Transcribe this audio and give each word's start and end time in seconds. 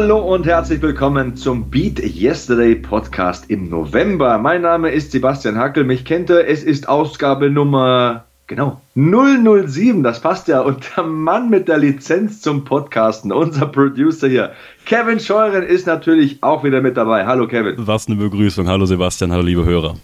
Hallo 0.00 0.18
und 0.20 0.46
herzlich 0.46 0.80
willkommen 0.80 1.34
zum 1.34 1.70
Beat 1.70 1.98
Yesterday 1.98 2.76
Podcast 2.76 3.50
im 3.50 3.68
November. 3.68 4.38
Mein 4.38 4.62
Name 4.62 4.90
ist 4.90 5.10
Sebastian 5.10 5.58
Hackel, 5.58 5.82
mich 5.82 6.04
kennt 6.04 6.30
ihr, 6.30 6.46
es 6.46 6.62
ist 6.62 6.88
Ausgabe 6.88 7.50
Nummer 7.50 8.24
Genau, 8.46 8.80
007, 8.94 10.04
das 10.04 10.20
passt 10.20 10.46
ja. 10.46 10.60
Und 10.60 10.88
der 10.96 11.02
Mann 11.02 11.50
mit 11.50 11.66
der 11.66 11.78
Lizenz 11.78 12.40
zum 12.40 12.64
Podcasten, 12.64 13.32
unser 13.32 13.66
Producer 13.66 14.28
hier, 14.28 14.52
Kevin 14.86 15.18
Scheuren, 15.18 15.64
ist 15.64 15.88
natürlich 15.88 16.44
auch 16.44 16.62
wieder 16.62 16.80
mit 16.80 16.96
dabei. 16.96 17.26
Hallo 17.26 17.48
Kevin. 17.48 17.74
Was 17.78 18.06
eine 18.06 18.14
Begrüßung. 18.14 18.68
Hallo 18.68 18.86
Sebastian, 18.86 19.32
hallo 19.32 19.42
liebe 19.42 19.64
Hörer. 19.64 19.96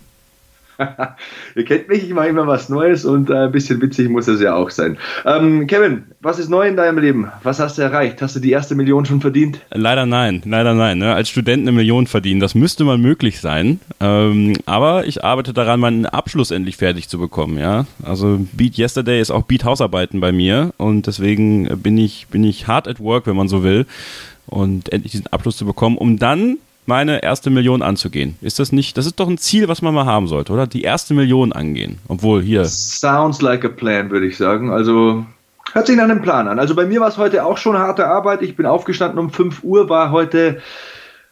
Ihr 1.54 1.64
kennt 1.64 1.88
mich, 1.88 2.04
ich 2.04 2.12
mache 2.12 2.28
immer 2.28 2.46
was 2.46 2.68
Neues 2.68 3.04
und 3.04 3.30
äh, 3.30 3.44
ein 3.44 3.52
bisschen 3.52 3.80
witzig 3.80 4.08
muss 4.08 4.28
es 4.28 4.40
ja 4.40 4.54
auch 4.54 4.70
sein. 4.70 4.98
Ähm, 5.24 5.66
Kevin, 5.66 6.04
was 6.20 6.38
ist 6.38 6.48
neu 6.48 6.66
in 6.66 6.76
deinem 6.76 6.98
Leben? 6.98 7.30
Was 7.42 7.60
hast 7.60 7.78
du 7.78 7.82
erreicht? 7.82 8.20
Hast 8.22 8.36
du 8.36 8.40
die 8.40 8.50
erste 8.50 8.74
Million 8.74 9.04
schon 9.06 9.20
verdient? 9.20 9.60
Leider 9.70 10.06
nein, 10.06 10.42
leider 10.44 10.74
nein. 10.74 10.98
Ne? 10.98 11.14
Als 11.14 11.28
Student 11.28 11.62
eine 11.62 11.72
Million 11.72 12.06
verdienen, 12.06 12.40
das 12.40 12.54
müsste 12.54 12.84
mal 12.84 12.98
möglich 12.98 13.40
sein. 13.40 13.80
Ähm, 14.00 14.54
aber 14.66 15.06
ich 15.06 15.24
arbeite 15.24 15.52
daran, 15.52 15.80
meinen 15.80 16.06
Abschluss 16.06 16.50
endlich 16.50 16.76
fertig 16.76 17.08
zu 17.08 17.18
bekommen. 17.18 17.58
Ja, 17.58 17.86
also 18.02 18.40
Beat 18.52 18.78
Yesterday 18.78 19.20
ist 19.20 19.30
auch 19.30 19.42
Beat 19.42 19.64
Hausarbeiten 19.64 20.20
bei 20.20 20.32
mir 20.32 20.72
und 20.76 21.06
deswegen 21.06 21.80
bin 21.80 21.98
ich 21.98 22.26
bin 22.30 22.44
ich 22.44 22.66
hard 22.66 22.88
at 22.88 23.00
work, 23.00 23.26
wenn 23.26 23.36
man 23.36 23.48
so 23.48 23.62
will, 23.62 23.86
und 24.46 24.92
endlich 24.92 25.12
diesen 25.12 25.26
Abschluss 25.28 25.56
zu 25.56 25.66
bekommen, 25.66 25.96
um 25.96 26.18
dann 26.18 26.58
meine 26.86 27.22
erste 27.22 27.50
Million 27.50 27.82
anzugehen. 27.82 28.36
Ist 28.40 28.58
das 28.58 28.72
nicht, 28.72 28.96
das 28.96 29.06
ist 29.06 29.18
doch 29.20 29.28
ein 29.28 29.38
Ziel, 29.38 29.68
was 29.68 29.82
man 29.82 29.94
mal 29.94 30.06
haben 30.06 30.28
sollte, 30.28 30.52
oder? 30.52 30.66
Die 30.66 30.82
erste 30.82 31.14
Million 31.14 31.52
angehen. 31.52 31.98
Obwohl 32.08 32.42
hier. 32.42 32.64
Sounds 32.64 33.40
like 33.40 33.64
a 33.64 33.68
plan, 33.68 34.10
würde 34.10 34.26
ich 34.26 34.36
sagen. 34.36 34.70
Also 34.70 35.24
hört 35.72 35.86
sich 35.86 35.96
nach 35.96 36.04
einem 36.04 36.22
Plan 36.22 36.48
an. 36.48 36.58
Also 36.58 36.74
bei 36.74 36.86
mir 36.86 37.00
war 37.00 37.08
es 37.08 37.16
heute 37.16 37.44
auch 37.44 37.58
schon 37.58 37.76
harte 37.78 38.06
Arbeit. 38.06 38.42
Ich 38.42 38.56
bin 38.56 38.66
aufgestanden 38.66 39.18
um 39.18 39.30
5 39.30 39.64
Uhr, 39.64 39.88
war 39.88 40.10
heute 40.10 40.60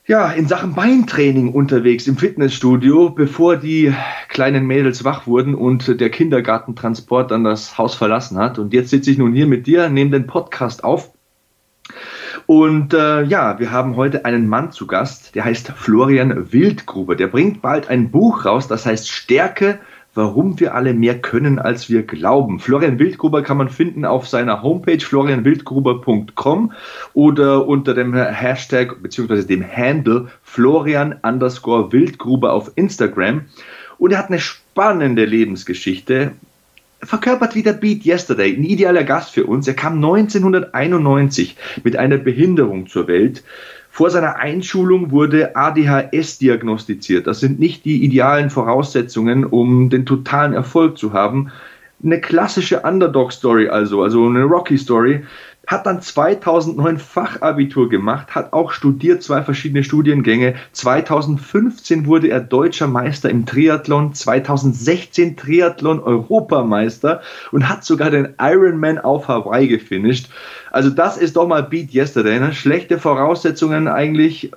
ja, 0.06 0.33
in 0.33 0.48
Sachen 0.48 0.75
Beintraining 0.75 1.53
unterwegs 1.53 2.09
im 2.09 2.16
Fitnessstudio, 2.16 3.11
bevor 3.11 3.56
die 3.56 3.94
kleinen 4.28 4.66
Mädels 4.66 5.05
wach 5.05 5.28
wurden 5.28 5.55
und 5.55 6.00
der 6.00 6.11
Kindergartentransport 6.11 7.31
dann 7.31 7.44
das 7.44 7.78
Haus 7.78 7.94
verlassen 7.94 8.37
hat. 8.37 8.59
Und 8.59 8.72
jetzt 8.72 8.91
sitze 8.91 9.12
ich 9.12 9.19
nun 9.19 9.33
hier 9.33 9.47
mit 9.47 9.66
dir, 9.66 9.89
nehme 9.89 10.11
den 10.11 10.27
Podcast 10.27 10.83
auf 10.83 11.12
und 12.46 12.94
äh, 12.94 13.22
ja, 13.22 13.58
wir 13.58 13.70
haben 13.70 13.96
heute 13.96 14.24
einen 14.24 14.48
Mann 14.48 14.72
zu 14.72 14.86
Gast, 14.86 15.34
der 15.34 15.44
heißt 15.44 15.72
Florian 15.76 16.52
Wildgruber. 16.52 17.16
Der 17.16 17.28
bringt 17.28 17.62
bald 17.62 17.88
ein 17.88 18.10
Buch 18.10 18.44
raus, 18.44 18.68
das 18.68 18.86
heißt 18.86 19.10
Stärke, 19.10 19.78
warum 20.14 20.60
wir 20.60 20.74
alle 20.74 20.92
mehr 20.94 21.20
können, 21.20 21.58
als 21.58 21.88
wir 21.88 22.02
glauben. 22.02 22.60
Florian 22.60 22.98
Wildgruber 22.98 23.42
kann 23.42 23.56
man 23.56 23.68
finden 23.68 24.04
auf 24.04 24.28
seiner 24.28 24.62
Homepage 24.62 25.00
florianwildgruber.com 25.00 26.72
oder 27.14 27.66
unter 27.66 27.94
dem 27.94 28.14
Hashtag 28.14 29.02
bzw. 29.02 29.44
dem 29.44 29.64
Handle 29.64 30.28
Florian 30.42 31.16
underscore 31.22 31.92
Wildgruber 31.92 32.52
auf 32.52 32.72
Instagram. 32.74 33.42
Und 33.98 34.12
er 34.12 34.18
hat 34.18 34.28
eine 34.28 34.40
spannende 34.40 35.24
Lebensgeschichte 35.24 36.32
verkörpert 37.05 37.55
wieder 37.55 37.72
Beat 37.72 38.05
Yesterday, 38.05 38.55
ein 38.55 38.64
idealer 38.64 39.05
Gast 39.05 39.33
für 39.33 39.45
uns. 39.45 39.67
Er 39.67 39.75
kam 39.75 39.95
1991 39.95 41.56
mit 41.82 41.97
einer 41.97 42.19
Behinderung 42.19 42.87
zur 42.87 43.09
Welt. 43.09 43.43
Vor 43.91 44.09
seiner 44.09 44.37
Einschulung 44.37 45.10
wurde 45.10 45.54
ADHS 45.54 46.38
diagnostiziert. 46.38 47.26
Das 47.26 47.41
sind 47.41 47.59
nicht 47.59 47.84
die 47.84 48.04
idealen 48.04 48.50
Voraussetzungen, 48.50 49.44
um 49.44 49.91
den 49.91 50.06
totalen 50.06 50.54
Erfolg 50.54 50.97
zu 50.97 51.12
haben. 51.12 51.53
Eine 52.03 52.21
klassische 52.21 52.81
Underdog-Story 52.81 53.69
also, 53.69 54.03
also 54.03 54.26
eine 54.26 54.44
Rocky-Story 54.44 55.25
hat 55.67 55.87
dann 55.87 56.03
2009 56.03 56.99
Fachabitur 56.99 57.89
gemacht, 57.89 58.34
hat 58.34 58.53
auch 58.53 58.73
studiert, 58.73 59.23
zwei 59.23 59.43
verschiedene 59.43 59.84
Studiengänge. 59.84 60.55
2015 60.73 62.06
wurde 62.06 62.28
er 62.28 62.41
deutscher 62.41 62.89
Meister 62.89 63.31
im 63.31 63.47
Triathlon, 63.47 64.12
2016 64.12 65.37
Triathlon-Europameister 65.37 67.23
und 67.53 67.69
hat 67.69 67.84
sogar 67.84 68.11
den 68.11 68.34
Ironman 68.41 68.99
auf 68.99 69.28
Hawaii 69.28 69.69
gefinisht. 69.69 70.28
Also 70.71 70.91
das 70.91 71.17
ist 71.17 71.37
doch 71.37 71.47
mal 71.47 71.62
Beat 71.62 71.94
Yesterday. 71.94 72.41
Ne? 72.41 72.53
Schlechte 72.53 72.99
Voraussetzungen 72.99 73.89
eigentlich 73.89 74.50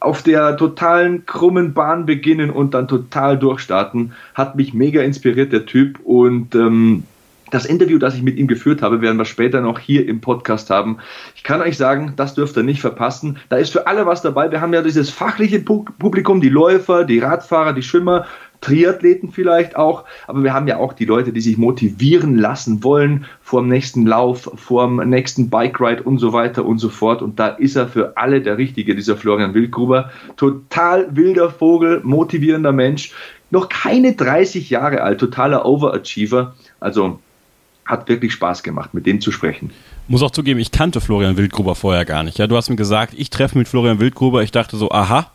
auf 0.00 0.22
der 0.22 0.56
totalen 0.56 1.24
krummen 1.24 1.72
Bahn 1.72 2.04
beginnen 2.04 2.50
und 2.50 2.74
dann 2.74 2.86
total 2.88 3.38
durchstarten. 3.38 4.12
Hat 4.34 4.54
mich 4.54 4.74
mega 4.74 5.02
inspiriert, 5.02 5.52
der 5.52 5.64
Typ. 5.64 5.98
Und 6.04 6.54
ähm, 6.54 7.04
das 7.54 7.66
Interview, 7.66 7.98
das 7.98 8.14
ich 8.14 8.22
mit 8.22 8.36
ihm 8.36 8.48
geführt 8.48 8.82
habe, 8.82 9.00
werden 9.00 9.16
wir 9.16 9.24
später 9.24 9.60
noch 9.60 9.78
hier 9.78 10.08
im 10.08 10.20
Podcast 10.20 10.70
haben. 10.70 10.98
Ich 11.36 11.44
kann 11.44 11.60
euch 11.60 11.76
sagen, 11.76 12.14
das 12.16 12.34
dürft 12.34 12.56
ihr 12.56 12.64
nicht 12.64 12.80
verpassen. 12.80 13.38
Da 13.48 13.56
ist 13.56 13.70
für 13.70 13.86
alle 13.86 14.06
was 14.06 14.22
dabei. 14.22 14.50
Wir 14.50 14.60
haben 14.60 14.74
ja 14.74 14.82
dieses 14.82 15.10
fachliche 15.10 15.60
Publikum, 15.60 16.40
die 16.40 16.48
Läufer, 16.48 17.04
die 17.04 17.20
Radfahrer, 17.20 17.72
die 17.72 17.82
Schwimmer, 17.82 18.26
Triathleten 18.60 19.30
vielleicht 19.30 19.76
auch, 19.76 20.04
aber 20.26 20.42
wir 20.42 20.54
haben 20.54 20.66
ja 20.66 20.78
auch 20.78 20.94
die 20.94 21.04
Leute, 21.04 21.32
die 21.32 21.42
sich 21.42 21.58
motivieren 21.58 22.38
lassen 22.38 22.82
wollen 22.82 23.26
vor 23.42 23.60
dem 23.60 23.68
nächsten 23.68 24.06
Lauf, 24.06 24.50
vor 24.54 24.86
dem 24.86 24.96
nächsten 25.10 25.50
Bike 25.50 25.80
Ride 25.80 26.02
und 26.02 26.18
so 26.18 26.32
weiter 26.32 26.64
und 26.64 26.78
so 26.78 26.88
fort. 26.88 27.20
Und 27.20 27.38
da 27.38 27.48
ist 27.48 27.76
er 27.76 27.88
für 27.88 28.16
alle 28.16 28.40
der 28.40 28.56
Richtige, 28.56 28.94
dieser 28.94 29.16
Florian 29.16 29.52
Wildgruber. 29.52 30.10
Total 30.36 31.14
wilder 31.14 31.50
Vogel, 31.50 32.00
motivierender 32.04 32.72
Mensch, 32.72 33.12
noch 33.50 33.68
keine 33.68 34.14
30 34.14 34.70
Jahre 34.70 35.02
alt, 35.02 35.20
totaler 35.20 35.66
Overachiever. 35.66 36.54
Also 36.80 37.18
hat 37.84 38.08
wirklich 38.08 38.32
Spaß 38.32 38.62
gemacht, 38.62 38.94
mit 38.94 39.06
dem 39.06 39.20
zu 39.20 39.30
sprechen. 39.30 39.70
Muss 40.08 40.22
auch 40.22 40.30
zugeben, 40.30 40.60
ich 40.60 40.70
kannte 40.70 41.00
Florian 41.00 41.36
Wildgruber 41.36 41.74
vorher 41.74 42.04
gar 42.04 42.22
nicht. 42.22 42.38
Ja, 42.38 42.46
du 42.46 42.56
hast 42.56 42.68
mir 42.68 42.76
gesagt, 42.76 43.14
ich 43.16 43.30
treffe 43.30 43.58
mit 43.58 43.68
Florian 43.68 44.00
Wildgruber. 44.00 44.42
Ich 44.42 44.52
dachte 44.52 44.76
so, 44.76 44.90
aha, 44.90 45.30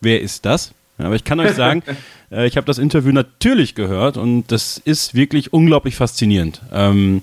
wer 0.00 0.20
ist 0.20 0.44
das? 0.44 0.72
Aber 0.98 1.14
ich 1.14 1.24
kann 1.24 1.40
euch 1.40 1.54
sagen, 1.54 1.82
äh, 2.30 2.46
ich 2.46 2.56
habe 2.56 2.66
das 2.66 2.78
Interview 2.78 3.12
natürlich 3.12 3.74
gehört 3.74 4.16
und 4.16 4.50
das 4.52 4.78
ist 4.78 5.14
wirklich 5.14 5.52
unglaublich 5.52 5.96
faszinierend. 5.96 6.60
Ähm, 6.72 7.22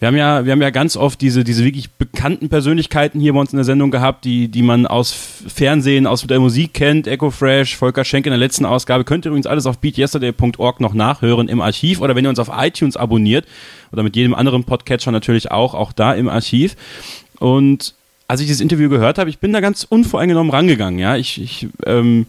wir 0.00 0.08
haben 0.08 0.16
ja, 0.16 0.46
wir 0.46 0.52
haben 0.52 0.62
ja 0.62 0.70
ganz 0.70 0.96
oft 0.96 1.20
diese, 1.20 1.44
diese 1.44 1.62
wirklich 1.62 1.90
bekannten 1.90 2.48
Persönlichkeiten 2.48 3.20
hier 3.20 3.34
bei 3.34 3.40
uns 3.40 3.52
in 3.52 3.58
der 3.58 3.66
Sendung 3.66 3.90
gehabt, 3.90 4.24
die, 4.24 4.48
die 4.48 4.62
man 4.62 4.86
aus 4.86 5.12
Fernsehen, 5.12 6.06
aus 6.06 6.22
der 6.22 6.40
Musik 6.40 6.72
kennt. 6.72 7.06
Echo 7.06 7.30
Fresh, 7.30 7.76
Volker 7.76 8.02
Schenk 8.06 8.24
in 8.24 8.30
der 8.30 8.38
letzten 8.38 8.64
Ausgabe. 8.64 9.04
Könnt 9.04 9.26
ihr 9.26 9.28
übrigens 9.28 9.46
alles 9.46 9.66
auf 9.66 9.76
beatyesterday.org 9.78 10.80
noch 10.80 10.94
nachhören 10.94 11.48
im 11.48 11.60
Archiv 11.60 12.00
oder 12.00 12.16
wenn 12.16 12.24
ihr 12.24 12.30
uns 12.30 12.38
auf 12.38 12.50
iTunes 12.50 12.96
abonniert 12.96 13.44
oder 13.92 14.02
mit 14.02 14.16
jedem 14.16 14.34
anderen 14.34 14.64
Podcatcher 14.64 15.12
natürlich 15.12 15.50
auch, 15.50 15.74
auch 15.74 15.92
da 15.92 16.14
im 16.14 16.30
Archiv. 16.30 16.76
Und 17.38 17.92
als 18.26 18.40
ich 18.40 18.46
dieses 18.46 18.62
Interview 18.62 18.88
gehört 18.88 19.18
habe, 19.18 19.28
ich 19.28 19.38
bin 19.38 19.52
da 19.52 19.60
ganz 19.60 19.84
unvoreingenommen 19.84 20.50
rangegangen, 20.50 20.98
ja. 20.98 21.16
Ich, 21.16 21.38
ich 21.42 21.68
ähm, 21.84 22.24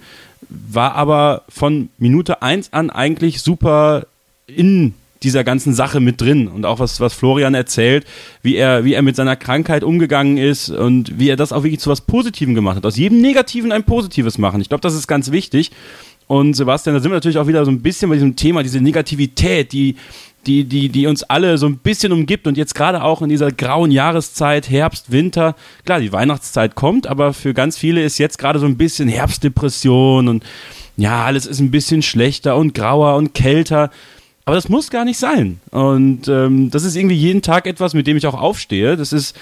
war 0.49 0.95
aber 0.95 1.43
von 1.47 1.87
Minute 1.97 2.41
eins 2.41 2.73
an 2.73 2.89
eigentlich 2.89 3.41
super 3.41 4.07
in 4.45 4.93
dieser 5.23 5.43
ganzen 5.43 5.73
Sache 5.73 5.99
mit 5.99 6.19
drin 6.19 6.47
und 6.47 6.65
auch 6.65 6.79
was, 6.79 6.99
was 6.99 7.13
Florian 7.13 7.53
erzählt, 7.53 8.05
wie 8.41 8.55
er, 8.55 8.83
wie 8.85 8.93
er 8.93 9.01
mit 9.01 9.15
seiner 9.15 9.35
Krankheit 9.35 9.83
umgegangen 9.83 10.37
ist 10.37 10.69
und 10.69 11.19
wie 11.19 11.29
er 11.29 11.35
das 11.35 11.53
auch 11.53 11.63
wirklich 11.63 11.79
zu 11.79 11.89
was 11.89 12.01
Positivem 12.01 12.55
gemacht 12.55 12.77
hat. 12.77 12.85
Aus 12.85 12.97
jedem 12.97 13.21
Negativen 13.21 13.71
ein 13.71 13.83
Positives 13.83 14.37
machen. 14.37 14.61
Ich 14.61 14.69
glaube, 14.69 14.81
das 14.81 14.95
ist 14.95 15.07
ganz 15.07 15.31
wichtig. 15.31 15.71
Und 16.27 16.55
Sebastian, 16.55 16.95
da 16.95 17.01
sind 17.01 17.11
wir 17.11 17.15
natürlich 17.15 17.37
auch 17.37 17.47
wieder 17.47 17.65
so 17.65 17.71
ein 17.71 17.81
bisschen 17.81 18.09
bei 18.09 18.15
diesem 18.15 18.35
Thema, 18.35 18.63
diese 18.63 18.79
Negativität, 18.79 19.73
die, 19.73 19.97
die, 20.47 20.63
die, 20.63 20.89
die 20.89 21.05
uns 21.05 21.23
alle 21.23 21.57
so 21.57 21.67
ein 21.67 21.77
bisschen 21.77 22.11
umgibt 22.13 22.47
und 22.47 22.57
jetzt 22.57 22.73
gerade 22.73 23.03
auch 23.03 23.21
in 23.21 23.29
dieser 23.29 23.51
grauen 23.51 23.91
Jahreszeit, 23.91 24.69
Herbst, 24.69 25.11
Winter, 25.11 25.55
klar, 25.85 25.99
die 25.99 26.13
Weihnachtszeit 26.13 26.75
kommt, 26.75 27.05
aber 27.05 27.33
für 27.33 27.53
ganz 27.53 27.77
viele 27.77 28.03
ist 28.03 28.17
jetzt 28.17 28.37
gerade 28.37 28.59
so 28.59 28.65
ein 28.65 28.77
bisschen 28.77 29.09
Herbstdepression 29.09 30.27
und 30.29 30.43
ja, 30.97 31.25
alles 31.25 31.45
ist 31.45 31.59
ein 31.59 31.71
bisschen 31.71 32.01
schlechter 32.01 32.55
und 32.55 32.73
grauer 32.73 33.15
und 33.15 33.33
kälter. 33.33 33.91
Aber 34.45 34.55
das 34.55 34.69
muss 34.69 34.89
gar 34.89 35.05
nicht 35.05 35.19
sein. 35.19 35.59
Und 35.71 36.27
ähm, 36.27 36.71
das 36.71 36.83
ist 36.83 36.95
irgendwie 36.95 37.15
jeden 37.15 37.41
Tag 37.41 37.67
etwas, 37.67 37.93
mit 37.93 38.07
dem 38.07 38.17
ich 38.17 38.25
auch 38.25 38.33
aufstehe. 38.39 38.97
Das 38.97 39.13
ist, 39.13 39.37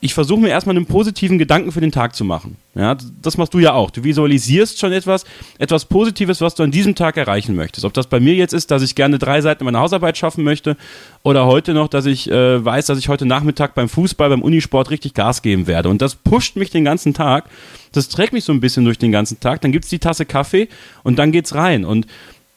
ich 0.00 0.14
versuche 0.14 0.40
mir 0.40 0.48
erstmal 0.48 0.76
einen 0.76 0.86
positiven 0.86 1.38
Gedanken 1.38 1.72
für 1.72 1.80
den 1.80 1.92
Tag 1.92 2.14
zu 2.14 2.24
machen. 2.24 2.56
Ja, 2.74 2.96
das 3.22 3.36
machst 3.36 3.54
du 3.54 3.58
ja 3.58 3.72
auch. 3.72 3.90
Du 3.90 4.02
visualisierst 4.02 4.78
schon 4.78 4.92
etwas, 4.92 5.24
etwas 5.58 5.84
Positives, 5.84 6.40
was 6.40 6.54
du 6.54 6.62
an 6.62 6.70
diesem 6.70 6.94
Tag 6.94 7.16
erreichen 7.16 7.54
möchtest. 7.54 7.84
Ob 7.84 7.94
das 7.94 8.06
bei 8.06 8.18
mir 8.18 8.34
jetzt 8.34 8.52
ist, 8.52 8.70
dass 8.70 8.82
ich 8.82 8.94
gerne 8.94 9.18
drei 9.18 9.40
Seiten 9.40 9.64
meiner 9.64 9.80
Hausarbeit 9.80 10.18
schaffen 10.18 10.42
möchte, 10.42 10.76
oder 11.22 11.46
heute 11.46 11.72
noch, 11.72 11.88
dass 11.88 12.04
ich 12.04 12.30
äh, 12.30 12.62
weiß, 12.64 12.86
dass 12.86 12.98
ich 12.98 13.08
heute 13.08 13.24
Nachmittag 13.26 13.74
beim 13.74 13.88
Fußball, 13.88 14.28
beim 14.28 14.42
Unisport 14.42 14.90
richtig 14.90 15.14
Gas 15.14 15.40
geben 15.40 15.66
werde. 15.66 15.88
Und 15.88 16.02
das 16.02 16.16
pusht 16.16 16.56
mich 16.56 16.70
den 16.70 16.84
ganzen 16.84 17.14
Tag. 17.14 17.48
Das 17.92 18.08
trägt 18.08 18.32
mich 18.32 18.44
so 18.44 18.52
ein 18.52 18.60
bisschen 18.60 18.84
durch 18.84 18.98
den 18.98 19.12
ganzen 19.12 19.40
Tag. 19.40 19.60
Dann 19.60 19.72
gibt 19.72 19.84
es 19.84 19.90
die 19.90 20.00
Tasse 20.00 20.26
Kaffee 20.26 20.68
und 21.02 21.18
dann 21.18 21.32
geht's 21.32 21.54
rein. 21.54 21.84
Und 21.84 22.06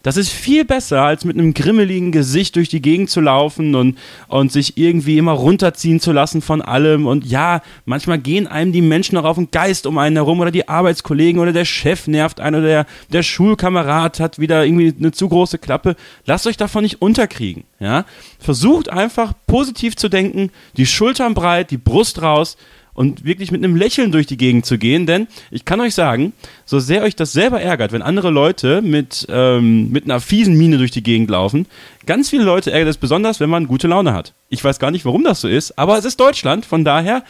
das 0.07 0.15
ist 0.15 0.29
viel 0.29 0.63
besser, 0.63 1.01
als 1.01 1.25
mit 1.25 1.37
einem 1.37 1.53
grimmeligen 1.53 2.13
Gesicht 2.13 2.55
durch 2.55 2.69
die 2.69 2.81
Gegend 2.81 3.09
zu 3.09 3.19
laufen 3.19 3.75
und, 3.75 3.97
und 4.29 4.53
sich 4.53 4.77
irgendwie 4.77 5.17
immer 5.17 5.33
runterziehen 5.33 5.99
zu 5.99 6.13
lassen 6.13 6.41
von 6.41 6.61
allem. 6.61 7.07
Und 7.07 7.25
ja, 7.25 7.61
manchmal 7.83 8.17
gehen 8.17 8.47
einem 8.47 8.71
die 8.71 8.81
Menschen 8.81 9.17
auch 9.17 9.25
auf 9.25 9.35
den 9.35 9.51
Geist 9.51 9.85
um 9.85 9.97
einen 9.97 10.15
herum 10.15 10.39
oder 10.39 10.49
die 10.49 10.69
Arbeitskollegen 10.69 11.41
oder 11.41 11.51
der 11.51 11.65
Chef 11.65 12.07
nervt 12.07 12.39
einen 12.39 12.61
oder 12.61 12.67
der, 12.67 12.85
der 13.11 13.21
Schulkamerad 13.21 14.21
hat 14.21 14.39
wieder 14.39 14.65
irgendwie 14.65 14.95
eine 14.97 15.11
zu 15.11 15.27
große 15.27 15.57
Klappe. 15.57 15.97
Lasst 16.25 16.47
euch 16.47 16.55
davon 16.55 16.83
nicht 16.83 17.01
unterkriegen. 17.01 17.65
Ja? 17.81 18.05
Versucht 18.39 18.89
einfach 18.89 19.33
positiv 19.45 19.97
zu 19.97 20.07
denken, 20.07 20.51
die 20.77 20.85
Schultern 20.85 21.33
breit, 21.33 21.69
die 21.69 21.77
Brust 21.77 22.21
raus 22.21 22.55
und 22.97 23.25
wirklich 23.25 23.51
mit 23.51 23.63
einem 23.63 23.75
Lächeln 23.75 24.11
durch 24.11 24.25
die 24.25 24.37
Gegend 24.37 24.65
zu 24.65 24.79
gehen, 24.79 25.05
denn 25.05 25.27
ich 25.51 25.65
kann 25.65 25.79
euch 25.79 25.93
sagen, 25.93 26.33
so 26.65 26.79
sehr 26.79 27.03
euch 27.03 27.15
das 27.15 27.31
selber 27.31 27.61
ärgert, 27.61 27.91
wenn 27.91 28.01
andere 28.01 28.31
Leute 28.31 28.81
mit, 28.81 29.27
ähm, 29.29 29.91
mit 29.91 30.05
einer 30.05 30.19
fiesen 30.19 30.57
Miene 30.57 30.79
durch 30.79 30.89
die 30.89 31.03
Gegend 31.03 31.29
laufen, 31.29 31.67
ganz 32.07 32.31
viele 32.31 32.43
Leute 32.43 32.71
ärgert 32.71 32.89
es 32.89 32.97
besonders, 32.97 33.39
wenn 33.39 33.51
man 33.51 33.67
gute 33.67 33.87
Laune 33.87 34.15
hat. 34.15 34.33
Ich 34.49 34.63
weiß 34.63 34.79
gar 34.79 34.89
nicht, 34.89 35.05
warum 35.05 35.23
das 35.23 35.41
so 35.41 35.47
ist, 35.47 35.77
aber 35.77 35.99
es 35.99 36.05
ist 36.05 36.19
Deutschland, 36.19 36.65
von 36.65 36.83
daher 36.83 37.23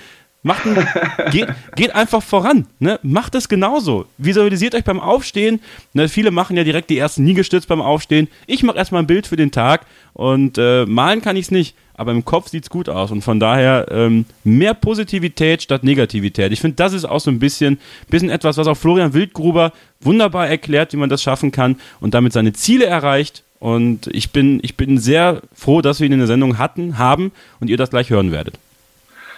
Macht 0.44 0.66
ein, 0.66 0.88
geht, 1.31 1.48
geht 1.75 1.96
einfach 1.96 2.24
voran. 2.24 2.68
Ne? 2.80 3.00
Macht 3.04 3.36
es 3.36 3.50
genauso. 3.50 4.06
Visualisiert 4.18 4.75
euch 4.75 4.84
beim 4.84 5.00
Aufstehen. 5.00 5.60
Ne? 5.94 6.08
Viele 6.08 6.31
machen 6.31 6.56
ja 6.56 6.64
direkt 6.64 6.90
die 6.90 6.98
ersten 6.98 7.25
Liegestütz 7.25 7.66
beim 7.66 7.81
Aufstehen. 7.81 8.30
Ich 8.46 8.64
mache 8.64 8.78
erstmal 8.78 9.04
ein 9.04 9.08
Bild 9.08 9.28
für 9.28 9.36
den 9.36 9.52
Tag 9.52 9.86
und 10.14 10.58
äh, 10.58 10.86
malen 10.86 11.22
kann 11.22 11.36
ich 11.36 11.46
es 11.46 11.52
nicht, 11.52 11.75
aber 11.97 12.11
im 12.11 12.23
Kopf 12.23 12.47
sieht 12.47 12.63
es 12.63 12.69
gut 12.69 12.88
aus. 12.88 13.11
Und 13.11 13.23
von 13.23 13.39
daher 13.39 13.88
ähm, 13.89 14.25
mehr 14.44 14.75
Positivität 14.75 15.63
statt 15.63 15.83
Negativität. 15.83 16.51
Ich 16.53 16.61
finde, 16.61 16.75
das 16.75 16.94
ist 16.94 17.05
auch 17.05 17.19
so 17.19 17.31
ein 17.31 17.39
bisschen, 17.39 17.79
bisschen 18.09 18.29
etwas, 18.29 18.57
was 18.57 18.67
auch 18.67 18.77
Florian 18.77 19.13
Wildgruber 19.13 19.73
wunderbar 19.99 20.47
erklärt, 20.47 20.94
wie 20.94 20.97
man 20.97 21.09
das 21.09 21.23
schaffen 21.23 21.51
kann 21.51 21.75
und 21.99 22.13
damit 22.13 22.33
seine 22.33 22.53
Ziele 22.53 22.85
erreicht. 22.85 23.44
Und 23.59 24.07
ich 24.13 24.31
bin, 24.31 24.59
ich 24.61 24.77
bin 24.77 24.99
sehr 24.99 25.41
froh, 25.55 25.81
dass 25.81 25.99
wir 25.99 26.05
ihn 26.05 26.13
in 26.13 26.19
der 26.19 26.27
Sendung 26.27 26.59
hatten, 26.59 26.99
haben 26.99 27.31
und 27.59 27.69
ihr 27.69 27.77
das 27.77 27.89
gleich 27.89 28.11
hören 28.11 28.31
werdet. 28.31 28.59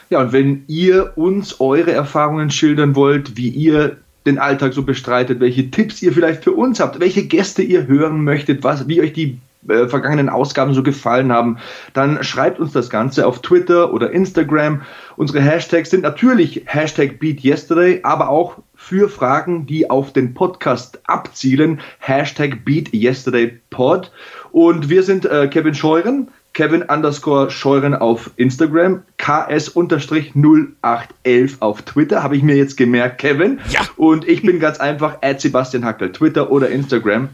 Ja, 0.09 0.21
und 0.21 0.33
wenn 0.33 0.63
ihr 0.67 1.13
uns 1.15 1.61
eure 1.61 1.91
Erfahrungen 1.91 2.51
schildern 2.51 2.95
wollt, 2.95 3.37
wie 3.37 3.47
ihr 3.47 3.97
den 4.25 4.37
Alltag 4.37 4.73
so 4.73 4.83
bestreitet, 4.83 5.39
welche 5.39 5.71
Tipps 5.71 6.01
ihr 6.01 6.11
vielleicht 6.11 6.43
für 6.43 6.51
uns 6.51 6.81
habt, 6.81 6.99
welche 6.99 7.25
Gäste 7.25 7.61
ihr 7.61 7.87
hören 7.87 8.23
möchtet, 8.23 8.63
was, 8.63 8.87
wie 8.89 9.01
euch 9.01 9.13
die 9.13 9.37
äh, 9.67 9.87
vergangenen 9.87 10.29
Ausgaben 10.29 10.73
so 10.73 10.83
gefallen 10.83 11.31
haben, 11.31 11.57
dann 11.93 12.23
schreibt 12.23 12.59
uns 12.59 12.71
das 12.71 12.89
Ganze 12.89 13.27
auf 13.27 13.41
Twitter 13.41 13.93
oder 13.93 14.11
Instagram. 14.11 14.81
Unsere 15.17 15.41
Hashtags 15.41 15.89
sind 15.89 16.03
natürlich 16.03 16.63
Hashtag 16.65 17.19
BeatYesterday, 17.19 17.99
aber 18.03 18.29
auch 18.29 18.57
für 18.75 19.09
Fragen, 19.09 19.65
die 19.65 19.89
auf 19.89 20.13
den 20.13 20.33
Podcast 20.33 20.99
abzielen, 21.03 21.81
Hashtag 21.99 22.63
BeatYesterdayPod. 22.63 24.11
Und 24.51 24.89
wir 24.89 25.03
sind 25.03 25.25
äh, 25.25 25.47
Kevin 25.47 25.75
Scheuren, 25.75 26.29
Kevin 26.53 26.83
underscore 26.83 27.51
Scheuren 27.51 27.93
auf 27.93 28.31
Instagram, 28.37 29.03
KS 29.17 29.69
unterstrich 29.69 30.33
0811 30.35 31.57
auf 31.59 31.81
Twitter, 31.83 32.23
habe 32.23 32.35
ich 32.35 32.43
mir 32.43 32.55
jetzt 32.55 32.77
gemerkt, 32.77 33.19
Kevin. 33.19 33.59
Ja. 33.69 33.81
Und 33.97 34.27
ich 34.27 34.41
bin 34.41 34.59
ganz 34.59 34.79
einfach 34.79 35.17
at 35.21 35.41
Sebastian 35.41 35.85
Hackel, 35.85 36.11
Twitter 36.11 36.49
oder 36.49 36.69
Instagram. 36.69 37.29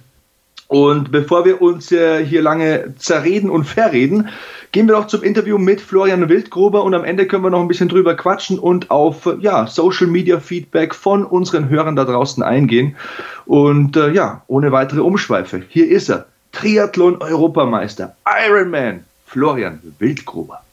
Und 0.68 1.12
bevor 1.12 1.46
wir 1.46 1.62
uns 1.62 1.92
äh, 1.92 2.26
hier 2.26 2.42
lange 2.42 2.96
zerreden 2.98 3.50
und 3.50 3.66
verreden, 3.66 4.30
gehen 4.72 4.88
wir 4.88 4.96
doch 4.96 5.08
zum 5.08 5.24
Interview 5.24 5.58
mit 5.58 5.80
Florian 5.80 6.28
Wildgruber 6.28 6.84
und 6.84 6.94
am 6.94 7.04
Ende 7.04 7.28
können 7.28 7.44
wir 7.44 7.50
noch 7.50 7.62
ein 7.62 7.68
bisschen 7.68 7.88
drüber 7.88 8.16
quatschen 8.16 8.58
und 8.58 8.90
auf 8.90 9.30
ja, 9.40 9.68
Social 9.68 10.08
Media 10.08 10.40
Feedback 10.40 10.96
von 10.96 11.24
unseren 11.24 11.70
Hörern 11.70 11.96
da 11.96 12.04
draußen 12.04 12.42
eingehen. 12.44 12.96
Und 13.46 13.96
äh, 13.96 14.12
ja, 14.12 14.44
ohne 14.48 14.72
weitere 14.72 15.02
Umschweife, 15.02 15.62
hier 15.70 15.88
ist 15.88 16.10
er. 16.10 16.26
Triathlon-Europameister, 16.52 18.16
Ironman, 18.26 19.04
Florian 19.28 19.80
Wildgruber. 20.00 20.65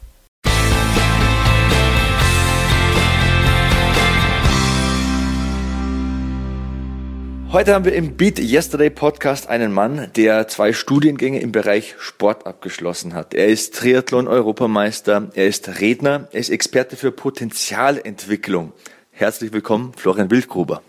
Heute 7.53 7.75
haben 7.75 7.85
wir 7.85 7.93
im 7.93 8.17
Beat 8.17 8.39
Yesterday 8.39 8.89
Podcast 8.89 9.47
einen 9.47 9.73
Mann, 9.73 10.11
der 10.17 10.49
zwei 10.49 10.73
Studiengänge 10.73 11.39
im 11.41 11.53
Bereich 11.53 11.97
Sport 11.99 12.47
abgeschlossen 12.47 13.13
hat. 13.13 13.35
Er 13.35 13.49
ist 13.49 13.75
Triathlon-Europameister, 13.75 15.29
er 15.35 15.47
ist 15.47 15.79
Redner, 15.79 16.29
er 16.33 16.41
ist 16.41 16.49
Experte 16.49 16.97
für 16.97 17.13
Potenzialentwicklung. 17.13 18.73
Herzlich 19.11 19.53
willkommen, 19.53 19.93
Florian 19.95 20.31
Wildgruber. 20.31 20.81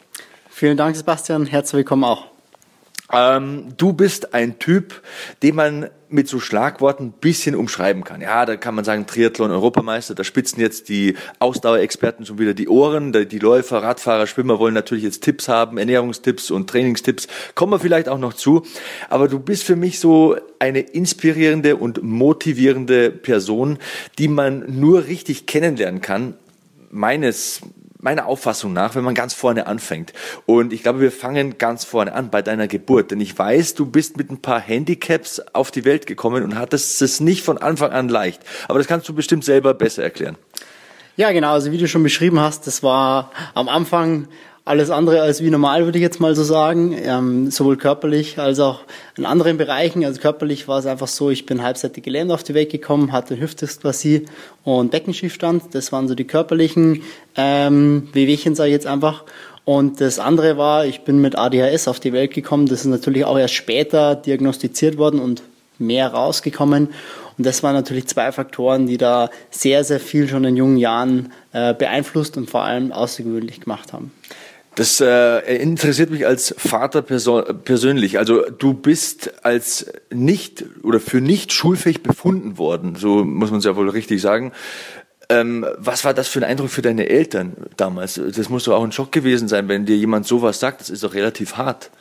Vielen 0.50 0.78
Dank, 0.78 0.96
Sebastian. 0.96 1.48
Herzlich 1.48 1.80
willkommen 1.80 2.06
auch. 2.06 2.28
Ähm, 3.12 3.74
du 3.76 3.92
bist 3.92 4.34
ein 4.34 4.58
Typ, 4.58 5.02
den 5.44 5.56
man 5.56 5.90
mit 6.14 6.28
so 6.28 6.40
Schlagworten 6.40 7.12
bisschen 7.12 7.56
umschreiben 7.56 8.04
kann. 8.04 8.22
Ja, 8.22 8.46
da 8.46 8.56
kann 8.56 8.76
man 8.76 8.86
sagen 8.86 9.08
Triathlon-Europameister, 9.08 10.14
da 10.14 10.24
spitzen 10.24 10.62
jetzt 10.62 10.88
die 10.88 11.16
Ausdauerexperten 11.40 12.26
schon 12.26 12.38
wieder 12.38 12.54
die 12.54 12.70
Ohren. 12.70 13.12
Die 13.12 13.40
Läufer, 13.40 13.82
Radfahrer, 13.82 14.28
Schwimmer 14.28 14.60
wollen 14.60 14.76
natürlich 14.76 15.04
jetzt 15.04 15.24
Tipps 15.24 15.48
haben, 15.48 15.78
Ernährungstipps 15.78 16.52
und 16.52 16.70
Trainingstipps. 16.70 17.28
Kommen 17.56 17.74
wir 17.74 17.80
vielleicht 17.80 18.08
auch 18.08 18.20
noch 18.20 18.34
zu. 18.34 18.64
Aber 19.10 19.28
du 19.28 19.40
bist 19.40 19.64
für 19.64 19.76
mich 19.76 20.00
so 20.00 20.38
eine 20.60 20.82
inspirierende 20.82 21.76
und 21.76 22.04
motivierende 22.04 23.10
Person, 23.10 23.80
die 24.20 24.28
man 24.28 24.80
nur 24.80 25.08
richtig 25.08 25.48
kennenlernen 25.48 26.02
kann, 26.02 26.36
meines 26.92 27.62
meiner 28.04 28.26
Auffassung 28.26 28.74
nach, 28.74 28.96
wenn 28.96 29.04
man 29.04 29.16
ganz 29.16 29.34
vorne 29.34 29.66
anfängt. 29.66 30.14
Und 30.46 30.74
ich 30.74 30.84
glaube, 30.84 31.00
wir 31.00 31.12
fangen 31.12 31.58
ganz 31.58 31.86
vorne 31.86 32.14
an 32.14 32.30
bei 32.30 32.42
deiner 32.42 32.68
Geburt. 32.68 33.12
Denn 33.12 33.22
ich 33.22 33.38
weiß, 33.38 33.74
du 33.76 33.86
bist 33.86 34.18
mit 34.18 34.30
ein 34.30 34.42
paar 34.42 34.60
Handicaps 34.60 35.40
auf 35.54 35.72
die 35.72 35.86
Welt 35.86 36.06
gekommen 36.06 36.44
und 36.44 36.58
hattest 36.58 37.02
es 37.02 37.20
nicht 37.20 37.44
von 37.44 37.58
Anfang 37.58 37.92
an 37.92 38.10
leicht. 38.10 38.42
Aber 38.68 38.78
das 38.78 38.88
kannst 38.88 39.08
du 39.08 39.14
bestimmt 39.14 39.46
selber 39.46 39.74
besser 39.74 40.04
erklären. 40.04 40.38
Ja, 41.16 41.32
genau. 41.32 41.54
Also 41.54 41.72
wie 41.72 41.78
du 41.78 41.88
schon 41.88 42.04
beschrieben 42.04 42.40
hast, 42.40 42.68
das 42.68 42.84
war 42.84 43.32
am 43.54 43.70
Anfang 43.70 44.28
alles 44.66 44.90
andere 44.90 45.22
als 45.22 45.44
wie 45.44 45.50
normal, 45.50 45.84
würde 45.84 45.98
ich 45.98 46.04
jetzt 46.04 46.22
mal 46.22 46.36
so 46.36 46.44
sagen, 46.44 46.96
ähm, 47.04 47.52
sowohl 47.52 47.76
körperlich 47.76 48.40
als 48.40 48.60
auch 48.60 48.82
in 49.18 49.26
anderen 49.26 49.58
Bereichen. 49.58 50.06
Also 50.06 50.22
körperlich 50.22 50.68
war 50.70 50.80
es 50.80 50.86
einfach 50.86 51.08
so, 51.08 51.30
ich 51.30 51.46
bin 51.46 51.64
halbseitig 51.64 52.04
gelähmt 52.04 52.32
auf 52.32 52.44
die 52.44 52.54
Welt 52.54 52.72
gekommen, 52.72 53.12
hatte 53.12 53.40
Hüftdysplasie 53.40 54.26
und 54.64 54.92
Beckenschiefstand. 54.92 55.76
Das 55.76 55.92
waren 55.92 56.08
so 56.08 56.16
die 56.16 56.24
körperlichen 56.24 57.02
ähm, 57.36 58.08
Wehwehchen, 58.14 58.56
sage 58.56 58.70
ich 58.70 58.74
jetzt 58.74 58.88
einfach. 58.88 59.26
Und 59.66 60.00
das 60.00 60.20
andere 60.20 60.58
war, 60.58 60.86
ich 60.86 61.02
bin 61.02 61.20
mit 61.20 61.38
ADHS 61.38 61.90
auf 61.90 62.00
die 62.00 62.14
Welt 62.14 62.34
gekommen. 62.34 62.66
Das 62.66 62.82
ist 62.82 62.86
natürlich 62.86 63.26
auch 63.26 63.38
erst 63.38 63.54
später 63.54 64.16
diagnostiziert 64.16 64.98
worden 64.98 65.20
und 65.20 65.44
mehr 65.78 66.08
rausgekommen. 66.14 66.90
Und 67.38 67.46
das 67.46 67.64
waren 67.64 67.74
natürlich 67.74 68.08
zwei 68.08 68.32
Faktoren, 68.32 68.88
die 68.88 68.98
da 68.98 69.30
sehr, 69.50 69.84
sehr 69.84 70.00
viel 70.00 70.28
schon 70.28 70.44
in 70.46 70.56
jungen 70.56 70.78
Jahren 70.78 71.32
äh, 71.52 71.74
beeinflusst 71.74 72.38
und 72.38 72.50
vor 72.50 72.64
allem 72.64 72.92
außergewöhnlich 72.92 73.62
gemacht 73.62 73.92
haben. 73.92 74.12
Das 74.76 75.00
äh, 75.02 75.56
interessiert 75.58 76.10
mich 76.10 76.26
als 76.26 76.56
Vater 76.58 77.04
persönlich. 77.04 78.18
Also 78.18 78.42
du 78.50 78.74
bist 78.74 79.46
als 79.46 79.86
nicht 80.12 80.66
oder 80.82 81.00
für 81.00 81.22
nicht 81.22 81.54
schulfähig 81.54 82.02
befunden 82.02 82.58
worden, 82.58 82.96
so 82.96 83.24
muss 83.24 83.52
man 83.52 83.60
es 83.60 83.66
ja 83.66 83.76
wohl 83.76 83.90
richtig 83.90 84.22
sagen. 84.22 84.52
Ähm, 85.30 85.66
was 85.78 86.04
war 86.06 86.14
das 86.14 86.28
für 86.28 86.40
ein 86.40 86.44
Eindruck 86.44 86.70
für 86.70 86.82
deine 86.82 87.08
Eltern 87.08 87.54
damals? 87.78 88.20
Das 88.36 88.50
muss 88.50 88.64
doch 88.64 88.74
auch 88.74 88.84
ein 88.84 88.92
Schock 88.92 89.12
gewesen 89.12 89.48
sein, 89.48 89.68
wenn 89.68 89.86
dir 89.86 89.96
jemand 89.96 90.26
sowas 90.26 90.60
sagt. 90.60 90.82
Das 90.82 90.90
ist 90.90 91.04
doch 91.04 91.14
relativ 91.14 91.56
hart. 91.56 91.92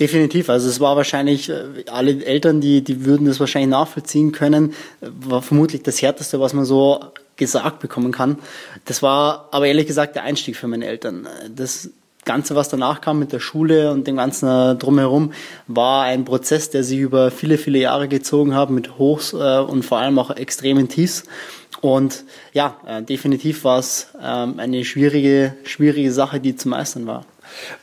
Definitiv. 0.00 0.48
Also 0.48 0.68
es 0.68 0.80
war 0.80 0.96
wahrscheinlich, 0.96 1.50
äh, 1.50 1.84
alle 1.90 2.24
Eltern, 2.24 2.60
die, 2.60 2.82
die 2.82 3.04
würden 3.04 3.26
das 3.26 3.38
wahrscheinlich 3.38 3.70
nachvollziehen 3.70 4.32
können, 4.32 4.74
war 5.00 5.42
vermutlich 5.42 5.82
das 5.82 6.00
Härteste, 6.00 6.40
was 6.40 6.52
man 6.52 6.64
so 6.64 7.00
gesagt 7.36 7.80
bekommen 7.80 8.12
kann. 8.12 8.38
Das 8.84 9.02
war 9.02 9.48
aber 9.50 9.66
ehrlich 9.66 9.86
gesagt 9.86 10.16
der 10.16 10.22
Einstieg 10.24 10.56
für 10.56 10.68
meine 10.68 10.86
Eltern. 10.86 11.28
Das 11.54 11.90
Ganze, 12.24 12.54
was 12.54 12.68
danach 12.68 13.00
kam 13.00 13.18
mit 13.18 13.32
der 13.32 13.40
Schule 13.40 13.92
und 13.92 14.06
dem 14.06 14.16
ganzen 14.16 14.48
äh, 14.48 14.76
drumherum, 14.76 15.32
war 15.66 16.04
ein 16.04 16.24
Prozess, 16.24 16.70
der 16.70 16.84
sich 16.84 16.98
über 16.98 17.30
viele, 17.30 17.58
viele 17.58 17.78
Jahre 17.78 18.08
gezogen 18.08 18.54
hat, 18.54 18.70
mit 18.70 18.98
Hochs 18.98 19.32
äh, 19.32 19.58
und 19.58 19.84
vor 19.84 19.98
allem 19.98 20.18
auch 20.18 20.30
extremen 20.30 20.88
Tiefs. 20.88 21.24
Und 21.80 22.24
ja, 22.52 22.76
äh, 22.86 23.02
definitiv 23.02 23.64
war 23.64 23.78
es 23.78 24.08
ähm, 24.22 24.58
eine 24.58 24.84
schwierige, 24.84 25.54
schwierige 25.64 26.12
Sache, 26.12 26.40
die 26.40 26.56
zu 26.56 26.68
meistern 26.68 27.06
war. 27.06 27.26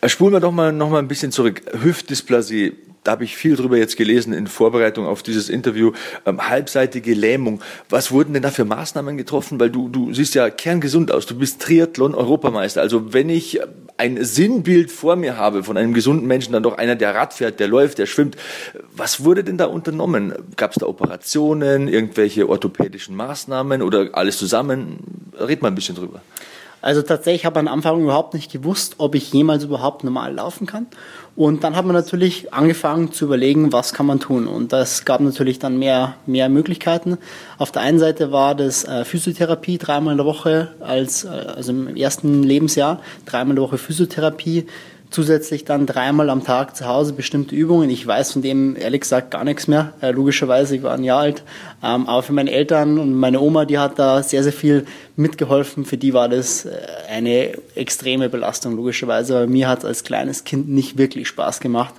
Spulen 0.06 0.34
wir 0.34 0.40
doch 0.40 0.52
mal 0.52 0.72
noch 0.72 0.90
mal 0.90 1.00
ein 1.00 1.08
bisschen 1.08 1.32
zurück. 1.32 1.62
Hüftdysplasie 1.82 2.74
da 3.04 3.12
habe 3.12 3.24
ich 3.24 3.36
viel 3.36 3.56
drüber 3.56 3.78
jetzt 3.78 3.98
gelesen 3.98 4.32
in 4.32 4.46
Vorbereitung 4.46 5.08
auf 5.08 5.24
dieses 5.24 5.50
Interview, 5.50 5.92
ähm, 6.26 6.50
halbseitige 6.50 7.14
Lähmung. 7.14 7.62
Was 7.90 8.12
wurden 8.12 8.34
denn 8.34 8.44
da 8.44 8.52
für 8.52 8.66
Maßnahmen 8.66 9.18
getroffen? 9.18 9.60
Weil 9.60 9.72
du, 9.72 9.90
du 9.90 10.14
siehst 10.14 10.36
ja 10.36 10.50
kerngesund 10.50 11.12
aus. 11.12 11.26
Du 11.26 11.36
bist 11.36 11.62
Triathlon-Europameister. 11.62 12.80
Also 12.80 13.14
wenn 13.14 13.30
ich 13.30 13.60
ein 13.98 14.24
Sinnbild 14.24 14.92
vor 14.92 15.16
mir 15.16 15.38
habe 15.38 15.64
von 15.64 15.78
einem 15.78 15.94
gesunden 15.94 16.28
Menschen, 16.28 16.54
dann 16.54 16.64
doch 16.64 16.78
einer, 16.78 16.96
der 16.96 17.16
Rad 17.16 17.34
fährt, 17.34 17.60
der 17.60 17.68
läuft, 17.68 17.98
der 17.98 18.06
schwimmt. 18.06 18.36
Was 18.96 19.24
wurde 19.24 19.44
denn 19.44 19.58
da 19.58 19.66
unternommen? 19.66 20.34
Gab 20.56 20.72
es 20.72 20.78
da 20.78 20.86
Operationen, 20.86 21.88
irgendwelche 21.88 22.50
orthopädischen 22.50 23.16
Maßnahmen 23.16 23.82
oder 23.82 24.10
alles 24.14 24.38
zusammen? 24.38 25.32
Red 25.40 25.62
mal 25.62 25.70
ein 25.70 25.76
bisschen 25.76 25.96
drüber. 25.96 26.22
Also 26.82 27.02
tatsächlich 27.02 27.46
habe 27.46 27.60
ich 27.60 27.68
am 27.68 27.74
Anfang 27.74 28.02
überhaupt 28.02 28.34
nicht 28.34 28.52
gewusst, 28.52 28.96
ob 28.98 29.16
ich 29.16 29.32
jemals 29.32 29.64
überhaupt 29.64 30.04
normal 30.04 30.34
laufen 30.34 30.66
kann. 30.66 30.88
Und 31.36 31.64
dann 31.64 31.76
hat 31.76 31.86
man 31.86 31.96
natürlich 31.96 32.54
angefangen 32.54 33.12
zu 33.14 33.26
überlegen, 33.26 33.72
was 33.72 33.94
kann 33.94 34.06
man 34.06 34.20
tun. 34.20 34.48
Und 34.48 34.74
das 34.74 35.06
gab 35.06 35.22
natürlich 35.22 35.60
dann 35.60 35.78
mehr, 35.78 36.16
mehr 36.26 36.50
Möglichkeiten. 36.50 37.18
Auf 37.58 37.72
der 37.72 37.84
einen 37.84 38.00
Seite 38.00 38.32
war 38.32 38.56
das 38.56 38.84
äh, 38.84 39.06
Physiotherapie 39.06 39.78
dreimal 39.78 40.14
in 40.14 40.18
der 40.18 40.26
Woche, 40.26 40.70
als, 40.82 41.24
äh, 41.24 41.30
also 41.30 41.72
im 41.72 41.96
ersten 41.96 42.44
Lebensjahr, 42.44 43.00
dreimal 43.26 43.52
in 43.52 43.56
der 43.58 43.64
Woche 43.64 43.78
Physiotherapie 43.78 44.68
zusätzlich 45.12 45.66
dann 45.66 45.86
dreimal 45.86 46.30
am 46.30 46.44
Tag 46.44 46.76
zu 46.76 46.88
Hause 46.88 47.14
bestimmte 47.14 47.54
Übungen. 47.54 47.90
Ich 47.90 48.08
weiß 48.08 48.32
von 48.32 48.42
dem 48.42 48.78
ehrlich 48.78 49.02
gesagt 49.02 49.32
gar 49.32 49.44
nichts 49.44 49.68
mehr. 49.68 49.94
Äh, 50.02 50.12
logischerweise, 50.12 50.78
ich 50.78 50.84
war 50.84 50.94
ein 50.94 51.04
Jahr 51.04 51.20
alt. 51.20 51.44
Ähm, 51.84 52.08
aber 52.08 52.24
für 52.24 52.34
meine 52.34 52.50
Eltern 52.50 52.98
und 52.98 53.14
meine 53.14 53.42
Oma, 53.42 53.66
die 53.66 53.78
hat 53.78 54.00
da 54.00 54.24
sehr, 54.24 54.42
sehr 54.42 54.54
viel 54.54 54.86
mitgeholfen. 55.18 55.84
Für 55.86 55.98
die 55.98 56.14
war 56.14 56.30
das 56.30 56.66
äh, 56.66 56.72
eine 57.10 57.52
extreme 57.76 58.30
Belastung, 58.30 58.76
logischerweise. 58.76 59.36
Aber 59.36 59.48
mir 59.48 59.68
hat 59.68 59.80
es 59.80 59.86
als 59.86 60.04
kleines 60.04 60.46
Kind 60.46 60.70
nicht 60.70 60.98
wirklich 60.98 61.28
Spaß 61.28 61.60
gemacht. 61.60 61.94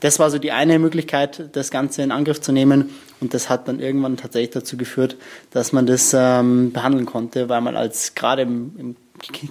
Das 0.00 0.18
war 0.18 0.30
so 0.30 0.38
die 0.38 0.52
eine 0.52 0.78
Möglichkeit, 0.78 1.48
das 1.52 1.70
Ganze 1.70 2.02
in 2.02 2.10
Angriff 2.10 2.40
zu 2.40 2.50
nehmen. 2.52 2.90
Und 3.20 3.32
das 3.32 3.48
hat 3.48 3.68
dann 3.68 3.78
irgendwann 3.78 4.16
tatsächlich 4.16 4.50
dazu 4.50 4.76
geführt, 4.76 5.16
dass 5.52 5.72
man 5.72 5.86
das 5.86 6.14
ähm, 6.18 6.72
behandeln 6.72 7.06
konnte, 7.06 7.48
weil 7.48 7.60
man 7.60 7.76
als 7.76 8.14
gerade 8.14 8.42
im, 8.42 8.72
im 8.76 8.96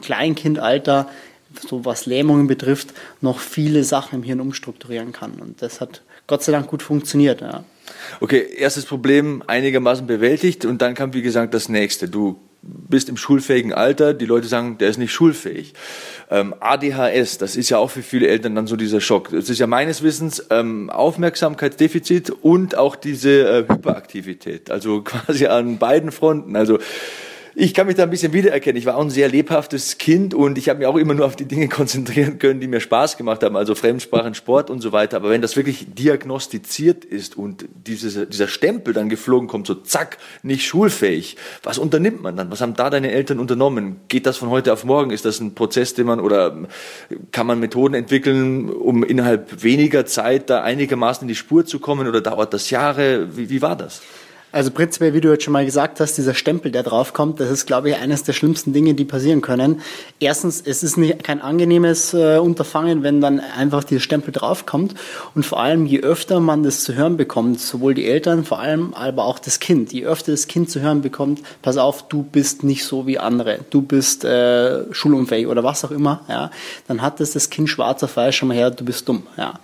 Kleinkindalter 0.01 1.07
so 1.59 1.85
was 1.85 2.05
Lähmungen 2.05 2.47
betrifft, 2.47 2.93
noch 3.21 3.39
viele 3.39 3.83
Sachen 3.83 4.15
im 4.15 4.23
Hirn 4.23 4.39
umstrukturieren 4.39 5.11
kann. 5.11 5.33
Und 5.33 5.61
das 5.61 5.81
hat 5.81 6.01
Gott 6.27 6.43
sei 6.43 6.51
Dank 6.51 6.67
gut 6.67 6.81
funktioniert. 6.81 7.41
Ja. 7.41 7.63
Okay, 8.19 8.47
erstes 8.57 8.85
Problem 8.85 9.43
einigermaßen 9.47 10.07
bewältigt 10.07 10.65
und 10.65 10.81
dann 10.81 10.95
kam, 10.95 11.13
wie 11.13 11.21
gesagt, 11.21 11.53
das 11.53 11.69
nächste. 11.69 12.07
Du 12.07 12.39
bist 12.61 13.09
im 13.09 13.17
schulfähigen 13.17 13.73
Alter, 13.73 14.13
die 14.13 14.25
Leute 14.25 14.47
sagen, 14.47 14.77
der 14.79 14.89
ist 14.89 14.97
nicht 14.97 15.11
schulfähig. 15.11 15.73
Ähm, 16.31 16.55
ADHS, 16.59 17.37
das 17.37 17.55
ist 17.55 17.69
ja 17.69 17.77
auch 17.77 17.91
für 17.91 18.01
viele 18.01 18.27
Eltern 18.27 18.55
dann 18.55 18.65
so 18.65 18.75
dieser 18.75 19.01
Schock. 19.01 19.29
Das 19.31 19.49
ist 19.49 19.59
ja 19.59 19.67
meines 19.67 20.01
Wissens 20.01 20.43
ähm, 20.49 20.89
Aufmerksamkeitsdefizit 20.89 22.31
und 22.31 22.75
auch 22.75 22.95
diese 22.95 23.47
äh, 23.47 23.71
Hyperaktivität, 23.71 24.71
also 24.71 25.01
quasi 25.03 25.45
an 25.45 25.77
beiden 25.77 26.11
Fronten. 26.11 26.55
Also 26.55 26.79
ich 27.57 27.73
kann 27.73 27.87
mich 27.87 27.95
da 27.95 28.03
ein 28.03 28.09
bisschen 28.09 28.33
wiedererkennen. 28.33 28.77
Ich 28.77 28.85
war 28.85 28.97
auch 28.97 29.01
ein 29.01 29.09
sehr 29.09 29.29
lebhaftes 29.29 29.97
Kind 29.97 30.33
und 30.33 30.57
ich 30.57 30.67
habe 30.67 30.79
mich 30.79 30.87
auch 30.87 30.97
immer 30.97 31.13
nur 31.13 31.25
auf 31.25 31.37
die 31.37 31.45
Dinge 31.45 31.67
konzentrieren 31.69 32.37
können, 32.37 32.59
die 32.59 32.67
mir 32.67 32.81
Spaß 32.81 33.15
gemacht 33.15 33.41
haben, 33.43 33.55
also 33.55 33.75
Fremdsprachen, 33.75 34.35
Sport 34.35 34.69
und 34.69 34.81
so 34.81 34.91
weiter. 34.91 35.17
Aber 35.17 35.29
wenn 35.29 35.41
das 35.41 35.55
wirklich 35.55 35.87
diagnostiziert 35.95 37.05
ist 37.05 37.37
und 37.37 37.65
dieses, 37.85 38.27
dieser 38.27 38.49
Stempel 38.49 38.93
dann 38.93 39.07
geflogen 39.07 39.47
kommt, 39.47 39.67
so 39.67 39.75
zack, 39.75 40.17
nicht 40.43 40.65
schulfähig, 40.65 41.37
was 41.63 41.77
unternimmt 41.77 42.21
man 42.21 42.35
dann? 42.35 42.51
Was 42.51 42.59
haben 42.59 42.75
da 42.75 42.89
deine 42.89 43.11
Eltern 43.11 43.39
unternommen? 43.39 44.01
Geht 44.09 44.25
das 44.25 44.35
von 44.35 44.49
heute 44.49 44.73
auf 44.73 44.83
morgen? 44.83 45.11
Ist 45.11 45.23
das 45.23 45.39
ein 45.39 45.55
Prozess, 45.55 45.93
den 45.93 46.07
man 46.07 46.19
oder 46.19 46.67
kann 47.31 47.47
man 47.47 47.61
Methoden 47.61 47.93
entwickeln, 47.93 48.69
um 48.69 49.01
innerhalb 49.01 49.63
weniger 49.63 50.05
Zeit 50.05 50.49
da 50.49 50.61
einigermaßen 50.61 51.23
in 51.23 51.29
die 51.29 51.35
Spur 51.35 51.65
zu 51.65 51.79
kommen 51.79 52.05
oder 52.09 52.19
dauert 52.19 52.53
das 52.53 52.69
Jahre? 52.69 53.37
Wie, 53.37 53.49
wie 53.49 53.61
war 53.61 53.77
das? 53.77 54.01
Also 54.55 54.71
prinzipiell, 54.71 55.13
wie 55.13 55.19
du 55.19 55.29
jetzt 55.33 55.43
schon 55.43 55.51
mal 55.51 55.65
gesagt 55.65 55.99
hast, 55.99 56.13
dieser 56.13 56.33
Stempel, 56.33 56.71
der 56.71 56.81
draufkommt, 56.81 57.41
das 57.41 57.51
ist, 57.51 57.65
glaube 57.65 57.89
ich, 57.89 57.97
eines 57.97 58.23
der 58.23 58.31
schlimmsten 58.31 58.71
Dinge, 58.71 58.93
die 58.93 59.03
passieren 59.03 59.41
können. 59.41 59.81
Erstens, 60.21 60.63
es 60.65 60.81
ist 60.81 60.95
nicht, 60.95 61.25
kein 61.25 61.41
angenehmes 61.41 62.13
äh, 62.13 62.37
Unterfangen, 62.37 63.03
wenn 63.03 63.19
dann 63.19 63.41
einfach 63.41 63.83
dieser 63.83 63.99
Stempel 63.99 64.31
draufkommt. 64.31 64.95
Und 65.35 65.45
vor 65.45 65.59
allem, 65.59 65.85
je 65.85 65.99
öfter 65.99 66.39
man 66.39 66.63
das 66.63 66.85
zu 66.85 66.95
hören 66.95 67.17
bekommt, 67.17 67.59
sowohl 67.59 67.95
die 67.95 68.05
Eltern, 68.05 68.45
vor 68.45 68.59
allem 68.59 68.93
aber 68.93 69.25
auch 69.25 69.39
das 69.39 69.59
Kind, 69.59 69.91
je 69.91 70.05
öfter 70.05 70.31
das 70.31 70.47
Kind 70.47 70.69
zu 70.69 70.79
hören 70.79 71.01
bekommt, 71.01 71.41
pass 71.61 71.75
auf, 71.75 72.07
du 72.07 72.23
bist 72.23 72.63
nicht 72.63 72.85
so 72.85 73.05
wie 73.07 73.19
andere, 73.19 73.59
du 73.71 73.81
bist 73.81 74.23
äh, 74.23 74.85
schulunfähig 74.93 75.47
oder 75.47 75.65
was 75.65 75.83
auch 75.83 75.91
immer, 75.91 76.21
ja, 76.29 76.49
dann 76.87 77.01
hat 77.01 77.19
das 77.19 77.31
das 77.31 77.49
Kind 77.49 77.69
schwarz 77.69 78.03
auf 78.03 78.15
weiß 78.15 78.33
schon 78.33 78.47
mal 78.47 78.55
her, 78.55 78.71
du 78.71 78.85
bist 78.85 79.09
dumm, 79.09 79.23
ja. 79.35 79.59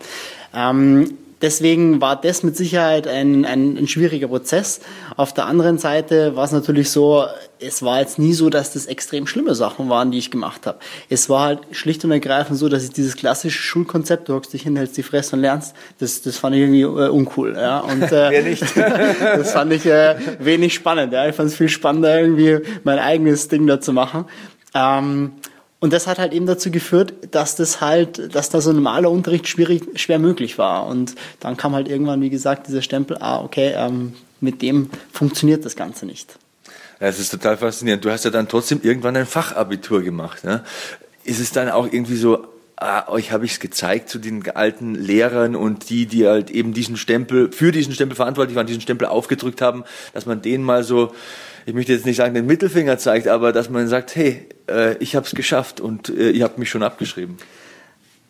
Ähm, 0.54 1.18
Deswegen 1.42 2.02
war 2.02 2.20
das 2.20 2.44
mit 2.44 2.56
Sicherheit 2.56 3.08
ein, 3.08 3.46
ein, 3.46 3.78
ein 3.78 3.88
schwieriger 3.88 4.28
Prozess. 4.28 4.82
Auf 5.18 5.34
der 5.34 5.46
anderen 5.46 5.78
Seite 5.78 6.36
war 6.36 6.46
es 6.46 6.52
natürlich 6.52 6.90
so, 6.90 7.26
es 7.60 7.84
war 7.84 8.00
jetzt 8.00 8.20
nie 8.20 8.34
so, 8.34 8.50
dass 8.50 8.74
das 8.74 8.86
extrem 8.86 9.28
schlimme 9.28 9.56
Sachen 9.56 9.90
waren, 9.90 10.12
die 10.12 10.18
ich 10.18 10.32
gemacht 10.32 10.66
habe. 10.66 10.80
Es 11.10 11.30
war 11.30 11.46
halt 11.46 11.60
schlicht 11.72 12.04
und 12.06 12.12
ergreifend 12.12 12.58
so, 12.58 12.70
dass 12.70 12.84
ich 12.84 12.92
dieses 12.92 13.16
klassische 13.16 13.62
Schulkonzept, 13.62 14.30
du 14.30 14.34
hockst 14.34 14.54
dich 14.54 14.64
hin, 14.64 14.76
hältst 14.76 14.98
die 14.98 15.04
Fresse 15.04 15.36
und 15.36 15.42
lernst, 15.42 15.76
das, 16.00 16.22
das 16.22 16.38
fand 16.38 16.56
ich 16.56 16.62
irgendwie 16.62 16.82
äh, 16.82 17.10
uncool. 17.10 17.56
Ja? 17.56 17.80
Und, 17.80 18.12
äh, 18.12 18.42
nicht. 18.50 18.64
das 18.76 19.52
fand 19.52 19.74
ich 19.74 19.86
äh, 19.86 20.16
wenig 20.40 20.74
spannend. 20.74 21.14
Ja? 21.14 21.28
Ich 21.28 21.36
fand 21.36 21.50
es 21.50 21.56
viel 21.56 21.70
spannender, 21.70 22.20
irgendwie 22.20 22.60
mein 22.84 23.00
eigenes 23.00 23.48
Ding 23.48 23.68
da 23.68 23.80
zu 23.80 23.94
machen. 23.94 24.26
Ähm, 24.74 25.34
und 25.82 25.92
das 25.92 26.06
hat 26.06 26.20
halt 26.20 26.32
eben 26.32 26.46
dazu 26.46 26.70
geführt, 26.70 27.14
dass 27.32 27.56
das 27.56 27.82
halt, 27.82 28.36
dass 28.36 28.50
da 28.50 28.62
so 28.62 28.70
ein 28.70 28.76
normaler 28.76 29.10
Unterricht 29.10 29.48
schwierig, 29.48 30.00
schwer 30.00 30.20
möglich 30.20 30.60
war. 30.60 30.86
Und 30.86 31.16
dann 31.40 31.58
kam 31.58 31.74
halt 31.74 31.88
irgendwann, 31.88 32.22
wie 32.22 32.30
gesagt, 32.30 32.68
dieser 32.68 32.84
Stempel, 32.84 33.18
ah, 33.20 33.42
okay, 33.42 33.74
ähm, 33.76 34.14
mit 34.40 34.62
dem 34.62 34.92
funktioniert 35.12 35.66
das 35.66 35.76
Ganze 35.76 36.06
nicht. 36.06 36.38
Das 37.00 37.18
ist 37.18 37.32
total 37.32 37.58
faszinierend. 37.58 38.06
Du 38.06 38.12
hast 38.12 38.24
ja 38.26 38.30
dann 38.30 38.48
trotzdem 38.48 38.82
irgendwann 38.84 39.18
ein 39.18 39.26
Fachabitur 39.26 40.04
gemacht. 40.04 40.44
Ne? 40.44 40.64
Ist 41.24 41.40
es 41.40 41.52
dann 41.52 41.68
auch 41.70 41.92
irgendwie 41.92 42.16
so, 42.16 42.46
ah, 42.76 43.10
euch 43.10 43.32
habe 43.32 43.46
ich 43.46 43.54
es 43.54 43.60
gezeigt 43.60 44.08
zu 44.08 44.20
den 44.20 44.48
alten 44.52 44.94
Lehrern 44.94 45.56
und 45.56 45.90
die, 45.90 46.06
die 46.06 46.28
halt 46.28 46.52
eben 46.52 46.74
diesen 46.74 46.96
Stempel, 46.96 47.52
für 47.52 47.72
diesen 47.72 47.96
Stempel 47.96 48.16
verantwortlich 48.16 48.56
waren, 48.56 48.68
diesen 48.68 48.82
Stempel 48.82 49.08
aufgedrückt 49.08 49.64
haben, 49.64 49.84
dass 50.14 50.28
man 50.28 50.44
den 50.44 50.62
mal 50.62 50.84
so 50.84 51.12
ich 51.65 51.74
möchte 51.74 51.94
jetzt 51.94 52.06
nicht 52.06 52.18
sagen, 52.18 52.34
den 52.34 52.46
Mittelfinger 52.46 52.98
zeigt, 52.98 53.27
aber 53.27 53.51
dass 53.51 53.70
man 53.70 53.88
sagt, 53.88 54.15
hey, 54.15 54.48
äh, 54.70 54.98
ich 54.98 55.15
habe 55.15 55.25
es 55.25 55.34
geschafft 55.34 55.80
und 55.80 56.10
äh, 56.10 56.32
ihr 56.32 56.44
habt 56.44 56.58
mich 56.58 56.70
schon 56.70 56.84
abgeschrieben. 56.84 57.38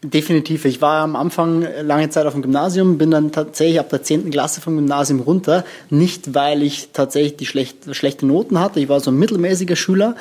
Definitiv. 0.03 0.65
Ich 0.65 0.81
war 0.81 1.03
am 1.03 1.15
Anfang 1.15 1.67
lange 1.83 2.09
Zeit 2.09 2.25
auf 2.25 2.33
dem 2.33 2.41
Gymnasium, 2.41 2.97
bin 2.97 3.11
dann 3.11 3.31
tatsächlich 3.31 3.79
ab 3.79 3.89
der 3.89 4.01
10. 4.01 4.31
Klasse 4.31 4.59
vom 4.59 4.75
Gymnasium 4.75 5.19
runter. 5.19 5.63
Nicht, 5.91 6.33
weil 6.33 6.63
ich 6.63 6.89
tatsächlich 6.91 7.37
die 7.37 7.45
schlecht, 7.45 7.95
schlechte 7.95 8.25
Noten 8.25 8.59
hatte. 8.59 8.79
Ich 8.79 8.89
war 8.89 8.99
so 8.99 9.11
ein 9.11 9.17
mittelmäßiger 9.19 9.75
Schüler. 9.75 10.15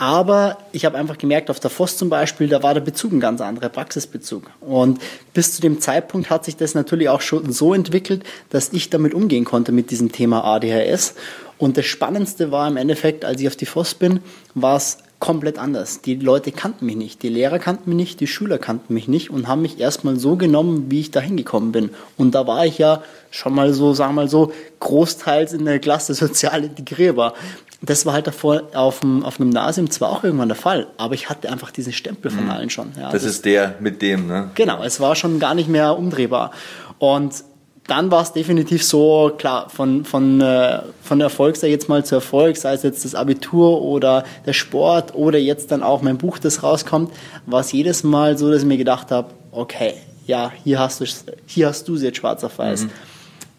Aber 0.00 0.56
ich 0.72 0.86
habe 0.86 0.96
einfach 0.96 1.18
gemerkt, 1.18 1.50
auf 1.50 1.60
der 1.60 1.68
FOS 1.68 1.98
zum 1.98 2.08
Beispiel, 2.08 2.48
da 2.48 2.62
war 2.62 2.72
der 2.72 2.80
Bezug 2.80 3.12
ein 3.12 3.20
ganz 3.20 3.42
anderer, 3.42 3.68
Praxisbezug. 3.68 4.50
Und 4.62 4.98
bis 5.34 5.54
zu 5.54 5.60
dem 5.60 5.78
Zeitpunkt 5.78 6.30
hat 6.30 6.46
sich 6.46 6.56
das 6.56 6.74
natürlich 6.74 7.10
auch 7.10 7.20
schon 7.20 7.52
so 7.52 7.74
entwickelt, 7.74 8.24
dass 8.48 8.72
ich 8.72 8.88
damit 8.88 9.12
umgehen 9.12 9.44
konnte 9.44 9.72
mit 9.72 9.90
diesem 9.90 10.10
Thema 10.10 10.42
ADHS. 10.42 11.16
Und 11.58 11.76
das 11.76 11.84
Spannendste 11.84 12.50
war 12.50 12.66
im 12.66 12.78
Endeffekt, 12.78 13.26
als 13.26 13.42
ich 13.42 13.48
auf 13.48 13.56
die 13.56 13.66
FOS 13.66 13.94
bin, 13.94 14.20
war 14.54 14.78
es 14.78 15.00
komplett 15.18 15.58
anders. 15.58 16.00
Die 16.00 16.14
Leute 16.14 16.50
kannten 16.50 16.86
mich 16.86 16.96
nicht, 16.96 17.22
die 17.22 17.28
Lehrer 17.28 17.58
kannten 17.58 17.90
mich 17.90 17.96
nicht, 17.96 18.20
die 18.20 18.26
Schüler 18.26 18.56
kannten 18.56 18.94
mich 18.94 19.06
nicht 19.06 19.28
und 19.28 19.48
haben 19.48 19.60
mich 19.60 19.78
erstmal 19.78 20.16
so 20.16 20.36
genommen, 20.36 20.86
wie 20.88 21.00
ich 21.00 21.10
da 21.10 21.20
hingekommen 21.20 21.72
bin. 21.72 21.90
Und 22.16 22.34
da 22.34 22.46
war 22.46 22.64
ich 22.64 22.78
ja 22.78 23.02
schon 23.30 23.54
mal 23.54 23.74
so, 23.74 23.92
sagen 23.92 24.14
wir 24.14 24.22
mal 24.22 24.28
so, 24.28 24.50
großteils 24.80 25.52
in 25.52 25.66
der 25.66 25.78
Klasse 25.78 26.14
sozial 26.14 26.64
integrierbar. 26.64 27.34
Das 27.82 28.04
war 28.04 28.12
halt 28.12 28.26
davor 28.26 28.62
auf 28.74 29.00
dem, 29.00 29.24
auf 29.24 29.36
dem 29.36 29.46
Gymnasium 29.46 29.90
zwar 29.90 30.10
auch 30.10 30.22
irgendwann 30.22 30.48
der 30.48 30.56
Fall, 30.56 30.86
aber 30.98 31.14
ich 31.14 31.30
hatte 31.30 31.50
einfach 31.50 31.70
diesen 31.70 31.92
Stempel 31.92 32.30
von 32.30 32.44
mhm. 32.44 32.50
allen 32.50 32.70
schon. 32.70 32.92
Ja, 32.96 33.10
das, 33.10 33.22
das 33.22 33.24
ist 33.24 33.44
der 33.44 33.76
mit 33.80 34.02
dem, 34.02 34.26
ne? 34.26 34.50
Genau, 34.54 34.82
es 34.82 35.00
war 35.00 35.16
schon 35.16 35.38
gar 35.38 35.54
nicht 35.54 35.68
mehr 35.68 35.96
umdrehbar. 35.96 36.50
Und 36.98 37.42
dann 37.90 38.10
war 38.10 38.22
es 38.22 38.32
definitiv 38.32 38.84
so, 38.84 39.32
klar, 39.36 39.68
von, 39.68 40.04
von, 40.04 40.40
äh, 40.40 40.80
von 41.02 41.20
Erfolg, 41.20 41.56
sei 41.56 41.70
jetzt 41.70 41.88
mal 41.88 42.04
zu 42.04 42.14
Erfolg, 42.14 42.56
sei 42.56 42.74
es 42.74 42.84
jetzt 42.84 43.04
das 43.04 43.16
Abitur 43.16 43.82
oder 43.82 44.24
der 44.46 44.52
Sport 44.52 45.14
oder 45.14 45.38
jetzt 45.38 45.72
dann 45.72 45.82
auch 45.82 46.00
mein 46.00 46.16
Buch, 46.16 46.38
das 46.38 46.62
rauskommt, 46.62 47.12
war 47.46 47.60
es 47.60 47.72
jedes 47.72 48.04
Mal 48.04 48.38
so, 48.38 48.50
dass 48.50 48.62
ich 48.62 48.68
mir 48.68 48.76
gedacht 48.76 49.10
habe, 49.10 49.30
okay, 49.50 49.94
ja, 50.26 50.52
hier 50.62 50.78
hast 50.78 51.00
du 51.00 51.04
hier 51.46 51.66
hast 51.66 51.88
du 51.88 51.96
es 51.96 52.02
jetzt 52.02 52.18
schwarz 52.18 52.44
auf 52.44 52.58
weiß. 52.58 52.84
Mhm. 52.84 52.90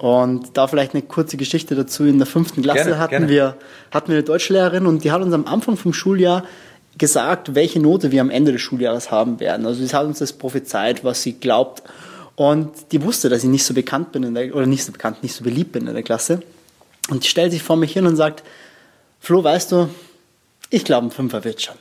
Und 0.02 0.58
da 0.58 0.66
vielleicht 0.66 0.96
eine 0.96 1.04
kurze 1.04 1.38
Geschichte 1.38 1.76
dazu. 1.76 2.06
In 2.06 2.18
der 2.18 2.26
fünften 2.26 2.64
Klasse 2.64 2.86
gerne, 2.86 2.98
hatten, 2.98 3.12
gerne. 3.12 3.30
Wir, 3.30 3.56
hatten 3.92 4.08
wir 4.08 4.16
eine 4.16 4.24
Deutschlehrerin 4.24 4.88
und 4.88 5.04
die 5.04 5.12
hat 5.12 5.22
uns 5.22 5.32
am 5.32 5.46
Anfang 5.46 5.78
vom 5.78 5.94
Schuljahr 5.94 6.44
gesagt, 6.98 7.54
welche 7.54 7.80
Note 7.80 8.12
wir 8.12 8.22
am 8.22 8.32
Ende 8.32 8.52
des 8.52 8.62
Schuljahres 8.62 9.12
haben 9.12 9.40
werden. 9.40 9.68
Also 9.68 9.86
sie 9.86 9.96
hat 9.96 10.08
uns 10.08 10.18
das 10.18 10.34
prophezeit, 10.34 11.04
was 11.04 11.22
sie 11.22 11.34
glaubt. 11.34 11.84
Und 12.36 12.72
die 12.92 13.04
wusste, 13.04 13.30
dass 13.30 13.44
ich 13.44 13.50
nicht 13.52 13.64
so 13.64 13.76
bekannt 13.76 14.12
bin, 14.12 14.34
der, 14.34 14.56
oder 14.56 14.66
nicht 14.66 14.84
so 14.84 14.92
bekannt, 14.92 15.22
nicht 15.22 15.36
so 15.36 15.44
beliebt 15.44 15.72
bin 15.72 15.86
in 15.86 15.94
der 15.94 16.02
Klasse. 16.02 16.42
Und 17.12 17.24
die 17.24 17.28
stellt 17.28 17.52
sich 17.52 17.62
vor 17.62 17.76
mich 17.76 17.94
hin 17.94 18.08
und 18.08 18.16
sagt, 18.16 18.42
Flo, 19.20 19.44
weißt 19.44 19.72
du, 19.72 19.88
ich 20.72 20.84
glaube, 20.84 21.06
ein 21.06 21.12
Fünfer 21.12 21.44
wird 21.44 21.62
schon. 21.62 21.76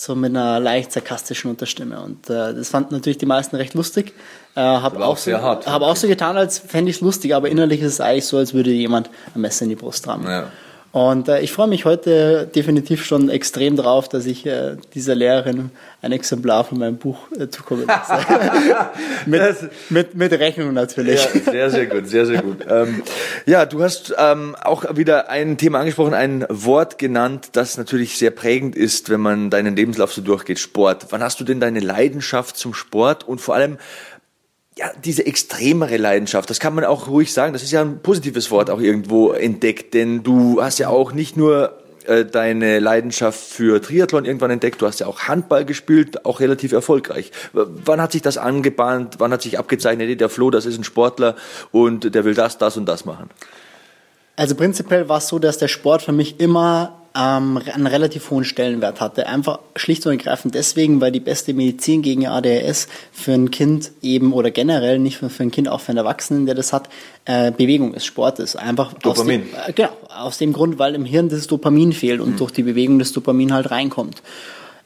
So 0.00 0.14
mit 0.14 0.30
einer 0.30 0.58
leicht 0.60 0.92
sarkastischen 0.92 1.50
Unterstimme. 1.50 2.00
Und 2.00 2.30
äh, 2.30 2.54
das 2.54 2.70
fanden 2.70 2.94
natürlich 2.94 3.18
die 3.18 3.26
meisten 3.26 3.54
recht 3.56 3.74
lustig. 3.74 4.14
Äh, 4.54 4.60
habe 4.62 5.04
auch, 5.04 5.18
so, 5.18 5.30
hab 5.32 5.66
auch 5.66 5.94
so 5.94 6.08
getan, 6.08 6.38
als 6.38 6.58
fände 6.58 6.90
ich 6.90 6.96
es 6.96 7.02
lustig, 7.02 7.34
aber 7.34 7.50
innerlich 7.50 7.82
ist 7.82 7.92
es 7.92 8.00
eigentlich 8.00 8.24
so, 8.24 8.38
als 8.38 8.54
würde 8.54 8.70
jemand 8.70 9.10
ein 9.34 9.42
Messer 9.42 9.64
in 9.64 9.68
die 9.68 9.76
Brust 9.76 10.08
rammen. 10.08 10.26
Ja. 10.26 10.50
Und 10.92 11.28
äh, 11.28 11.40
ich 11.40 11.52
freue 11.52 11.68
mich 11.68 11.84
heute 11.84 12.50
definitiv 12.52 13.04
schon 13.04 13.28
extrem 13.28 13.76
drauf, 13.76 14.08
dass 14.08 14.26
ich 14.26 14.44
äh, 14.44 14.76
dieser 14.92 15.14
Lehrerin 15.14 15.70
ein 16.02 16.10
Exemplar 16.10 16.64
von 16.64 16.78
meinem 16.78 16.96
Buch 16.96 17.18
äh, 17.38 17.48
zukommen 17.48 17.86
lasse. 17.86 18.26
mit, 19.26 19.42
mit, 19.88 20.14
mit 20.16 20.32
Rechnung 20.32 20.72
natürlich. 20.74 21.24
Ja, 21.32 21.52
sehr, 21.52 21.70
sehr 21.70 21.86
gut, 21.86 22.08
sehr, 22.08 22.26
sehr 22.26 22.42
gut. 22.42 22.66
Ähm, 22.68 23.04
ja, 23.46 23.66
du 23.66 23.84
hast 23.84 24.12
ähm, 24.18 24.56
auch 24.60 24.84
wieder 24.96 25.30
ein 25.30 25.58
Thema 25.58 25.78
angesprochen, 25.78 26.12
ein 26.12 26.44
Wort 26.48 26.98
genannt, 26.98 27.50
das 27.52 27.78
natürlich 27.78 28.18
sehr 28.18 28.32
prägend 28.32 28.74
ist, 28.74 29.10
wenn 29.10 29.20
man 29.20 29.48
deinen 29.50 29.76
Lebenslauf 29.76 30.12
so 30.12 30.22
durchgeht, 30.22 30.58
Sport. 30.58 31.06
Wann 31.10 31.22
hast 31.22 31.38
du 31.38 31.44
denn 31.44 31.60
deine 31.60 31.78
Leidenschaft 31.78 32.56
zum 32.56 32.74
Sport 32.74 33.28
und 33.28 33.40
vor 33.40 33.54
allem 33.54 33.78
ja, 34.78 34.90
diese 35.04 35.26
extremere 35.26 35.96
Leidenschaft, 35.96 36.48
das 36.48 36.60
kann 36.60 36.74
man 36.74 36.84
auch 36.84 37.08
ruhig 37.08 37.32
sagen, 37.32 37.52
das 37.52 37.62
ist 37.62 37.72
ja 37.72 37.82
ein 37.82 38.00
positives 38.00 38.50
Wort 38.50 38.70
auch 38.70 38.80
irgendwo 38.80 39.32
entdeckt, 39.32 39.94
denn 39.94 40.22
du 40.22 40.62
hast 40.62 40.78
ja 40.78 40.88
auch 40.88 41.12
nicht 41.12 41.36
nur 41.36 41.80
äh, 42.06 42.24
deine 42.24 42.78
Leidenschaft 42.78 43.38
für 43.38 43.82
Triathlon 43.82 44.24
irgendwann 44.24 44.50
entdeckt. 44.50 44.80
Du 44.80 44.86
hast 44.86 45.00
ja 45.00 45.06
auch 45.06 45.20
Handball 45.28 45.64
gespielt, 45.64 46.24
auch 46.24 46.40
relativ 46.40 46.72
erfolgreich. 46.72 47.30
Wann 47.52 48.00
hat 48.00 48.12
sich 48.12 48.22
das 48.22 48.38
angebahnt? 48.38 49.16
Wann 49.18 49.32
hat 49.32 49.42
sich 49.42 49.58
abgezeichnet, 49.58 50.20
der 50.20 50.28
Flo, 50.28 50.50
das 50.50 50.66
ist 50.66 50.78
ein 50.78 50.84
Sportler 50.84 51.36
und 51.72 52.14
der 52.14 52.24
will 52.24 52.34
das, 52.34 52.58
das 52.58 52.76
und 52.76 52.86
das 52.86 53.04
machen? 53.04 53.28
Also 54.40 54.54
prinzipiell 54.54 55.06
war 55.10 55.18
es 55.18 55.28
so, 55.28 55.38
dass 55.38 55.58
der 55.58 55.68
Sport 55.68 56.00
für 56.00 56.12
mich 56.12 56.40
immer 56.40 56.94
ähm, 57.14 57.60
einen 57.74 57.86
relativ 57.86 58.30
hohen 58.30 58.44
Stellenwert 58.44 58.98
hatte. 58.98 59.26
Einfach 59.26 59.58
schlicht 59.76 60.06
und 60.06 60.12
ergreifend 60.12 60.54
deswegen, 60.54 61.02
weil 61.02 61.12
die 61.12 61.20
beste 61.20 61.52
Medizin 61.52 62.00
gegen 62.00 62.26
ADHS 62.26 62.88
für 63.12 63.32
ein 63.32 63.50
Kind 63.50 63.90
eben 64.00 64.32
oder 64.32 64.50
generell 64.50 64.98
nicht 64.98 65.20
nur 65.20 65.30
für 65.30 65.42
ein 65.42 65.50
Kind, 65.50 65.68
auch 65.68 65.82
für 65.82 65.90
einen 65.90 65.98
Erwachsenen, 65.98 66.46
der 66.46 66.54
das 66.54 66.72
hat, 66.72 66.88
äh, 67.26 67.52
Bewegung 67.52 67.92
ist, 67.92 68.06
Sport 68.06 68.38
ist. 68.38 68.56
Einfach 68.56 68.94
Dopamin. 68.94 69.42
Aus 69.42 69.66
dem, 69.66 69.68
äh, 69.68 69.72
genau, 69.74 69.90
aus 70.08 70.38
dem 70.38 70.54
Grund, 70.54 70.78
weil 70.78 70.94
im 70.94 71.04
Hirn 71.04 71.28
das 71.28 71.46
Dopamin 71.46 71.92
fehlt 71.92 72.22
und 72.22 72.30
mhm. 72.30 72.36
durch 72.38 72.52
die 72.52 72.62
Bewegung 72.62 72.98
das 72.98 73.12
Dopamin 73.12 73.52
halt 73.52 73.70
reinkommt 73.70 74.22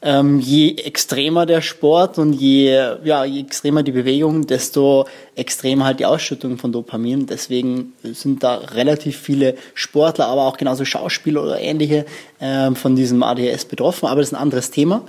ähm, 0.05 0.39
je 0.39 0.75
extremer 0.75 1.47
der 1.47 1.61
Sport 1.61 2.19
und 2.19 2.33
je, 2.33 2.95
ja, 3.03 3.25
je 3.25 3.41
extremer 3.41 3.81
die 3.81 3.91
Bewegung, 3.91 4.45
desto 4.45 5.07
extremer 5.33 5.85
halt 5.85 5.99
die 5.99 6.05
Ausschüttung 6.05 6.59
von 6.59 6.71
Dopamin. 6.71 7.25
Deswegen 7.25 7.93
sind 8.03 8.43
da 8.43 8.57
relativ 8.57 9.17
viele 9.17 9.55
Sportler, 9.73 10.27
aber 10.27 10.43
auch 10.43 10.57
genauso 10.57 10.85
Schauspieler 10.85 11.43
oder 11.43 11.59
ähnliche 11.59 12.05
äh, 12.39 12.69
von 12.75 12.95
diesem 12.95 13.23
ADHS 13.23 13.65
betroffen. 13.65 14.05
Aber 14.05 14.21
das 14.21 14.29
ist 14.29 14.35
ein 14.35 14.41
anderes 14.41 14.69
Thema. 14.69 15.01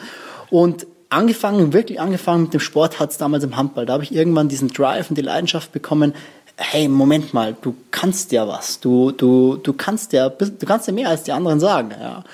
Und 0.48 0.86
angefangen, 1.10 1.74
wirklich 1.74 2.00
angefangen 2.00 2.44
mit 2.44 2.54
dem 2.54 2.60
Sport 2.60 2.98
hat 2.98 3.10
es 3.10 3.18
damals 3.18 3.44
im 3.44 3.54
Handball. 3.54 3.84
Da 3.84 3.92
habe 3.92 4.02
ich 4.02 4.14
irgendwann 4.14 4.48
diesen 4.48 4.68
Drive 4.68 5.10
und 5.10 5.18
die 5.18 5.22
Leidenschaft 5.22 5.72
bekommen, 5.72 6.14
hey, 6.56 6.88
Moment 6.88 7.34
mal, 7.34 7.54
du 7.60 7.74
kannst 7.90 8.32
ja 8.32 8.48
was. 8.48 8.80
Du, 8.80 9.10
du, 9.10 9.58
du 9.62 9.74
kannst 9.74 10.14
ja, 10.14 10.30
du 10.30 10.66
kannst 10.66 10.86
ja 10.86 10.94
mehr 10.94 11.10
als 11.10 11.24
die 11.24 11.32
anderen 11.32 11.60
sagen, 11.60 11.90
ja. 12.00 12.24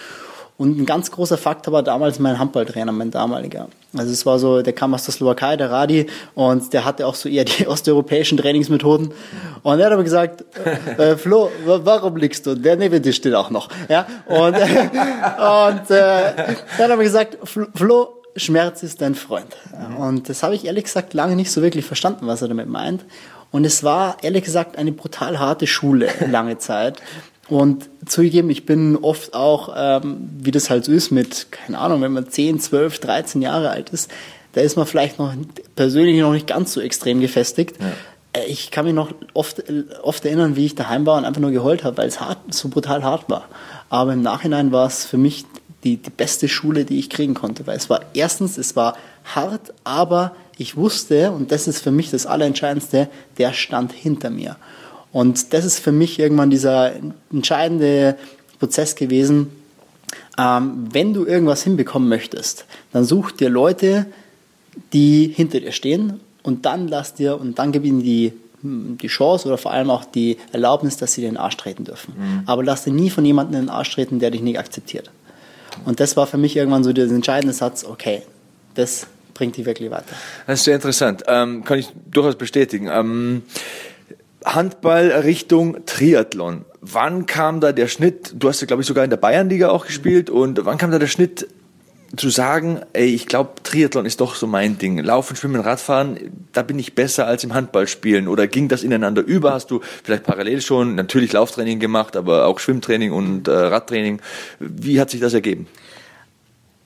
Und 0.62 0.78
ein 0.78 0.86
ganz 0.86 1.10
großer 1.10 1.38
Faktor 1.38 1.74
war 1.74 1.82
damals 1.82 2.20
mein 2.20 2.38
Handballtrainer, 2.38 2.92
mein 2.92 3.10
damaliger. 3.10 3.66
Also 3.96 4.12
es 4.12 4.24
war 4.24 4.38
so, 4.38 4.62
der 4.62 4.72
kam 4.72 4.94
aus 4.94 5.04
der 5.04 5.12
Slowakei, 5.12 5.56
der 5.56 5.72
Radi, 5.72 6.06
und 6.36 6.72
der 6.72 6.84
hatte 6.84 7.04
auch 7.04 7.16
so 7.16 7.28
eher 7.28 7.44
die 7.44 7.66
osteuropäischen 7.66 8.38
Trainingsmethoden. 8.38 9.12
Und 9.64 9.80
er 9.80 9.86
hat 9.86 9.92
aber 9.92 10.04
gesagt, 10.04 10.44
äh, 10.98 11.16
Flo, 11.16 11.50
warum 11.64 12.16
liegst 12.16 12.46
du? 12.46 12.54
Der 12.54 12.76
neben 12.76 13.02
dir 13.02 13.12
steht 13.12 13.34
auch 13.34 13.50
noch. 13.50 13.70
Ja? 13.88 14.06
Und, 14.26 14.54
äh, 14.54 14.60
und 14.60 15.90
äh, 15.90 15.96
er 15.96 16.56
hat 16.78 16.90
aber 16.92 17.02
gesagt, 17.02 17.38
Flo, 17.42 18.22
Schmerz 18.36 18.84
ist 18.84 19.02
dein 19.02 19.16
Freund. 19.16 19.56
Und 19.98 20.28
das 20.28 20.44
habe 20.44 20.54
ich 20.54 20.64
ehrlich 20.64 20.84
gesagt 20.84 21.12
lange 21.12 21.34
nicht 21.34 21.50
so 21.50 21.60
wirklich 21.60 21.84
verstanden, 21.84 22.28
was 22.28 22.40
er 22.40 22.46
damit 22.46 22.68
meint. 22.68 23.04
Und 23.50 23.64
es 23.64 23.82
war 23.82 24.16
ehrlich 24.22 24.44
gesagt 24.44 24.78
eine 24.78 24.92
brutal 24.92 25.40
harte 25.40 25.66
Schule 25.66 26.08
lange 26.30 26.58
Zeit. 26.58 27.02
Und 27.48 27.88
zugegeben, 28.06 28.50
ich 28.50 28.66
bin 28.66 28.96
oft 28.96 29.34
auch, 29.34 29.74
ähm, 29.76 30.30
wie 30.38 30.52
das 30.52 30.70
halt 30.70 30.84
so 30.84 30.92
ist 30.92 31.10
mit, 31.10 31.50
keine 31.50 31.78
Ahnung, 31.78 32.00
wenn 32.00 32.12
man 32.12 32.28
10, 32.28 32.60
12, 32.60 33.00
13 33.00 33.42
Jahre 33.42 33.70
alt 33.70 33.90
ist, 33.90 34.10
da 34.52 34.60
ist 34.60 34.76
man 34.76 34.86
vielleicht 34.86 35.18
noch 35.18 35.34
persönlich 35.74 36.20
noch 36.20 36.32
nicht 36.32 36.46
ganz 36.46 36.72
so 36.72 36.80
extrem 36.80 37.20
gefestigt. 37.20 37.76
Ja. 37.80 38.40
Äh, 38.40 38.46
ich 38.46 38.70
kann 38.70 38.84
mich 38.84 38.94
noch 38.94 39.12
oft, 39.34 39.64
oft 40.02 40.24
erinnern, 40.24 40.56
wie 40.56 40.66
ich 40.66 40.74
daheim 40.74 41.04
war 41.04 41.18
und 41.18 41.24
einfach 41.24 41.40
nur 41.40 41.50
geheult 41.50 41.84
habe, 41.84 41.96
weil 41.96 42.08
es 42.08 42.20
hart, 42.20 42.38
so 42.50 42.68
brutal 42.68 43.02
hart 43.02 43.28
war. 43.28 43.48
Aber 43.90 44.12
im 44.12 44.22
Nachhinein 44.22 44.72
war 44.72 44.86
es 44.86 45.04
für 45.04 45.18
mich 45.18 45.44
die, 45.84 45.96
die 45.96 46.10
beste 46.10 46.48
Schule, 46.48 46.84
die 46.84 46.98
ich 46.98 47.10
kriegen 47.10 47.34
konnte, 47.34 47.66
weil 47.66 47.76
es 47.76 47.90
war 47.90 48.02
erstens, 48.14 48.56
es 48.56 48.76
war 48.76 48.96
hart, 49.24 49.74
aber 49.84 50.32
ich 50.56 50.76
wusste, 50.76 51.32
und 51.32 51.50
das 51.50 51.66
ist 51.66 51.82
für 51.82 51.90
mich 51.90 52.10
das 52.10 52.26
Allerentscheidendste, 52.26 53.08
der 53.38 53.52
stand 53.52 53.92
hinter 53.92 54.30
mir. 54.30 54.56
Und 55.12 55.52
das 55.52 55.64
ist 55.64 55.78
für 55.78 55.92
mich 55.92 56.18
irgendwann 56.18 56.50
dieser 56.50 56.92
entscheidende 57.32 58.16
Prozess 58.58 58.94
gewesen. 58.96 59.50
Ähm, 60.38 60.88
wenn 60.92 61.12
du 61.12 61.26
irgendwas 61.26 61.62
hinbekommen 61.62 62.08
möchtest, 62.08 62.64
dann 62.92 63.04
such 63.04 63.32
dir 63.32 63.50
Leute, 63.50 64.06
die 64.92 65.32
hinter 65.34 65.60
dir 65.60 65.72
stehen 65.72 66.20
und 66.42 66.64
dann 66.64 66.88
lass 66.88 67.14
dir 67.14 67.38
und 67.38 67.58
dann 67.58 67.72
gib 67.72 67.84
ihnen 67.84 68.02
die 68.02 68.32
die 68.64 69.08
Chance 69.08 69.48
oder 69.48 69.58
vor 69.58 69.72
allem 69.72 69.90
auch 69.90 70.04
die 70.04 70.36
Erlaubnis, 70.52 70.96
dass 70.96 71.14
sie 71.14 71.22
dir 71.22 71.28
in 71.28 71.34
den 71.34 71.40
Arsch 71.40 71.56
treten 71.56 71.84
dürfen. 71.84 72.14
Mhm. 72.16 72.42
Aber 72.46 72.62
lass 72.62 72.84
dir 72.84 72.92
nie 72.92 73.10
von 73.10 73.24
jemandem 73.24 73.58
in 73.58 73.66
den 73.66 73.70
Arsch 73.70 73.92
treten, 73.92 74.20
der 74.20 74.30
dich 74.30 74.40
nicht 74.40 74.58
akzeptiert. 74.58 75.10
Und 75.84 76.00
das 76.00 76.16
war 76.16 76.26
für 76.26 76.38
mich 76.38 76.56
irgendwann 76.56 76.84
so 76.84 76.92
der 76.92 77.06
entscheidende 77.06 77.54
Satz, 77.54 77.84
okay, 77.84 78.22
das 78.74 79.06
bringt 79.34 79.56
dich 79.56 79.66
wirklich 79.66 79.90
weiter. 79.90 80.14
Das 80.46 80.60
ist 80.60 80.64
sehr 80.64 80.76
interessant. 80.76 81.24
Ähm, 81.26 81.64
kann 81.64 81.78
ich 81.78 81.88
durchaus 82.10 82.36
bestätigen. 82.36 82.88
Ähm, 82.92 83.42
Handball 84.44 85.08
Richtung 85.24 85.84
Triathlon. 85.86 86.64
Wann 86.80 87.26
kam 87.26 87.60
da 87.60 87.72
der 87.72 87.88
Schnitt? 87.88 88.34
Du 88.36 88.48
hast 88.48 88.60
ja, 88.60 88.66
glaube 88.66 88.82
ich, 88.82 88.88
sogar 88.88 89.04
in 89.04 89.10
der 89.10 89.16
Bayernliga 89.16 89.68
auch 89.68 89.86
gespielt. 89.86 90.30
Und 90.30 90.64
wann 90.64 90.78
kam 90.78 90.90
da 90.90 90.98
der 90.98 91.06
Schnitt 91.06 91.46
zu 92.16 92.28
sagen, 92.28 92.80
ey, 92.92 93.06
ich 93.06 93.26
glaube, 93.26 93.52
Triathlon 93.62 94.04
ist 94.04 94.20
doch 94.20 94.34
so 94.34 94.46
mein 94.46 94.76
Ding. 94.76 94.98
Laufen, 94.98 95.34
Schwimmen, 95.34 95.60
Radfahren, 95.60 96.18
da 96.52 96.62
bin 96.62 96.78
ich 96.78 96.94
besser 96.94 97.26
als 97.26 97.42
im 97.42 97.54
Handball 97.54 97.86
spielen. 97.86 98.28
Oder 98.28 98.46
ging 98.46 98.68
das 98.68 98.82
ineinander 98.82 99.22
über? 99.22 99.54
Hast 99.54 99.70
du 99.70 99.80
vielleicht 100.04 100.24
parallel 100.24 100.60
schon 100.60 100.94
natürlich 100.94 101.32
Lauftraining 101.32 101.80
gemacht, 101.80 102.16
aber 102.16 102.46
auch 102.46 102.58
Schwimmtraining 102.58 103.12
und 103.12 103.48
äh, 103.48 103.52
Radtraining? 103.52 104.20
Wie 104.58 105.00
hat 105.00 105.10
sich 105.10 105.20
das 105.20 105.32
ergeben? 105.32 105.66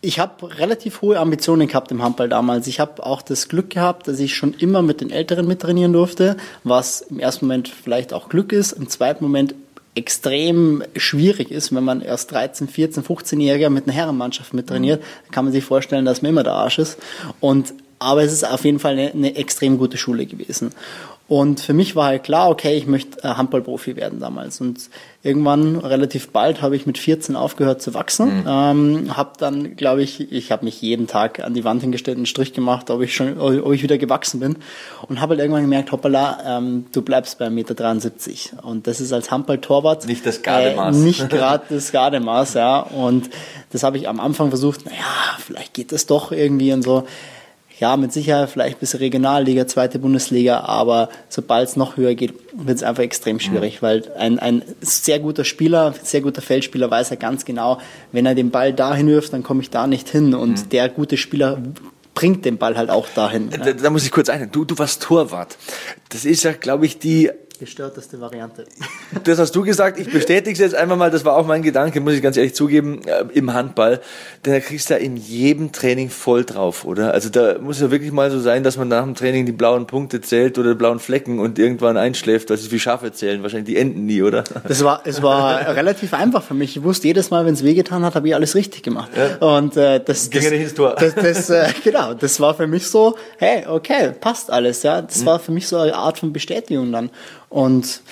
Ich 0.01 0.19
habe 0.19 0.59
relativ 0.59 1.03
hohe 1.03 1.19
Ambitionen 1.19 1.69
gehabt 1.69 1.91
im 1.91 2.03
Handball 2.03 2.29
damals. 2.29 2.67
Ich 2.67 2.81
habe 2.81 3.05
auch 3.05 3.23
das 3.23 3.49
Glück 3.49 3.71
gehabt, 3.71 4.09
dass 4.09 4.21
ich 4.21 4.35
schon 4.35 4.55
immer 4.55 4.83
mit 4.83 5.01
den 5.01 5.11
Älteren 5.11 5.47
mittrainieren 5.47 5.93
durfte, 5.93 6.37
was 6.65 7.01
im 7.01 7.19
ersten 7.19 7.47
Moment 7.47 7.69
vielleicht 7.69 8.13
auch 8.13 8.29
Glück 8.29 8.53
ist, 8.53 8.73
im 8.73 8.89
zweiten 8.89 9.25
Moment 9.25 9.55
extrem 9.95 10.85
schwierig 10.95 11.51
ist, 11.51 11.75
wenn 11.75 11.83
man 11.83 12.03
erst 12.03 12.31
13, 12.31 12.69
14, 12.69 13.03
15-Jähriger 13.03 13.71
mit 13.71 13.85
einer 13.85 13.95
Herrenmannschaft 13.95 14.53
mittrainiert, 14.53 15.01
mhm. 15.01 15.33
kann 15.33 15.45
man 15.47 15.53
sich 15.53 15.65
vorstellen, 15.65 16.05
dass 16.05 16.21
man 16.21 16.31
immer 16.31 16.45
der 16.45 16.53
Arsch 16.53 16.79
ist. 16.79 16.99
Und 17.41 17.73
aber 17.99 18.23
es 18.23 18.33
ist 18.33 18.45
auf 18.45 18.65
jeden 18.67 18.79
Fall 18.79 18.93
eine, 18.93 19.11
eine 19.13 19.37
extrem 19.37 19.79
gute 19.79 19.97
Schule 19.97 20.27
gewesen. 20.27 20.73
Und 21.29 21.59
für 21.59 21.73
mich 21.73 21.97
war 21.97 22.07
halt 22.07 22.23
klar, 22.23 22.49
okay, 22.49 22.77
ich 22.77 22.87
möchte 22.87 23.19
äh, 23.25 23.35
Handballprofi 23.35 23.97
werden 23.97 24.21
damals. 24.21 24.61
Und 24.61 24.79
irgendwann, 25.25 25.75
relativ 25.77 26.29
bald, 26.29 26.63
habe 26.63 26.77
ich 26.77 26.87
mit 26.87 26.99
14 26.99 27.35
aufgehört 27.35 27.83
zu 27.83 27.95
wachsen. 27.95 28.43
Mhm. 28.43 28.45
Ähm, 28.47 29.17
habe 29.17 29.33
dann, 29.37 29.75
glaube 29.75 30.05
ich, 30.05 30.31
ich 30.31 30.53
habe 30.53 30.65
mich 30.65 30.81
jeden 30.81 31.09
Tag 31.09 31.41
an 31.41 31.53
die 31.53 31.65
Wand 31.65 31.83
hingestellt, 31.83 32.17
einen 32.17 32.27
Strich 32.27 32.53
gemacht, 32.53 32.91
ob 32.91 33.03
ich 33.03 33.13
schon, 33.13 33.41
ob 33.41 33.73
ich 33.73 33.83
wieder 33.83 33.99
gewachsen 33.99 34.39
bin. 34.39 34.57
Und 35.09 35.21
habe 35.21 35.31
halt 35.31 35.41
irgendwann 35.41 35.63
gemerkt, 35.63 35.91
hoppala, 35.91 36.59
ähm, 36.59 36.87
du 36.93 37.03
bleibst 37.03 37.39
bei 37.41 37.47
1,73 37.47 37.51
Meter. 37.51 38.65
Und 38.65 38.87
das 38.87 39.01
ist 39.01 39.13
als 39.13 39.33
Handballtorwart 39.33 40.07
nicht 40.07 40.25
das 40.25 40.43
Gardemaß. 40.43 40.97
Äh, 40.97 41.01
nicht 41.01 41.29
gerade 41.29 41.65
das 41.71 41.91
Gardemaß, 41.91 42.55
ja. 42.55 42.79
Und 42.79 43.31
das 43.73 43.83
habe 43.83 43.99
ich 43.99 44.09
am 44.09 44.21
Anfang 44.21 44.51
versucht, 44.51 44.87
naja, 44.87 44.99
vielleicht 45.45 45.75
geht 45.75 45.91
das 45.91 46.07
doch 46.07 46.31
irgendwie 46.31 46.73
und 46.73 46.83
so 46.83 47.05
ja, 47.79 47.97
mit 47.97 48.13
Sicherheit 48.13 48.51
vielleicht 48.51 48.81
bis 48.81 48.99
Regionalliga, 48.99 49.67
zweite 49.67 49.99
Bundesliga, 49.99 50.61
aber 50.61 51.11
sobald 51.29 51.69
es 51.69 51.77
noch 51.77 51.97
höher 51.97 52.15
geht, 52.15 52.33
wird 52.55 52.77
es 52.77 52.83
einfach 52.83 53.03
extrem 53.03 53.39
schwierig, 53.39 53.83
mhm. 53.83 53.87
weil 53.87 54.13
ein, 54.17 54.39
ein 54.39 54.63
sehr 54.81 55.19
guter 55.19 55.45
Spieler, 55.45 55.95
sehr 56.03 56.23
guter 56.23 56.41
Feldspieler 56.41 56.91
weiß 56.91 57.11
er 57.11 57.19
ganz 57.19 57.45
genau, 57.45 57.79
wenn 58.13 58.25
er 58.25 58.35
den 58.35 58.51
Ball 58.51 58.73
dahin 58.73 59.09
wirft, 59.09 59.33
dann 59.33 59.43
komme 59.43 59.61
ich 59.61 59.71
da 59.71 59.87
nicht 59.87 60.09
hin 60.09 60.35
und 60.35 60.65
mhm. 60.65 60.69
der 60.71 60.89
gute 60.89 61.17
Spieler 61.17 61.59
bringt 62.15 62.47
den 62.47 62.57
Ball 62.57 62.79
halt 62.79 62.89
auch 62.89 63.09
dahin. 63.15 63.51
Da, 63.51 63.73
da 63.73 63.91
muss 63.91 64.05
ich 64.05 64.11
kurz 64.11 64.31
ein, 64.31 64.51
du, 64.51 64.65
du 64.65 64.79
warst 64.79 65.03
Torwart. 65.03 65.59
Das 66.09 66.25
ist 66.25 66.45
ja, 66.45 66.53
glaube 66.53 66.87
ich, 66.87 66.99
die 66.99 67.31
gestörteste 67.59 68.21
Variante. 68.21 68.65
Das 69.23 69.39
hast 69.39 69.55
du 69.55 69.63
gesagt, 69.63 70.01
ich 70.01 70.11
bestätige 70.11 70.53
es 70.53 70.59
jetzt 70.59 70.75
einfach 70.75 70.97
mal, 70.97 71.11
das 71.11 71.25
war 71.25 71.37
auch 71.37 71.47
mein 71.47 71.63
Gedanke, 71.63 72.01
muss 72.01 72.15
ich 72.15 72.23
ganz 72.23 72.37
ehrlich 72.37 72.55
zugeben, 72.55 73.03
äh, 73.07 73.25
im 73.35 73.55
Handball. 73.55 74.01
Denn 74.45 74.53
da 74.53 74.61
kriegst 74.61 74.91
du 74.91 74.95
ja 74.95 75.01
in 75.01 75.17
jedem 75.17 75.71
Training 75.71 76.11
voll 76.11 76.45
drauf, 76.45 76.85
oder? 76.85 77.15
Also 77.15 77.29
da 77.29 77.59
muss 77.61 77.81
ja 77.81 77.91
wirklich 77.91 78.11
mal 78.11 78.31
so 78.31 78.41
sein, 78.41 78.65
dass 78.65 78.77
man 78.77 78.89
nach 78.89 79.05
dem 79.05 79.15
Training 79.15 79.47
die 79.47 79.53
blauen 79.53 79.87
Punkte 79.87 80.21
zählt 80.21 80.59
oder 80.59 80.71
die 80.71 80.75
blauen 80.77 80.99
Flecken 80.99 81.39
und 81.39 81.59
irgendwann 81.59 81.97
einschläft, 81.97 82.51
weil 82.51 82.57
sie 82.57 82.71
wie 82.73 82.81
Schafe 82.81 83.13
zählen, 83.13 83.43
wahrscheinlich 83.43 83.69
die 83.69 83.77
Enden 83.77 84.07
nie, 84.07 84.23
oder? 84.23 84.45
Das 84.67 84.83
war, 84.83 85.03
es 85.05 85.23
war 85.23 85.75
relativ 85.77 86.13
einfach 86.13 86.43
für 86.43 86.55
mich. 86.55 86.77
Ich 86.77 86.83
wusste 86.83 87.07
jedes 87.07 87.31
Mal, 87.31 87.47
wenn 87.47 87.55
es 87.55 87.63
wehgetan 87.63 88.05
hat, 88.05 88.15
habe 88.17 88.29
ich 88.29 88.35
alles 88.35 88.55
richtig 88.55 88.83
gemacht. 88.83 89.11
Ja. 89.17 89.57
Und 89.57 89.77
äh, 89.77 90.01
das, 90.05 90.29
Ging 90.29 90.41
das, 90.41 90.51
ja 90.51 90.51
nicht 90.51 90.63
ins 90.65 90.75
Tor. 90.75 90.97
das, 90.99 91.15
das 91.15 91.51
äh, 91.51 91.69
genau, 91.85 92.15
das 92.15 92.41
war 92.41 92.55
für 92.55 92.67
mich 92.67 92.87
so, 92.89 93.17
hey, 93.39 93.65
okay, 93.67 94.13
passt 94.21 94.51
alles, 94.51 94.83
ja. 94.83 95.03
Das 95.03 95.21
mhm. 95.21 95.27
war 95.27 95.39
für 95.39 95.53
mich 95.53 95.69
so 95.69 95.79
eine 95.79 95.95
Art 95.95 96.19
von 96.19 96.33
Bestätigung 96.33 96.93
dann. 96.93 97.11
Und 97.49 98.03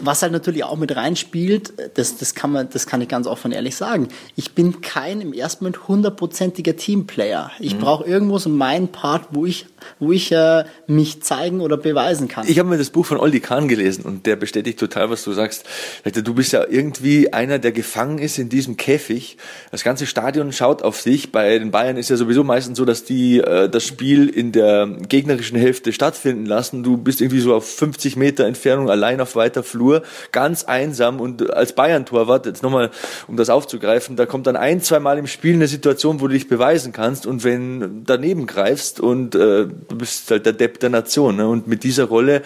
was 0.00 0.22
halt 0.22 0.32
natürlich 0.32 0.64
auch 0.64 0.76
mit 0.76 0.94
reinspielt, 0.94 1.72
das, 1.94 2.16
das, 2.16 2.34
kann 2.34 2.52
man, 2.52 2.68
das 2.70 2.86
kann 2.86 3.00
ich 3.00 3.08
ganz 3.08 3.26
offen 3.26 3.52
ehrlich 3.52 3.76
sagen. 3.76 4.08
Ich 4.36 4.52
bin 4.52 4.80
kein 4.80 5.20
im 5.20 5.32
ersten 5.32 5.64
Moment 5.64 5.88
hundertprozentiger 5.88 6.76
Teamplayer. 6.76 7.50
Ich 7.60 7.74
mhm. 7.74 7.80
brauche 7.80 8.04
irgendwo 8.04 8.38
so 8.38 8.50
meinen 8.50 8.88
Part, 8.88 9.28
wo 9.30 9.46
ich, 9.46 9.66
wo 9.98 10.12
ich 10.12 10.32
äh, 10.32 10.64
mich 10.86 11.22
zeigen 11.22 11.60
oder 11.60 11.76
beweisen 11.76 12.28
kann. 12.28 12.46
Ich 12.48 12.58
habe 12.58 12.68
mir 12.68 12.78
das 12.78 12.90
Buch 12.90 13.06
von 13.06 13.18
Olli 13.18 13.40
Kahn 13.40 13.68
gelesen 13.68 14.04
und 14.04 14.26
der 14.26 14.36
bestätigt 14.36 14.78
total, 14.78 15.10
was 15.10 15.24
du 15.24 15.32
sagst. 15.32 15.64
Du 16.04 16.34
bist 16.34 16.52
ja 16.52 16.64
irgendwie 16.68 17.32
einer, 17.32 17.58
der 17.58 17.72
gefangen 17.72 18.18
ist 18.18 18.38
in 18.38 18.48
diesem 18.48 18.76
Käfig. 18.76 19.36
Das 19.70 19.84
ganze 19.84 20.06
Stadion 20.06 20.52
schaut 20.52 20.82
auf 20.82 21.00
sich. 21.00 21.32
Bei 21.32 21.58
den 21.58 21.70
Bayern 21.70 21.96
ist 21.96 22.10
ja 22.10 22.16
sowieso 22.16 22.44
meistens 22.44 22.78
so, 22.78 22.84
dass 22.84 23.04
die 23.04 23.38
äh, 23.38 23.68
das 23.68 23.84
Spiel 23.84 24.28
in 24.28 24.52
der 24.52 24.86
gegnerischen 25.08 25.58
Hälfte 25.58 25.92
stattfinden 25.92 26.46
lassen. 26.46 26.82
Du 26.82 26.96
bist 26.96 27.20
irgendwie 27.20 27.40
so 27.40 27.54
auf 27.54 27.68
50 27.68 28.16
Meter 28.16 28.46
Entfernung 28.46 28.90
allein 28.90 29.20
auf 29.20 29.31
weiter 29.36 29.62
Flur, 29.62 30.02
ganz 30.32 30.64
einsam 30.64 31.20
und 31.20 31.52
als 31.52 31.74
Bayern-Torwart, 31.74 32.46
jetzt 32.46 32.62
nochmal, 32.62 32.90
um 33.28 33.36
das 33.36 33.50
aufzugreifen, 33.50 34.16
da 34.16 34.26
kommt 34.26 34.46
dann 34.46 34.56
ein, 34.56 34.80
zwei 34.80 34.98
im 35.18 35.26
Spiel 35.26 35.54
eine 35.54 35.68
Situation, 35.68 36.20
wo 36.20 36.28
du 36.28 36.34
dich 36.34 36.48
beweisen 36.48 36.92
kannst 36.92 37.26
und 37.26 37.44
wenn 37.44 38.04
daneben 38.04 38.46
greifst 38.46 39.00
und 39.00 39.34
äh, 39.34 39.66
du 39.66 39.96
bist 39.96 40.30
halt 40.30 40.46
der 40.46 40.52
Depp 40.52 40.80
der 40.80 40.90
Nation 40.90 41.36
ne? 41.36 41.48
und 41.48 41.66
mit 41.66 41.84
dieser 41.84 42.04
Rolle, 42.04 42.42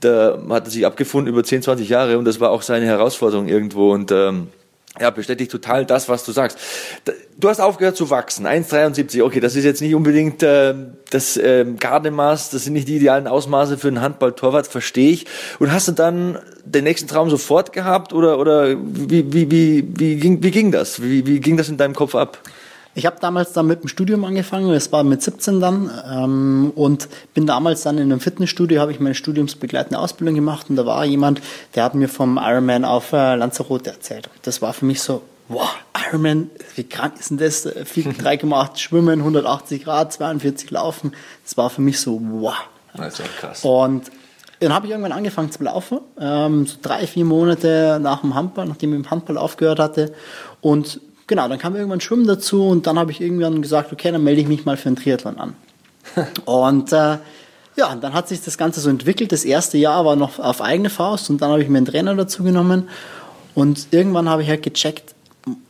da 0.00 0.38
hat 0.50 0.66
er 0.66 0.70
sich 0.70 0.86
abgefunden 0.86 1.32
über 1.32 1.44
10, 1.44 1.62
20 1.62 1.88
Jahre 1.88 2.18
und 2.18 2.24
das 2.24 2.40
war 2.40 2.50
auch 2.50 2.62
seine 2.62 2.86
Herausforderung 2.86 3.48
irgendwo 3.48 3.92
und 3.92 4.10
ähm, 4.12 4.48
ja, 5.00 5.10
bestätigt 5.10 5.50
total 5.50 5.86
das, 5.86 6.08
was 6.08 6.24
du 6.24 6.32
sagst. 6.32 6.58
Du 7.38 7.48
hast 7.48 7.60
aufgehört 7.60 7.96
zu 7.96 8.10
wachsen. 8.10 8.46
1,73, 8.46 9.22
okay, 9.22 9.40
das 9.40 9.56
ist 9.56 9.64
jetzt 9.64 9.80
nicht 9.80 9.94
unbedingt 9.94 10.42
äh, 10.42 10.74
das 11.10 11.36
äh, 11.36 11.64
Gardemaß, 11.78 12.50
das 12.50 12.64
sind 12.64 12.72
nicht 12.72 12.88
die 12.88 12.96
idealen 12.96 13.26
Ausmaße 13.26 13.78
für 13.78 13.88
einen 13.88 14.00
Handballtorwart, 14.00 14.66
verstehe 14.66 15.10
ich. 15.10 15.26
Und 15.58 15.72
hast 15.72 15.88
du 15.88 15.92
dann 15.92 16.38
den 16.64 16.84
nächsten 16.84 17.08
Traum 17.08 17.30
sofort 17.30 17.72
gehabt 17.72 18.12
oder, 18.12 18.38
oder 18.38 18.76
wie, 18.76 19.32
wie, 19.32 19.50
wie, 19.50 19.84
wie, 19.96 20.16
ging, 20.16 20.42
wie 20.42 20.50
ging 20.50 20.72
das? 20.72 21.02
Wie, 21.02 21.26
wie 21.26 21.40
ging 21.40 21.56
das 21.56 21.68
in 21.68 21.76
deinem 21.76 21.94
Kopf 21.94 22.14
ab? 22.14 22.38
Ich 22.98 23.06
habe 23.06 23.16
damals 23.20 23.52
dann 23.52 23.68
mit 23.68 23.84
dem 23.84 23.88
Studium 23.88 24.24
angefangen, 24.24 24.72
es 24.72 24.90
war 24.90 25.04
mit 25.04 25.22
17 25.22 25.60
dann 25.60 25.88
ähm, 26.10 26.72
und 26.74 27.08
bin 27.32 27.46
damals 27.46 27.82
dann 27.82 27.96
in 27.96 28.10
einem 28.10 28.18
Fitnessstudio, 28.18 28.80
habe 28.80 28.90
ich 28.90 28.98
meine 28.98 29.14
studiumsbegleitende 29.14 30.00
Ausbildung 30.00 30.34
gemacht 30.34 30.68
und 30.68 30.74
da 30.74 30.84
war 30.84 31.04
jemand, 31.04 31.40
der 31.76 31.84
hat 31.84 31.94
mir 31.94 32.08
vom 32.08 32.40
Ironman 32.42 32.84
auf 32.84 33.12
äh, 33.12 33.36
Lanzarote 33.36 33.90
erzählt. 33.90 34.28
Das 34.42 34.62
war 34.62 34.72
für 34.72 34.84
mich 34.84 35.00
so, 35.00 35.22
wow, 35.46 35.76
Ironman, 36.08 36.50
wie 36.74 36.82
krank 36.82 37.14
ist 37.20 37.30
denn 37.30 37.38
das? 37.38 37.68
3,8 37.68 38.76
Schwimmen, 38.78 39.20
180 39.20 39.84
Grad, 39.84 40.12
42 40.12 40.68
Laufen. 40.72 41.12
Das 41.44 41.56
war 41.56 41.70
für 41.70 41.82
mich 41.82 42.00
so, 42.00 42.20
wow. 42.20 42.56
Das 42.96 43.20
ist 43.20 43.36
krass. 43.38 43.64
Und 43.64 44.10
dann 44.58 44.74
habe 44.74 44.86
ich 44.86 44.90
irgendwann 44.90 45.12
angefangen 45.12 45.52
zu 45.52 45.62
laufen, 45.62 46.00
ähm, 46.18 46.66
so 46.66 46.78
drei, 46.82 47.06
vier 47.06 47.24
Monate 47.24 48.00
nach 48.02 48.22
dem 48.22 48.34
Handball, 48.34 48.66
nachdem 48.66 48.90
ich 48.90 48.98
mit 48.98 49.06
dem 49.06 49.10
Handball 49.12 49.38
aufgehört 49.38 49.78
hatte. 49.78 50.12
Und 50.60 51.00
genau, 51.28 51.48
dann 51.48 51.58
kam 51.58 51.76
irgendwann 51.76 52.00
Schwimmen 52.00 52.26
dazu 52.26 52.66
und 52.66 52.88
dann 52.88 52.98
habe 52.98 53.12
ich 53.12 53.20
irgendwann 53.20 53.62
gesagt, 53.62 53.92
okay, 53.92 54.10
dann 54.10 54.24
melde 54.24 54.40
ich 54.40 54.48
mich 54.48 54.64
mal 54.64 54.76
für 54.76 54.88
einen 54.88 54.96
Triathlon 54.96 55.38
an. 55.38 55.54
und 56.44 56.92
äh, 56.92 57.18
ja, 57.76 57.94
dann 57.94 58.12
hat 58.12 58.26
sich 58.26 58.42
das 58.42 58.58
Ganze 58.58 58.80
so 58.80 58.90
entwickelt. 58.90 59.30
Das 59.30 59.44
erste 59.44 59.78
Jahr 59.78 60.04
war 60.04 60.16
noch 60.16 60.40
auf 60.40 60.60
eigene 60.60 60.90
Faust 60.90 61.30
und 61.30 61.40
dann 61.40 61.52
habe 61.52 61.62
ich 61.62 61.68
mir 61.68 61.78
einen 61.78 61.86
Trainer 61.86 62.16
dazu 62.16 62.42
genommen 62.42 62.88
und 63.54 63.88
irgendwann 63.92 64.28
habe 64.28 64.42
ich 64.42 64.48
halt 64.48 64.62
gecheckt, 64.62 65.14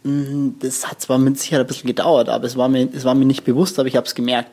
mm, 0.05 0.51
das 0.61 0.88
hat 0.88 1.03
zwar 1.03 1.18
mit 1.18 1.38
Sicherheit 1.38 1.66
ein 1.66 1.68
bisschen 1.68 1.87
gedauert, 1.87 2.31
aber 2.31 2.44
es 2.44 2.57
war 2.57 2.68
mir, 2.68 2.88
es 2.92 3.05
war 3.05 3.14
mir 3.14 3.27
nicht 3.27 3.44
bewusst, 3.44 3.79
aber 3.79 3.88
ich 3.88 3.97
habe 3.97 4.07
es 4.07 4.14
gemerkt. 4.14 4.51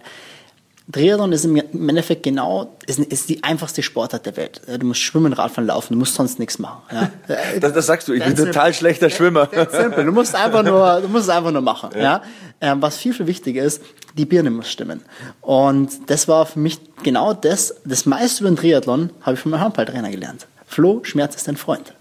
Triathlon 0.91 1.31
ist 1.31 1.45
im 1.45 1.57
Endeffekt 1.57 2.23
genau, 2.23 2.77
ist, 2.85 2.99
ist 2.99 3.27
die 3.29 3.43
einfachste 3.43 3.81
Sportart 3.81 4.25
der 4.25 4.37
Welt. 4.37 4.61
Du 4.79 4.85
musst 4.85 4.99
schwimmen, 4.99 5.33
Radfahren, 5.33 5.65
laufen, 5.65 5.93
du 5.93 5.99
musst 5.99 6.13
sonst 6.13 6.37
nichts 6.37 6.59
machen. 6.59 6.83
Ja. 6.91 7.09
Das, 7.59 7.73
das 7.73 7.87
sagst 7.87 8.07
du, 8.07 8.13
ich 8.13 8.23
bin 8.23 8.35
total 8.35 8.73
schlechter 8.73 9.09
Schwimmer. 9.09 9.47
Du 9.47 10.11
musst 10.11 10.35
einfach 10.35 10.63
nur, 10.63 11.01
du 11.01 11.07
musst 11.07 11.23
es 11.23 11.29
einfach 11.29 11.51
nur 11.51 11.61
machen. 11.61 11.89
Ja. 11.95 12.01
ja. 12.01 12.21
Ähm, 12.61 12.81
was 12.81 12.97
viel, 12.97 13.13
viel 13.13 13.27
wichtiger 13.27 13.63
ist, 13.63 13.81
die 14.15 14.25
Birne 14.25 14.51
muss 14.51 14.69
stimmen. 14.69 15.01
Und 15.41 16.09
das 16.09 16.27
war 16.27 16.45
für 16.45 16.59
mich 16.59 16.79
genau 17.03 17.33
das, 17.33 17.75
das 17.85 18.05
meiste 18.05 18.43
über 18.43 18.51
den 18.51 18.57
Triathlon 18.57 19.09
habe 19.21 19.35
ich 19.35 19.39
von 19.39 19.51
meinem 19.51 19.61
Handballtrainer 19.61 20.11
gelernt. 20.11 20.47
Flo, 20.67 21.01
Schmerz 21.03 21.35
ist 21.35 21.47
dein 21.47 21.57
Freund. 21.57 21.94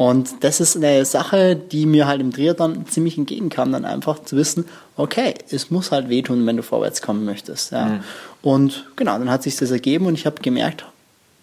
Und 0.00 0.44
das 0.44 0.60
ist 0.60 0.76
eine 0.76 1.04
Sache, 1.04 1.54
die 1.54 1.84
mir 1.84 2.06
halt 2.06 2.22
im 2.22 2.32
Triathlon 2.32 2.86
ziemlich 2.86 3.18
entgegenkam, 3.18 3.70
dann 3.70 3.84
einfach 3.84 4.22
zu 4.22 4.34
wissen, 4.34 4.64
okay, 4.96 5.34
es 5.50 5.70
muss 5.70 5.92
halt 5.92 6.08
wehtun, 6.08 6.46
wenn 6.46 6.56
du 6.56 6.62
vorwärts 6.62 7.02
kommen 7.02 7.26
möchtest. 7.26 7.72
Ja. 7.72 7.84
Mhm. 7.84 8.00
Und 8.40 8.86
genau, 8.96 9.18
dann 9.18 9.28
hat 9.28 9.42
sich 9.42 9.56
das 9.58 9.70
ergeben 9.70 10.06
und 10.06 10.14
ich 10.14 10.24
habe 10.24 10.40
gemerkt, 10.40 10.86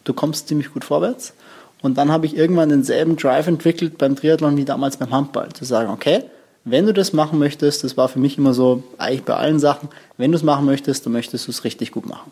du 0.06 0.14
kommst 0.14 0.48
ziemlich 0.48 0.74
gut 0.74 0.86
vorwärts. 0.86 1.36
Und 1.84 2.00
dann 2.00 2.12
habe 2.12 2.26
ich 2.26 2.36
irgendwann 2.36 2.70
denselben 2.70 3.16
Drive 3.16 3.46
entwickelt 3.46 4.00
beim 4.00 4.16
Triathlon 4.16 4.58
wie 4.58 4.66
damals 4.66 4.98
beim 4.98 5.12
Handball, 5.12 5.50
zu 5.54 5.64
sagen, 5.64 5.92
okay, 5.92 6.24
wenn 6.66 6.88
du 6.88 6.94
das 6.94 7.14
machen 7.14 7.38
möchtest, 7.38 7.84
das 7.84 7.96
war 7.96 8.10
für 8.10 8.18
mich 8.18 8.40
immer 8.40 8.56
so, 8.56 8.82
eigentlich 8.98 9.24
bei 9.24 9.36
allen 9.36 9.60
Sachen, 9.60 9.90
wenn 10.18 10.32
du 10.32 10.36
es 10.36 10.44
machen 10.44 10.66
möchtest, 10.66 11.06
dann 11.06 11.14
möchtest 11.14 11.46
du 11.46 11.52
es 11.52 11.64
richtig 11.64 11.92
gut 11.92 12.08
machen. 12.08 12.32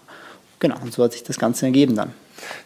Genau, 0.59 0.75
und 0.81 0.93
so 0.93 1.03
hat 1.03 1.13
sich 1.13 1.23
das 1.23 1.37
Ganze 1.37 1.65
ergeben 1.65 1.95
dann. 1.95 2.13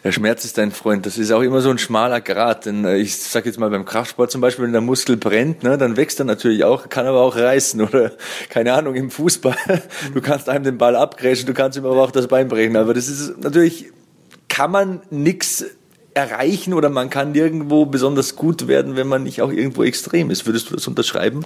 Der 0.04 0.12
Schmerz 0.12 0.44
ist 0.44 0.58
dein 0.58 0.72
Freund. 0.72 1.06
Das 1.06 1.18
ist 1.18 1.30
auch 1.30 1.42
immer 1.42 1.60
so 1.60 1.70
ein 1.70 1.78
schmaler 1.78 2.20
Grat. 2.20 2.66
Denn 2.66 2.84
äh, 2.84 2.98
ich 2.98 3.16
sage 3.16 3.48
jetzt 3.48 3.58
mal 3.58 3.70
beim 3.70 3.84
Kraftsport 3.84 4.30
zum 4.30 4.40
Beispiel, 4.40 4.64
wenn 4.64 4.72
der 4.72 4.80
Muskel 4.80 5.16
brennt, 5.16 5.62
ne, 5.62 5.78
dann 5.78 5.96
wächst 5.96 6.18
er 6.18 6.24
natürlich 6.24 6.64
auch, 6.64 6.88
kann 6.88 7.06
aber 7.06 7.20
auch 7.20 7.36
reißen 7.36 7.80
oder 7.80 8.12
keine 8.48 8.72
Ahnung 8.72 8.94
im 8.94 9.10
Fußball. 9.10 9.56
Du 10.14 10.20
kannst 10.20 10.48
einem 10.48 10.64
den 10.64 10.78
Ball 10.78 10.96
abgrätschen, 10.96 11.46
du 11.46 11.54
kannst 11.54 11.78
ihm 11.78 11.86
aber 11.86 12.02
auch 12.02 12.10
das 12.10 12.26
Bein 12.26 12.48
brechen. 12.48 12.76
Aber 12.76 12.94
das 12.94 13.08
ist 13.08 13.42
natürlich, 13.42 13.86
kann 14.48 14.70
man 14.70 15.02
nichts 15.10 15.64
erreichen 16.14 16.74
oder 16.74 16.88
man 16.88 17.08
kann 17.08 17.32
nirgendwo 17.32 17.86
besonders 17.86 18.36
gut 18.36 18.66
werden, 18.66 18.96
wenn 18.96 19.06
man 19.06 19.22
nicht 19.22 19.42
auch 19.42 19.52
irgendwo 19.52 19.84
extrem 19.84 20.30
ist. 20.30 20.46
Würdest 20.46 20.70
du 20.70 20.74
das 20.74 20.86
unterschreiben? 20.88 21.44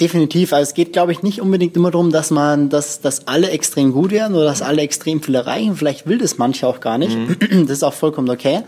Definitiv. 0.00 0.52
Also 0.52 0.68
es 0.68 0.74
geht, 0.74 0.92
glaube 0.92 1.12
ich, 1.12 1.22
nicht 1.22 1.40
unbedingt 1.40 1.76
immer 1.76 1.90
darum, 1.90 2.12
dass 2.12 2.30
man, 2.30 2.68
dass, 2.68 3.00
dass 3.00 3.26
alle 3.26 3.50
extrem 3.50 3.92
gut 3.92 4.12
werden 4.12 4.36
oder 4.36 4.44
dass 4.44 4.62
alle 4.62 4.82
extrem 4.82 5.22
viel 5.22 5.34
erreichen. 5.34 5.76
Vielleicht 5.76 6.06
will 6.06 6.18
das 6.18 6.38
manche 6.38 6.66
auch 6.66 6.80
gar 6.80 6.98
nicht. 6.98 7.16
Mhm. 7.16 7.66
Das 7.66 7.78
ist 7.78 7.82
auch 7.82 7.94
vollkommen 7.94 8.30
okay. 8.30 8.62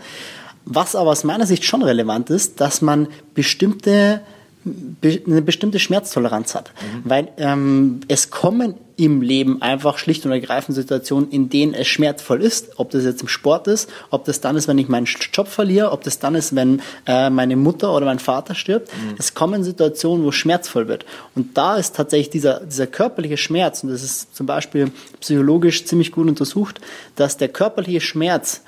Was 0.65 0.95
aber 0.95 1.11
aus 1.11 1.23
meiner 1.23 1.45
Sicht 1.45 1.63
schon 1.63 1.83
relevant 1.83 2.29
ist, 2.29 2.59
dass 2.61 2.81
man 2.81 3.07
bestimmte 3.33 4.21
eine 4.63 5.41
bestimmte 5.41 5.79
Schmerztoleranz 5.79 6.53
hat. 6.53 6.71
Mhm. 6.81 7.09
Weil 7.09 7.27
ähm, 7.37 8.01
es 8.07 8.29
kommen 8.29 8.75
im 8.95 9.23
Leben 9.23 9.61
einfach 9.63 9.97
schlicht 9.97 10.25
und 10.25 10.31
ergreifend 10.31 10.75
Situationen, 10.75 11.31
in 11.31 11.49
denen 11.49 11.73
es 11.73 11.87
schmerzvoll 11.87 12.43
ist. 12.43 12.77
Ob 12.77 12.91
das 12.91 13.03
jetzt 13.03 13.23
im 13.23 13.27
Sport 13.27 13.67
ist, 13.67 13.89
ob 14.11 14.25
das 14.25 14.41
dann 14.41 14.55
ist, 14.55 14.67
wenn 14.67 14.77
ich 14.77 14.87
meinen 14.87 15.07
Job 15.33 15.47
verliere, 15.47 15.91
ob 15.91 16.03
das 16.03 16.19
dann 16.19 16.35
ist, 16.35 16.55
wenn 16.55 16.81
äh, 17.07 17.31
meine 17.31 17.55
Mutter 17.55 17.95
oder 17.95 18.05
mein 18.05 18.19
Vater 18.19 18.53
stirbt. 18.53 18.89
Mhm. 18.89 19.15
Es 19.17 19.33
kommen 19.33 19.63
Situationen, 19.63 20.23
wo 20.23 20.29
es 20.29 20.35
schmerzvoll 20.35 20.87
wird. 20.87 21.05
Und 21.33 21.57
da 21.57 21.77
ist 21.77 21.95
tatsächlich 21.95 22.29
dieser, 22.29 22.59
dieser 22.59 22.85
körperliche 22.85 23.37
Schmerz, 23.37 23.83
und 23.83 23.89
das 23.89 24.03
ist 24.03 24.35
zum 24.35 24.45
Beispiel 24.45 24.91
psychologisch 25.19 25.85
ziemlich 25.85 26.11
gut 26.11 26.27
untersucht, 26.27 26.79
dass 27.15 27.37
der 27.37 27.47
körperliche 27.47 28.01
Schmerz 28.01 28.61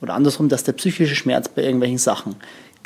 oder 0.00 0.14
andersrum, 0.14 0.48
dass 0.48 0.64
der 0.64 0.72
psychische 0.72 1.14
Schmerz 1.14 1.48
bei 1.48 1.62
irgendwelchen 1.62 1.98
Sachen 1.98 2.36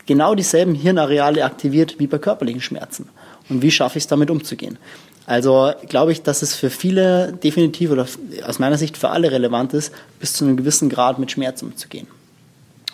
genau 0.08 0.34
dieselben 0.34 0.74
Hirnareale 0.74 1.44
aktiviert 1.44 2.00
wie 2.00 2.08
bei 2.08 2.18
körperlichen 2.18 2.62
Schmerzen. 2.62 3.08
Und 3.48 3.62
wie 3.62 3.70
schaffe 3.70 3.98
ich 3.98 4.04
es 4.04 4.08
damit 4.08 4.30
umzugehen? 4.30 4.78
Also 5.26 5.72
glaube 5.88 6.10
ich, 6.12 6.22
dass 6.22 6.40
es 6.40 6.54
für 6.54 6.70
viele 6.70 7.32
definitiv 7.32 7.90
oder 7.90 8.06
aus 8.46 8.58
meiner 8.58 8.78
Sicht 8.78 8.96
für 8.96 9.10
alle 9.10 9.30
relevant 9.30 9.74
ist, 9.74 9.92
bis 10.18 10.32
zu 10.32 10.44
einem 10.44 10.56
gewissen 10.56 10.88
Grad 10.88 11.18
mit 11.18 11.30
Schmerz 11.30 11.62
umzugehen. 11.62 12.06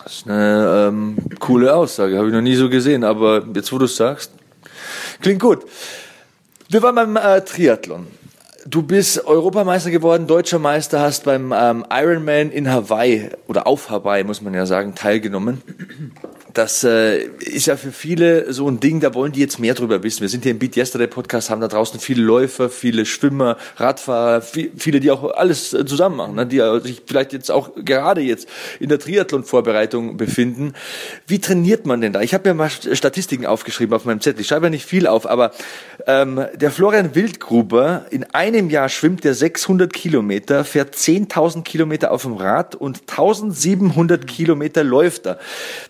Das 0.03 0.17
ist 0.17 0.29
eine 0.29 0.89
ähm, 0.89 1.17
coole 1.39 1.73
Aussage, 1.73 2.17
habe 2.17 2.27
ich 2.27 2.33
noch 2.33 2.41
nie 2.41 2.55
so 2.55 2.69
gesehen, 2.69 3.03
aber 3.05 3.43
jetzt 3.55 3.71
wo 3.71 3.77
du 3.77 3.85
es 3.85 3.95
sagst, 3.95 4.31
klingt 5.21 5.41
gut. 5.41 5.63
Wir 6.69 6.83
waren 6.83 6.95
beim 6.95 7.15
äh, 7.15 7.41
Triathlon. 7.41 8.07
Du 8.67 8.81
bist 8.81 9.25
Europameister 9.25 9.89
geworden, 9.89 10.27
deutscher 10.27 10.59
Meister, 10.59 10.99
hast 10.99 11.23
beim 11.23 11.53
ähm, 11.55 11.85
Ironman 11.89 12.51
in 12.51 12.69
Hawaii 12.69 13.29
oder 13.47 13.67
auf 13.67 13.89
Hawaii, 13.89 14.23
muss 14.25 14.41
man 14.41 14.53
ja 14.53 14.65
sagen, 14.65 14.93
teilgenommen 14.95 15.61
das 16.55 16.85
äh, 16.85 17.25
ist 17.39 17.67
ja 17.67 17.75
für 17.75 17.91
viele 17.91 18.53
so 18.53 18.69
ein 18.69 18.79
Ding, 18.79 19.01
da 19.01 19.13
wollen 19.13 19.33
die 19.33 19.41
jetzt 19.41 19.59
mehr 19.59 19.73
drüber 19.73 20.01
wissen. 20.03 20.21
Wir 20.21 20.29
sind 20.29 20.43
hier 20.43 20.53
im 20.53 20.59
Beat 20.59 20.77
Yesterday 20.77 21.07
Podcast, 21.07 21.49
haben 21.49 21.59
da 21.59 21.67
draußen 21.67 21.99
viele 21.99 22.23
Läufer, 22.23 22.69
viele 22.69 23.05
Schwimmer, 23.05 23.57
Radfahrer, 23.75 24.41
viele, 24.41 25.01
die 25.01 25.11
auch 25.11 25.35
alles 25.35 25.73
äh, 25.73 25.85
zusammen 25.85 26.15
machen, 26.15 26.35
ne? 26.35 26.47
die 26.47 26.61
sich 26.81 27.01
vielleicht 27.05 27.33
jetzt 27.33 27.51
auch 27.51 27.71
gerade 27.75 28.21
jetzt 28.21 28.47
in 28.79 28.87
der 28.87 28.99
Triathlon-Vorbereitung 28.99 30.15
befinden. 30.15 30.73
Wie 31.27 31.39
trainiert 31.39 31.85
man 31.85 31.99
denn 31.99 32.13
da? 32.13 32.21
Ich 32.21 32.33
habe 32.33 32.47
mir 32.47 32.55
mal 32.55 32.69
Statistiken 32.69 33.45
aufgeschrieben 33.45 33.93
auf 33.93 34.05
meinem 34.05 34.21
Zettel. 34.21 34.39
Ich 34.39 34.47
schreibe 34.47 34.67
ja 34.67 34.69
nicht 34.69 34.85
viel 34.85 35.07
auf, 35.07 35.29
aber 35.29 35.51
ähm, 36.07 36.45
der 36.53 36.71
Florian 36.71 37.15
Wildgruber, 37.15 38.05
in 38.11 38.23
einem 38.33 38.69
Jahr 38.69 38.87
schwimmt 38.87 39.25
der 39.25 39.33
600 39.33 39.91
Kilometer, 39.91 40.63
fährt 40.63 40.95
10.000 40.95 41.63
Kilometer 41.63 42.11
auf 42.11 42.21
dem 42.21 42.35
Rad 42.35 42.75
und 42.75 43.03
1.700 43.07 44.19
Kilometer 44.25 44.85
läuft 44.85 45.25
er. 45.25 45.37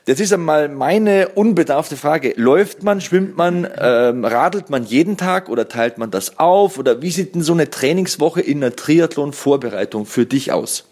Das 0.06 0.19
ist 0.19 0.34
einmal 0.34 0.54
mal 0.55 0.69
meine 0.69 1.29
unbedarfte 1.29 1.97
Frage. 1.97 2.33
Läuft 2.37 2.83
man, 2.83 3.01
schwimmt 3.01 3.35
man, 3.35 3.67
ähm, 3.77 4.23
radelt 4.23 4.69
man 4.69 4.85
jeden 4.85 5.17
Tag 5.17 5.49
oder 5.49 5.67
teilt 5.67 5.97
man 5.97 6.11
das 6.11 6.39
auf? 6.39 6.77
Oder 6.77 7.01
wie 7.01 7.11
sieht 7.11 7.35
denn 7.35 7.41
so 7.41 7.53
eine 7.53 7.69
Trainingswoche 7.69 8.41
in 8.41 8.63
einer 8.63 8.75
Triathlon-Vorbereitung 8.75 10.05
für 10.05 10.25
dich 10.25 10.51
aus? 10.51 10.85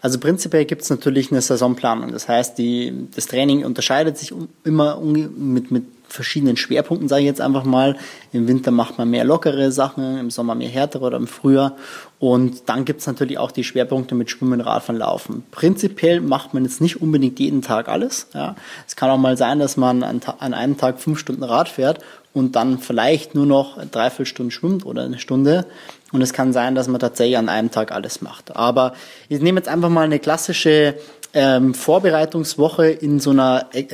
Also 0.00 0.20
prinzipiell 0.20 0.64
gibt 0.64 0.82
es 0.82 0.90
natürlich 0.90 1.32
eine 1.32 1.40
Saisonplanung. 1.40 2.12
Das 2.12 2.28
heißt, 2.28 2.56
die, 2.58 3.08
das 3.14 3.26
Training 3.26 3.64
unterscheidet 3.64 4.16
sich 4.16 4.32
immer 4.62 5.00
mit, 5.00 5.70
mit 5.72 5.84
verschiedenen 6.08 6.56
Schwerpunkten, 6.56 7.08
sage 7.08 7.22
ich 7.22 7.26
jetzt 7.26 7.40
einfach 7.40 7.64
mal. 7.64 7.96
Im 8.32 8.48
Winter 8.48 8.70
macht 8.70 8.98
man 8.98 9.10
mehr 9.10 9.24
lockere 9.24 9.70
Sachen, 9.70 10.18
im 10.18 10.30
Sommer 10.30 10.54
mehr 10.54 10.68
härtere 10.68 11.04
oder 11.04 11.16
im 11.16 11.26
Frühjahr. 11.26 11.76
Und 12.18 12.68
dann 12.68 12.84
gibt's 12.84 13.06
natürlich 13.06 13.38
auch 13.38 13.52
die 13.52 13.64
Schwerpunkte 13.64 14.14
mit 14.14 14.30
Schwimmen, 14.30 14.60
Radfahren, 14.60 14.98
Laufen. 14.98 15.44
Prinzipiell 15.50 16.20
macht 16.20 16.54
man 16.54 16.64
jetzt 16.64 16.80
nicht 16.80 17.00
unbedingt 17.00 17.38
jeden 17.38 17.62
Tag 17.62 17.88
alles. 17.88 18.26
Ja. 18.34 18.56
Es 18.86 18.96
kann 18.96 19.10
auch 19.10 19.18
mal 19.18 19.36
sein, 19.36 19.58
dass 19.58 19.76
man 19.76 20.02
an, 20.02 20.20
an 20.38 20.54
einem 20.54 20.76
Tag 20.76 21.00
fünf 21.00 21.18
Stunden 21.18 21.44
Rad 21.44 21.68
fährt 21.68 22.00
und 22.32 22.56
dann 22.56 22.78
vielleicht 22.78 23.34
nur 23.34 23.46
noch 23.46 23.78
dreiviertel 23.90 24.26
Stunden 24.26 24.50
schwimmt 24.50 24.86
oder 24.86 25.04
eine 25.04 25.18
Stunde. 25.18 25.66
Und 26.12 26.22
es 26.22 26.32
kann 26.32 26.52
sein, 26.52 26.74
dass 26.74 26.88
man 26.88 27.00
tatsächlich 27.00 27.36
an 27.36 27.48
einem 27.48 27.70
Tag 27.70 27.92
alles 27.92 28.22
macht. 28.22 28.56
Aber 28.56 28.94
ich 29.28 29.40
nehme 29.40 29.58
jetzt 29.58 29.68
einfach 29.68 29.90
mal 29.90 30.04
eine 30.04 30.18
klassische 30.18 30.94
ähm, 31.34 31.74
Vorbereitungswoche 31.74 32.88
in 32.88 33.20
so 33.20 33.30
einer, 33.30 33.66
äh, 33.72 33.86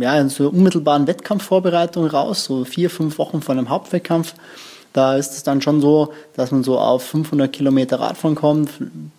ja, 0.00 0.18
in 0.18 0.28
so 0.28 0.44
einer 0.44 0.52
unmittelbaren 0.52 1.06
Wettkampfvorbereitung 1.06 2.06
raus, 2.06 2.44
so 2.44 2.64
vier, 2.64 2.90
fünf 2.90 3.18
Wochen 3.18 3.42
vor 3.42 3.54
einem 3.54 3.68
Hauptwettkampf. 3.68 4.34
Da 4.92 5.16
ist 5.16 5.32
es 5.32 5.42
dann 5.42 5.60
schon 5.60 5.80
so, 5.80 6.12
dass 6.34 6.52
man 6.52 6.62
so 6.62 6.78
auf 6.78 7.02
500 7.02 7.52
Kilometer 7.52 7.98
Radfahren 7.98 8.36
kommt, 8.36 8.70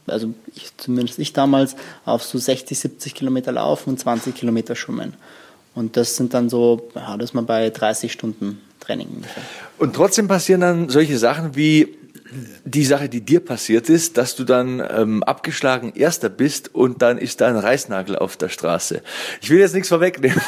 also 0.08 0.34
ich, 0.56 0.72
zumindest 0.78 1.20
ich 1.20 1.34
damals, 1.34 1.76
auf 2.06 2.24
so 2.24 2.38
60, 2.38 2.80
70 2.80 3.14
Kilometer 3.14 3.52
Laufen 3.52 3.90
und 3.90 4.00
20 4.00 4.34
Kilometer 4.34 4.76
Schwimmen. 4.76 5.16
Und 5.76 5.98
das 5.98 6.16
sind 6.16 6.34
dann 6.34 6.50
so, 6.50 6.90
ja, 6.96 7.18
das 7.18 7.32
ist 7.32 7.34
man 7.34 7.46
bei 7.46 7.70
30 7.70 8.12
Stunden 8.12 8.62
Training 8.80 9.10
ungefähr. 9.16 9.44
Und 9.78 9.96
trotzdem 9.96 10.30
passieren 10.30 10.62
dann 10.62 10.90
solche 10.90 11.18
Sachen 11.18 11.56
wie 11.58 11.98
die 12.64 12.86
Sache, 12.86 13.08
die 13.08 13.22
dir 13.22 13.40
passiert 13.40 13.90
ist, 13.90 14.18
dass 14.18 14.36
du 14.36 14.44
dann 14.44 14.84
ähm, 14.90 15.24
abgeschlagen 15.24 15.94
Erster 15.96 16.30
bist 16.30 16.74
und 16.74 17.02
dann 17.02 17.18
ist 17.18 17.42
da 17.42 17.48
ein 17.48 17.56
Reißnagel 17.56 18.16
auf 18.16 18.36
der 18.36 18.50
Straße. 18.50 19.02
Ich 19.42 19.50
will 19.50 19.60
jetzt 19.60 19.76
nichts 19.76 19.90
vorwegnehmen, 19.90 20.42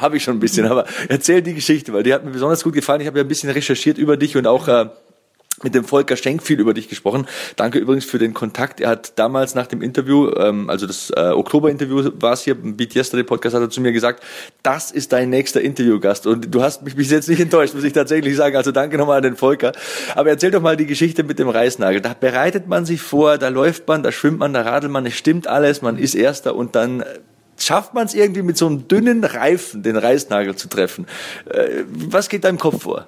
habe 0.00 0.16
ich 0.16 0.24
schon 0.24 0.36
ein 0.36 0.40
bisschen, 0.40 0.66
aber 0.66 0.84
erzähl 1.08 1.40
die 1.40 1.54
Geschichte, 1.54 1.92
weil 1.92 2.02
die 2.02 2.12
hat 2.12 2.24
mir 2.24 2.30
besonders 2.30 2.62
gut 2.62 2.74
gefallen. 2.74 3.00
Ich 3.00 3.06
habe 3.06 3.18
ja 3.18 3.24
ein 3.24 3.28
bisschen 3.28 3.50
recherchiert 3.50 3.96
über 3.96 4.16
dich 4.16 4.36
und 4.36 4.46
auch 4.46 4.68
äh, 4.68 4.86
mit 5.62 5.74
dem 5.74 5.84
Volker 5.84 6.16
Schenk 6.16 6.42
viel 6.42 6.60
über 6.60 6.74
dich 6.74 6.88
gesprochen. 6.88 7.26
Danke 7.56 7.78
übrigens 7.78 8.04
für 8.04 8.18
den 8.18 8.34
Kontakt. 8.34 8.80
Er 8.80 8.90
hat 8.90 9.18
damals 9.18 9.54
nach 9.54 9.66
dem 9.66 9.82
Interview, 9.82 10.30
ähm, 10.36 10.68
also 10.68 10.86
das 10.86 11.10
äh, 11.10 11.30
Oktober-Interview 11.30 12.10
war 12.20 12.32
es 12.32 12.42
hier, 12.42 12.54
Beat 12.54 12.94
Yesterday 12.94 13.24
Podcast, 13.24 13.54
hat 13.54 13.62
er 13.62 13.70
zu 13.70 13.80
mir 13.80 13.92
gesagt, 13.92 14.22
das 14.62 14.90
ist 14.90 15.12
dein 15.12 15.30
nächster 15.30 15.60
Interviewgast. 15.60 16.26
Und 16.26 16.54
du 16.54 16.62
hast 16.62 16.82
mich 16.82 16.96
bis 16.96 17.10
jetzt 17.10 17.28
nicht 17.28 17.40
enttäuscht, 17.40 17.74
muss 17.74 17.84
ich 17.84 17.92
tatsächlich 17.92 18.36
sagen. 18.36 18.56
Also 18.56 18.72
danke 18.72 18.98
nochmal 18.98 19.18
an 19.18 19.22
den 19.22 19.36
Volker. 19.36 19.72
Aber 20.14 20.30
erzähl 20.30 20.50
doch 20.50 20.62
mal 20.62 20.76
die 20.76 20.86
Geschichte 20.86 21.22
mit 21.22 21.38
dem 21.38 21.48
Reißnagel. 21.48 22.00
Da 22.00 22.14
bereitet 22.14 22.66
man 22.66 22.84
sich 22.84 23.00
vor, 23.00 23.38
da 23.38 23.48
läuft 23.48 23.86
man, 23.86 24.02
da 24.02 24.12
schwimmt 24.12 24.38
man, 24.38 24.52
da 24.52 24.62
radelt 24.62 24.92
man, 24.92 25.06
es 25.06 25.14
stimmt 25.14 25.46
alles, 25.46 25.82
man 25.82 25.98
ist 25.98 26.14
Erster 26.14 26.54
und 26.56 26.74
dann 26.74 27.00
äh, 27.00 27.04
schafft 27.58 27.94
man 27.94 28.06
es 28.06 28.14
irgendwie 28.14 28.42
mit 28.42 28.56
so 28.56 28.66
einem 28.66 28.88
dünnen 28.88 29.24
Reifen 29.24 29.82
den 29.82 29.96
Reißnagel 29.96 30.56
zu 30.56 30.68
treffen. 30.68 31.06
Äh, 31.48 31.84
was 31.88 32.28
geht 32.28 32.44
da 32.44 32.48
im 32.48 32.58
Kopf 32.58 32.82
vor? 32.82 33.06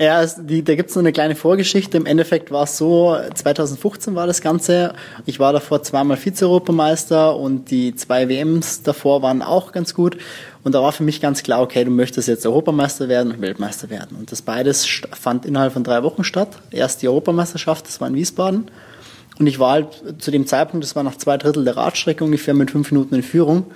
Ja, 0.00 0.24
die, 0.24 0.64
da 0.64 0.76
gibt's 0.76 0.94
noch 0.94 1.02
eine 1.02 1.12
kleine 1.12 1.36
Vorgeschichte. 1.36 1.98
Im 1.98 2.06
Endeffekt 2.06 2.50
war 2.50 2.62
es 2.62 2.78
so, 2.78 3.18
2015 3.34 4.14
war 4.14 4.26
das 4.26 4.40
Ganze. 4.40 4.94
Ich 5.26 5.38
war 5.38 5.52
davor 5.52 5.82
zweimal 5.82 6.16
Vize-Europameister 6.16 7.36
und 7.36 7.70
die 7.70 7.94
zwei 7.94 8.30
WMs 8.30 8.82
davor 8.82 9.20
waren 9.20 9.42
auch 9.42 9.72
ganz 9.72 9.92
gut. 9.92 10.16
Und 10.64 10.74
da 10.74 10.80
war 10.80 10.92
für 10.92 11.02
mich 11.02 11.20
ganz 11.20 11.42
klar, 11.42 11.60
okay, 11.60 11.84
du 11.84 11.90
möchtest 11.90 12.28
jetzt 12.28 12.46
Europameister 12.46 13.10
werden 13.10 13.30
und 13.30 13.42
Weltmeister 13.42 13.90
werden. 13.90 14.16
Und 14.18 14.32
das 14.32 14.40
beides 14.40 14.86
fand 15.12 15.44
innerhalb 15.44 15.74
von 15.74 15.84
drei 15.84 16.02
Wochen 16.02 16.24
statt. 16.24 16.48
Erst 16.70 17.02
die 17.02 17.08
Europameisterschaft, 17.08 17.86
das 17.86 18.00
war 18.00 18.08
in 18.08 18.14
Wiesbaden. 18.14 18.70
Und 19.38 19.46
ich 19.46 19.58
war 19.58 19.72
halt 19.72 19.88
zu 20.18 20.30
dem 20.30 20.46
Zeitpunkt, 20.46 20.82
das 20.82 20.96
war 20.96 21.02
nach 21.02 21.16
zwei 21.16 21.36
Drittel 21.36 21.64
der 21.64 21.76
Radstrecke 21.76 22.24
ungefähr 22.24 22.54
mit 22.54 22.70
fünf 22.70 22.90
Minuten 22.90 23.16
in 23.16 23.22
Führung. 23.22 23.66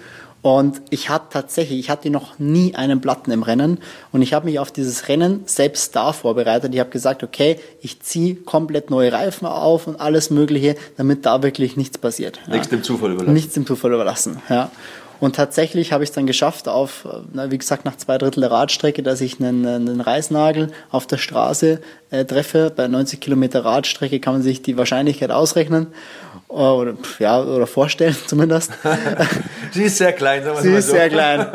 Und 0.44 0.83
ich 0.90 1.09
hatte 1.09 1.28
tatsächlich, 1.30 1.78
ich 1.78 1.88
hatte 1.88 2.11
noch 2.11 2.38
nie 2.38 2.74
einen 2.74 3.00
Platten 3.00 3.30
im 3.30 3.42
Rennen 3.42 3.78
und 4.12 4.20
ich 4.20 4.35
habe 4.35 4.44
mich 4.44 4.59
auf 4.59 4.70
dieses 4.70 5.09
Rennen 5.09 5.40
selbst 5.46 5.96
da 5.96 6.12
vorbereitet. 6.12 6.74
Ich 6.74 6.80
habe 6.80 6.90
gesagt, 6.90 7.22
okay, 7.22 7.59
ich 7.80 8.02
ziehe 8.02 8.35
komplett 8.35 8.90
neue 8.90 9.11
Reifen 9.11 9.46
auf 9.46 9.87
und 9.87 9.98
alles 9.98 10.28
Mögliche, 10.28 10.76
damit 10.98 11.24
da 11.24 11.42
wirklich 11.42 11.78
nichts 11.78 11.96
passiert. 11.96 12.40
Nichts 12.46 12.68
dem 12.68 12.83
Zufall 12.83 13.12
überlassen. 13.12 13.33
Nichts 13.33 13.54
dem 13.54 13.64
Zufall 13.64 13.94
überlassen, 13.94 14.42
ja. 14.50 14.70
Und 15.18 15.35
tatsächlich 15.35 15.92
habe 15.92 16.04
ich 16.04 16.11
es 16.11 16.14
dann 16.14 16.26
geschafft, 16.26 16.68
auf, 16.68 17.09
na, 17.33 17.50
wie 17.50 17.57
gesagt, 17.57 17.87
nach 17.87 17.96
zwei 17.96 18.18
Drittel 18.18 18.42
der 18.42 18.50
Radstrecke, 18.50 19.02
dass 19.02 19.22
ich 19.22 19.40
einen, 19.40 19.64
einen 19.64 20.02
Reißnagel 20.02 20.72
auf 20.90 21.07
der 21.07 21.16
Straße 21.16 21.80
äh, 22.11 22.26
treffe. 22.26 22.70
Bei 22.74 22.87
90 22.87 23.18
Kilometer 23.20 23.64
Radstrecke 23.64 24.20
kann 24.20 24.35
man 24.35 24.42
sich 24.42 24.61
die 24.61 24.76
Wahrscheinlichkeit 24.76 25.30
ausrechnen 25.30 25.87
oder, 26.55 26.95
ja, 27.19 27.43
oder 27.43 27.67
vorstellen 27.67 28.17
zumindest. 28.27 28.73
Sie 29.73 29.85
ist 29.85 29.99
sehr 29.99 30.12
klein, 30.12 30.45
sagen 30.45 30.57
wir 30.57 30.62
Sie 30.62 30.71
mal 30.71 30.79
ist 30.79 30.87
so. 30.87 30.93
sehr 30.93 31.09
klein. 31.09 31.47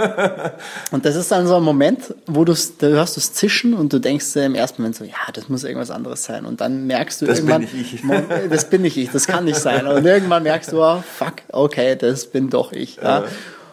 Und 0.92 1.06
das 1.06 1.16
ist 1.16 1.32
dann 1.32 1.48
so 1.48 1.56
ein 1.56 1.64
Moment, 1.64 2.14
wo 2.28 2.44
du 2.46 2.54
da 2.80 2.88
hörst 2.88 3.16
du 3.16 3.20
es 3.20 3.34
zischen 3.34 3.74
und 3.74 3.94
du 3.94 4.00
denkst 4.00 4.36
im 4.36 4.56
ersten 4.56 4.82
Moment 4.82 4.96
so, 4.96 5.06
ja, 5.06 5.14
das 5.34 5.50
muss 5.50 5.64
irgendwas 5.64 5.92
anderes 5.92 6.24
sein. 6.24 6.46
Und 6.46 6.62
dann 6.62 6.88
merkst 6.88 7.22
du 7.22 7.26
das 7.26 7.40
irgendwann, 7.40 7.66
bin 7.66 7.82
ich. 7.82 8.50
das 8.50 8.70
bin 8.70 8.82
nicht 8.82 8.98
ich, 8.98 9.12
das 9.12 9.28
kann 9.28 9.46
nicht 9.46 9.58
sein. 9.60 9.88
Und 9.88 10.06
irgendwann 10.06 10.44
merkst 10.44 10.72
du, 10.72 10.82
oh, 10.84 11.04
fuck, 11.18 11.36
okay, 11.52 11.96
das 11.96 12.26
bin 12.26 12.50
doch 12.50 12.72
ich. 12.72 12.98
Ja. 12.98 13.24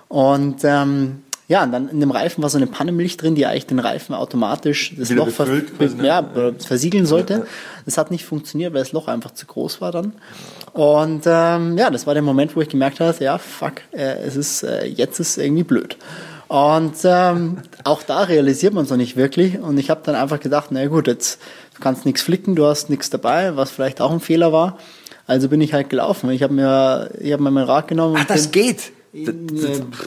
Und 0.09 0.59
ähm, 0.63 1.23
ja, 1.49 1.63
und 1.63 1.71
dann 1.71 1.89
in 1.89 2.01
dem 2.01 2.11
Reifen 2.11 2.43
war 2.43 2.51
so 2.51 2.57
eine 2.57 2.67
Pannenmilch 2.67 3.17
drin, 3.17 3.37
die 3.37 3.47
eigentlich 3.47 3.67
den 3.67 3.79
Reifen 3.79 4.15
automatisch 4.15 4.95
das 4.97 5.11
Wieder 5.11 5.27
Loch 5.27 5.33
ver 5.33 5.47
ne? 5.47 5.63
ja, 6.03 6.29
versiegeln 6.59 7.07
sollte. 7.07 7.47
Das 7.85 7.99
hat 7.99 8.11
nicht 8.11 8.25
funktioniert, 8.25 8.75
weil 8.75 8.81
das 8.81 8.93
Loch 8.93 9.07
einfach 9.07 9.33
zu 9.33 9.47
groß 9.47 9.81
war 9.81 9.93
dann. 9.93 10.13
Und 10.73 11.23
ähm, 11.27 11.79
ja, 11.79 11.91
das 11.91 12.07
war 12.07 12.15
der 12.15 12.23
Moment, 12.25 12.57
wo 12.57 12.61
ich 12.63 12.69
gemerkt 12.69 12.99
habe, 12.99 13.15
ja, 13.23 13.39
fuck, 13.39 13.75
äh, 13.93 14.17
es 14.27 14.35
ist 14.35 14.65
äh, 14.65 14.87
jetzt 14.87 15.21
ist 15.21 15.39
irgendwie 15.39 15.63
blöd. 15.63 15.97
Und 16.49 16.95
ähm, 17.05 17.59
auch 17.85 18.03
da 18.03 18.23
realisiert 18.23 18.75
man 18.75 18.85
es 18.85 18.91
noch 18.91 18.97
nicht 18.97 19.17
wirklich. 19.17 19.59
Und 19.61 19.79
ich 19.79 19.89
habe 19.89 20.01
dann 20.05 20.17
einfach 20.17 20.41
gedacht, 20.41 20.69
na 20.71 20.85
gut, 20.87 21.07
jetzt 21.07 21.41
du 21.75 21.81
kannst 21.81 22.07
nichts 22.07 22.23
flicken, 22.23 22.57
du 22.57 22.67
hast 22.67 22.91
nichts 22.91 23.11
dabei, 23.11 23.57
was 23.57 23.71
vielleicht 23.71 24.01
auch 24.01 24.11
ein 24.11 24.21
Fehler 24.21 24.53
war. 24.53 24.79
Also 25.29 25.49
bin 25.49 25.61
ich 25.61 25.73
halt 25.73 25.91
gelaufen. 25.91 26.31
Ich 26.31 26.43
habe 26.43 26.55
mir, 26.55 27.11
ich 27.21 27.33
habe 27.33 27.43
mir 27.43 27.51
mein 27.51 27.65
Rad 27.65 27.89
genommen. 27.89 28.17
Ach, 28.19 28.27
das 28.27 28.51
geht. 28.51 28.93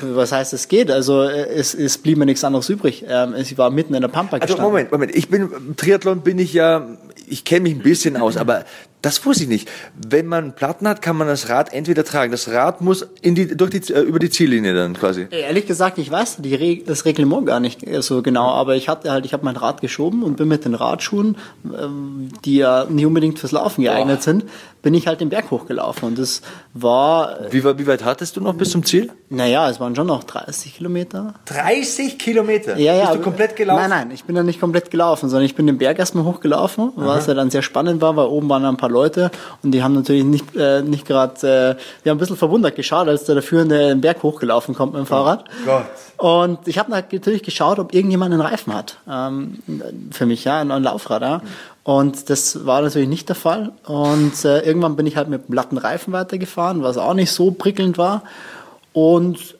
Was 0.01 0.31
heißt, 0.31 0.53
es 0.53 0.67
geht? 0.67 0.91
Also 0.91 1.23
es, 1.23 1.73
es 1.73 1.97
blieb 1.97 2.17
mir 2.17 2.25
nichts 2.25 2.43
anderes 2.43 2.69
übrig. 2.69 3.05
Ähm, 3.07 3.35
ich 3.37 3.57
war 3.57 3.69
mitten 3.71 3.93
in 3.93 4.01
der 4.01 4.07
Pampa 4.07 4.37
also, 4.37 4.41
gestanden. 4.41 4.65
Also 4.65 4.69
Moment, 4.69 4.91
Moment. 4.91 5.15
Ich 5.15 5.29
bin 5.29 5.75
Triathlon 5.75 6.21
bin 6.21 6.37
ich 6.39 6.53
ja, 6.53 6.87
ich 7.27 7.45
kenne 7.45 7.61
mich 7.61 7.75
ein 7.75 7.81
bisschen 7.81 8.17
aus, 8.17 8.37
aber 8.37 8.65
das 9.01 9.25
wusste 9.25 9.43
ich 9.43 9.49
nicht. 9.49 9.69
Wenn 9.95 10.27
man 10.27 10.53
Platten 10.53 10.87
hat, 10.87 11.01
kann 11.01 11.15
man 11.15 11.27
das 11.27 11.49
Rad 11.49 11.71
entweder 11.73 12.03
tragen. 12.03 12.31
Das 12.31 12.49
Rad 12.49 12.81
muss 12.81 13.07
in 13.21 13.33
die, 13.33 13.55
durch 13.55 13.71
die, 13.71 13.93
äh, 13.93 14.01
über 14.01 14.19
die 14.19 14.29
Ziellinie 14.29 14.73
dann 14.73 14.93
quasi. 14.93 15.27
Ehrlich 15.31 15.67
gesagt, 15.67 15.97
ich 15.97 16.11
weiß 16.11 16.37
die 16.39 16.55
Re 16.55 16.81
das 16.85 17.05
Reglement 17.05 17.45
gar 17.45 17.59
nicht 17.59 17.85
so 18.01 18.21
genau, 18.21 18.49
aber 18.49 18.75
ich 18.75 18.89
hatte 18.89 19.11
halt, 19.11 19.25
ich 19.25 19.33
habe 19.33 19.45
mein 19.45 19.55
Rad 19.55 19.81
geschoben 19.81 20.23
und 20.23 20.37
bin 20.37 20.47
mit 20.47 20.65
den 20.65 20.75
Radschuhen, 20.75 21.37
ähm, 21.65 22.29
die 22.43 22.57
ja 22.57 22.85
nicht 22.89 23.05
unbedingt 23.05 23.39
fürs 23.39 23.51
Laufen 23.51 23.83
geeignet 23.83 24.17
Boah. 24.17 24.23
sind, 24.23 24.45
bin 24.81 24.93
ich 24.93 25.07
halt 25.07 25.19
den 25.19 25.29
Berg 25.29 25.51
hochgelaufen 25.51 26.09
und 26.09 26.19
das 26.19 26.41
war. 26.73 27.37
Wie, 27.51 27.63
wie 27.63 27.87
weit 27.87 28.03
hattest 28.05 28.37
du 28.37 28.41
noch 28.41 28.53
bis 28.53 28.71
zum 28.71 28.85
Ziel? 28.85 29.11
Naja, 29.29 29.69
es 29.69 29.79
waren 29.79 29.95
schon 29.95 30.07
noch 30.07 30.23
30 30.23 30.75
Kilometer. 30.75 31.33
30 31.45 32.17
Kilometer? 32.17 32.77
Ja, 32.77 32.93
ja. 32.93 33.05
Bist 33.05 33.19
du 33.19 33.23
komplett 33.23 33.55
gelaufen? 33.55 33.81
Nein, 33.81 34.07
nein, 34.07 34.11
ich 34.11 34.23
bin 34.23 34.35
ja 34.35 34.43
nicht 34.43 34.59
komplett 34.59 34.89
gelaufen, 34.91 35.29
sondern 35.29 35.45
ich 35.45 35.55
bin 35.55 35.67
den 35.67 35.77
Berg 35.77 35.99
erstmal 35.99 36.23
hochgelaufen, 36.23 36.91
was 36.95 37.27
ja 37.27 37.33
dann 37.33 37.49
sehr 37.49 37.61
spannend 37.61 38.01
war, 38.01 38.15
weil 38.15 38.27
oben 38.27 38.49
waren 38.49 38.65
ein 38.65 38.77
paar 38.77 38.88
Leute 38.89 39.31
und 39.63 39.71
die 39.71 39.83
haben 39.83 39.93
natürlich 39.93 40.23
nicht, 40.23 40.55
äh, 40.55 40.81
nicht 40.81 41.05
gerade, 41.05 41.35
äh, 41.41 42.03
wir 42.03 42.09
haben 42.11 42.17
ein 42.17 42.19
bisschen 42.19 42.37
verwundert 42.37 42.75
geschaut, 42.75 43.07
als 43.07 43.23
der 43.25 43.41
Führende 43.41 43.77
den 43.89 44.01
Berg 44.01 44.23
hochgelaufen 44.23 44.75
kommt 44.75 44.93
mit 44.93 44.99
dem 44.99 45.05
Fahrrad. 45.05 45.45
Oh 45.63 45.65
Gott. 45.65 45.85
Und 46.17 46.67
ich 46.67 46.77
habe 46.77 46.91
natürlich 46.91 47.43
geschaut, 47.43 47.79
ob 47.79 47.93
irgendjemand 47.93 48.33
einen 48.33 48.41
Reifen 48.41 48.73
hat. 48.73 48.97
Ähm, 49.09 49.59
für 50.11 50.25
mich, 50.25 50.43
ja, 50.43 50.59
ein, 50.59 50.69
ein 50.69 50.83
Laufrad, 50.83 51.21
ja. 51.21 51.41
Und 51.83 52.29
das 52.29 52.65
war 52.65 52.81
natürlich 52.81 53.07
nicht 53.07 53.29
der 53.29 53.37
Fall. 53.37 53.71
Und 53.85 54.43
äh, 54.43 54.59
irgendwann 54.59 54.95
bin 54.97 55.07
ich 55.07 55.15
halt 55.15 55.29
mit 55.29 55.49
platten 55.49 55.77
Reifen 55.77 56.11
weitergefahren, 56.11 56.83
was 56.83 56.97
auch 56.97 57.13
nicht 57.13 57.31
so 57.31 57.51
prickelnd 57.51 57.97
war. 57.97 58.23
Und 58.91 59.55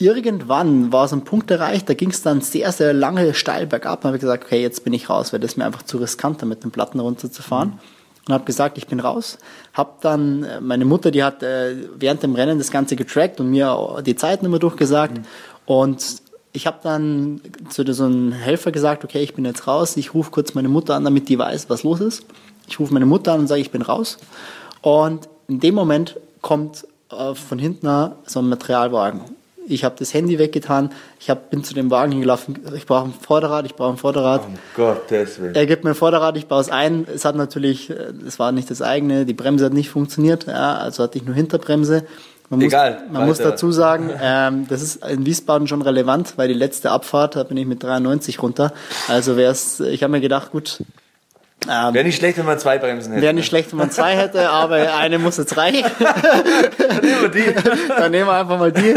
irgendwann 0.00 0.92
war 0.92 1.06
so 1.06 1.14
ein 1.14 1.24
Punkt 1.24 1.50
erreicht, 1.50 1.88
da 1.88 1.94
ging 1.94 2.10
es 2.10 2.22
dann 2.22 2.40
sehr, 2.40 2.72
sehr 2.72 2.92
lange 2.92 3.34
steil 3.34 3.66
bergab. 3.66 4.00
Da 4.00 4.08
habe 4.08 4.16
ich 4.16 4.20
gesagt, 4.20 4.44
okay, 4.44 4.60
jetzt 4.60 4.82
bin 4.82 4.92
ich 4.92 5.08
raus, 5.08 5.32
weil 5.32 5.40
das 5.40 5.52
ist 5.52 5.56
mir 5.58 5.66
einfach 5.66 5.82
zu 5.82 5.98
riskant, 5.98 6.42
da 6.42 6.46
mit 6.46 6.64
den 6.64 6.70
Platten 6.70 6.98
runterzufahren. 6.98 7.68
Mhm. 7.68 7.78
Und 8.26 8.34
habe 8.34 8.44
gesagt, 8.44 8.78
ich 8.78 8.86
bin 8.86 9.00
raus. 9.00 9.38
Hab 9.72 10.00
dann, 10.02 10.44
äh, 10.44 10.60
meine 10.60 10.84
Mutter, 10.84 11.10
die 11.10 11.24
hat 11.24 11.42
äh, 11.42 11.74
während 11.96 12.22
dem 12.22 12.34
Rennen 12.34 12.58
das 12.58 12.70
Ganze 12.70 12.96
getrackt 12.96 13.40
und 13.40 13.50
mir 13.50 14.02
die 14.04 14.16
Zeiten 14.16 14.46
immer 14.46 14.58
durchgesagt. 14.58 15.18
Mhm. 15.18 15.24
Und 15.66 16.22
ich 16.52 16.66
habe 16.66 16.78
dann 16.82 17.40
zu 17.68 17.90
so 17.92 18.04
einem 18.04 18.32
Helfer 18.32 18.72
gesagt, 18.72 19.04
okay, 19.04 19.22
ich 19.22 19.34
bin 19.34 19.44
jetzt 19.44 19.66
raus, 19.66 19.96
ich 19.96 20.14
rufe 20.14 20.30
kurz 20.30 20.54
meine 20.54 20.68
Mutter 20.68 20.94
an, 20.94 21.04
damit 21.04 21.28
die 21.28 21.38
weiß, 21.38 21.70
was 21.70 21.82
los 21.82 22.00
ist. 22.00 22.24
Ich 22.68 22.78
rufe 22.78 22.92
meine 22.92 23.06
Mutter 23.06 23.32
an 23.32 23.40
und 23.40 23.46
sage, 23.46 23.60
ich 23.60 23.70
bin 23.70 23.82
raus. 23.82 24.18
Und 24.82 25.28
in 25.48 25.60
dem 25.60 25.74
Moment 25.74 26.16
kommt 26.40 26.86
äh, 27.10 27.34
von 27.34 27.58
hinten 27.58 28.12
so 28.26 28.40
ein 28.40 28.48
Materialwagen. 28.48 29.20
Ich 29.70 29.84
habe 29.84 29.94
das 29.98 30.12
Handy 30.12 30.38
weggetan, 30.38 30.90
ich 31.18 31.30
hab, 31.30 31.50
bin 31.50 31.62
zu 31.64 31.74
dem 31.74 31.90
Wagen 31.90 32.12
hingelaufen, 32.12 32.58
ich 32.74 32.86
brauche 32.86 33.06
ein 33.06 33.14
Vorderrad, 33.14 33.66
ich 33.66 33.74
brauche 33.74 33.92
ein 33.92 33.96
Vorderrad. 33.96 34.44
Um 34.46 34.58
Gottes 34.74 35.40
Willen. 35.40 35.54
Er 35.54 35.66
gibt 35.66 35.84
mir 35.84 35.90
ein 35.90 35.96
Vorderrad, 35.96 36.36
ich 36.36 36.46
baue 36.46 36.60
es 36.60 36.70
ein. 36.70 37.06
Es 37.12 37.24
hat 37.24 37.36
natürlich, 37.36 37.90
es 37.90 38.38
war 38.38 38.52
nicht 38.52 38.70
das 38.70 38.82
eigene, 38.82 39.24
die 39.26 39.34
Bremse 39.34 39.66
hat 39.66 39.72
nicht 39.72 39.90
funktioniert, 39.90 40.46
ja, 40.46 40.76
also 40.76 41.02
hatte 41.02 41.18
ich 41.18 41.24
nur 41.24 41.34
Hinterbremse. 41.34 42.04
Man 42.50 42.62
Egal. 42.62 43.02
Muss, 43.04 43.12
man 43.12 43.26
muss 43.26 43.38
dazu 43.38 43.70
sagen, 43.70 44.10
ähm, 44.20 44.66
das 44.68 44.82
ist 44.82 45.06
in 45.06 45.24
Wiesbaden 45.24 45.68
schon 45.68 45.82
relevant, 45.82 46.32
weil 46.36 46.48
die 46.48 46.54
letzte 46.54 46.90
Abfahrt, 46.90 47.36
da 47.36 47.44
bin 47.44 47.56
ich 47.56 47.66
mit 47.66 47.80
93 47.80 48.42
runter. 48.42 48.72
Also 49.06 49.36
wäre 49.36 49.52
es, 49.52 49.78
ich 49.78 50.02
habe 50.02 50.10
mir 50.10 50.20
gedacht, 50.20 50.50
gut, 50.50 50.82
Ähm, 51.68 51.92
wäre 51.92 52.04
nicht 52.04 52.16
schlecht, 52.16 52.38
wenn 52.38 52.46
man 52.46 52.58
zwei 52.58 52.78
Bremsen 52.78 53.12
hätte. 53.12 53.22
Wäre 53.22 53.34
nicht 53.34 53.46
schlecht, 53.46 53.70
wenn 53.72 53.78
man 53.78 53.90
zwei 53.90 54.16
hätte, 54.16 54.48
aber 54.48 54.96
eine 54.96 55.18
muss 55.18 55.36
jetzt 55.36 55.56
reichen. 55.58 55.84
dann 55.98 57.00
nehmen 57.02 57.22
wir 57.22 57.28
die. 57.28 57.54
dann 57.88 58.10
nehmen 58.10 58.26
wir 58.26 58.32
einfach 58.32 58.58
mal 58.58 58.72
die. 58.72 58.94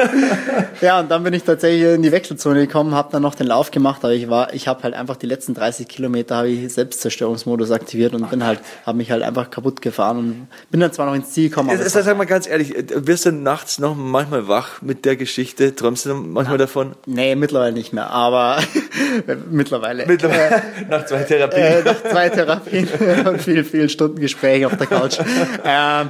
Ja, 0.80 1.02
und 1.02 1.12
dann 1.12 1.24
bin 1.24 1.34
ich 1.34 1.44
tatsächlich 1.44 1.84
in 1.84 2.02
die 2.02 2.12
Wechselzone 2.14 2.66
gekommen, 2.66 2.96
habe 2.96 3.10
dann 3.12 3.22
noch 3.22 3.36
den 3.36 3.48
Lauf 3.48 3.72
gemacht, 3.72 4.00
aber 4.04 4.14
ich 4.14 4.30
war, 4.30 4.54
ich 4.54 4.70
habe 4.70 4.84
halt 4.84 4.94
einfach 4.94 5.18
die 5.18 5.26
letzten 5.26 5.54
30 5.54 5.90
Kilometer 5.90 6.38
habe 6.38 6.50
ich 6.50 6.74
Selbstzerstörungsmodus 6.74 7.72
aktiviert 7.72 8.14
und 8.14 8.30
bin 8.30 8.46
halt, 8.46 8.60
habe 8.86 8.98
mich 8.98 9.12
halt 9.12 9.24
einfach 9.24 9.52
kaputt 9.52 9.82
gefahren 9.82 10.18
und 10.18 10.48
bin 10.72 10.80
dann 10.80 10.94
zwar 10.94 11.06
noch 11.06 11.16
ins 11.16 11.32
Ziel 11.32 11.50
gekommen. 11.50 11.70
Aber 11.70 11.90
sag 11.90 12.18
mal 12.18 12.26
ganz 12.26 12.48
ehrlich, 12.48 12.74
wirst 12.94 13.26
du 13.26 13.34
nachts 13.34 13.78
noch 13.78 13.96
manchmal 13.96 14.48
wach 14.48 14.82
mit 14.82 15.04
der 15.04 15.18
Geschichte? 15.18 15.76
Träumst 15.76 16.06
du 16.06 16.14
manchmal 16.14 16.58
Na, 16.58 16.64
davon? 16.64 16.96
Nee, 17.06 17.36
mittlerweile 17.36 17.74
nicht 17.74 17.92
mehr, 17.92 18.10
aber 18.10 18.60
mittlerweile. 19.52 20.06
Mittlerweile. 20.06 20.56
Äh, 20.56 20.62
nach 20.90 21.06
zwei 21.06 21.24
Therapien. 21.24 21.62
Äh, 21.62 21.84
nach 21.84 22.04
zwei 22.04 22.30
Therapien 22.30 22.53
Therapien 22.62 22.88
und 23.28 23.42
viel, 23.42 23.64
viel 23.64 23.90
Stunden 23.90 24.20
Gespräch 24.20 24.66
auf 24.66 24.78
der 24.78 24.88
Couch. 24.88 25.20
ähm, 25.64 26.10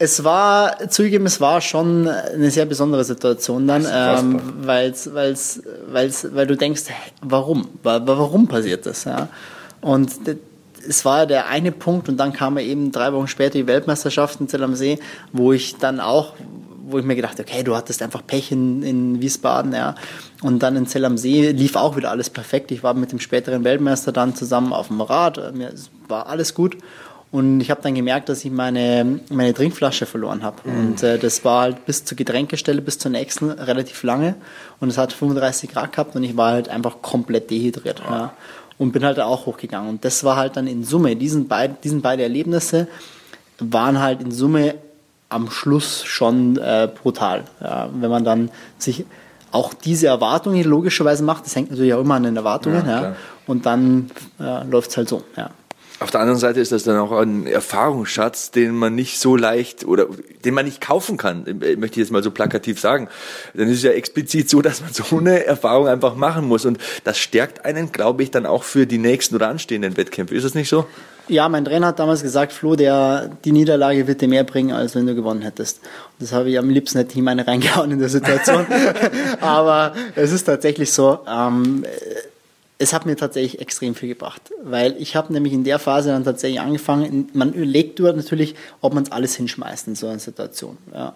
es 0.00 0.22
war, 0.22 0.88
zugegeben, 0.88 1.26
es 1.26 1.40
war 1.40 1.60
schon 1.60 2.06
eine 2.06 2.50
sehr 2.50 2.66
besondere 2.66 3.02
Situation 3.02 3.66
dann, 3.66 3.84
ähm, 3.92 4.40
weil's, 4.60 5.12
weil's, 5.12 5.60
weil's, 5.90 6.28
weil 6.32 6.46
du 6.46 6.56
denkst, 6.56 6.84
warum? 7.20 7.68
Warum 7.82 8.46
passiert 8.46 8.86
das? 8.86 9.04
Ja? 9.04 9.28
Und 9.80 10.12
es 10.86 11.04
war 11.04 11.26
der 11.26 11.48
eine 11.48 11.72
Punkt 11.72 12.08
und 12.08 12.16
dann 12.16 12.32
kam 12.32 12.58
eben 12.58 12.92
drei 12.92 13.12
Wochen 13.12 13.26
später 13.26 13.58
die 13.58 13.66
Weltmeisterschaft 13.66 14.40
in 14.40 14.48
Zell 14.48 14.62
am 14.62 14.76
See, 14.76 15.00
wo 15.32 15.52
ich 15.52 15.76
dann 15.76 15.98
auch, 15.98 16.34
wo 16.90 16.98
ich 16.98 17.04
mir 17.04 17.16
gedacht 17.16 17.38
okay, 17.40 17.62
du 17.62 17.76
hattest 17.76 18.02
einfach 18.02 18.26
Pech 18.26 18.52
in, 18.52 18.82
in 18.82 19.20
Wiesbaden, 19.20 19.72
ja. 19.72 19.94
Und 20.42 20.62
dann 20.62 20.76
in 20.76 20.86
Zell 20.86 21.04
am 21.04 21.18
See 21.18 21.50
lief 21.50 21.76
auch 21.76 21.96
wieder 21.96 22.10
alles 22.10 22.30
perfekt. 22.30 22.70
Ich 22.70 22.82
war 22.82 22.94
mit 22.94 23.12
dem 23.12 23.20
späteren 23.20 23.64
Weltmeister 23.64 24.12
dann 24.12 24.34
zusammen 24.34 24.72
auf 24.72 24.88
dem 24.88 25.00
Rad. 25.00 25.54
Mir 25.54 25.72
war 26.08 26.26
alles 26.26 26.54
gut. 26.54 26.76
Und 27.30 27.60
ich 27.60 27.70
habe 27.70 27.82
dann 27.82 27.94
gemerkt, 27.94 28.30
dass 28.30 28.44
ich 28.44 28.50
meine, 28.50 29.20
meine 29.30 29.52
Trinkflasche 29.52 30.06
verloren 30.06 30.42
habe. 30.42 30.56
Mhm. 30.64 30.78
Und 30.78 31.02
äh, 31.02 31.18
das 31.18 31.44
war 31.44 31.62
halt 31.62 31.84
bis 31.84 32.04
zur 32.04 32.16
Getränkestelle, 32.16 32.80
bis 32.80 32.98
zur 32.98 33.10
nächsten 33.10 33.50
relativ 33.50 34.02
lange. 34.02 34.34
Und 34.80 34.88
es 34.88 34.96
hat 34.96 35.12
35 35.12 35.70
Grad 35.70 35.92
gehabt 35.92 36.16
und 36.16 36.24
ich 36.24 36.36
war 36.36 36.52
halt 36.52 36.68
einfach 36.68 37.02
komplett 37.02 37.50
dehydriert. 37.50 38.02
Oh. 38.08 38.12
Ja. 38.12 38.32
Und 38.78 38.92
bin 38.92 39.04
halt 39.04 39.20
auch 39.20 39.44
hochgegangen. 39.44 39.90
Und 39.90 40.04
das 40.04 40.24
war 40.24 40.36
halt 40.36 40.56
dann 40.56 40.66
in 40.66 40.84
Summe, 40.84 41.16
diesen, 41.16 41.48
beid, 41.48 41.84
diesen 41.84 42.00
beiden 42.00 42.22
Erlebnisse 42.22 42.86
waren 43.58 44.00
halt 44.00 44.22
in 44.22 44.30
Summe 44.30 44.76
am 45.28 45.50
Schluss 45.50 46.04
schon 46.04 46.56
äh, 46.56 46.88
brutal. 47.02 47.44
Ja, 47.60 47.88
wenn 47.92 48.10
man 48.10 48.24
dann 48.24 48.50
sich 48.78 49.04
auch 49.50 49.74
diese 49.74 50.06
Erwartungen 50.06 50.62
logischerweise 50.64 51.22
macht, 51.22 51.46
das 51.46 51.56
hängt 51.56 51.70
natürlich 51.70 51.94
auch 51.94 52.00
immer 52.00 52.14
an 52.14 52.22
den 52.24 52.36
Erwartungen, 52.36 52.86
ja, 52.86 53.02
ja 53.02 53.16
und 53.46 53.66
dann 53.66 54.10
äh, 54.38 54.64
läuft 54.64 54.90
es 54.90 54.96
halt 54.96 55.08
so, 55.08 55.22
ja. 55.36 55.50
Auf 56.00 56.12
der 56.12 56.20
anderen 56.20 56.38
Seite 56.38 56.60
ist 56.60 56.70
das 56.70 56.84
dann 56.84 56.96
auch 56.96 57.10
ein 57.10 57.48
Erfahrungsschatz, 57.48 58.52
den 58.52 58.76
man 58.76 58.94
nicht 58.94 59.18
so 59.18 59.34
leicht 59.34 59.84
oder 59.84 60.06
den 60.44 60.54
man 60.54 60.64
nicht 60.64 60.80
kaufen 60.80 61.16
kann, 61.16 61.44
möchte 61.44 61.86
ich 61.86 61.96
jetzt 61.96 62.12
mal 62.12 62.22
so 62.22 62.30
plakativ 62.30 62.78
sagen. 62.78 63.08
Dann 63.54 63.68
ist 63.68 63.78
es 63.78 63.82
ja 63.82 63.90
explizit 63.90 64.48
so, 64.48 64.62
dass 64.62 64.80
man 64.80 64.92
so 64.92 65.18
eine 65.18 65.44
Erfahrung 65.44 65.88
einfach 65.88 66.14
machen 66.14 66.46
muss. 66.46 66.64
Und 66.64 66.78
das 67.02 67.18
stärkt 67.18 67.64
einen, 67.64 67.90
glaube 67.90 68.22
ich, 68.22 68.30
dann 68.30 68.46
auch 68.46 68.62
für 68.62 68.86
die 68.86 68.98
nächsten 68.98 69.34
oder 69.34 69.48
anstehenden 69.48 69.96
Wettkämpfe. 69.96 70.36
Ist 70.36 70.44
das 70.44 70.54
nicht 70.54 70.68
so? 70.68 70.86
Ja, 71.26 71.48
mein 71.48 71.64
Trainer 71.64 71.88
hat 71.88 71.98
damals 71.98 72.22
gesagt, 72.22 72.52
Flo, 72.52 72.74
der, 72.74 73.30
die 73.44 73.52
Niederlage 73.52 74.06
wird 74.06 74.22
dir 74.22 74.28
mehr 74.28 74.44
bringen, 74.44 74.72
als 74.72 74.94
wenn 74.94 75.06
du 75.06 75.14
gewonnen 75.14 75.42
hättest. 75.42 75.80
Und 75.82 76.22
das 76.22 76.32
habe 76.32 76.48
ich 76.48 76.58
am 76.58 76.70
liebsten 76.70 76.98
hätte 76.98 77.18
ich 77.18 77.22
meine 77.22 77.46
reingehauen 77.46 77.90
in 77.90 77.98
der 77.98 78.08
Situation. 78.08 78.66
Aber 79.40 79.94
es 80.14 80.32
ist 80.32 80.44
tatsächlich 80.44 80.90
so, 80.90 81.18
ähm, 81.28 81.84
es 82.80 82.92
hat 82.92 83.06
mir 83.06 83.16
tatsächlich 83.16 83.60
extrem 83.60 83.96
viel 83.96 84.08
gebracht, 84.08 84.52
weil 84.62 84.94
ich 85.00 85.16
habe 85.16 85.32
nämlich 85.32 85.52
in 85.52 85.64
der 85.64 85.80
Phase 85.80 86.10
dann 86.10 86.22
tatsächlich 86.22 86.60
angefangen, 86.60 87.28
man 87.32 87.52
überlegt 87.52 87.98
dort 87.98 88.16
natürlich, 88.16 88.54
ob 88.80 88.94
man 88.94 89.02
es 89.02 89.10
alles 89.10 89.34
hinschmeißt 89.34 89.88
in 89.88 89.96
so 89.96 90.06
einer 90.06 90.20
Situation. 90.20 90.78
Ja. 90.94 91.14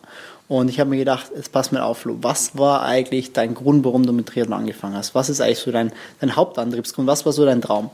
Und 0.49 0.69
ich 0.69 0.81
habe 0.81 0.91
mir 0.91 0.97
gedacht, 0.97 1.31
jetzt 1.37 1.53
pass 1.53 1.71
mir 1.71 1.85
auf, 1.85 1.99
Flo, 1.99 2.19
was 2.21 2.59
war 2.59 2.83
eigentlich 2.83 3.33
dein 3.33 3.55
Grund, 3.55 3.85
warum 3.85 4.05
du 4.05 4.13
mit 4.13 4.27
Triathlon 4.27 4.59
angefangen 4.59 4.97
hast? 4.97 5.15
Was 5.15 5.31
ist 5.31 5.41
eigentlich 5.41 5.61
so 5.61 5.71
dein, 5.71 5.93
dein 6.21 6.35
Hauptantriebsgrund? 6.35 7.07
Was 7.07 7.25
war 7.25 7.33
so 7.33 7.45
dein 7.45 7.63
Traum? 7.63 7.91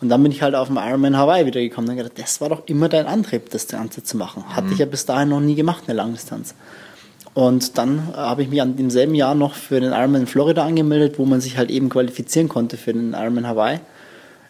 Und 0.00 0.08
dann 0.08 0.22
bin 0.22 0.32
ich 0.32 0.42
halt 0.42 0.54
auf 0.54 0.68
dem 0.68 0.78
Ironman 0.78 1.16
Hawaii 1.16 1.44
wieder 1.44 1.60
gekommen 1.60 1.90
und 1.90 1.96
gedacht, 1.96 2.18
das 2.18 2.40
war 2.40 2.48
doch 2.48 2.62
immer 2.66 2.88
dein 2.88 3.06
Antrieb, 3.06 3.50
das 3.50 3.68
Ganze 3.68 4.02
zu 4.02 4.16
machen. 4.16 4.42
Hatte 4.48 4.68
mhm. 4.68 4.72
ich 4.72 4.78
ja 4.78 4.86
bis 4.86 5.04
dahin 5.04 5.28
noch 5.28 5.40
nie 5.40 5.54
gemacht, 5.54 5.84
eine 5.86 5.94
Langdistanz. 5.96 6.54
Und 7.34 7.78
dann 7.78 8.14
habe 8.14 8.42
ich 8.42 8.48
mich 8.48 8.60
an 8.60 8.76
demselben 8.76 9.14
Jahr 9.14 9.34
noch 9.34 9.54
für 9.54 9.80
den 9.80 9.92
Ironman 9.92 10.22
in 10.22 10.26
Florida 10.26 10.64
angemeldet, 10.64 11.18
wo 11.18 11.24
man 11.24 11.40
sich 11.40 11.56
halt 11.56 11.70
eben 11.70 11.88
qualifizieren 11.88 12.48
konnte 12.48 12.76
für 12.76 12.92
den 12.92 13.14
Ironman 13.14 13.46
Hawaii. 13.46 13.80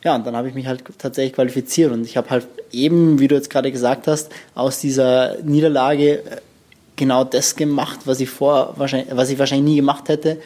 Ja, 0.04 0.16
und 0.16 0.26
dann 0.26 0.34
habe 0.34 0.48
ich 0.48 0.54
mich 0.54 0.66
halt 0.66 0.82
tatsächlich 0.98 1.34
qualifiziert 1.34 1.92
und 1.92 2.04
ich 2.04 2.16
habe 2.16 2.28
halt 2.30 2.48
eben, 2.72 3.20
wie 3.20 3.28
du 3.28 3.36
jetzt 3.36 3.50
gerade 3.50 3.70
gesagt 3.70 4.08
hast, 4.08 4.32
aus 4.56 4.80
dieser 4.80 5.36
Niederlage 5.44 6.18
äh, 6.18 6.40
genau 6.96 7.22
das 7.22 7.54
gemacht, 7.54 8.00
was 8.04 8.18
ich 8.18 8.28
vor 8.28 8.74
wahrscheinlich, 8.78 9.16
was 9.16 9.30
ich 9.30 9.38
wahrscheinlich 9.38 9.70
nie 9.70 9.76
gemacht 9.76 10.08
hätte, 10.08 10.38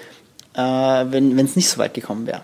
äh, 0.55 0.61
wenn 0.61 1.39
es 1.39 1.57
nicht 1.57 1.71
so 1.71 1.79
weit 1.79 1.95
gekommen 1.95 2.27
wäre. 2.27 2.43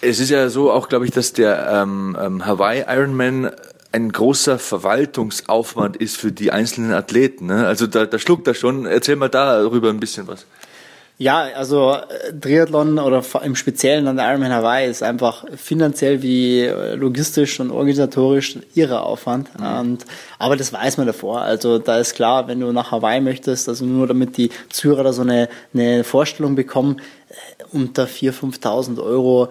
Es 0.00 0.20
ist 0.20 0.30
ja 0.30 0.48
so 0.48 0.70
auch, 0.70 0.88
glaube 0.88 1.06
ich, 1.06 1.10
dass 1.10 1.32
der 1.32 1.68
ähm, 1.72 2.16
ähm, 2.20 2.46
Hawaii 2.46 2.84
Ironman 2.86 3.50
ein 3.98 4.12
großer 4.12 4.58
Verwaltungsaufwand 4.58 5.96
ist 5.96 6.16
für 6.16 6.32
die 6.32 6.52
einzelnen 6.52 6.92
Athleten. 6.92 7.46
Ne? 7.46 7.66
Also 7.66 7.86
da, 7.86 8.06
da 8.06 8.18
schluckt 8.18 8.46
er 8.46 8.54
schon. 8.54 8.86
Erzähl 8.86 9.16
mal 9.16 9.28
darüber 9.28 9.90
ein 9.90 10.00
bisschen 10.00 10.26
was. 10.26 10.46
Ja, 11.20 11.48
also 11.56 11.94
äh, 11.94 12.32
Triathlon 12.40 13.00
oder 13.00 13.24
im 13.42 13.56
Speziellen 13.56 14.06
an 14.06 14.16
der 14.16 14.30
Ironman 14.30 14.52
Hawaii 14.52 14.88
ist 14.88 15.02
einfach 15.02 15.44
finanziell 15.56 16.22
wie 16.22 16.60
äh, 16.60 16.94
logistisch 16.94 17.58
und 17.58 17.72
organisatorisch 17.72 18.56
irrer 18.74 19.02
Aufwand. 19.02 19.48
Mhm. 19.58 19.78
Und, 19.80 20.06
aber 20.38 20.56
das 20.56 20.72
weiß 20.72 20.96
man 20.96 21.08
davor. 21.08 21.40
Also 21.40 21.80
da 21.80 21.98
ist 21.98 22.14
klar, 22.14 22.46
wenn 22.46 22.60
du 22.60 22.70
nach 22.70 22.92
Hawaii 22.92 23.20
möchtest, 23.20 23.68
also 23.68 23.84
nur 23.84 24.06
damit 24.06 24.36
die 24.36 24.50
Zuhörer 24.68 25.02
da 25.02 25.12
so 25.12 25.22
eine, 25.22 25.48
eine 25.74 26.04
Vorstellung 26.04 26.54
bekommen, 26.54 27.00
äh, 27.28 27.64
unter 27.72 28.04
4.000, 28.04 28.60
5.000 28.60 29.02
Euro 29.02 29.48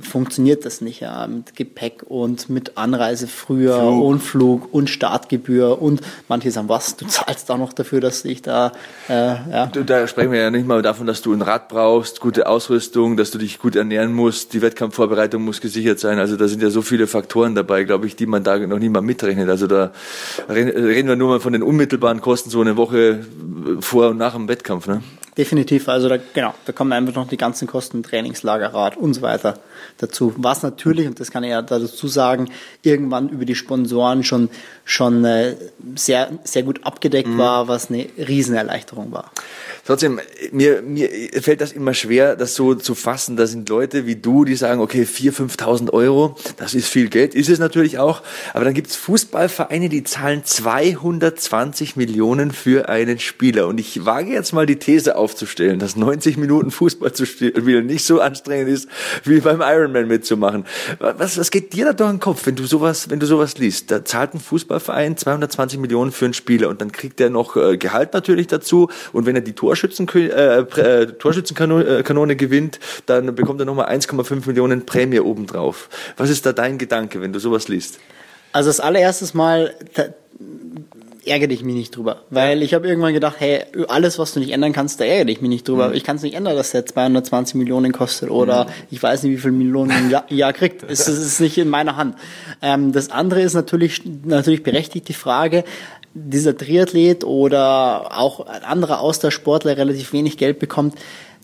funktioniert 0.00 0.64
das 0.64 0.80
nicht 0.80 1.00
ja, 1.00 1.26
mit 1.26 1.54
Gepäck 1.54 2.02
und 2.02 2.50
mit 2.50 2.76
Anreise 2.76 3.28
früher 3.28 3.78
Flug. 3.78 4.04
und 4.04 4.20
Flug 4.20 4.74
und 4.74 4.90
Startgebühr 4.90 5.80
und 5.80 6.00
manche 6.28 6.50
sagen, 6.50 6.68
was, 6.68 6.96
du 6.96 7.06
zahlst 7.06 7.50
auch 7.50 7.58
noch 7.58 7.72
dafür, 7.72 8.00
dass 8.00 8.24
ich 8.24 8.42
da, 8.42 8.72
äh, 9.08 9.12
ja. 9.12 9.66
Da 9.66 10.06
sprechen 10.08 10.32
wir 10.32 10.40
ja 10.40 10.50
nicht 10.50 10.66
mal 10.66 10.82
davon, 10.82 11.06
dass 11.06 11.22
du 11.22 11.32
ein 11.32 11.42
Rad 11.42 11.68
brauchst, 11.68 12.20
gute 12.20 12.48
Ausrüstung, 12.48 13.16
dass 13.16 13.30
du 13.30 13.38
dich 13.38 13.58
gut 13.58 13.76
ernähren 13.76 14.12
musst, 14.12 14.54
die 14.54 14.62
Wettkampfvorbereitung 14.62 15.44
muss 15.44 15.60
gesichert 15.60 16.00
sein, 16.00 16.18
also 16.18 16.36
da 16.36 16.48
sind 16.48 16.62
ja 16.62 16.70
so 16.70 16.82
viele 16.82 17.06
Faktoren 17.06 17.54
dabei, 17.54 17.84
glaube 17.84 18.06
ich, 18.06 18.16
die 18.16 18.26
man 18.26 18.42
da 18.42 18.58
noch 18.58 18.78
nie 18.78 18.88
mal 18.88 19.02
mitrechnet, 19.02 19.48
also 19.48 19.66
da 19.66 19.92
reden 20.48 21.08
wir 21.08 21.16
nur 21.16 21.28
mal 21.28 21.40
von 21.40 21.52
den 21.52 21.62
unmittelbaren 21.62 22.20
Kosten 22.20 22.50
so 22.50 22.60
eine 22.60 22.76
Woche 22.76 23.24
vor 23.80 24.08
und 24.08 24.18
nach 24.18 24.34
dem 24.34 24.48
Wettkampf, 24.48 24.88
ne? 24.88 25.02
Definitiv, 25.36 25.90
also 25.90 26.08
da, 26.08 26.16
genau, 26.16 26.54
da 26.64 26.72
kommen 26.72 26.92
einfach 26.92 27.14
noch 27.14 27.28
die 27.28 27.36
ganzen 27.36 27.68
Kosten, 27.68 28.02
Trainingslagerrad 28.02 28.96
und 28.96 29.12
so 29.12 29.20
weiter 29.20 29.58
dazu. 29.98 30.32
Was 30.38 30.62
natürlich, 30.62 31.06
und 31.06 31.20
das 31.20 31.30
kann 31.30 31.44
ich 31.44 31.50
ja 31.50 31.60
dazu 31.60 32.08
sagen, 32.08 32.50
irgendwann 32.80 33.28
über 33.28 33.44
die 33.44 33.54
Sponsoren 33.54 34.24
schon, 34.24 34.48
schon 34.88 35.24
äh, 35.24 35.56
sehr, 35.96 36.30
sehr 36.44 36.62
gut 36.62 36.86
abgedeckt 36.86 37.28
mhm. 37.28 37.38
war, 37.38 37.66
was 37.66 37.90
eine 37.90 38.06
Riesenerleichterung 38.16 39.10
war. 39.10 39.32
Trotzdem, 39.84 40.20
mir, 40.52 40.80
mir 40.82 41.08
fällt 41.40 41.60
das 41.60 41.72
immer 41.72 41.92
schwer, 41.92 42.36
das 42.36 42.54
so 42.54 42.74
zu 42.74 42.94
fassen. 42.94 43.36
Da 43.36 43.46
sind 43.46 43.68
Leute 43.68 44.06
wie 44.06 44.16
du, 44.16 44.44
die 44.44 44.54
sagen, 44.54 44.80
okay, 44.80 45.02
4.000, 45.02 45.56
5.000 45.56 45.92
Euro, 45.92 46.36
das 46.56 46.74
ist 46.74 46.88
viel 46.88 47.08
Geld, 47.08 47.34
ist 47.34 47.48
es 47.48 47.58
natürlich 47.58 47.98
auch. 47.98 48.22
Aber 48.54 48.64
dann 48.64 48.74
gibt 48.74 48.88
es 48.88 48.96
Fußballvereine, 48.96 49.88
die 49.88 50.04
zahlen 50.04 50.44
220 50.44 51.96
Millionen 51.96 52.52
für 52.52 52.88
einen 52.88 53.18
Spieler. 53.18 53.66
Und 53.66 53.78
ich 53.78 54.04
wage 54.04 54.32
jetzt 54.32 54.52
mal 54.52 54.66
die 54.66 54.76
These 54.76 55.16
aufzustellen, 55.16 55.80
dass 55.80 55.96
90 55.96 56.36
Minuten 56.36 56.70
Fußball 56.70 57.12
zu 57.12 57.26
spielen 57.26 57.86
nicht 57.86 58.04
so 58.04 58.20
anstrengend 58.20 58.68
ist, 58.68 58.88
wie 59.24 59.40
beim 59.40 59.60
Ironman 59.60 60.06
mitzumachen. 60.06 60.64
Was, 61.00 61.38
was 61.38 61.50
geht 61.50 61.72
dir 61.72 61.86
da 61.86 61.92
durch 61.92 62.10
den 62.10 62.20
Kopf, 62.20 62.46
wenn 62.46 62.54
du 62.54 62.66
sowas, 62.66 63.10
wenn 63.10 63.18
du 63.18 63.26
sowas 63.26 63.58
liest? 63.58 63.90
Da 63.90 64.04
zahlt 64.04 64.34
ein 64.34 64.40
Fußballverein 64.80 65.16
220 65.16 65.78
Millionen 65.78 66.12
für 66.12 66.24
einen 66.26 66.34
Spieler 66.34 66.68
und 66.68 66.80
dann 66.80 66.92
kriegt 66.92 67.20
er 67.20 67.30
noch 67.30 67.56
äh, 67.56 67.76
Gehalt 67.76 68.12
natürlich 68.14 68.46
dazu. 68.46 68.88
Und 69.12 69.26
wenn 69.26 69.34
er 69.34 69.42
die 69.42 69.52
Tor 69.52 69.66
Torschützen, 69.66 70.08
äh, 70.14 70.60
äh, 70.60 71.06
Torschützenkanone 71.06 72.32
äh, 72.32 72.36
gewinnt, 72.36 72.78
dann 73.06 73.34
bekommt 73.34 73.60
er 73.60 73.66
nochmal 73.66 73.88
1,5 73.88 74.46
Millionen 74.46 74.86
Prämie 74.86 75.20
obendrauf. 75.20 75.88
Was 76.16 76.30
ist 76.30 76.46
da 76.46 76.52
dein 76.52 76.78
Gedanke, 76.78 77.20
wenn 77.20 77.32
du 77.32 77.40
sowas 77.40 77.68
liest? 77.68 77.98
Also 78.52 78.70
das 78.70 78.80
allererstes 78.80 79.34
Mal 79.34 79.74
ärgere 81.26 81.48
dich 81.48 81.62
mich 81.62 81.74
nicht 81.74 81.96
drüber. 81.96 82.22
Weil 82.30 82.62
ich 82.62 82.74
habe 82.74 82.88
irgendwann 82.88 83.14
gedacht, 83.14 83.36
hey, 83.38 83.64
alles, 83.88 84.18
was 84.18 84.34
du 84.34 84.40
nicht 84.40 84.50
ändern 84.50 84.72
kannst, 84.72 85.00
da 85.00 85.04
ärgere 85.04 85.26
dich 85.26 85.40
mich 85.40 85.50
nicht 85.50 85.68
drüber. 85.68 85.88
Mhm. 85.88 85.94
Ich 85.94 86.04
kann 86.04 86.16
es 86.16 86.22
nicht 86.22 86.34
ändern, 86.34 86.56
dass 86.56 86.70
der 86.70 86.86
220 86.86 87.54
Millionen 87.56 87.92
kostet 87.92 88.30
oder 88.30 88.64
mhm. 88.64 88.70
ich 88.90 89.02
weiß 89.02 89.22
nicht, 89.22 89.32
wie 89.32 89.38
viel 89.38 89.52
Millionen 89.52 89.90
im 89.90 90.10
Jahr, 90.10 90.30
Jahr 90.32 90.52
kriegt. 90.52 90.82
Es, 90.82 91.08
es, 91.08 91.18
ist 91.18 91.40
nicht 91.40 91.58
in 91.58 91.68
meiner 91.68 91.96
Hand. 91.96 92.16
Ähm, 92.62 92.92
das 92.92 93.10
andere 93.10 93.42
ist 93.42 93.54
natürlich, 93.54 94.02
natürlich 94.24 94.62
berechtigt 94.62 95.08
die 95.08 95.14
Frage, 95.14 95.64
dieser 96.14 96.56
Triathlet 96.56 97.24
oder 97.24 98.18
auch 98.18 98.40
ein 98.46 98.62
anderer 98.62 99.00
Austauschsportler 99.00 99.76
relativ 99.76 100.12
wenig 100.12 100.38
Geld 100.38 100.58
bekommt, 100.58 100.94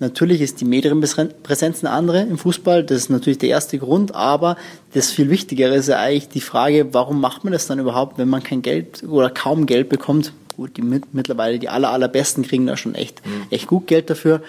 Natürlich 0.03 0.41
ist 0.41 0.61
die 0.61 0.65
Medienpräsenz 0.65 1.85
eine 1.85 1.91
andere 1.95 2.23
im 2.23 2.37
Fußball. 2.37 2.83
Das 2.83 2.99
ist 2.99 3.09
natürlich 3.09 3.39
der 3.39 3.51
erste 3.51 3.79
Grund. 3.79 4.17
Aber 4.17 4.57
das 4.95 5.13
viel 5.13 5.31
Wichtigere 5.31 5.77
ist 5.77 5.89
ja 5.89 6.01
eigentlich 6.01 6.29
die 6.29 6.41
Frage, 6.41 6.93
warum 6.93 7.21
macht 7.21 7.45
man 7.45 7.53
das 7.53 7.69
dann 7.69 7.79
überhaupt, 7.79 8.19
wenn 8.19 8.29
man 8.29 8.43
kein 8.43 8.63
Geld 8.63 9.05
oder 9.05 9.31
kaum 9.31 9.65
Geld 9.65 9.89
bekommt? 9.89 10.33
Gut, 10.57 10.77
die 10.77 10.83
mittlerweile 10.83 11.61
die 11.61 11.69
aller, 11.69 11.91
allerbesten 11.91 12.43
kriegen 12.43 12.67
da 12.67 12.77
schon 12.77 12.97
echt, 12.97 13.25
mhm. 13.25 13.45
echt 13.51 13.69
gut 13.69 13.87
Geld 13.87 14.11
dafür. 14.11 14.43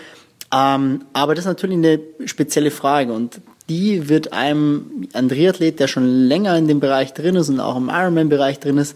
Ähm, 0.52 1.02
aber 1.14 1.36
das 1.36 1.46
ist 1.46 1.50
natürlich 1.50 1.78
eine 1.78 2.00
spezielle 2.26 2.72
Frage 2.72 3.14
und 3.14 3.40
die 3.70 4.10
wird 4.10 4.34
einem, 4.34 5.08
ein 5.14 5.30
Triathlet, 5.30 5.80
der 5.80 5.88
schon 5.88 6.08
länger 6.08 6.58
in 6.58 6.68
dem 6.68 6.80
Bereich 6.80 7.14
drin 7.14 7.36
ist 7.36 7.50
und 7.50 7.60
auch 7.60 7.78
im 7.78 7.90
Ironman-Bereich 7.90 8.60
drin 8.60 8.80
ist, 8.80 8.96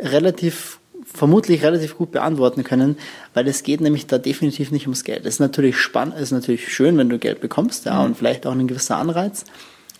relativ 0.00 0.79
vermutlich 1.12 1.62
relativ 1.62 1.96
gut 1.96 2.12
beantworten 2.12 2.64
können, 2.64 2.96
weil 3.34 3.48
es 3.48 3.62
geht 3.62 3.80
nämlich 3.80 4.06
da 4.06 4.18
definitiv 4.18 4.70
nicht 4.70 4.86
ums 4.86 5.04
Geld. 5.04 5.26
Es 5.26 5.34
ist 5.34 5.40
natürlich 5.40 5.76
spannend, 5.76 6.14
es 6.16 6.22
ist 6.22 6.32
natürlich 6.32 6.72
schön, 6.72 6.96
wenn 6.98 7.08
du 7.08 7.18
Geld 7.18 7.40
bekommst, 7.40 7.86
ja, 7.86 8.00
mhm. 8.00 8.06
und 8.06 8.16
vielleicht 8.16 8.46
auch 8.46 8.52
ein 8.52 8.68
gewisser 8.68 8.96
Anreiz, 8.96 9.44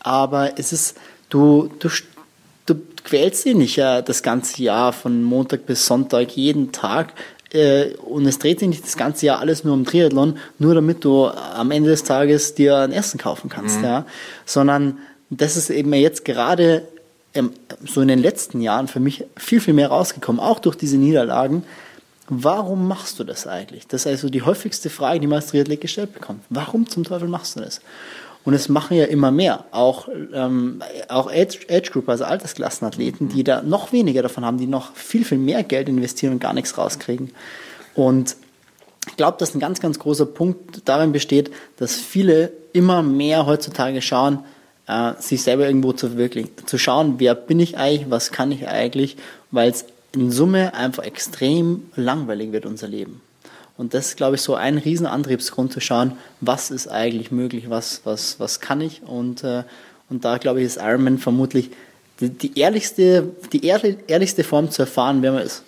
aber 0.01 0.59
es 0.59 0.73
ist, 0.73 0.97
du, 1.29 1.71
du, 1.79 1.89
du 2.67 2.75
quälst 3.05 3.43
sie 3.43 3.55
nicht 3.55 3.77
ja 3.77 4.03
das 4.03 4.23
ganze 4.23 4.63
Jahr 4.63 4.93
von 4.93 5.23
Montag 5.23 5.67
bis 5.67 5.87
Sonntag 5.87 6.37
jeden 6.37 6.73
Tag 6.73 7.13
äh, 7.53 7.95
und 7.97 8.27
es 8.27 8.39
dreht 8.39 8.61
sich 8.61 8.69
nicht 8.69 8.85
das 8.85 8.97
ganze 8.97 9.27
Jahr 9.27 9.41
alles 9.41 9.65
nur 9.65 9.75
um 9.75 9.85
Triathlon, 9.85 10.39
nur 10.59 10.75
damit 10.75 11.05
du 11.05 11.27
am 11.27 11.71
Ende 11.71 11.91
des 11.91 12.05
Tages 12.05 12.55
dir 12.55 12.79
ein 12.79 12.93
Essen 12.93 13.19
kaufen 13.19 13.49
kannst, 13.49 13.79
mhm. 13.79 13.85
ja, 13.85 14.07
sondern 14.47 14.99
das 15.31 15.57
ist 15.57 15.71
eben 15.71 15.93
jetzt 15.95 16.25
gerade 16.25 16.83
so 17.85 18.01
in 18.01 18.09
den 18.09 18.18
letzten 18.18 18.61
Jahren 18.61 18.89
für 18.89 19.01
mich 19.01 19.24
viel, 19.37 19.61
viel 19.61 19.74
mehr 19.74 19.89
rausgekommen, 19.89 20.41
auch 20.41 20.59
durch 20.59 20.76
diese 20.76 20.97
Niederlagen. 20.97 21.64
Warum 22.28 22.87
machst 22.87 23.18
du 23.18 23.24
das 23.24 23.47
eigentlich? 23.47 23.87
Das 23.87 24.03
ist 24.03 24.07
also 24.07 24.28
die 24.28 24.43
häufigste 24.43 24.91
Frage, 24.91 25.20
die 25.20 25.26
man 25.26 25.37
als 25.37 25.49
Triathlet 25.49 25.81
gestellt 25.81 26.12
bekommt. 26.12 26.45
Warum 26.49 26.89
zum 26.89 27.05
Teufel 27.05 27.28
machst 27.28 27.57
du 27.57 27.61
das? 27.61 27.81
Und 28.45 28.55
es 28.55 28.68
machen 28.68 28.97
ja 28.97 29.05
immer 29.05 29.31
mehr, 29.31 29.64
auch, 29.70 30.09
ähm, 30.33 30.83
auch 31.09 31.31
Age, 31.31 31.66
Age 31.68 31.91
Group, 31.91 32.09
also 32.09 32.24
Altersklassenathleten, 32.24 33.28
die 33.28 33.45
da 33.45 33.62
noch 33.62 33.93
weniger 33.93 34.22
davon 34.22 34.45
haben, 34.45 34.59
die 34.59 34.66
noch 34.66 34.95
viel, 34.95 35.24
viel 35.24 35.39
mehr 35.39 35.62
Geld 35.62 35.89
investieren 35.89 36.35
und 36.35 36.39
gar 36.39 36.55
nichts 36.55 36.78
rauskriegen. 36.78 37.33
Und 37.95 38.37
ich 39.09 39.16
glaube, 39.16 39.37
dass 39.39 39.55
ein 39.55 39.61
ganz, 39.61 39.81
ganz 39.81 39.99
großer 39.99 40.26
Punkt 40.26 40.89
darin 40.89 41.12
besteht, 41.12 41.51
dass 41.76 41.97
viele 41.97 42.53
immer 42.72 43.03
mehr 43.03 43.45
heutzutage 43.45 44.01
schauen, 44.01 44.41
äh, 44.91 45.20
sich 45.20 45.43
selber 45.43 45.66
irgendwo 45.66 45.93
zu 45.93 46.09
verwirklichen. 46.09 46.51
Zu 46.66 46.78
schauen, 46.78 47.14
wer 47.18 47.34
bin 47.34 47.61
ich 47.61 47.78
eigentlich, 47.78 48.11
was 48.11 48.32
kann 48.32 48.51
ich 48.51 48.66
eigentlich, 48.68 49.16
weil 49.51 49.70
es 49.70 49.84
in 50.14 50.30
Summe 50.30 50.74
einfach 50.74 51.05
extrem 51.05 51.84
langweilig 51.95 52.53
wird, 52.53 52.66
unser 52.66 52.88
Leben. 52.88 53.20
Und 53.76 53.95
das 53.95 54.09
ist, 54.09 54.16
glaube 54.16 54.36
ich, 54.36 54.43
so 54.43 54.55
ein 54.57 54.78
riesen 54.78 55.07
Antriebsgrund 55.07 55.72
zu 55.72 55.80
schauen, 55.80 56.12
was 56.41 56.70
ist 56.70 56.88
eigentlich 56.88 57.30
möglich, 57.30 57.70
was, 57.70 58.03
was, 58.05 58.38
was 58.38 58.61
kann 58.61 58.80
ich. 58.80 59.03
Und, 59.03 59.45
äh, 59.45 59.62
und 60.11 60.24
da, 60.24 60.38
glaube 60.38 60.61
ich, 60.61 60.66
ist 60.66 60.76
Ironman 60.76 61.18
vermutlich 61.18 61.70
die, 62.20 62.28
die, 62.28 62.59
ehrlichste, 62.59 63.30
die 63.53 63.64
ehrlichste 63.64 64.45
Form 64.45 64.70
zu 64.70 64.82
erfahren, 64.82 65.22
wer 65.22 65.32
man 65.32 65.43
ist. 65.43 65.62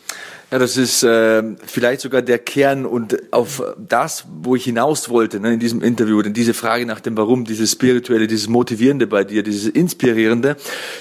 Ja, 0.53 0.59
das 0.59 0.77
ist 0.77 1.03
äh, 1.03 1.43
vielleicht 1.65 2.03
sogar 2.03 2.21
der 2.21 2.39
Kern 2.39 2.85
und 2.85 3.33
auf 3.33 3.63
das, 3.79 4.27
wo 4.43 4.55
ich 4.55 4.65
hinaus 4.65 5.09
wollte 5.09 5.41
ne, 5.41 5.55
in 5.55 5.61
diesem 5.61 5.81
Interview, 5.81 6.21
denn 6.21 6.35
diese 6.35 6.53
Frage 6.53 6.85
nach 6.85 7.01
dem 7.01 7.17
Warum, 7.17 7.47
dieses 7.47 7.73
Spirituelle, 7.73 8.27
dieses 8.27 8.49
Motivierende 8.49 9.07
bei 9.07 9.25
dir, 9.25 9.43
dieses 9.43 9.67
Inspirierende. 9.67 10.57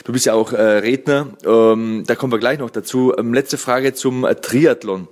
Du 0.06 0.14
bist 0.14 0.26
ja 0.26 0.36
auch 0.36 0.54
äh, 0.54 0.62
Redner, 0.62 1.28
ähm, 1.46 2.06
da 2.08 2.16
kommen 2.16 2.32
wir 2.32 2.40
gleich 2.40 2.60
noch 2.60 2.70
dazu. 2.70 3.14
Ähm, 3.18 3.34
letzte 3.34 3.58
Frage 3.58 3.94
zum 3.94 4.24
äh, 4.24 4.36
Triathlon. 4.36 5.10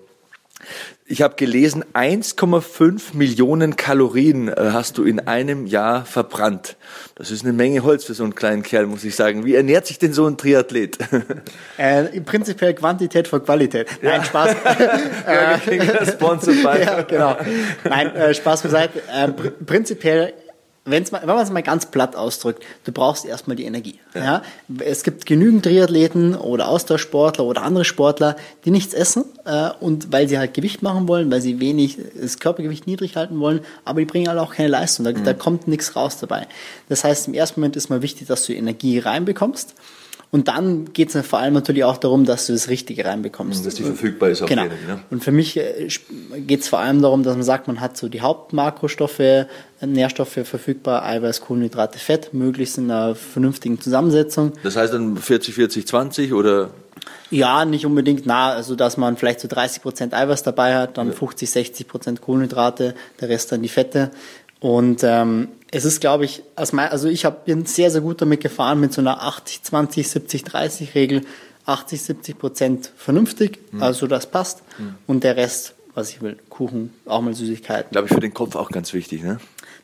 Ich 1.11 1.23
habe 1.23 1.33
gelesen, 1.35 1.83
1,5 1.95 3.15
Millionen 3.15 3.75
Kalorien 3.75 4.47
äh, 4.47 4.69
hast 4.73 4.99
du 4.99 5.03
in 5.03 5.19
einem 5.19 5.65
Jahr 5.65 6.05
verbrannt. 6.05 6.77
Das 7.15 7.31
ist 7.31 7.43
eine 7.43 7.51
Menge 7.51 7.81
Holz 7.81 8.03
für 8.03 8.13
so 8.13 8.23
einen 8.23 8.35
kleinen 8.35 8.61
Kerl, 8.61 8.85
muss 8.85 9.03
ich 9.03 9.15
sagen. 9.15 9.43
Wie 9.43 9.55
ernährt 9.55 9.87
sich 9.87 9.97
denn 9.97 10.13
so 10.13 10.27
ein 10.27 10.37
Triathlet? 10.37 10.99
Äh, 11.77 12.21
Prinzipiell 12.21 12.73
Quantität 12.75 13.27
vor 13.27 13.43
Qualität. 13.43 13.87
Nein, 14.03 14.19
ja. 14.19 14.23
Spaß. 14.23 14.55
äh, 15.25 16.11
Sponsored 16.11 16.61
by. 16.63 16.83
ja, 16.83 17.01
genau. 17.01 17.37
Nein, 17.85 18.15
äh, 18.15 18.33
Spaß 18.33 18.63
beiseite. 18.63 19.01
Äh, 19.11 19.29
pr 19.29 19.49
prinzipiell 19.65 20.33
wenn's 20.91 21.11
mal, 21.11 21.21
wenn 21.21 21.27
man 21.35 21.39
es 21.39 21.51
mal 21.51 21.63
ganz 21.63 21.85
platt 21.85 22.15
ausdrückt, 22.15 22.63
du 22.83 22.91
brauchst 22.91 23.25
erstmal 23.25 23.55
die 23.55 23.65
Energie. 23.65 23.99
Ja. 24.13 24.23
ja. 24.23 24.41
Es 24.79 25.03
gibt 25.03 25.25
genügend 25.25 25.63
Triathleten 25.63 26.35
oder 26.35 26.67
Austauschsportler 26.67 27.45
oder 27.45 27.63
andere 27.63 27.85
Sportler, 27.85 28.35
die 28.65 28.71
nichts 28.71 28.93
essen 28.93 29.25
äh, 29.45 29.69
und 29.79 30.11
weil 30.11 30.27
sie 30.27 30.37
halt 30.37 30.53
Gewicht 30.53 30.81
machen 30.81 31.07
wollen, 31.07 31.31
weil 31.31 31.41
sie 31.41 31.59
wenig 31.59 31.97
das 32.19 32.39
Körpergewicht 32.39 32.87
niedrig 32.87 33.15
halten 33.15 33.39
wollen, 33.39 33.61
aber 33.85 33.99
die 33.99 34.05
bringen 34.05 34.27
halt 34.27 34.39
auch 34.39 34.53
keine 34.53 34.69
Leistung. 34.69 35.05
Da, 35.05 35.11
mhm. 35.11 35.23
da 35.23 35.33
kommt 35.33 35.67
nichts 35.67 35.95
raus 35.95 36.17
dabei. 36.19 36.47
Das 36.87 37.03
heißt, 37.03 37.27
im 37.27 37.33
ersten 37.33 37.59
Moment 37.59 37.75
ist 37.75 37.89
mal 37.89 38.01
wichtig, 38.01 38.27
dass 38.27 38.45
du 38.45 38.53
Energie 38.53 38.99
reinbekommst. 38.99 39.75
Und 40.31 40.47
dann 40.47 40.93
geht 40.93 41.13
es 41.13 41.25
vor 41.25 41.39
allem 41.39 41.55
natürlich 41.55 41.83
auch 41.83 41.97
darum, 41.97 42.23
dass 42.23 42.45
du 42.45 42.53
das 42.53 42.69
Richtige 42.69 43.03
reinbekommst. 43.03 43.59
Und 43.59 43.65
dass 43.65 43.73
die 43.73 43.83
verfügbar 43.83 44.29
ist 44.29 44.43
auf 44.43 44.49
genau. 44.49 44.63
Energie, 44.63 44.85
ne? 44.85 44.99
Und 45.09 45.23
für 45.23 45.31
mich 45.31 45.57
äh, 45.57 45.87
geht 46.37 46.61
es 46.61 46.67
vor 46.67 46.77
allem 46.77 47.01
darum, 47.01 47.23
dass 47.23 47.35
man 47.35 47.43
sagt, 47.43 47.67
man 47.67 47.81
hat 47.81 47.97
so 47.97 48.09
die 48.09 48.21
Hauptmakrostoffe, 48.21 49.47
äh, 49.81 49.85
Nährstoffe 49.87 50.39
verfügbar, 50.43 51.03
Eiweiß, 51.03 51.41
Kohlenhydrate, 51.41 51.97
Fett, 51.97 52.31
möglichst 52.33 52.77
in 52.77 52.91
einer 52.91 53.15
vernünftigen 53.15 53.81
Zusammensetzung. 53.81 54.53
Das 54.61 54.75
heißt 54.75 54.93
dann 54.93 55.17
40, 55.17 55.55
40, 55.55 55.87
20 55.87 56.33
oder? 56.33 56.69
Ja, 57.31 57.65
nicht 57.65 57.87
unbedingt 57.87 58.27
nah, 58.27 58.51
also 58.51 58.75
dass 58.75 58.97
man 58.97 59.17
vielleicht 59.17 59.39
so 59.39 59.47
30 59.47 59.81
Prozent 59.81 60.13
Eiweiß 60.13 60.43
dabei 60.43 60.75
hat, 60.75 60.97
dann 60.99 61.07
ja. 61.07 61.13
50, 61.13 61.49
60 61.49 61.87
Prozent 61.87 62.21
Kohlenhydrate, 62.21 62.93
der 63.19 63.29
Rest 63.29 63.51
dann 63.51 63.63
die 63.63 63.69
Fette. 63.69 64.11
Und 64.59 65.03
ähm, 65.03 65.49
es 65.71 65.85
ist, 65.85 66.01
glaube 66.01 66.25
ich, 66.25 66.43
also 66.55 67.07
ich 67.07 67.25
hab, 67.25 67.45
bin 67.45 67.65
sehr, 67.65 67.91
sehr 67.91 68.01
gut 68.01 68.21
damit 68.21 68.41
gefahren 68.41 68.79
mit 68.79 68.91
so 68.91 69.01
einer 69.01 69.23
80, 69.23 69.63
20, 69.63 70.09
70, 70.09 70.43
30 70.43 70.95
Regel. 70.95 71.21
80, 71.69 72.01
70 72.01 72.37
Prozent 72.39 72.91
vernünftig, 72.97 73.59
mhm. 73.71 73.83
also 73.83 74.07
das 74.07 74.29
passt. 74.29 74.63
Mhm. 74.77 74.95
Und 75.07 75.23
der 75.23 75.37
Rest, 75.37 75.75
was 75.93 76.09
ich 76.09 76.21
will, 76.21 76.37
Kuchen, 76.49 76.93
auch 77.05 77.21
mal 77.21 77.33
Süßigkeiten. 77.33 77.91
Glaube 77.91 78.07
ich 78.07 78.13
für 78.13 78.19
den 78.19 78.33
Kopf 78.33 78.55
auch 78.55 78.71
ganz 78.71 78.93
wichtig, 78.93 79.23
ne? 79.23 79.39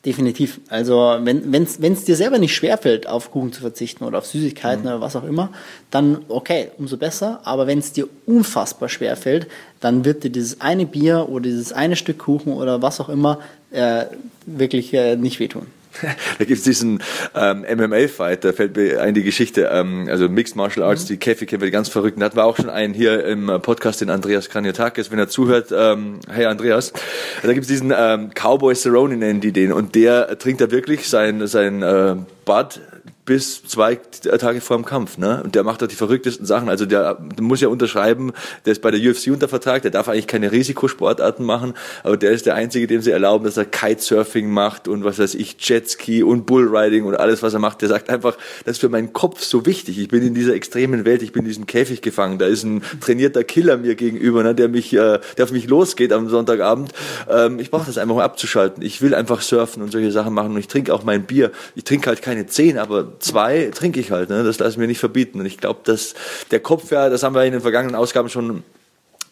Definitiv. 0.05 0.61
Also 0.69 1.17
wenn 1.19 1.63
es 1.63 2.03
dir 2.03 2.15
selber 2.15 2.37
nicht 2.37 2.53
schwerfällt, 2.53 3.07
auf 3.07 3.31
Kuchen 3.31 3.51
zu 3.51 3.61
verzichten 3.61 4.03
oder 4.03 4.19
auf 4.19 4.27
Süßigkeiten 4.27 4.83
mhm. 4.83 4.87
oder 4.87 5.01
was 5.01 5.15
auch 5.15 5.23
immer, 5.23 5.49
dann 5.89 6.19
okay, 6.29 6.69
umso 6.77 6.97
besser. 6.97 7.39
Aber 7.43 7.65
wenn 7.65 7.79
es 7.79 7.91
dir 7.91 8.07
unfassbar 8.27 8.87
schwerfällt, 8.87 9.47
dann 9.79 10.05
wird 10.05 10.23
dir 10.23 10.29
dieses 10.29 10.61
eine 10.61 10.85
Bier 10.85 11.27
oder 11.27 11.45
dieses 11.45 11.73
eine 11.73 11.95
Stück 11.95 12.19
Kuchen 12.19 12.53
oder 12.53 12.83
was 12.83 13.01
auch 13.01 13.09
immer 13.09 13.39
äh, 13.71 14.05
wirklich 14.45 14.93
äh, 14.93 15.15
nicht 15.15 15.39
wehtun. 15.39 15.65
Da 16.01 16.45
gibt 16.45 16.59
es 16.59 16.63
diesen 16.63 17.01
ähm, 17.35 17.65
MMA-Fight, 17.75 18.43
da 18.43 18.53
fällt 18.53 18.75
mir 18.75 19.01
ein 19.01 19.13
die 19.13 19.23
Geschichte, 19.23 19.69
ähm, 19.71 20.07
also 20.09 20.29
Mixed 20.29 20.55
Martial 20.55 20.85
Arts, 20.85 21.03
mhm. 21.03 21.07
die 21.07 21.17
Käfigkämpfer, 21.17 21.65
die 21.65 21.71
ganz 21.71 21.89
verrückten, 21.89 22.23
hatten 22.23 22.37
wir 22.37 22.45
auch 22.45 22.57
schon 22.57 22.69
einen 22.69 22.93
hier 22.93 23.25
im 23.25 23.47
Podcast, 23.61 24.01
den 24.01 24.09
Andreas 24.09 24.49
Kranjotakis, 24.49 25.11
wenn 25.11 25.19
er 25.19 25.27
zuhört, 25.27 25.73
ähm, 25.75 26.19
hey 26.29 26.45
Andreas, 26.45 26.93
da 27.41 27.53
gibt 27.53 27.63
es 27.63 27.67
diesen 27.67 27.93
ähm, 27.95 28.31
Cowboy 28.33 28.75
Cerrone, 28.75 29.17
nennen 29.17 29.41
die 29.41 29.51
den, 29.51 29.71
und 29.71 29.95
der 29.95 30.37
trinkt 30.37 30.61
da 30.61 30.71
wirklich 30.71 31.07
sein, 31.09 31.45
sein 31.47 31.81
äh, 31.81 32.15
Bud 32.45 32.81
bis 33.25 33.63
zwei 33.63 33.95
Tage 33.95 34.61
vor 34.61 34.77
dem 34.77 34.85
Kampf, 34.85 35.17
ne? 35.17 35.41
Und 35.43 35.55
der 35.55 35.63
macht 35.63 35.81
da 35.81 35.87
die 35.87 35.95
verrücktesten 35.95 36.45
Sachen. 36.45 36.69
Also 36.69 36.85
der, 36.85 37.15
der 37.15 37.43
muss 37.43 37.59
ja 37.59 37.69
unterschreiben, 37.69 38.31
der 38.65 38.73
ist 38.73 38.83
bei 38.83 38.91
der 38.91 38.99
UFC 38.99 39.27
unter 39.27 39.47
Vertrag, 39.47 39.81
der 39.81 39.89
darf 39.89 40.07
eigentlich 40.07 40.27
keine 40.27 40.51
Risikosportarten 40.51 41.43
machen, 41.43 41.73
aber 42.03 42.17
der 42.17 42.31
ist 42.31 42.45
der 42.45 42.53
Einzige, 42.53 42.85
dem 42.85 43.01
sie 43.01 43.09
erlauben, 43.09 43.43
dass 43.43 43.57
er 43.57 43.65
Kitesurfing 43.65 44.51
macht 44.51 44.87
und 44.87 45.03
was 45.03 45.17
weiß 45.17 45.33
ich, 45.35 45.55
Jetski 45.59 46.21
und 46.21 46.45
Bullriding 46.45 47.05
und 47.05 47.15
alles, 47.15 47.41
was 47.41 47.55
er 47.55 47.59
macht. 47.59 47.81
Der 47.81 47.89
sagt 47.89 48.11
einfach, 48.11 48.37
das 48.63 48.73
ist 48.73 48.81
für 48.81 48.89
meinen 48.89 49.11
Kopf 49.11 49.41
so 49.41 49.65
wichtig. 49.65 49.97
Ich 49.97 50.07
bin 50.07 50.21
in 50.21 50.35
dieser 50.35 50.53
extremen 50.53 51.03
Welt, 51.03 51.23
ich 51.23 51.31
bin 51.31 51.41
in 51.43 51.47
diesem 51.47 51.65
Käfig 51.65 52.03
gefangen. 52.03 52.37
Da 52.37 52.45
ist 52.45 52.63
ein 52.63 52.83
trainierter 53.01 53.43
Killer 53.43 53.77
mir 53.77 53.95
gegenüber, 53.95 54.43
ne? 54.43 54.53
der 54.53 54.67
mich, 54.67 54.93
äh, 54.93 55.19
der 55.37 55.45
auf 55.45 55.51
mich 55.51 55.67
losgeht 55.67 56.13
am 56.13 56.29
Sonntagabend. 56.29 56.91
Ähm, 57.27 57.57
ich 57.59 57.71
brauche 57.71 57.87
das 57.87 57.97
einfach, 57.97 58.15
um 58.15 58.21
abzuschalten. 58.21 58.83
Ich 58.83 59.01
will 59.01 59.15
einfach 59.15 59.41
surfen 59.41 59.81
und 59.81 59.91
solche 59.91 60.11
Sachen 60.11 60.33
machen 60.33 60.51
und 60.51 60.59
ich 60.59 60.67
trinke 60.67 60.93
auch 60.93 61.03
mein 61.03 61.23
Bier. 61.23 61.51
Ich 61.73 61.85
trinke 61.85 62.07
halt 62.07 62.21
keine 62.21 62.45
zehn, 62.45 62.77
aber 62.77 63.14
zwei 63.19 63.71
trinke 63.73 63.99
ich 63.99 64.11
halt. 64.11 64.29
Ne? 64.29 64.43
Das 64.43 64.59
lasse 64.59 64.71
ich 64.71 64.77
mir 64.77 64.87
nicht 64.87 64.99
verbieten. 64.99 65.39
Und 65.39 65.45
ich 65.45 65.57
glaube, 65.57 65.81
dass 65.83 66.13
der 66.51 66.59
Kopf 66.59 66.91
ja, 66.91 67.09
das 67.09 67.23
haben 67.23 67.35
wir 67.35 67.43
in 67.43 67.51
den 67.51 67.61
vergangenen 67.61 67.95
Ausgaben 67.95 68.29
schon 68.29 68.63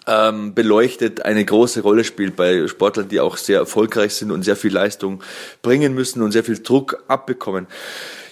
ähm, 0.08 0.54
beleuchtet, 0.54 1.24
eine 1.24 1.46
große 1.46 1.82
Rolle 1.82 2.04
spielt 2.04 2.36
bei 2.36 2.68
Sportlern, 2.68 3.08
die 3.08 3.20
auch 3.20 3.38
sehr 3.38 3.60
erfolgreich 3.60 4.14
sind 4.14 4.32
und 4.32 4.44
sehr 4.44 4.56
viel 4.56 4.74
Leistung 4.74 5.24
bringen 5.62 5.94
müssen 5.94 6.22
und 6.22 6.32
sehr 6.32 6.44
viel 6.44 6.62
Druck 6.62 7.04
abbekommen. 7.08 7.68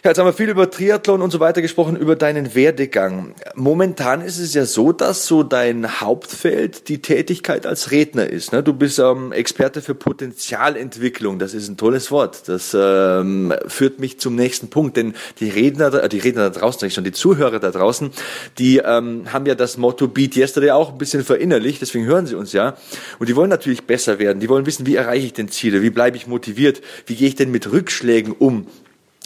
Ja, 0.04 0.10
jetzt 0.10 0.18
haben 0.18 0.26
wir 0.26 0.34
viel 0.34 0.50
über 0.50 0.68
Triathlon 0.68 1.22
und 1.22 1.30
so 1.30 1.40
weiter 1.40 1.62
gesprochen, 1.62 1.96
über 1.96 2.16
deinen 2.16 2.56
Werdegang. 2.56 3.36
Momentan 3.54 4.22
ist 4.22 4.40
es 4.40 4.56
ja 4.56 4.66
so, 4.66 4.94
dass 4.94 5.28
so 5.28 5.44
dein 5.44 6.02
Hauptfeld 6.02 6.90
die 6.90 7.04
Tätigkeit 7.04 7.68
als 7.68 7.92
Redner 7.92 8.26
ist. 8.28 8.52
Ne? 8.52 8.64
Du 8.64 8.74
bist 8.74 8.98
ähm, 8.98 9.32
Experte 9.32 9.84
für 9.84 9.94
Potenzialentwicklung. 9.94 11.38
Das 11.38 11.54
ist 11.54 11.70
ein 11.70 11.78
tolles 11.78 12.10
Wort. 12.10 12.50
Das 12.50 12.76
ähm, 12.76 13.54
führt 13.68 14.00
mich 14.00 14.20
zum 14.20 14.34
nächsten 14.34 14.72
Punkt, 14.72 14.98
denn 14.98 15.14
die 15.40 15.52
Redner, 15.52 15.94
äh, 15.94 16.10
die 16.10 16.18
Redner 16.18 16.50
da 16.50 16.60
draußen, 16.60 16.84
nicht 16.84 16.96
schon 16.96 17.04
die 17.04 17.12
Zuhörer 17.12 17.60
da 17.60 17.70
draußen, 17.70 18.10
die 18.58 18.78
ähm, 18.80 19.32
haben 19.32 19.46
ja 19.46 19.54
das 19.54 19.78
Motto 19.78 20.08
Beat 20.08 20.36
Yesterday 20.36 20.72
auch 20.72 20.94
ein 20.94 20.98
bisschen 20.98 21.24
verinnerlicht, 21.24 21.80
deswegen 21.80 22.06
hören 22.06 22.26
sie 22.26 22.34
uns 22.34 22.54
ja. 22.54 22.76
Und 23.20 23.30
die 23.30 23.36
wollen 23.36 23.52
natürlich 23.52 23.84
besser 23.84 24.18
werden. 24.18 24.40
Die 24.40 24.50
wollen 24.50 24.66
wissen, 24.66 24.88
wie 24.88 24.96
erreiche 24.96 25.28
ich 25.28 25.34
denn 25.34 25.50
Ziele? 25.50 25.84
Wie 25.84 25.92
bleibe 25.92 26.18
ich 26.18 26.26
motiviert? 26.26 26.82
Wie 27.06 27.14
gehe 27.14 27.28
ich 27.28 27.36
denn 27.36 27.52
mit 27.52 27.72
Rückschlägen 27.72 28.34
um? 28.34 28.66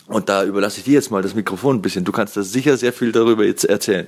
Und 0.08 0.30
da 0.30 0.44
überlasse 0.44 0.80
ich 0.80 0.84
dir 0.84 0.94
jetzt 0.94 1.10
mal 1.12 1.22
das 1.22 1.34
Mikrofon 1.34 1.78
ein 1.78 1.82
bisschen. 1.82 2.06
Du 2.06 2.12
kannst 2.12 2.38
da 2.38 2.44
sicher 2.44 2.78
sehr 2.78 2.94
viel 2.94 3.12
darüber 3.12 3.44
jetzt 3.44 3.66
erzählen. 3.66 4.08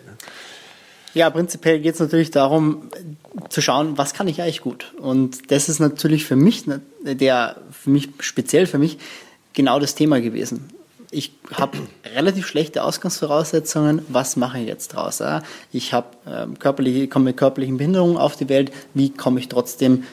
Ja, 1.14 1.30
prinzipiell 1.32 1.80
geht 1.80 1.96
es 1.96 2.00
natürlich 2.00 2.30
darum, 2.30 2.90
zu 3.50 3.62
schauen, 3.62 3.98
was 3.98 4.14
kann 4.14 4.28
ich 4.28 4.42
eigentlich 4.42 4.62
gut. 4.62 4.94
Und 5.00 5.52
das 5.52 5.70
ist 5.70 5.80
natürlich 5.80 6.26
für 6.26 6.36
mich, 6.36 6.68
ne, 6.68 6.82
der, 7.04 7.56
für 7.72 7.90
mich, 7.90 8.10
speziell 8.20 8.68
für 8.68 8.78
mich, 8.78 9.00
genau 9.54 9.80
das 9.80 9.96
Thema 9.96 10.22
gewesen. 10.22 10.70
Ich 11.10 11.32
habe 11.52 11.80
relativ 12.16 12.46
schlechte 12.46 12.84
Ausgangsvoraussetzungen. 12.84 14.04
Was 14.10 14.36
mache 14.36 14.60
ich 14.60 14.68
jetzt 14.68 14.90
draus? 14.90 15.24
Ich 15.72 15.94
habe 15.94 16.08
ähm, 16.28 16.60
körperliche, 16.60 17.08
komme 17.08 17.26
mit 17.26 17.38
körperlichen 17.38 17.78
Behinderungen 17.78 18.18
auf 18.18 18.36
die 18.36 18.50
Welt. 18.50 18.72
Wie 18.94 19.10
komme 19.10 19.40
ich 19.40 19.48
trotzdem 19.48 20.04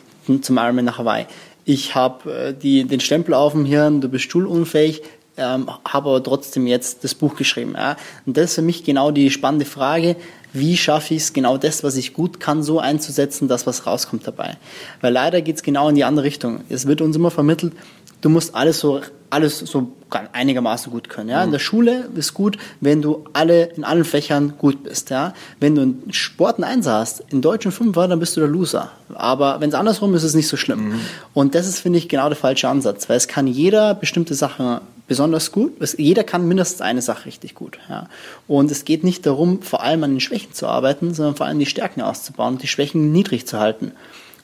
zum 0.41 0.57
Ironman 0.57 0.87
nach 0.87 0.97
Hawaii? 0.97 1.27
Ich 1.67 1.95
habe 1.95 2.55
äh, 2.63 2.85
den 2.85 3.01
Stempel 3.01 3.35
auf 3.35 3.53
dem 3.53 3.67
Hirn, 3.67 4.01
du 4.01 4.09
bist 4.09 4.25
stuhlunfähig 4.25 5.03
ähm, 5.37 5.69
habe 5.85 6.11
aber 6.11 6.23
trotzdem 6.23 6.67
jetzt 6.67 7.05
das 7.05 7.15
Buch 7.15 7.37
geschrieben. 7.37 7.75
Ja. 7.77 7.97
Und 8.27 8.37
das 8.37 8.51
ist 8.51 8.55
für 8.57 8.63
mich 8.63 8.85
genau 8.85 9.11
die 9.11 9.31
spannende 9.31 9.65
Frage, 9.65 10.17
wie 10.53 10.77
schaffe 10.77 11.15
ich 11.15 11.23
es, 11.23 11.33
genau 11.33 11.59
das, 11.59 11.83
was 11.83 11.97
ich 11.97 12.15
gut 12.15 12.39
kann, 12.39 12.63
so 12.63 12.79
einzusetzen, 12.79 13.49
dass 13.49 13.67
was 13.67 13.87
rauskommt 13.87 14.27
dabei. 14.27 14.57
Weil 15.01 15.13
leider 15.13 15.43
geht 15.43 15.57
es 15.57 15.63
genau 15.63 15.89
in 15.89 15.97
die 15.97 16.05
andere 16.05 16.25
Richtung. 16.25 16.61
Es 16.69 16.87
wird 16.87 17.01
uns 17.01 17.17
immer 17.17 17.33
vermittelt, 17.33 17.73
du 18.21 18.29
musst 18.29 18.55
alles 18.55 18.79
so, 18.79 19.01
alles 19.31 19.59
so 19.59 19.93
einigermaßen 20.33 20.93
gut 20.93 21.09
können. 21.09 21.29
Ja? 21.29 21.43
In 21.43 21.51
der 21.51 21.59
Schule 21.59 22.09
ist 22.15 22.35
gut, 22.35 22.57
wenn 22.81 23.03
du 23.03 23.25
alle, 23.33 23.65
in 23.65 23.83
allen 23.83 24.05
Fächern 24.05 24.55
gut 24.57 24.85
bist. 24.85 25.11
Ja? 25.11 25.35
Wenn 25.59 25.75
du 25.75 25.83
in 25.83 26.13
Sport 26.13 26.57
einen 26.57 26.65
Einser 26.65 26.95
hast, 26.95 27.25
in 27.31 27.43
Deutsch 27.43 27.67
und 27.67 27.73
Fünfer, 27.73 28.07
dann 28.07 28.21
bist 28.21 28.37
du 28.37 28.41
der 28.41 28.49
Loser. 28.49 28.93
Aber 29.13 29.61
wenn 29.61 29.71
es 29.71 29.75
andersrum 29.75 30.15
ist, 30.15 30.23
ist 30.23 30.31
es 30.31 30.37
nicht 30.37 30.49
so 30.49 30.57
schlimm. 30.57 30.91
Mhm. 30.91 31.01
Und 31.35 31.57
das 31.57 31.67
ist, 31.67 31.81
finde 31.81 31.99
ich, 31.99 32.09
genau 32.09 32.29
der 32.29 32.37
falsche 32.37 32.69
Ansatz, 32.69 33.09
weil 33.09 33.17
es 33.17 33.27
kann 33.27 33.49
jeder 33.49 33.95
bestimmte 33.95 34.35
Sachen 34.35 34.81
besonders 35.07 35.53
gut. 35.53 35.73
Jeder 35.99 36.25
kann 36.25 36.49
mindestens 36.49 36.81
eine 36.81 37.03
Sache 37.03 37.27
richtig 37.27 37.55
gut. 37.55 37.79
Ja. 37.89 38.09
Und 38.49 38.71
es 38.71 38.85
geht 38.85 39.05
nicht 39.05 39.27
darum, 39.27 39.63
vor 39.63 39.83
allem 39.83 40.05
an 40.05 40.13
den 40.13 40.21
Schwächen 40.21 40.53
zu 40.53 40.67
arbeiten, 40.67 41.15
sondern 41.15 41.37
vor 41.37 41.47
allem 41.47 41.59
die 41.59 41.67
Stärken 41.67 42.01
auszubauen 42.01 42.55
und 42.55 42.63
die 42.63 42.69
Schwächen 42.69 43.13
niedrig 43.13 43.47
zu 43.47 43.59
halten. 43.59 43.93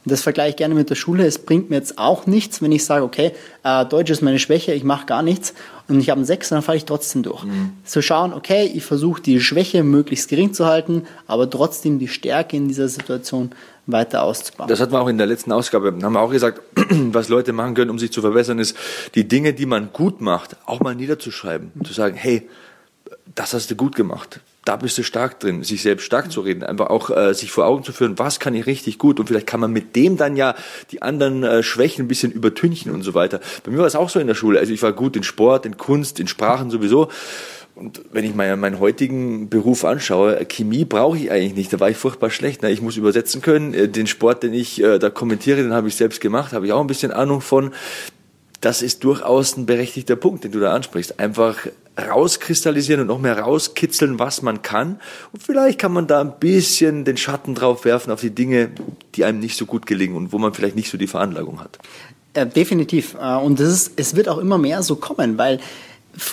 Und 0.05 0.13
das 0.13 0.23
vergleiche 0.23 0.51
ich 0.51 0.57
gerne 0.57 0.75
mit 0.75 0.89
der 0.89 0.95
Schule. 0.95 1.27
Es 1.27 1.39
bringt 1.39 1.69
mir 1.69 1.77
jetzt 1.77 1.99
auch 1.99 2.27
nichts, 2.27 2.63
wenn 2.63 2.73
ich 2.73 2.87
sage, 2.87 3.05
okay, 3.05 3.33
äh, 3.65 3.85
Deutsch 3.85 4.11
ist 4.11 4.23
meine 4.23 4.39
Schwäche, 4.39 4.73
ich 4.73 4.83
mache 4.83 5.05
gar 5.05 5.23
nichts 5.23 5.53
und 5.89 6.01
ich 6.01 6.09
habe 6.09 6.19
einen 6.19 6.25
Sechs, 6.25 6.49
dann 6.49 6.63
falle 6.63 6.79
ich 6.79 6.87
trotzdem 6.87 7.23
durch. 7.23 7.45
Mhm. 7.45 7.73
Zu 7.85 8.01
schauen, 8.01 8.33
okay, 8.33 8.71
ich 8.75 8.83
versuche 8.83 9.21
die 9.21 9.41
Schwäche 9.41 9.83
möglichst 9.83 10.31
gering 10.31 10.55
zu 10.55 10.65
halten, 10.65 11.03
aber 11.27 11.51
trotzdem 11.51 11.99
die 11.99 12.09
Stärke 12.09 12.57
in 12.57 12.69
dieser 12.69 12.89
Situation 12.89 13.51
weiter 13.93 14.23
auszubauen. 14.23 14.69
Das 14.69 14.81
hatten 14.81 14.93
wir 14.93 15.01
auch 15.01 15.09
in 15.09 15.19
der 15.19 15.27
letzten 15.27 15.53
Ausgabe, 15.53 15.89
haben 16.03 16.13
wir 16.13 16.21
auch 16.21 16.31
gesagt, 16.31 16.61
was 16.91 17.29
Leute 17.29 17.53
machen 17.53 17.75
können, 17.75 17.91
um 17.91 17.99
sich 17.99 18.13
zu 18.13 18.21
verbessern, 18.21 18.59
ist, 18.59 18.77
die 19.15 19.27
Dinge, 19.27 19.53
die 19.53 19.67
man 19.67 19.93
gut 19.93 20.21
macht, 20.21 20.57
auch 20.67 20.81
mal 20.81 20.95
niederzuschreiben. 20.95 21.73
Zu 21.85 21.93
sagen, 21.93 22.17
hey, 22.17 22.49
das 23.35 23.55
hast 23.55 23.71
du 23.71 23.77
gut 23.77 23.95
gemacht. 23.95 24.41
Da 24.65 24.77
bist 24.77 24.99
du 24.99 25.03
stark 25.03 25.41
drin, 25.41 25.63
sich 25.63 25.83
selbst 25.83 26.05
stark 26.05 26.31
zu 26.31 26.43
reden, 26.43 26.63
einfach 26.63 26.91
auch 26.91 27.11
äh, 27.11 27.33
sich 27.33 27.51
vor 27.51 27.65
Augen 27.65 27.83
zu 27.83 27.93
führen, 27.93 28.19
was 28.19 28.41
kann 28.41 28.55
ich 28.55 28.67
richtig 28.67 28.99
gut 28.99 29.19
und 29.19 29.27
vielleicht 29.27 29.47
kann 29.47 29.61
man 29.61 29.73
mit 29.73 29.97
dem 29.97 30.17
dann 30.17 30.37
ja 30.37 30.55
die 30.91 31.01
anderen 31.01 31.43
äh, 31.43 31.63
Schwächen 31.63 32.05
ein 32.05 32.09
bisschen 32.09 32.31
übertünchen 32.31 32.93
und 32.93 33.03
so 33.03 33.15
weiter. 33.15 33.41
Bei 33.65 33.71
mir 33.71 33.79
war 33.79 33.87
es 33.87 33.97
auch 33.97 34.11
so 34.11 34.21
in 34.21 34.27
der 34.27 34.35
Schule. 34.35 34.59
Also 34.59 34.73
ich 34.73 34.83
war 34.83 34.93
gut 34.93 35.17
in 35.17 35.23
Sport, 35.23 35.65
in 35.65 35.79
Kunst, 35.79 36.21
in 36.21 36.27
Sprachen 36.27 36.71
sowieso. 36.71 37.09
Und 37.81 38.03
wenn 38.13 38.27
ich 38.27 38.35
meinen, 38.35 38.61
meinen 38.61 38.79
heutigen 38.79 39.49
Beruf 39.49 39.87
anschaue, 39.87 40.45
Chemie 40.45 40.85
brauche 40.85 41.17
ich 41.17 41.31
eigentlich 41.31 41.55
nicht. 41.55 41.73
Da 41.73 41.81
war 41.81 41.89
ich 41.89 41.97
furchtbar 41.97 42.29
schlecht. 42.29 42.63
Ich 42.63 42.83
muss 42.83 42.99
übersetzen 42.99 43.41
können. 43.41 43.73
Äh, 43.73 43.89
den 43.89 44.07
Sport, 44.07 44.43
den 44.43 44.53
ich 44.53 44.83
äh, 44.83 44.99
da 44.99 45.09
kommentiere, 45.09 45.63
den 45.63 45.73
habe 45.73 45.89
ich 45.89 45.97
selbst 45.97 46.21
gemacht, 46.21 46.53
habe 46.53 46.67
ich 46.67 46.73
auch 46.73 46.81
ein 46.83 46.87
bisschen 46.87 47.11
Ahnung 47.11 47.41
von. 47.41 47.73
Das 48.61 48.83
ist 48.83 49.03
durchaus 49.05 49.57
ein 49.57 49.65
berechtigter 49.65 50.17
Punkt, 50.17 50.45
den 50.45 50.53
du 50.53 50.61
da 50.61 50.75
ansprichst. 50.75 51.19
Einfach 51.19 51.67
rauskristallisieren 51.99 53.01
und 53.01 53.07
noch 53.07 53.19
mehr 53.19 53.39
rauskitzeln, 53.39 54.19
was 54.19 54.43
man 54.43 54.61
kann. 54.61 55.01
Und 55.33 55.43
vielleicht 55.43 55.79
kann 55.79 55.93
man 55.93 56.07
da 56.07 56.21
ein 56.21 56.39
bisschen 56.39 57.07
den 57.07 57.17
Schatten 57.17 57.55
drauf 57.55 57.87
werfen 57.87 58.11
auf 58.13 58.21
die 58.21 58.35
Dinge, 58.35 58.71
die 59.15 59.25
einem 59.25 59.41
nicht 59.41 59.57
so 59.57 59.65
gut 59.65 59.87
gelingen 59.87 60.17
und 60.17 60.35
wo 60.35 60.39
man 60.39 60.53
vielleicht 60.53 60.77
nicht 60.77 60.91
so 60.91 60.99
die 60.99 61.07
Veranlagung 61.07 61.61
hat. 61.61 61.79
Äh, 62.35 62.47
definitiv. 62.47 63.15
Äh, 63.15 63.37
und 63.37 63.59
das 63.59 63.69
ist, 63.69 63.93
es 63.97 64.17
wird 64.17 64.29
auch 64.29 64.39
immer 64.39 64.59
mehr 64.59 64.83
so 64.83 64.97
kommen, 64.97 65.39
weil 65.39 65.61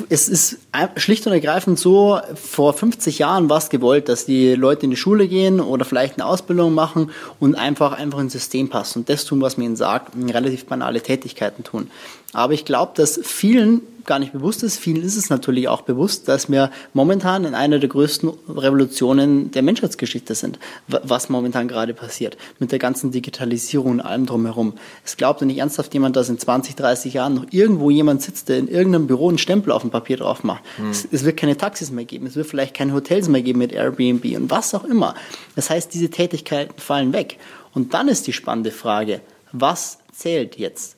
es 0.09 0.27
ist 0.27 0.57
schlicht 0.95 1.27
und 1.27 1.33
ergreifend 1.33 1.77
so, 1.77 2.19
vor 2.35 2.73
50 2.73 3.19
Jahren 3.19 3.49
war 3.49 3.57
es 3.57 3.69
gewollt, 3.69 4.09
dass 4.09 4.25
die 4.25 4.55
Leute 4.55 4.85
in 4.85 4.89
die 4.89 4.97
Schule 4.97 5.27
gehen 5.27 5.59
oder 5.59 5.85
vielleicht 5.85 6.15
eine 6.15 6.25
Ausbildung 6.25 6.73
machen 6.73 7.11
und 7.39 7.55
einfach, 7.55 7.93
einfach 7.93 8.19
ins 8.19 8.33
System 8.33 8.69
passen 8.69 8.99
und 8.99 9.09
das 9.09 9.25
tun, 9.25 9.41
was 9.41 9.57
man 9.57 9.67
ihnen 9.67 9.75
sagt, 9.75 10.13
relativ 10.15 10.65
banale 10.65 11.01
Tätigkeiten 11.01 11.63
tun. 11.63 11.91
Aber 12.33 12.53
ich 12.53 12.65
glaube, 12.65 12.93
dass 12.95 13.19
vielen 13.23 13.81
gar 14.07 14.19
nicht 14.19 14.33
bewusst 14.33 14.63
ist, 14.63 14.79
vielen 14.79 15.03
ist 15.03 15.15
es 15.15 15.29
natürlich 15.29 15.67
auch 15.67 15.81
bewusst, 15.81 16.27
dass 16.27 16.49
wir 16.49 16.71
momentan 16.93 17.45
in 17.45 17.53
einer 17.53 17.77
der 17.77 17.89
größten 17.89 18.31
Revolutionen 18.49 19.51
der 19.51 19.61
Menschheitsgeschichte 19.61 20.33
sind, 20.33 20.57
was 20.87 21.29
momentan 21.29 21.67
gerade 21.67 21.93
passiert, 21.93 22.37
mit 22.57 22.71
der 22.71 22.79
ganzen 22.79 23.11
Digitalisierung 23.11 23.91
und 23.91 24.01
allem 24.01 24.25
drumherum. 24.25 24.73
Es 25.05 25.17
glaubt 25.17 25.41
nicht 25.41 25.59
ernsthaft 25.59 25.93
jemand, 25.93 26.15
dass 26.15 26.29
in 26.29 26.39
20, 26.39 26.75
30 26.75 27.13
Jahren 27.13 27.35
noch 27.35 27.45
irgendwo 27.51 27.91
jemand 27.91 28.21
sitzt, 28.21 28.49
der 28.49 28.57
in 28.57 28.67
irgendeinem 28.67 29.07
Büro 29.07 29.29
einen 29.29 29.37
Stempel 29.37 29.71
auf 29.71 29.81
dem 29.81 29.91
Papier 29.91 30.17
drauf 30.17 30.43
macht. 30.43 30.63
Hm. 30.77 30.89
Es, 30.89 31.07
es, 31.11 31.23
wird 31.23 31.37
keine 31.37 31.57
Taxis 31.57 31.91
mehr 31.91 32.05
geben, 32.05 32.25
es 32.25 32.35
wird 32.35 32.47
vielleicht 32.47 32.73
keine 32.73 32.93
Hotels 32.93 33.27
mehr 33.27 33.41
geben 33.41 33.59
mit 33.59 33.73
Airbnb 33.73 34.23
und 34.37 34.49
was 34.49 34.73
auch 34.73 34.85
immer. 34.85 35.13
Das 35.55 35.69
heißt, 35.69 35.93
diese 35.93 36.09
Tätigkeiten 36.09 36.79
fallen 36.79 37.13
weg. 37.13 37.37
Und 37.73 37.93
dann 37.93 38.07
ist 38.07 38.25
die 38.25 38.33
spannende 38.33 38.71
Frage, 38.71 39.21
was 39.51 39.99
zählt 40.11 40.57
jetzt? 40.57 40.95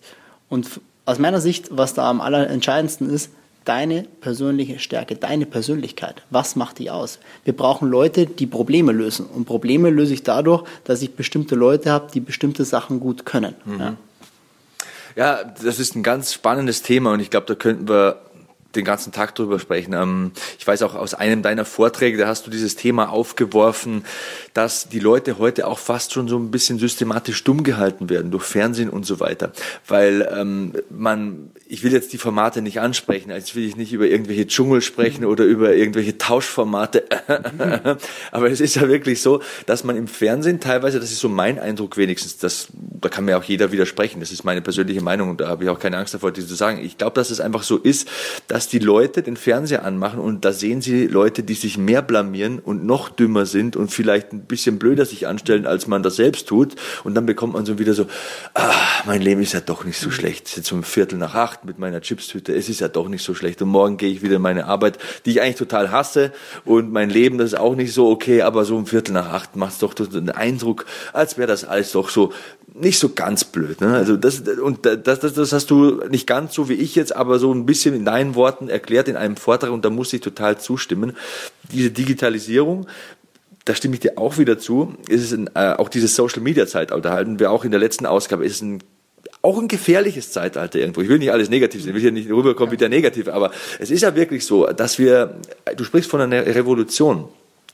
Und 0.47 0.79
aus 1.05 1.19
meiner 1.19 1.41
Sicht, 1.41 1.69
was 1.71 1.93
da 1.93 2.09
am 2.09 2.21
allerentscheidendsten 2.21 3.09
ist, 3.09 3.31
deine 3.65 4.03
persönliche 4.21 4.79
Stärke, 4.79 5.15
deine 5.15 5.45
Persönlichkeit. 5.45 6.23
Was 6.29 6.55
macht 6.55 6.79
die 6.79 6.89
aus? 6.89 7.19
Wir 7.43 7.55
brauchen 7.55 7.89
Leute, 7.89 8.25
die 8.25 8.47
Probleme 8.47 8.91
lösen. 8.91 9.25
Und 9.27 9.45
Probleme 9.45 9.89
löse 9.89 10.13
ich 10.13 10.23
dadurch, 10.23 10.63
dass 10.85 11.01
ich 11.01 11.13
bestimmte 11.15 11.55
Leute 11.55 11.91
habe, 11.91 12.09
die 12.11 12.19
bestimmte 12.19 12.65
Sachen 12.65 12.99
gut 12.99 13.25
können. 13.25 13.55
Mhm. 13.65 13.79
Ja. 13.79 13.95
ja, 15.15 15.43
das 15.43 15.79
ist 15.79 15.95
ein 15.95 16.03
ganz 16.03 16.33
spannendes 16.33 16.81
Thema 16.81 17.13
und 17.13 17.19
ich 17.19 17.29
glaube, 17.29 17.47
da 17.47 17.55
könnten 17.55 17.87
wir 17.87 18.21
den 18.75 18.85
ganzen 18.85 19.11
Tag 19.11 19.35
drüber 19.35 19.59
sprechen. 19.59 19.93
Ähm, 19.93 20.31
ich 20.57 20.65
weiß 20.65 20.83
auch 20.83 20.95
aus 20.95 21.13
einem 21.13 21.41
deiner 21.41 21.65
Vorträge, 21.65 22.17
da 22.17 22.27
hast 22.27 22.45
du 22.45 22.51
dieses 22.51 22.75
Thema 22.75 23.09
aufgeworfen, 23.09 24.05
dass 24.53 24.89
die 24.89 24.99
Leute 24.99 25.39
heute 25.39 25.67
auch 25.67 25.79
fast 25.79 26.13
schon 26.13 26.27
so 26.27 26.37
ein 26.37 26.51
bisschen 26.51 26.79
systematisch 26.79 27.43
dumm 27.43 27.63
gehalten 27.63 28.09
werden 28.09 28.31
durch 28.31 28.43
Fernsehen 28.43 28.89
und 28.89 29.05
so 29.05 29.19
weiter. 29.19 29.51
Weil 29.87 30.27
ähm, 30.35 30.73
man, 30.89 31.51
ich 31.67 31.83
will 31.83 31.93
jetzt 31.93 32.13
die 32.13 32.17
Formate 32.17 32.61
nicht 32.61 32.79
ansprechen, 32.79 33.31
als 33.31 33.55
will 33.55 33.65
ich 33.65 33.75
nicht 33.75 33.93
über 33.93 34.07
irgendwelche 34.07 34.47
Dschungel 34.47 34.81
sprechen 34.81 35.25
oder 35.25 35.45
über 35.45 35.73
irgendwelche 35.75 36.17
Tauschformate. 36.17 37.05
Aber 38.31 38.51
es 38.51 38.59
ist 38.59 38.75
ja 38.75 38.87
wirklich 38.87 39.21
so, 39.21 39.41
dass 39.65 39.83
man 39.83 39.95
im 39.95 40.07
Fernsehen 40.07 40.59
teilweise, 40.59 40.99
das 40.99 41.11
ist 41.11 41.19
so 41.19 41.29
mein 41.29 41.57
Eindruck 41.57 41.97
wenigstens, 41.97 42.37
das, 42.37 42.67
da 42.73 43.09
kann 43.09 43.25
mir 43.25 43.37
auch 43.37 43.43
jeder 43.43 43.71
widersprechen, 43.71 44.19
das 44.19 44.31
ist 44.31 44.43
meine 44.43 44.61
persönliche 44.61 45.01
Meinung 45.01 45.29
und 45.29 45.41
da 45.41 45.47
habe 45.47 45.63
ich 45.63 45.69
auch 45.69 45.79
keine 45.79 45.97
Angst 45.97 46.13
davor, 46.13 46.31
die 46.31 46.45
zu 46.45 46.55
sagen. 46.55 46.83
Ich 46.83 46.97
glaube, 46.97 47.15
dass 47.15 47.29
es 47.29 47.39
einfach 47.39 47.63
so 47.63 47.77
ist, 47.77 48.07
dass 48.47 48.58
dass 48.59 48.67
die 48.67 48.79
Leute 48.79 49.23
den 49.23 49.37
Fernseher 49.37 49.85
anmachen 49.85 50.19
und 50.19 50.43
da 50.43 50.51
sehen 50.51 50.81
sie 50.81 51.07
Leute, 51.07 51.43
die 51.43 51.53
sich 51.53 51.77
mehr 51.77 52.01
blamieren 52.01 52.59
und 52.59 52.85
noch 52.85 53.07
dümmer 53.07 53.45
sind 53.45 53.77
und 53.77 53.89
vielleicht 53.89 54.33
ein 54.33 54.41
bisschen 54.41 54.79
blöder 54.79 55.05
sich 55.05 55.27
anstellen, 55.27 55.65
als 55.65 55.87
man 55.87 56.03
das 56.03 56.17
selbst 56.17 56.49
tut. 56.49 56.75
Und 57.05 57.15
dann 57.15 57.25
bekommt 57.25 57.53
man 57.53 57.65
so 57.65 57.79
wieder 57.79 57.93
so, 57.93 58.07
ah, 58.55 58.73
mein 59.05 59.21
Leben 59.21 59.41
ist 59.41 59.53
ja 59.53 59.61
doch 59.61 59.85
nicht 59.85 59.97
so 59.97 60.11
schlecht. 60.11 60.47
Es 60.47 60.51
ist 60.51 60.57
jetzt 60.57 60.71
um 60.73 60.83
Viertel 60.83 61.17
nach 61.17 61.35
acht 61.35 61.63
mit 61.63 61.79
meiner 61.79 62.01
Chipstüte. 62.01 62.53
Es 62.53 62.67
ist 62.67 62.81
ja 62.81 62.89
doch 62.89 63.07
nicht 63.07 63.23
so 63.23 63.33
schlecht. 63.33 63.61
Und 63.61 63.69
morgen 63.69 63.95
gehe 63.95 64.11
ich 64.11 64.21
wieder 64.21 64.35
in 64.35 64.41
meine 64.41 64.65
Arbeit, 64.65 64.99
die 65.25 65.31
ich 65.31 65.41
eigentlich 65.41 65.55
total 65.55 65.89
hasse. 65.89 66.33
Und 66.65 66.91
mein 66.91 67.09
Leben, 67.09 67.37
das 67.37 67.53
ist 67.53 67.59
auch 67.59 67.75
nicht 67.75 67.93
so 67.93 68.09
okay, 68.09 68.41
aber 68.41 68.65
so 68.65 68.75
um 68.75 68.87
Viertel 68.87 69.13
nach 69.13 69.29
acht 69.29 69.55
macht 69.55 69.71
es 69.71 69.79
doch 69.79 69.93
den 69.93 70.31
Eindruck, 70.31 70.85
als 71.13 71.37
wäre 71.37 71.47
das 71.47 71.63
alles 71.63 71.93
doch 71.93 72.09
so 72.09 72.33
nicht 72.79 72.99
so 72.99 73.09
ganz 73.09 73.43
blöd. 73.43 73.81
Ne? 73.81 73.93
Also 73.93 74.17
das, 74.17 74.39
und 74.41 74.85
das, 74.85 75.19
das, 75.19 75.33
das 75.33 75.53
hast 75.53 75.69
du 75.69 76.01
nicht 76.09 76.27
ganz 76.27 76.53
so 76.53 76.69
wie 76.69 76.73
ich 76.73 76.95
jetzt, 76.95 77.15
aber 77.15 77.39
so 77.39 77.53
ein 77.53 77.65
bisschen 77.65 77.95
in 77.95 78.05
deinen 78.05 78.35
Worten 78.35 78.69
erklärt 78.69 79.07
in 79.07 79.15
einem 79.15 79.35
Vortrag 79.35 79.71
und 79.71 79.85
da 79.85 79.89
muss 79.89 80.13
ich 80.13 80.21
total 80.21 80.57
zustimmen. 80.57 81.15
Diese 81.71 81.91
Digitalisierung, 81.91 82.87
da 83.65 83.75
stimme 83.75 83.95
ich 83.95 83.99
dir 83.99 84.17
auch 84.17 84.37
wieder 84.37 84.57
zu, 84.57 84.95
ist 85.07 85.31
ein, 85.33 85.49
äh, 85.55 85.73
auch 85.73 85.89
dieses 85.89 86.15
Social 86.15 86.41
Media 86.41 86.67
Zeitalter, 86.67 87.11
halten 87.11 87.39
wir 87.39 87.51
auch 87.51 87.65
in 87.65 87.71
der 87.71 87.79
letzten 87.79 88.05
Ausgabe, 88.05 88.45
ist 88.45 88.61
ein 88.61 88.79
auch 89.41 89.57
ein 89.57 89.69
gefährliches 89.69 90.31
Zeitalter 90.31 90.79
irgendwo. 90.79 91.01
Ich 91.01 91.07
will 91.07 91.19
nicht 91.19 91.31
alles 91.31 91.49
negativ 91.49 91.81
sehen, 91.81 91.89
ich 91.89 91.95
will 91.95 92.01
hier 92.01 92.11
nicht 92.11 92.29
rüberkommen 92.29 92.71
wie 92.73 92.77
der 92.77 92.89
Negative, 92.89 93.33
aber 93.33 93.51
es 93.79 93.89
ist 93.89 94.01
ja 94.01 94.15
wirklich 94.15 94.45
so, 94.45 94.65
dass 94.67 94.99
wir, 94.99 95.35
du 95.77 95.83
sprichst 95.83 96.09
von 96.09 96.19
einer 96.19 96.45
Revolution 96.45 97.29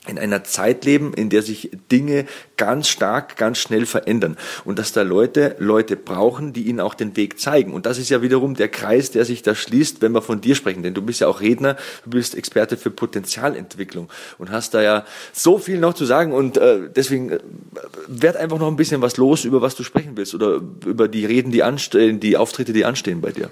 in 0.06 0.18
einer 0.18 0.44
Zeit 0.44 0.84
leben, 0.84 1.12
in 1.14 1.30
der 1.30 1.42
sich 1.42 1.70
Dinge 1.90 2.26
ganz 2.56 2.88
stark, 2.88 3.36
ganz 3.36 3.58
schnell 3.58 3.86
verändern 3.86 4.36
und 4.64 4.78
dass 4.78 4.92
da 4.92 5.02
Leute 5.02 5.56
Leute 5.58 5.96
brauchen, 5.96 6.52
die 6.52 6.62
ihnen 6.62 6.80
auch 6.80 6.94
den 6.94 7.16
Weg 7.16 7.38
zeigen. 7.40 7.72
Und 7.72 7.86
das 7.86 7.98
ist 7.98 8.08
ja 8.08 8.22
wiederum 8.22 8.54
der 8.54 8.68
Kreis, 8.68 9.10
der 9.10 9.24
sich 9.24 9.42
da 9.42 9.54
schließt, 9.54 10.02
wenn 10.02 10.12
wir 10.12 10.22
von 10.22 10.40
dir 10.40 10.54
sprechen. 10.54 10.82
Denn 10.82 10.94
du 10.94 11.02
bist 11.02 11.20
ja 11.20 11.28
auch 11.28 11.40
Redner, 11.40 11.76
du 12.04 12.10
bist 12.10 12.34
Experte 12.34 12.76
für 12.76 12.90
Potenzialentwicklung 12.90 14.08
und 14.38 14.50
hast 14.50 14.74
da 14.74 14.82
ja 14.82 15.04
so 15.32 15.58
viel 15.58 15.78
noch 15.78 15.94
zu 15.94 16.04
sagen. 16.04 16.32
Und 16.32 16.56
äh, 16.56 16.88
deswegen 16.94 17.30
äh, 17.30 17.38
werd 18.06 18.36
einfach 18.36 18.58
noch 18.58 18.68
ein 18.68 18.76
bisschen 18.76 19.02
was 19.02 19.16
los, 19.16 19.44
über 19.44 19.60
was 19.62 19.74
du 19.74 19.82
sprechen 19.82 20.12
willst 20.16 20.34
oder 20.34 20.60
über 20.84 21.08
die 21.08 21.26
Reden, 21.26 21.52
die 21.52 21.62
anstehen, 21.62 22.20
die 22.20 22.36
Auftritte, 22.36 22.72
die 22.72 22.84
anstehen 22.84 23.20
bei 23.20 23.32
dir. 23.32 23.50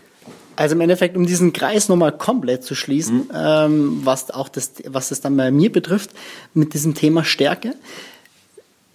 Also 0.56 0.74
im 0.74 0.80
Endeffekt, 0.80 1.16
um 1.16 1.26
diesen 1.26 1.52
Kreis 1.52 1.88
nochmal 1.88 2.12
komplett 2.12 2.64
zu 2.64 2.74
schließen, 2.74 3.16
mhm. 3.16 3.30
ähm, 3.34 4.00
was 4.04 4.30
auch 4.30 4.48
das, 4.48 4.72
was 4.86 5.08
das 5.08 5.20
dann 5.20 5.36
bei 5.36 5.50
mir 5.50 5.70
betrifft, 5.70 6.10
mit 6.52 6.74
diesem 6.74 6.94
Thema 6.94 7.24
Stärke. 7.24 7.74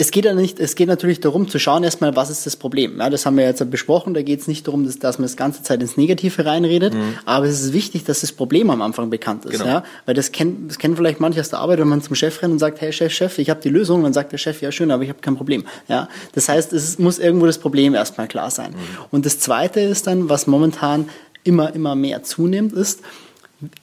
Es 0.02 0.12
geht 0.12 0.24
ja 0.24 0.34
nicht, 0.34 0.62
es 0.62 0.76
geht 0.76 0.88
natürlich 0.88 1.20
darum 1.20 1.50
zu 1.50 1.60
schauen 1.60 1.84
erstmal, 1.84 2.16
was 2.16 2.30
ist 2.30 2.46
das 2.46 2.56
Problem. 2.56 3.00
Ja, 3.00 3.10
das 3.10 3.26
haben 3.26 3.36
wir 3.36 3.44
jetzt 3.44 3.70
besprochen. 3.70 4.14
Da 4.14 4.22
geht 4.22 4.40
es 4.40 4.48
nicht 4.48 4.66
darum, 4.66 4.86
dass, 4.86 4.98
dass 4.98 5.18
man 5.18 5.26
das 5.26 5.36
ganze 5.36 5.62
Zeit 5.62 5.82
ins 5.82 5.98
Negative 5.98 6.46
reinredet, 6.46 6.94
mhm. 6.94 7.16
aber 7.26 7.48
es 7.48 7.60
ist 7.62 7.74
wichtig, 7.74 8.06
dass 8.06 8.22
das 8.22 8.32
Problem 8.32 8.70
am 8.70 8.82
Anfang 8.82 9.10
bekannt 9.10 9.44
ist. 9.44 9.52
Genau. 9.52 9.66
Ja, 9.66 9.84
weil 10.06 10.16
das 10.16 10.32
kennen, 10.32 10.70
das 10.70 10.78
kennen 10.78 10.96
vielleicht 10.96 11.20
manche 11.20 11.42
aus 11.42 11.50
der 11.50 11.60
Arbeit, 11.60 11.80
wenn 11.80 11.90
man 11.90 12.02
zum 12.02 12.16
Chef 12.16 12.42
rennt 12.42 12.54
und 12.54 12.60
sagt, 12.60 12.80
hey 12.80 12.94
Chef, 12.94 13.12
Chef, 13.12 13.40
ich 13.40 13.50
habe 13.50 13.60
die 13.62 13.68
Lösung, 13.68 14.04
dann 14.04 14.14
sagt 14.14 14.32
der 14.32 14.38
Chef, 14.38 14.62
ja 14.62 14.72
schön, 14.72 14.90
aber 14.92 15.04
ich 15.04 15.10
habe 15.10 15.20
kein 15.20 15.36
Problem. 15.36 15.66
Ja, 15.90 16.08
das 16.32 16.48
heißt, 16.48 16.72
es 16.72 16.98
muss 16.98 17.20
irgendwo 17.20 17.46
das 17.46 17.58
Problem 17.58 17.94
erstmal 17.94 18.30
klar 18.30 18.52
sein. 18.52 18.72
Mhm. 18.72 18.78
Und 19.12 19.26
das 19.26 19.40
Zweite 19.40 19.82
ist 19.82 20.08
dann, 20.08 20.30
was 20.30 20.48
momentan 20.48 21.10
immer, 21.44 21.74
immer 21.74 21.96
mehr 21.96 22.24
zunimmt, 22.24 22.74
ist, 22.74 23.02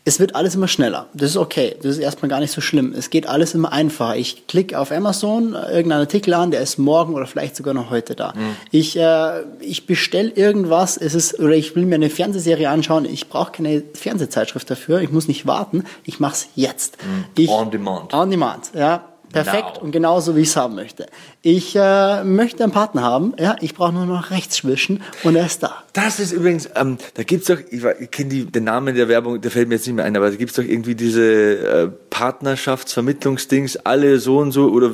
es 0.04 0.20
wird 0.20 0.34
alles 0.34 0.54
immer 0.54 0.68
schneller. 0.68 1.06
Das 1.12 1.30
ist 1.30 1.36
okay. 1.36 1.76
Das 1.82 1.92
ist 1.92 1.98
erstmal 1.98 2.30
gar 2.30 2.40
nicht 2.40 2.52
so 2.52 2.60
schlimm. 2.60 2.94
Es 2.96 3.10
geht 3.10 3.26
alles 3.26 3.54
immer 3.54 3.72
einfacher. 3.72 4.16
Ich 4.16 4.46
klicke 4.46 4.78
auf 4.78 4.90
Amazon 4.90 5.52
irgendeinen 5.52 6.00
Artikel 6.00 6.32
an, 6.32 6.50
der 6.50 6.60
ist 6.60 6.78
morgen 6.78 7.14
oder 7.14 7.26
vielleicht 7.26 7.56
sogar 7.56 7.74
noch 7.74 7.90
heute 7.90 8.14
da. 8.14 8.32
Mhm. 8.34 8.56
Ich, 8.70 8.96
äh, 8.96 9.42
ich 9.60 9.86
bestelle 9.86 10.30
irgendwas, 10.30 10.96
es 10.96 11.14
ist, 11.14 11.38
oder 11.38 11.54
ich 11.54 11.76
will 11.76 11.84
mir 11.84 11.96
eine 11.96 12.08
Fernsehserie 12.08 12.70
anschauen. 12.70 13.04
Ich 13.04 13.28
brauche 13.28 13.52
keine 13.52 13.82
Fernsehzeitschrift 13.92 14.70
dafür. 14.70 15.00
Ich 15.00 15.10
muss 15.10 15.28
nicht 15.28 15.46
warten. 15.46 15.84
Ich 16.04 16.20
mache 16.20 16.34
es 16.34 16.48
jetzt. 16.54 16.96
Mhm. 17.04 17.24
Ich, 17.36 17.50
on 17.50 17.70
demand. 17.70 18.14
On 18.14 18.30
demand, 18.30 18.70
ja. 18.74 19.04
Perfekt 19.32 19.76
Now. 19.76 19.82
und 19.82 19.92
genauso 19.92 20.36
wie 20.36 20.40
ich 20.40 20.48
es 20.48 20.56
haben 20.56 20.74
möchte. 20.74 21.06
Ich 21.42 21.76
äh, 21.76 22.24
möchte 22.24 22.62
einen 22.62 22.72
Partner 22.72 23.02
haben, 23.02 23.34
ja, 23.38 23.56
ich 23.60 23.74
brauche 23.74 23.92
nur 23.92 24.06
noch 24.06 24.30
rechts 24.30 24.64
wischen 24.64 25.02
und 25.22 25.36
er 25.36 25.46
ist 25.46 25.62
da. 25.62 25.82
Das 25.92 26.20
ist 26.20 26.32
übrigens, 26.32 26.68
ähm, 26.74 26.98
da 27.14 27.22
gibt's 27.22 27.46
doch, 27.46 27.58
ich, 27.70 27.84
ich 27.84 28.10
kenne 28.10 28.46
den 28.46 28.64
Namen 28.64 28.94
der 28.94 29.08
Werbung, 29.08 29.40
der 29.40 29.50
fällt 29.50 29.68
mir 29.68 29.76
jetzt 29.76 29.86
nicht 29.86 29.96
mehr 29.96 30.04
ein, 30.04 30.16
aber 30.16 30.30
da 30.30 30.36
gibt's 30.36 30.54
doch 30.54 30.62
irgendwie 30.62 30.94
diese 30.94 31.22
äh, 31.22 31.88
Partnerschaftsvermittlungsdings, 32.10 33.76
alle 33.78 34.18
so 34.18 34.38
und 34.38 34.52
so 34.52 34.68
oder 34.68 34.92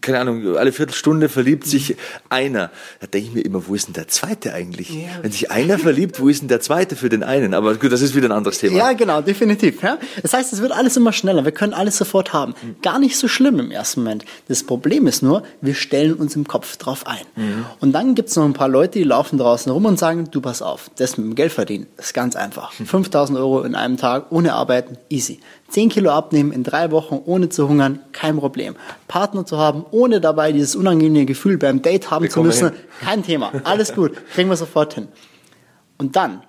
keine 0.00 0.20
Ahnung, 0.20 0.56
alle 0.56 0.72
Viertelstunde 0.72 1.28
verliebt 1.28 1.66
sich 1.66 1.96
einer. 2.28 2.70
Da 3.00 3.06
denke 3.06 3.28
ich 3.28 3.34
mir 3.34 3.40
immer, 3.40 3.66
wo 3.66 3.74
ist 3.74 3.88
denn 3.88 3.94
der 3.94 4.08
Zweite 4.08 4.52
eigentlich? 4.52 4.90
Ja. 4.90 5.08
Wenn 5.22 5.32
sich 5.32 5.50
einer 5.50 5.78
verliebt, 5.78 6.20
wo 6.20 6.28
ist 6.28 6.42
denn 6.42 6.48
der 6.48 6.60
Zweite 6.60 6.96
für 6.96 7.08
den 7.08 7.22
einen? 7.22 7.54
Aber 7.54 7.74
gut, 7.76 7.92
das 7.92 8.02
ist 8.02 8.14
wieder 8.14 8.28
ein 8.28 8.32
anderes 8.32 8.58
Thema. 8.58 8.76
Ja, 8.76 8.92
genau, 8.92 9.20
definitiv. 9.20 9.82
Ja? 9.82 9.98
Das 10.22 10.32
heißt, 10.32 10.52
es 10.52 10.60
wird 10.62 10.72
alles 10.72 10.96
immer 10.96 11.12
schneller. 11.12 11.44
Wir 11.44 11.52
können 11.52 11.74
alles 11.74 11.96
sofort 11.96 12.32
haben. 12.32 12.54
Gar 12.82 12.98
nicht 12.98 13.16
so 13.16 13.28
schlimm 13.28 13.69
im 13.70 13.76
ersten 13.76 14.00
Moment. 14.02 14.24
Das 14.48 14.64
Problem 14.64 15.06
ist 15.06 15.22
nur, 15.22 15.42
wir 15.60 15.74
stellen 15.74 16.14
uns 16.14 16.34
im 16.34 16.46
Kopf 16.46 16.76
drauf 16.76 17.06
ein. 17.06 17.24
Mhm. 17.36 17.66
Und 17.80 17.92
dann 17.92 18.14
gibt 18.14 18.28
es 18.28 18.36
noch 18.36 18.44
ein 18.44 18.52
paar 18.52 18.68
Leute, 18.68 18.98
die 18.98 19.04
laufen 19.04 19.38
draußen 19.38 19.70
rum 19.70 19.84
und 19.84 19.98
sagen, 19.98 20.28
du 20.30 20.40
pass 20.40 20.60
auf, 20.60 20.90
das 20.96 21.16
mit 21.16 21.26
dem 21.26 21.34
Geld 21.36 21.52
verdienen, 21.52 21.86
ist 21.96 22.14
ganz 22.14 22.36
einfach. 22.36 22.72
5000 22.84 23.38
Euro 23.38 23.62
in 23.62 23.74
einem 23.74 23.96
Tag, 23.96 24.26
ohne 24.30 24.54
arbeiten, 24.54 24.98
easy. 25.08 25.40
10 25.68 25.88
Kilo 25.88 26.10
abnehmen 26.10 26.50
in 26.50 26.64
drei 26.64 26.90
Wochen, 26.90 27.20
ohne 27.24 27.48
zu 27.48 27.68
hungern, 27.68 28.00
kein 28.12 28.36
Problem. 28.36 28.74
Partner 29.06 29.46
zu 29.46 29.56
haben, 29.58 29.84
ohne 29.92 30.20
dabei 30.20 30.50
dieses 30.50 30.74
unangenehme 30.74 31.26
Gefühl 31.26 31.58
beim 31.58 31.80
Date 31.80 32.10
haben 32.10 32.24
wir 32.24 32.30
zu 32.30 32.42
müssen, 32.42 32.72
kein 33.00 33.22
Thema. 33.22 33.52
Alles 33.62 33.94
gut, 33.94 34.12
kriegen 34.34 34.48
wir 34.48 34.56
sofort 34.56 34.94
hin. 34.94 35.06
Und 35.96 36.16
dann 36.16 36.42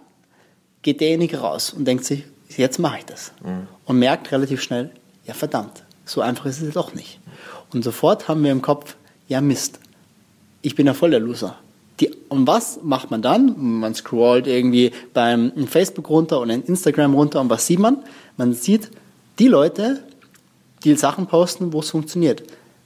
geht 0.82 1.02
derjenige 1.02 1.38
raus 1.38 1.72
und 1.72 1.86
denkt 1.86 2.06
sich, 2.06 2.24
jetzt 2.58 2.80
mache 2.80 3.00
ich 3.00 3.06
das. 3.06 3.32
Mhm. 3.44 3.68
Und 3.86 4.00
merkt 4.00 4.32
relativ 4.32 4.62
schnell, 4.62 4.92
ja 5.26 5.34
verdammt, 5.34 5.84
so 6.12 6.22
einfach 6.22 6.46
ist 6.46 6.62
es 6.62 6.74
doch 6.74 6.94
nicht. 6.94 7.20
Und 7.74 7.84
sofort 7.84 8.28
haben 8.28 8.44
wir 8.44 8.52
im 8.52 8.62
Kopf, 8.62 8.96
ja 9.28 9.40
Mist, 9.40 9.80
ich 10.62 10.76
bin 10.76 10.86
ja 10.86 10.94
voll 10.94 11.12
der 11.12 11.20
Loser. 11.20 11.56
Die, 12.00 12.12
und 12.30 12.48
was 12.48 12.80
macht 12.84 13.12
man 13.12 13.22
dann? 13.22 13.56
Man 13.80 13.96
scrollt 13.96 14.48
irgendwie 14.48 14.92
beim 15.14 15.54
Facebook 15.68 16.10
runter 16.10 16.40
und 16.40 16.50
in 16.50 16.64
Instagram 16.64 17.14
runter 17.14 17.40
und 17.40 17.50
was 17.50 17.66
sieht 17.66 17.80
man? 17.80 17.98
Man 18.38 18.54
sieht 18.54 18.92
die 19.40 19.48
Leute, 19.48 20.04
die 20.84 20.96
Sachen 20.96 21.28
posten, 21.28 21.72
wo 21.74 21.80
es 21.80 21.92
funktioniert. 21.92 22.44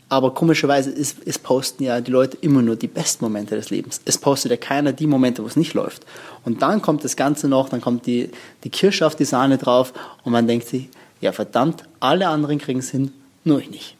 Aber 0.07 0.33
komischerweise 0.35 0.91
ist, 0.91 1.19
ist 1.19 1.41
posten 1.41 1.83
ja 1.83 1.99
die 1.99 2.11
Leute 2.11 2.37
immer 2.41 2.61
nur 2.61 2.75
die 2.75 2.87
besten 2.87 3.25
Momente 3.25 3.55
des 3.55 3.71
Lebens. 3.71 4.01
Es 4.05 4.19
postet 4.19 4.51
ja 4.51 4.57
keiner 4.57 4.93
die 4.93 5.07
Momente, 5.07 5.41
wo 5.41 5.47
es 5.47 5.55
nicht 5.55 5.73
läuft. 5.73 6.05
Und 6.43 6.61
dann 6.61 6.81
kommt 6.83 7.03
das 7.03 7.15
Ganze 7.15 7.47
noch, 7.47 7.69
dann 7.69 7.81
kommt 7.81 8.05
die, 8.05 8.29
die 8.63 8.69
Kirsche 8.69 9.07
auf 9.07 9.15
die 9.15 9.25
Sahne 9.25 9.57
drauf 9.57 9.93
und 10.23 10.31
man 10.31 10.45
denkt 10.45 10.67
sich, 10.67 10.89
ja 11.25 11.31
verdammt, 11.31 11.83
alle 11.99 12.27
anderen 12.27 12.57
kriegen 12.57 12.79
es 12.79 12.89
hin, 12.89 13.11
nur 13.43 13.59
ich 13.59 13.69
nicht. 13.69 13.95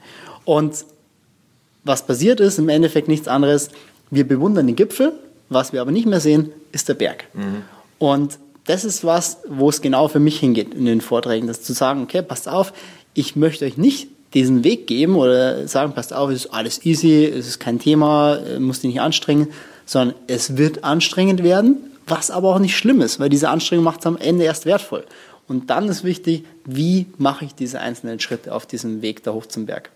Und 0.46 0.86
was 1.84 2.06
passiert 2.06 2.40
ist, 2.40 2.58
im 2.58 2.70
Endeffekt 2.70 3.08
nichts 3.08 3.28
anderes, 3.28 3.70
wir 4.10 4.28
bewundern 4.28 4.68
den 4.68 4.76
Gipfel, 4.76 5.14
was 5.50 5.74
wir 5.74 5.82
aber 5.82 5.92
nicht 5.92 6.08
mehr 6.08 6.20
sehen, 6.20 6.52
ist 6.72 6.90
der 6.90 6.96
Berg. 6.96 7.26
Mhm. 7.34 7.64
Und 8.00 8.40
das 8.66 8.84
ist 8.84 9.04
was, 9.04 9.40
wo 9.48 9.70
es 9.70 9.82
genau 9.82 10.08
für 10.08 10.20
mich 10.20 10.40
hingeht 10.40 10.74
in 10.74 10.86
den 10.86 11.02
Vorträgen, 11.02 11.48
das 11.48 11.62
zu 11.62 11.74
sagen, 11.74 12.02
okay, 12.02 12.22
passt 12.22 12.50
auf, 12.50 12.74
ich 13.14 13.36
möchte 13.36 13.66
euch 13.66 13.78
nicht 13.78 14.08
diesen 14.34 14.64
Weg 14.64 14.88
geben 14.88 15.16
oder 15.16 15.68
sagen, 15.68 15.94
passt 15.94 16.14
auf, 16.14 16.30
es 16.30 16.46
ist 16.46 16.54
alles 16.54 16.86
easy, 16.86 17.26
es 17.26 17.48
ist 17.48 17.60
kein 17.60 17.80
Thema, 17.80 18.40
muss 18.60 18.82
dich 18.82 18.92
nicht 18.92 19.02
anstrengen, 19.02 19.48
sondern 19.86 20.16
es 20.28 20.58
wird 20.58 20.84
anstrengend 20.84 21.44
werden, 21.44 21.78
was 22.08 22.32
aber 22.32 22.54
auch 22.54 22.60
nicht 22.60 22.76
schlimm 22.76 23.02
ist, 23.02 23.20
weil 23.20 23.30
diese 23.30 23.50
Anstrengung 23.50 23.86
macht 23.86 24.02
es 24.02 24.06
am 24.06 24.18
Ende 24.18 24.44
erst 24.44 24.66
wertvoll. 24.66 25.06
Und 25.48 25.70
dann 25.70 25.88
ist 25.88 26.04
wichtig, 26.04 26.44
wie 26.66 27.08
mache 27.18 27.46
ich 27.46 27.56
diese 27.56 27.80
einzelnen 27.80 28.20
Schritte 28.20 28.54
auf 28.54 28.66
diesem 28.66 29.02
Weg 29.02 29.24
da 29.24 29.34
hoch 29.34 29.46
zum 29.46 29.66
Berg. 29.66 29.92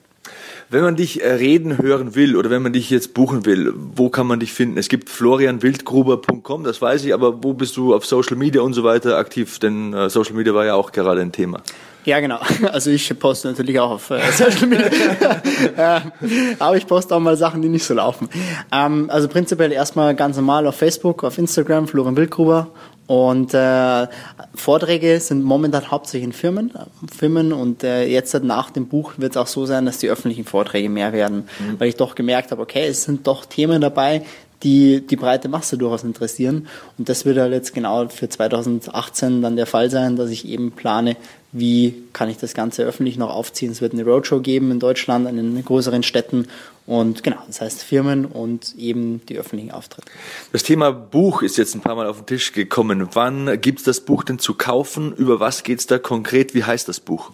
Wenn 0.69 0.81
man 0.81 0.95
dich 0.95 1.23
äh, 1.23 1.31
reden 1.31 1.79
hören 1.79 2.13
will 2.13 2.35
oder 2.35 2.49
wenn 2.49 2.61
man 2.61 2.73
dich 2.73 2.89
jetzt 2.89 3.13
buchen 3.15 3.45
will, 3.45 3.73
wo 3.75 4.09
kann 4.09 4.27
man 4.27 4.39
dich 4.39 4.53
finden? 4.53 4.77
Es 4.77 4.87
gibt 4.87 5.09
florianwildgruber.com, 5.09 6.63
das 6.63 6.81
weiß 6.81 7.05
ich, 7.05 7.13
aber 7.13 7.43
wo 7.43 7.53
bist 7.53 7.75
du 7.77 7.95
auf 7.95 8.05
Social 8.05 8.35
Media 8.35 8.61
und 8.61 8.73
so 8.73 8.83
weiter 8.83 9.17
aktiv? 9.17 9.57
Denn 9.59 9.93
äh, 9.93 10.09
Social 10.09 10.35
Media 10.35 10.53
war 10.53 10.65
ja 10.65 10.75
auch 10.75 10.91
gerade 10.91 11.21
ein 11.21 11.31
Thema. 11.31 11.63
Ja, 12.05 12.19
genau. 12.19 12.39
Also 12.71 12.91
ich 12.91 13.17
poste 13.19 13.47
natürlich 13.49 13.79
auch 13.79 13.91
auf 13.91 14.09
äh, 14.11 14.19
Social 14.31 14.67
Media. 14.67 16.11
aber 16.59 16.77
ich 16.77 16.85
poste 16.85 17.15
auch 17.15 17.19
mal 17.19 17.35
Sachen, 17.35 17.61
die 17.61 17.69
nicht 17.69 17.83
so 17.83 17.93
laufen. 17.93 18.29
Ähm, 18.71 19.09
also 19.09 19.27
prinzipiell 19.27 19.71
erstmal 19.71 20.15
ganz 20.15 20.35
normal 20.35 20.67
auf 20.67 20.75
Facebook, 20.75 21.23
auf 21.23 21.37
Instagram, 21.37 21.87
Florian 21.87 22.15
Wildgruber 22.15 22.67
und 23.09 23.55
äh, 23.55 24.07
Vorträge 24.53 25.19
sind 25.19 25.43
momentan 25.43 25.89
hauptsächlich 25.89 26.25
in 26.25 26.31
Firmen, 26.31 26.71
Firmen 27.11 27.53
und 27.53 27.83
äh, 27.83 28.05
jetzt 28.05 28.35
nach 28.43 28.69
dem 28.69 28.87
Buch 28.87 29.13
wird 29.17 29.31
es 29.31 29.37
auch 29.37 29.47
so 29.47 29.65
sein, 29.65 29.87
dass 29.87 29.97
die 29.97 30.09
öffentlichen 30.09 30.45
Vorträge 30.45 30.89
mehr 30.89 31.11
werden, 31.11 31.49
mhm. 31.57 31.79
weil 31.79 31.89
ich 31.89 31.95
doch 31.95 32.13
gemerkt 32.13 32.51
habe, 32.51 32.61
okay, 32.61 32.85
es 32.85 33.05
sind 33.05 33.25
doch 33.25 33.47
Themen 33.47 33.81
dabei, 33.81 34.21
die 34.61 35.01
die 35.01 35.15
breite 35.15 35.49
Masse 35.49 35.75
durchaus 35.75 36.03
interessieren. 36.03 36.67
Und 36.99 37.09
das 37.09 37.25
wird 37.25 37.39
halt 37.39 37.51
jetzt 37.51 37.73
genau 37.73 38.07
für 38.09 38.29
2018 38.29 39.41
dann 39.41 39.55
der 39.55 39.65
Fall 39.65 39.89
sein, 39.89 40.15
dass 40.15 40.29
ich 40.29 40.47
eben 40.47 40.71
plane, 40.71 41.17
wie 41.51 41.95
kann 42.13 42.29
ich 42.29 42.37
das 42.37 42.53
Ganze 42.53 42.83
öffentlich 42.83 43.17
noch 43.17 43.29
aufziehen. 43.29 43.71
Es 43.71 43.81
wird 43.81 43.93
eine 43.93 44.03
Roadshow 44.03 44.39
geben 44.39 44.71
in 44.71 44.79
Deutschland, 44.79 45.27
in 45.27 45.35
den 45.35 45.65
größeren 45.65 46.03
Städten 46.03 46.47
und 46.85 47.21
genau, 47.21 47.37
das 47.45 47.61
heißt 47.61 47.83
Firmen 47.83 48.25
und 48.25 48.75
eben 48.75 49.21
die 49.27 49.37
öffentlichen 49.37 49.71
Auftritte. 49.71 50.07
Das 50.51 50.63
Thema 50.63 50.91
Buch 50.91 51.43
ist 51.43 51.57
jetzt 51.57 51.75
ein 51.75 51.81
paar 51.81 51.95
Mal 51.95 52.07
auf 52.07 52.17
den 52.17 52.25
Tisch 52.25 52.51
gekommen. 52.51 53.09
Wann 53.13 53.61
gibt 53.61 53.79
es 53.79 53.85
das 53.85 54.01
Buch 54.01 54.23
denn 54.23 54.39
zu 54.39 54.55
kaufen? 54.55 55.13
Über 55.13 55.39
was 55.39 55.63
geht 55.63 55.79
es 55.79 55.85
da 55.85 55.99
konkret? 55.99 56.55
Wie 56.55 56.63
heißt 56.63 56.87
das 56.87 56.99
Buch? 56.99 57.31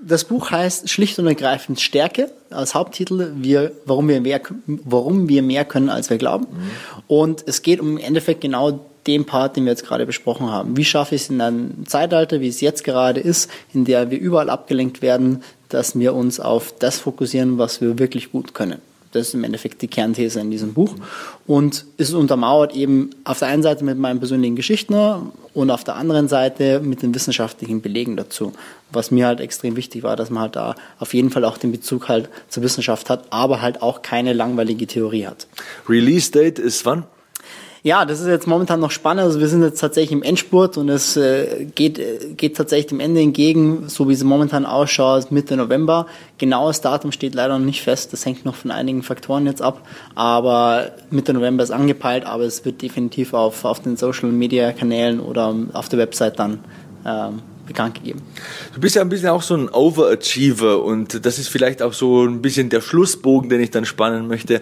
Das 0.00 0.24
Buch 0.24 0.52
heißt 0.52 0.88
schlicht 0.88 1.18
und 1.18 1.26
ergreifend 1.26 1.80
Stärke 1.80 2.30
als 2.50 2.76
Haupttitel, 2.76 3.32
wir, 3.34 3.72
warum, 3.84 4.06
wir 4.06 4.20
mehr, 4.20 4.40
warum 4.66 5.28
wir 5.28 5.42
mehr 5.42 5.64
können, 5.64 5.90
als 5.90 6.08
wir 6.08 6.18
glauben. 6.18 6.46
Mhm. 6.48 6.70
Und 7.08 7.44
es 7.48 7.62
geht 7.62 7.80
um 7.80 7.96
im 7.96 7.98
Endeffekt 7.98 8.42
genau 8.42 8.86
den 9.08 9.24
Part, 9.24 9.56
den 9.56 9.64
wir 9.64 9.72
jetzt 9.72 9.86
gerade 9.86 10.06
besprochen 10.06 10.50
haben. 10.50 10.76
Wie 10.76 10.84
schaffe 10.84 11.16
ich 11.16 11.22
es 11.22 11.30
in 11.30 11.40
einem 11.40 11.86
Zeitalter, 11.86 12.40
wie 12.40 12.48
es 12.48 12.60
jetzt 12.60 12.84
gerade 12.84 13.20
ist, 13.20 13.50
in 13.74 13.84
der 13.84 14.10
wir 14.10 14.18
überall 14.20 14.50
abgelenkt 14.50 15.02
werden, 15.02 15.42
dass 15.68 15.98
wir 15.98 16.14
uns 16.14 16.38
auf 16.38 16.74
das 16.78 16.98
fokussieren, 16.98 17.58
was 17.58 17.80
wir 17.80 17.98
wirklich 17.98 18.30
gut 18.30 18.54
können. 18.54 18.80
Das 19.12 19.28
ist 19.28 19.34
im 19.34 19.44
Endeffekt 19.44 19.80
die 19.80 19.88
Kernthese 19.88 20.40
in 20.40 20.50
diesem 20.50 20.74
Buch. 20.74 20.94
Und 21.46 21.86
ist 21.96 22.12
untermauert 22.12 22.74
eben 22.74 23.10
auf 23.24 23.38
der 23.38 23.48
einen 23.48 23.62
Seite 23.62 23.82
mit 23.82 23.96
meinen 23.96 24.18
persönlichen 24.18 24.54
Geschichten 24.54 25.32
und 25.54 25.70
auf 25.70 25.82
der 25.82 25.96
anderen 25.96 26.28
Seite 26.28 26.80
mit 26.80 27.02
den 27.02 27.14
wissenschaftlichen 27.14 27.80
Belegen 27.80 28.16
dazu. 28.16 28.52
Was 28.92 29.10
mir 29.10 29.26
halt 29.26 29.40
extrem 29.40 29.76
wichtig 29.76 30.02
war, 30.02 30.16
dass 30.16 30.28
man 30.28 30.42
halt 30.42 30.56
da 30.56 30.74
auf 30.98 31.14
jeden 31.14 31.30
Fall 31.30 31.46
auch 31.46 31.56
den 31.56 31.72
Bezug 31.72 32.08
halt 32.08 32.28
zur 32.48 32.62
Wissenschaft 32.62 33.08
hat, 33.08 33.24
aber 33.30 33.62
halt 33.62 33.80
auch 33.80 34.02
keine 34.02 34.34
langweilige 34.34 34.86
Theorie 34.86 35.26
hat. 35.26 35.46
Release 35.88 36.30
Date 36.30 36.58
ist 36.58 36.84
wann? 36.84 37.04
Ja, 37.82 38.04
das 38.04 38.20
ist 38.20 38.26
jetzt 38.26 38.46
momentan 38.46 38.80
noch 38.80 38.90
spannend. 38.90 39.22
Also 39.24 39.40
wir 39.40 39.48
sind 39.48 39.62
jetzt 39.62 39.80
tatsächlich 39.80 40.12
im 40.12 40.22
Endspurt 40.22 40.76
und 40.76 40.88
es 40.88 41.16
äh, 41.16 41.66
geht, 41.74 41.98
äh, 41.98 42.34
geht 42.36 42.56
tatsächlich 42.56 42.86
dem 42.86 43.00
Ende 43.00 43.20
entgegen, 43.20 43.88
so 43.88 44.08
wie 44.08 44.12
es 44.12 44.24
momentan 44.24 44.66
ausschaut, 44.66 45.30
Mitte 45.30 45.56
November. 45.56 46.06
Genaues 46.38 46.80
Datum 46.80 47.12
steht 47.12 47.34
leider 47.34 47.58
noch 47.58 47.64
nicht 47.64 47.82
fest. 47.82 48.12
Das 48.12 48.26
hängt 48.26 48.44
noch 48.44 48.56
von 48.56 48.70
einigen 48.70 49.02
Faktoren 49.02 49.46
jetzt 49.46 49.62
ab. 49.62 49.86
Aber 50.14 50.90
Mitte 51.10 51.32
November 51.32 51.62
ist 51.62 51.70
angepeilt, 51.70 52.24
aber 52.26 52.44
es 52.44 52.64
wird 52.64 52.82
definitiv 52.82 53.32
auf, 53.32 53.64
auf 53.64 53.80
den 53.80 53.96
Social 53.96 54.30
Media 54.30 54.72
Kanälen 54.72 55.20
oder 55.20 55.54
auf 55.72 55.88
der 55.88 56.00
Website 56.00 56.38
dann 56.38 56.60
ähm, 57.06 57.42
bekannt 57.68 57.94
gegeben. 57.94 58.22
Du 58.74 58.80
bist 58.80 58.96
ja 58.96 59.02
ein 59.02 59.08
bisschen 59.08 59.28
auch 59.28 59.42
so 59.42 59.54
ein 59.54 59.68
Overachiever 59.68 60.82
und 60.82 61.24
das 61.24 61.38
ist 61.38 61.48
vielleicht 61.48 61.82
auch 61.82 61.92
so 61.92 62.24
ein 62.24 62.42
bisschen 62.42 62.70
der 62.70 62.80
Schlussbogen, 62.80 63.48
den 63.48 63.60
ich 63.60 63.70
dann 63.70 63.84
spannen 63.84 64.26
möchte 64.26 64.60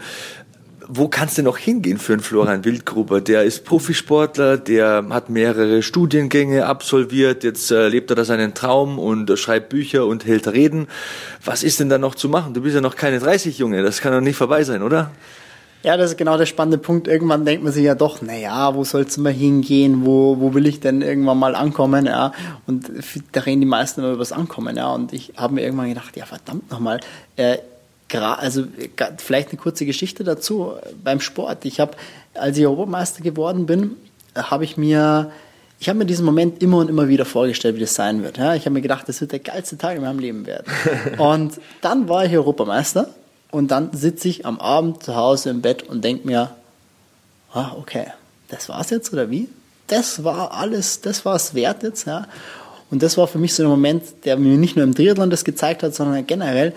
wo 0.88 1.08
kannst 1.08 1.38
du 1.38 1.42
noch 1.42 1.58
hingehen 1.58 1.98
für 1.98 2.12
einen 2.12 2.22
Florian 2.22 2.64
Wildgruber? 2.64 3.20
Der 3.20 3.42
ist 3.42 3.64
Profisportler, 3.64 4.56
der 4.56 5.06
hat 5.10 5.30
mehrere 5.30 5.82
Studiengänge 5.82 6.66
absolviert, 6.66 7.44
jetzt 7.44 7.70
äh, 7.70 7.88
lebt 7.88 8.10
er 8.10 8.16
da 8.16 8.24
seinen 8.24 8.54
Traum 8.54 8.98
und 8.98 9.28
äh, 9.28 9.36
schreibt 9.36 9.70
Bücher 9.70 10.06
und 10.06 10.26
hält 10.26 10.48
Reden. 10.48 10.86
Was 11.44 11.62
ist 11.62 11.80
denn 11.80 11.88
da 11.88 11.98
noch 11.98 12.14
zu 12.14 12.28
machen? 12.28 12.54
Du 12.54 12.62
bist 12.62 12.74
ja 12.74 12.80
noch 12.80 12.96
keine 12.96 13.18
30, 13.18 13.58
Junge, 13.58 13.82
das 13.82 14.00
kann 14.00 14.12
doch 14.12 14.20
nicht 14.20 14.36
vorbei 14.36 14.62
sein, 14.64 14.82
oder? 14.82 15.10
Ja, 15.82 15.96
das 15.96 16.12
ist 16.12 16.16
genau 16.16 16.36
der 16.36 16.46
spannende 16.46 16.78
Punkt. 16.78 17.06
Irgendwann 17.06 17.44
denkt 17.44 17.62
man 17.62 17.72
sich 17.72 17.84
ja 17.84 17.94
doch, 17.94 18.20
naja, 18.20 18.74
wo 18.74 18.82
soll 18.82 19.02
es 19.02 19.18
mal 19.18 19.32
hingehen? 19.32 20.04
Wo, 20.04 20.40
wo 20.40 20.52
will 20.52 20.66
ich 20.66 20.80
denn 20.80 21.00
irgendwann 21.00 21.38
mal 21.38 21.54
ankommen? 21.54 22.06
Ja, 22.06 22.32
und 22.66 22.90
da 23.32 23.40
reden 23.40 23.60
die 23.60 23.68
meisten 23.68 24.00
immer 24.00 24.10
über 24.10 24.18
das 24.18 24.32
Ankommen. 24.32 24.76
Ja, 24.76 24.92
und 24.92 25.12
ich 25.12 25.34
habe 25.36 25.54
mir 25.54 25.62
irgendwann 25.62 25.88
gedacht, 25.88 26.16
ja, 26.16 26.26
verdammt 26.26 26.70
nochmal, 26.70 26.98
äh, 27.36 27.58
also 28.14 28.64
vielleicht 29.18 29.50
eine 29.50 29.58
kurze 29.58 29.84
Geschichte 29.86 30.24
dazu 30.24 30.74
beim 31.02 31.20
Sport. 31.20 31.64
Ich 31.64 31.80
habe, 31.80 31.92
als 32.34 32.56
ich 32.56 32.64
Europameister 32.64 33.22
geworden 33.22 33.66
bin, 33.66 33.96
habe 34.34 34.64
ich 34.64 34.76
mir, 34.76 35.32
ich 35.80 35.88
habe 35.88 35.98
mir 35.98 36.06
diesen 36.06 36.24
Moment 36.24 36.62
immer 36.62 36.78
und 36.78 36.88
immer 36.88 37.08
wieder 37.08 37.24
vorgestellt, 37.24 37.76
wie 37.76 37.80
das 37.80 37.94
sein 37.94 38.22
wird. 38.22 38.38
Ja, 38.38 38.54
ich 38.54 38.62
habe 38.62 38.70
mir 38.70 38.82
gedacht, 38.82 39.08
das 39.08 39.20
wird 39.20 39.32
der 39.32 39.40
geilste 39.40 39.76
Tag 39.76 39.96
in 39.96 40.02
meinem 40.02 40.18
Leben 40.18 40.46
werden. 40.46 40.66
und 41.18 41.60
dann 41.80 42.08
war 42.08 42.24
ich 42.24 42.32
Europameister 42.32 43.08
und 43.50 43.70
dann 43.70 43.92
sitze 43.92 44.28
ich 44.28 44.46
am 44.46 44.60
Abend 44.60 45.02
zu 45.02 45.16
Hause 45.16 45.50
im 45.50 45.62
Bett 45.62 45.82
und 45.82 46.04
denke 46.04 46.26
mir, 46.26 46.50
ah, 47.52 47.72
okay, 47.78 48.06
das 48.48 48.68
war's 48.68 48.90
jetzt 48.90 49.12
oder 49.12 49.30
wie? 49.30 49.48
Das 49.86 50.24
war 50.24 50.52
alles, 50.52 51.00
das 51.00 51.24
war 51.24 51.36
es 51.36 51.54
wert 51.54 51.82
jetzt, 51.82 52.06
ja. 52.06 52.26
Und 52.90 53.02
das 53.02 53.16
war 53.16 53.26
für 53.26 53.38
mich 53.38 53.54
so 53.54 53.64
ein 53.64 53.68
Moment, 53.68 54.04
der 54.24 54.36
mir 54.36 54.56
nicht 54.56 54.76
nur 54.76 54.84
im 54.84 54.94
Triathlon 54.94 55.30
das 55.30 55.44
gezeigt 55.44 55.82
hat, 55.82 55.94
sondern 55.94 56.24
generell, 56.26 56.72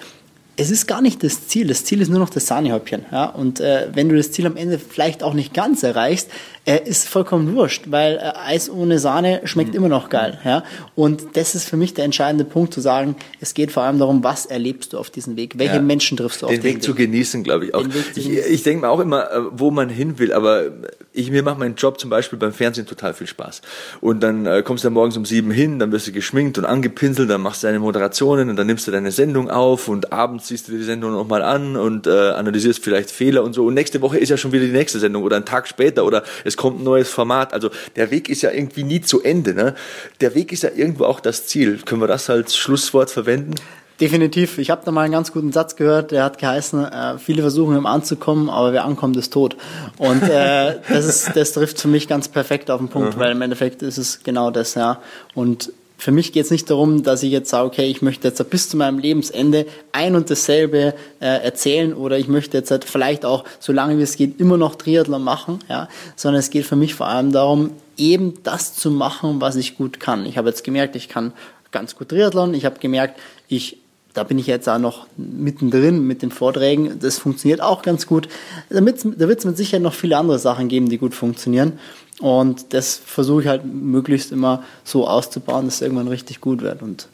es 0.59 0.71
ist 0.71 0.87
gar 0.87 1.01
nicht 1.01 1.23
das 1.23 1.47
Ziel. 1.47 1.67
Das 1.67 1.85
Ziel 1.85 2.01
ist 2.01 2.09
nur 2.09 2.19
noch 2.19 2.29
das 2.29 2.45
Sahnehäubchen. 2.47 3.05
Ja? 3.11 3.25
Und 3.25 3.61
äh, 3.61 3.87
wenn 3.93 4.09
du 4.09 4.17
das 4.17 4.31
Ziel 4.31 4.45
am 4.45 4.57
Ende 4.57 4.77
vielleicht 4.77 5.23
auch 5.23 5.33
nicht 5.33 5.53
ganz 5.53 5.83
erreichst, 5.83 6.29
äh, 6.69 6.87
ist 6.87 7.09
vollkommen 7.09 7.55
wurscht, 7.55 7.85
weil 7.87 8.17
äh, 8.17 8.31
Eis 8.45 8.69
ohne 8.69 8.99
Sahne 8.99 9.41
schmeckt 9.45 9.71
mhm. 9.71 9.77
immer 9.77 9.89
noch 9.89 10.09
geil. 10.09 10.39
Ja? 10.45 10.63
Und 10.93 11.35
das 11.35 11.55
ist 11.55 11.67
für 11.67 11.77
mich 11.77 11.95
der 11.95 12.05
entscheidende 12.05 12.45
Punkt, 12.45 12.75
zu 12.75 12.79
sagen, 12.79 13.15
es 13.39 13.55
geht 13.55 13.71
vor 13.71 13.83
allem 13.83 13.97
darum, 13.97 14.23
was 14.23 14.45
erlebst 14.45 14.93
du 14.93 14.99
auf 14.99 15.09
diesem 15.09 15.35
Weg? 15.35 15.57
Welche 15.57 15.75
ja. 15.75 15.81
Menschen 15.81 16.17
triffst 16.17 16.43
du 16.43 16.45
auf 16.45 16.51
Den 16.51 16.61
Weg, 16.61 16.75
Weg 16.75 16.83
zu 16.83 16.93
genießen, 16.93 17.43
glaube 17.43 17.65
ich 17.65 17.73
auch. 17.73 17.83
Ich, 18.15 18.29
ich 18.29 18.63
denke 18.63 18.81
mir 18.81 18.89
auch 18.89 18.99
immer, 18.99 19.31
äh, 19.31 19.39
wo 19.51 19.71
man 19.71 19.89
hin 19.89 20.19
will, 20.19 20.31
aber 20.31 20.65
ich, 21.11 21.31
mir 21.31 21.41
macht 21.41 21.57
mein 21.57 21.73
Job 21.73 21.99
zum 21.99 22.11
Beispiel 22.11 22.37
beim 22.37 22.53
Fernsehen 22.53 22.85
total 22.85 23.15
viel 23.15 23.25
Spaß. 23.25 23.61
Und 23.99 24.21
dann 24.21 24.45
äh, 24.45 24.61
kommst 24.63 24.83
du 24.83 24.91
morgens 24.91 25.17
um 25.17 25.25
sieben 25.25 25.49
hin, 25.49 25.79
dann 25.79 25.91
wirst 25.91 26.05
du 26.05 26.11
geschminkt 26.11 26.59
und 26.59 26.65
angepinselt, 26.65 27.31
dann 27.31 27.41
machst 27.41 27.63
du 27.63 27.67
deine 27.67 27.79
Moderationen 27.79 28.47
und 28.47 28.57
dann 28.57 28.67
nimmst 28.67 28.87
du 28.87 28.91
deine 28.91 29.11
Sendung 29.11 29.49
auf 29.49 29.87
und 29.87 30.13
abends 30.13 30.49
siehst 30.49 30.67
du 30.67 30.73
die 30.73 30.83
Sendung 30.83 31.13
nochmal 31.13 31.41
an 31.41 31.75
und 31.77 32.05
äh, 32.05 32.11
analysierst 32.11 32.83
vielleicht 32.83 33.09
Fehler 33.09 33.43
und 33.43 33.53
so. 33.53 33.65
Und 33.65 33.73
nächste 33.73 34.01
Woche 34.01 34.19
ist 34.19 34.29
ja 34.29 34.37
schon 34.37 34.51
wieder 34.51 34.65
die 34.65 34.71
nächste 34.71 34.99
Sendung 34.99 35.23
oder 35.23 35.35
ein 35.35 35.45
Tag 35.45 35.67
später 35.67 36.05
oder 36.05 36.23
es 36.43 36.58
kommt 36.59 36.81
ein 36.81 36.83
neues 36.83 37.09
Format. 37.09 37.53
Also 37.53 37.69
der 37.95 38.11
Weg 38.11 38.27
ist 38.27 38.41
ja 38.41 38.51
irgendwie 38.51 38.83
nie 38.83 38.99
zu 38.99 39.23
Ende. 39.23 39.53
Ne? 39.53 39.75
Der 40.19 40.35
Weg 40.35 40.51
ist 40.51 40.63
ja 40.63 40.69
irgendwo 40.75 41.05
auch 41.05 41.21
das 41.21 41.47
Ziel. 41.47 41.79
Können 41.85 42.01
wir 42.01 42.07
das 42.07 42.29
als 42.29 42.57
Schlusswort 42.57 43.09
verwenden? 43.09 43.55
Definitiv. 44.01 44.57
Ich 44.57 44.69
habe 44.69 44.81
da 44.83 44.91
mal 44.91 45.03
einen 45.03 45.13
ganz 45.13 45.31
guten 45.31 45.53
Satz 45.53 45.77
gehört, 45.77 46.11
der 46.11 46.23
hat 46.23 46.37
geheißen, 46.37 46.85
äh, 46.85 47.17
viele 47.17 47.41
versuchen 47.41 47.75
im 47.75 47.85
anzukommen, 47.85 48.49
aber 48.49 48.73
wer 48.73 48.83
ankommt, 48.83 49.15
ist 49.15 49.31
tot. 49.31 49.55
Und 49.97 50.23
äh, 50.23 50.75
das, 50.89 51.05
ist, 51.05 51.35
das 51.35 51.53
trifft 51.53 51.79
für 51.79 51.87
mich 51.87 52.07
ganz 52.09 52.27
perfekt 52.27 52.69
auf 52.71 52.79
den 52.79 52.89
Punkt, 52.89 53.15
mhm. 53.15 53.19
weil 53.19 53.31
im 53.31 53.41
Endeffekt 53.41 53.81
ist 53.81 53.97
es 53.97 54.21
genau 54.23 54.51
das, 54.51 54.75
ja. 54.75 55.01
Und 55.33 55.71
für 55.99 56.13
mich 56.13 56.31
geht 56.31 56.45
es 56.45 56.51
nicht 56.51 56.69
darum, 56.69 57.03
dass 57.03 57.23
ich 57.23 57.31
jetzt 57.31 57.49
sage, 57.49 57.67
okay, 57.67 57.85
ich 57.87 58.01
möchte 58.01 58.27
jetzt 58.27 58.49
bis 58.49 58.69
zu 58.69 58.77
meinem 58.77 58.99
Lebensende 58.99 59.65
ein 59.91 60.15
und 60.15 60.29
dasselbe 60.29 60.93
äh, 61.19 61.43
erzählen 61.43 61.93
oder 61.93 62.17
ich 62.17 62.29
möchte 62.29 62.57
jetzt 62.57 62.71
halt 62.71 62.85
vielleicht 62.85 63.25
auch, 63.25 63.43
so 63.59 63.73
lange 63.73 63.97
wie 63.97 64.01
es 64.01 64.15
geht, 64.15 64.39
immer 64.39 64.57
noch 64.57 64.75
Triathlon 64.75 65.21
machen, 65.21 65.59
ja, 65.67 65.89
sondern 66.15 66.39
es 66.39 66.51
geht 66.51 66.65
für 66.65 66.77
mich 66.77 66.95
vor 66.95 67.07
allem 67.07 67.33
darum, 67.33 67.71
eben 67.97 68.35
das 68.43 68.73
zu 68.75 68.91
machen, 68.91 69.41
was 69.41 69.57
ich 69.57 69.77
gut 69.77 69.99
kann. 69.99 70.25
Ich 70.25 70.37
habe 70.37 70.47
jetzt 70.47 70.63
gemerkt, 70.63 70.95
ich 70.95 71.09
kann 71.09 71.33
ganz 71.71 71.97
gut 71.97 72.09
Triathlon, 72.09 72.53
ich 72.53 72.63
habe 72.63 72.79
gemerkt, 72.79 73.19
ich 73.49 73.77
da 74.13 74.23
bin 74.23 74.39
ich 74.39 74.47
jetzt 74.47 74.67
auch 74.67 74.79
noch 74.79 75.05
mittendrin 75.17 76.05
mit 76.05 76.23
den 76.23 76.31
Vorträgen. 76.31 76.99
Das 76.99 77.19
funktioniert 77.19 77.61
auch 77.61 77.83
ganz 77.83 78.07
gut. 78.07 78.27
Da 78.69 78.83
wird 78.83 78.97
es 79.39 79.45
mit 79.45 79.55
Sicherheit 79.55 79.83
noch 79.83 79.93
viele 79.93 80.17
andere 80.17 80.39
Sachen 80.39 80.67
geben, 80.67 80.89
die 80.89 80.97
gut 80.97 81.13
funktionieren. 81.13 81.73
Und 82.19 82.73
das 82.73 82.97
versuche 82.97 83.41
ich 83.41 83.47
halt 83.47 83.63
möglichst 83.65 84.31
immer 84.31 84.63
so 84.83 85.07
auszubauen, 85.07 85.65
dass 85.65 85.75
es 85.75 85.81
irgendwann 85.81 86.09
richtig 86.09 86.41
gut 86.41 86.61
wird. 86.61 86.81
Und 86.81 87.07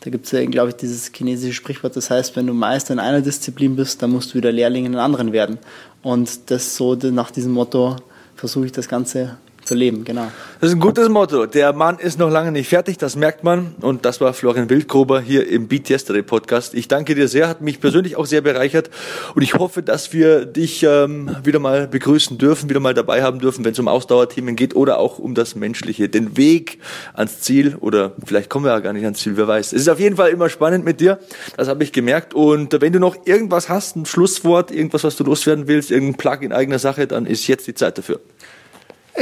da 0.00 0.10
gibt 0.10 0.26
es 0.26 0.32
ja, 0.32 0.44
glaube 0.44 0.70
ich, 0.70 0.76
dieses 0.76 1.10
chinesische 1.14 1.54
Sprichwort, 1.54 1.96
das 1.96 2.10
heißt, 2.10 2.36
wenn 2.36 2.46
du 2.46 2.54
Meister 2.54 2.92
in 2.92 2.98
einer 2.98 3.20
Disziplin 3.20 3.76
bist, 3.76 4.02
dann 4.02 4.10
musst 4.10 4.32
du 4.32 4.34
wieder 4.36 4.52
Lehrling 4.52 4.86
in 4.86 4.94
einer 4.94 5.02
anderen 5.02 5.32
werden. 5.32 5.58
Und 6.02 6.50
das 6.50 6.76
so 6.76 6.94
nach 6.94 7.30
diesem 7.30 7.52
Motto 7.52 7.96
versuche 8.36 8.66
ich 8.66 8.72
das 8.72 8.88
Ganze 8.88 9.36
zu 9.70 9.76
leben, 9.76 10.02
genau. 10.02 10.32
Das 10.60 10.70
ist 10.70 10.74
ein 10.74 10.80
gutes 10.80 11.08
Motto. 11.08 11.46
Der 11.46 11.72
Mann 11.72 12.00
ist 12.00 12.18
noch 12.18 12.28
lange 12.28 12.50
nicht 12.50 12.68
fertig, 12.68 12.98
das 12.98 13.14
merkt 13.14 13.44
man. 13.44 13.76
Und 13.80 14.04
das 14.04 14.20
war 14.20 14.34
Florian 14.34 14.68
Wildgruber 14.68 15.20
hier 15.20 15.48
im 15.48 15.68
Beat 15.68 15.88
Yesterday 15.88 16.22
Podcast. 16.22 16.74
Ich 16.74 16.88
danke 16.88 17.14
dir 17.14 17.28
sehr, 17.28 17.48
hat 17.48 17.60
mich 17.60 17.80
persönlich 17.80 18.16
auch 18.16 18.26
sehr 18.26 18.40
bereichert. 18.40 18.90
Und 19.36 19.42
ich 19.42 19.54
hoffe, 19.54 19.84
dass 19.84 20.12
wir 20.12 20.44
dich 20.44 20.82
ähm, 20.82 21.36
wieder 21.44 21.60
mal 21.60 21.86
begrüßen 21.86 22.36
dürfen, 22.36 22.68
wieder 22.68 22.80
mal 22.80 22.94
dabei 22.94 23.22
haben 23.22 23.38
dürfen, 23.38 23.64
wenn 23.64 23.70
es 23.70 23.78
um 23.78 23.86
Ausdauerthemen 23.86 24.56
geht 24.56 24.74
oder 24.74 24.98
auch 24.98 25.20
um 25.20 25.36
das 25.36 25.54
Menschliche. 25.54 26.08
Den 26.08 26.36
Weg 26.36 26.80
ans 27.14 27.40
Ziel 27.40 27.76
oder 27.76 28.14
vielleicht 28.24 28.50
kommen 28.50 28.64
wir 28.64 28.72
ja 28.72 28.80
gar 28.80 28.92
nicht 28.92 29.04
ans 29.04 29.20
Ziel, 29.20 29.36
wer 29.36 29.46
weiß. 29.46 29.72
Es 29.72 29.82
ist 29.82 29.88
auf 29.88 30.00
jeden 30.00 30.16
Fall 30.16 30.30
immer 30.30 30.48
spannend 30.48 30.84
mit 30.84 30.98
dir. 30.98 31.20
Das 31.56 31.68
habe 31.68 31.84
ich 31.84 31.92
gemerkt. 31.92 32.34
Und 32.34 32.80
wenn 32.80 32.92
du 32.92 32.98
noch 32.98 33.24
irgendwas 33.24 33.68
hast, 33.68 33.94
ein 33.94 34.04
Schlusswort, 34.04 34.72
irgendwas, 34.72 35.04
was 35.04 35.14
du 35.14 35.22
loswerden 35.22 35.68
willst, 35.68 35.92
irgendein 35.92 36.16
Plug 36.16 36.38
in 36.44 36.52
eigener 36.52 36.80
Sache, 36.80 37.06
dann 37.06 37.24
ist 37.24 37.46
jetzt 37.46 37.68
die 37.68 37.74
Zeit 37.74 37.96
dafür. 37.96 38.18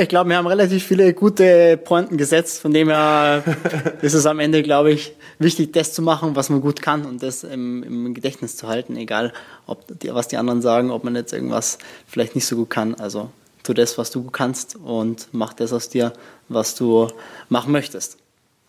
Ich 0.01 0.09
glaube, 0.09 0.31
wir 0.31 0.37
haben 0.37 0.47
relativ 0.47 0.85
viele 0.85 1.13
gute 1.13 1.77
Pointen 1.77 2.17
gesetzt, 2.17 2.61
von 2.61 2.73
dem 2.73 2.89
her 2.89 3.43
ist 4.03 4.15
es 4.15 4.27
am 4.27 4.39
Ende, 4.39 4.63
glaube 4.63 4.93
ich, 4.93 5.13
wichtig, 5.41 5.73
das 5.73 5.93
zu 5.93 6.03
machen, 6.03 6.37
was 6.37 6.51
man 6.51 6.61
gut 6.61 6.81
kann 6.81 7.05
und 7.05 7.21
das 7.21 7.43
im, 7.43 7.83
im 7.83 8.15
Gedächtnis 8.15 8.57
zu 8.57 8.69
halten, 8.69 8.97
egal, 8.97 9.33
ob 9.67 9.99
die, 9.99 10.15
was 10.15 10.29
die 10.29 10.37
anderen 10.37 10.63
sagen, 10.63 10.93
ob 10.93 11.03
man 11.03 11.17
jetzt 11.17 11.33
irgendwas 11.33 11.79
vielleicht 12.07 12.37
nicht 12.37 12.47
so 12.47 12.55
gut 12.55 12.71
kann. 12.71 12.95
Also 12.95 13.31
tu 13.65 13.75
das, 13.75 13.99
was 13.99 14.13
du 14.13 14.23
kannst 14.31 14.77
und 14.77 15.29
mach 15.33 15.53
das 15.53 15.73
aus 15.73 15.89
dir, 15.89 16.13
was 16.49 16.77
du 16.77 17.09
machen 17.49 17.73
möchtest. 17.73 18.19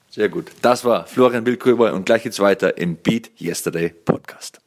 Sehr 0.10 0.30
gut. 0.30 0.48
Das 0.64 0.84
war 0.84 1.06
Florian 1.06 1.46
Wildgröber 1.46 1.94
und 1.94 2.08
gleich 2.08 2.24
geht's 2.24 2.40
weiter 2.40 2.76
im 2.80 2.96
Beat 2.96 3.30
Yesterday 3.40 3.90
Podcast. 3.90 4.60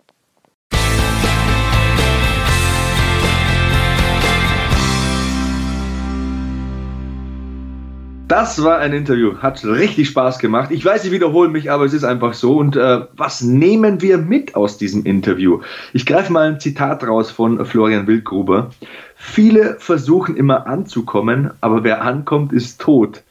Das 8.32 8.62
war 8.62 8.78
ein 8.78 8.94
Interview, 8.94 9.36
hat 9.42 9.62
richtig 9.62 10.08
Spaß 10.08 10.38
gemacht. 10.38 10.70
Ich 10.70 10.82
weiß, 10.82 11.04
ich 11.04 11.12
wiederhole 11.12 11.50
mich, 11.50 11.70
aber 11.70 11.84
es 11.84 11.92
ist 11.92 12.02
einfach 12.02 12.32
so. 12.32 12.56
Und 12.56 12.76
äh, 12.76 13.00
was 13.12 13.42
nehmen 13.42 14.00
wir 14.00 14.16
mit 14.16 14.54
aus 14.54 14.78
diesem 14.78 15.04
Interview? 15.04 15.60
Ich 15.92 16.06
greife 16.06 16.32
mal 16.32 16.48
ein 16.48 16.58
Zitat 16.58 17.06
raus 17.06 17.30
von 17.30 17.62
Florian 17.66 18.06
Wildgruber. 18.06 18.70
Viele 19.16 19.76
versuchen 19.78 20.34
immer 20.34 20.66
anzukommen, 20.66 21.50
aber 21.60 21.84
wer 21.84 22.00
ankommt, 22.00 22.54
ist 22.54 22.80
tot. 22.80 23.22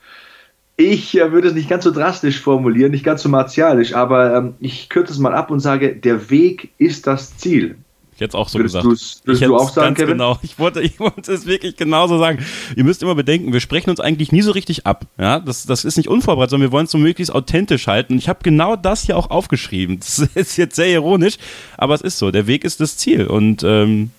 Ich 0.78 1.20
äh, 1.20 1.32
würde 1.32 1.48
es 1.48 1.56
nicht 1.56 1.68
ganz 1.68 1.84
so 1.84 1.90
drastisch 1.90 2.40
formulieren, 2.40 2.92
nicht 2.92 3.04
ganz 3.04 3.24
so 3.24 3.30
martialisch, 3.30 3.96
aber 3.96 4.36
ähm, 4.36 4.54
ich 4.60 4.88
kürze 4.88 5.14
es 5.14 5.18
mal 5.18 5.34
ab 5.34 5.50
und 5.50 5.62
sage, 5.62 5.96
der 5.96 6.30
Weg 6.30 6.74
ist 6.78 7.08
das 7.08 7.36
Ziel 7.40 7.76
jetzt 8.22 8.36
auch 8.36 8.48
so 8.48 8.60
würdest 8.60 8.76
gesagt. 8.76 9.26
Würdest 9.26 9.44
du 9.44 9.56
auch 9.56 9.74
sagen, 9.74 9.96
Kevin? 9.96 10.14
Genau. 10.14 10.40
Ich 10.42 10.58
wollte, 10.60 10.82
ich 10.82 11.00
wollte 11.00 11.34
es 11.34 11.46
wirklich 11.46 11.76
genauso 11.76 12.18
sagen. 12.18 12.40
Ihr 12.76 12.84
müsst 12.84 13.04
immer 13.04 13.16
bedenken, 13.16 13.52
wir 13.52 13.60
sprechen 13.60 13.90
uns 13.90 14.00
eigentlich 14.00 14.32
nie 14.32 14.42
so 14.42 14.52
richtig 14.52 14.86
ab. 14.86 15.06
Ja, 15.20 15.40
das, 15.40 15.66
das 15.66 15.84
ist 15.84 15.98
nicht 15.98 16.08
unvorbereitet, 16.08 16.52
sondern 16.52 16.70
wir 16.70 16.72
wollen 16.72 16.86
es 16.86 16.92
so 16.92 16.98
möglichst 16.98 17.34
authentisch 17.34 17.88
halten. 17.88 18.14
Und 18.14 18.20
ich 18.20 18.30
habe 18.30 18.40
genau 18.44 18.76
das 18.76 19.04
hier 19.04 19.18
auch 19.18 19.30
aufgeschrieben. 19.30 20.00
Das 20.00 20.20
ist 20.36 20.58
jetzt 20.58 20.76
sehr 20.76 20.88
ironisch, 20.88 21.38
aber 21.78 21.94
es 21.94 22.02
ist 22.02 22.18
so. 22.18 22.32
Der 22.32 22.48
Weg 22.48 22.64
ist 22.64 22.80
das 22.80 22.98
Ziel. 22.98 23.28
Und 23.28 23.64
ähm, 23.64 24.12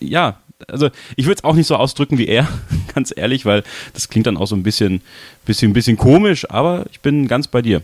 ja, 0.00 0.38
also 0.68 0.90
ich 1.16 1.26
würde 1.26 1.38
es 1.38 1.44
auch 1.44 1.54
nicht 1.54 1.66
so 1.66 1.76
ausdrücken 1.76 2.18
wie 2.18 2.26
er, 2.26 2.48
ganz 2.94 3.12
ehrlich, 3.14 3.44
weil 3.44 3.64
das 3.94 4.08
klingt 4.08 4.26
dann 4.26 4.36
auch 4.36 4.46
so 4.46 4.56
ein 4.56 4.62
bisschen, 4.62 5.00
bisschen, 5.44 5.72
bisschen 5.72 5.96
komisch, 5.96 6.48
aber 6.50 6.86
ich 6.90 7.00
bin 7.00 7.28
ganz 7.28 7.48
bei 7.48 7.62
dir. 7.62 7.82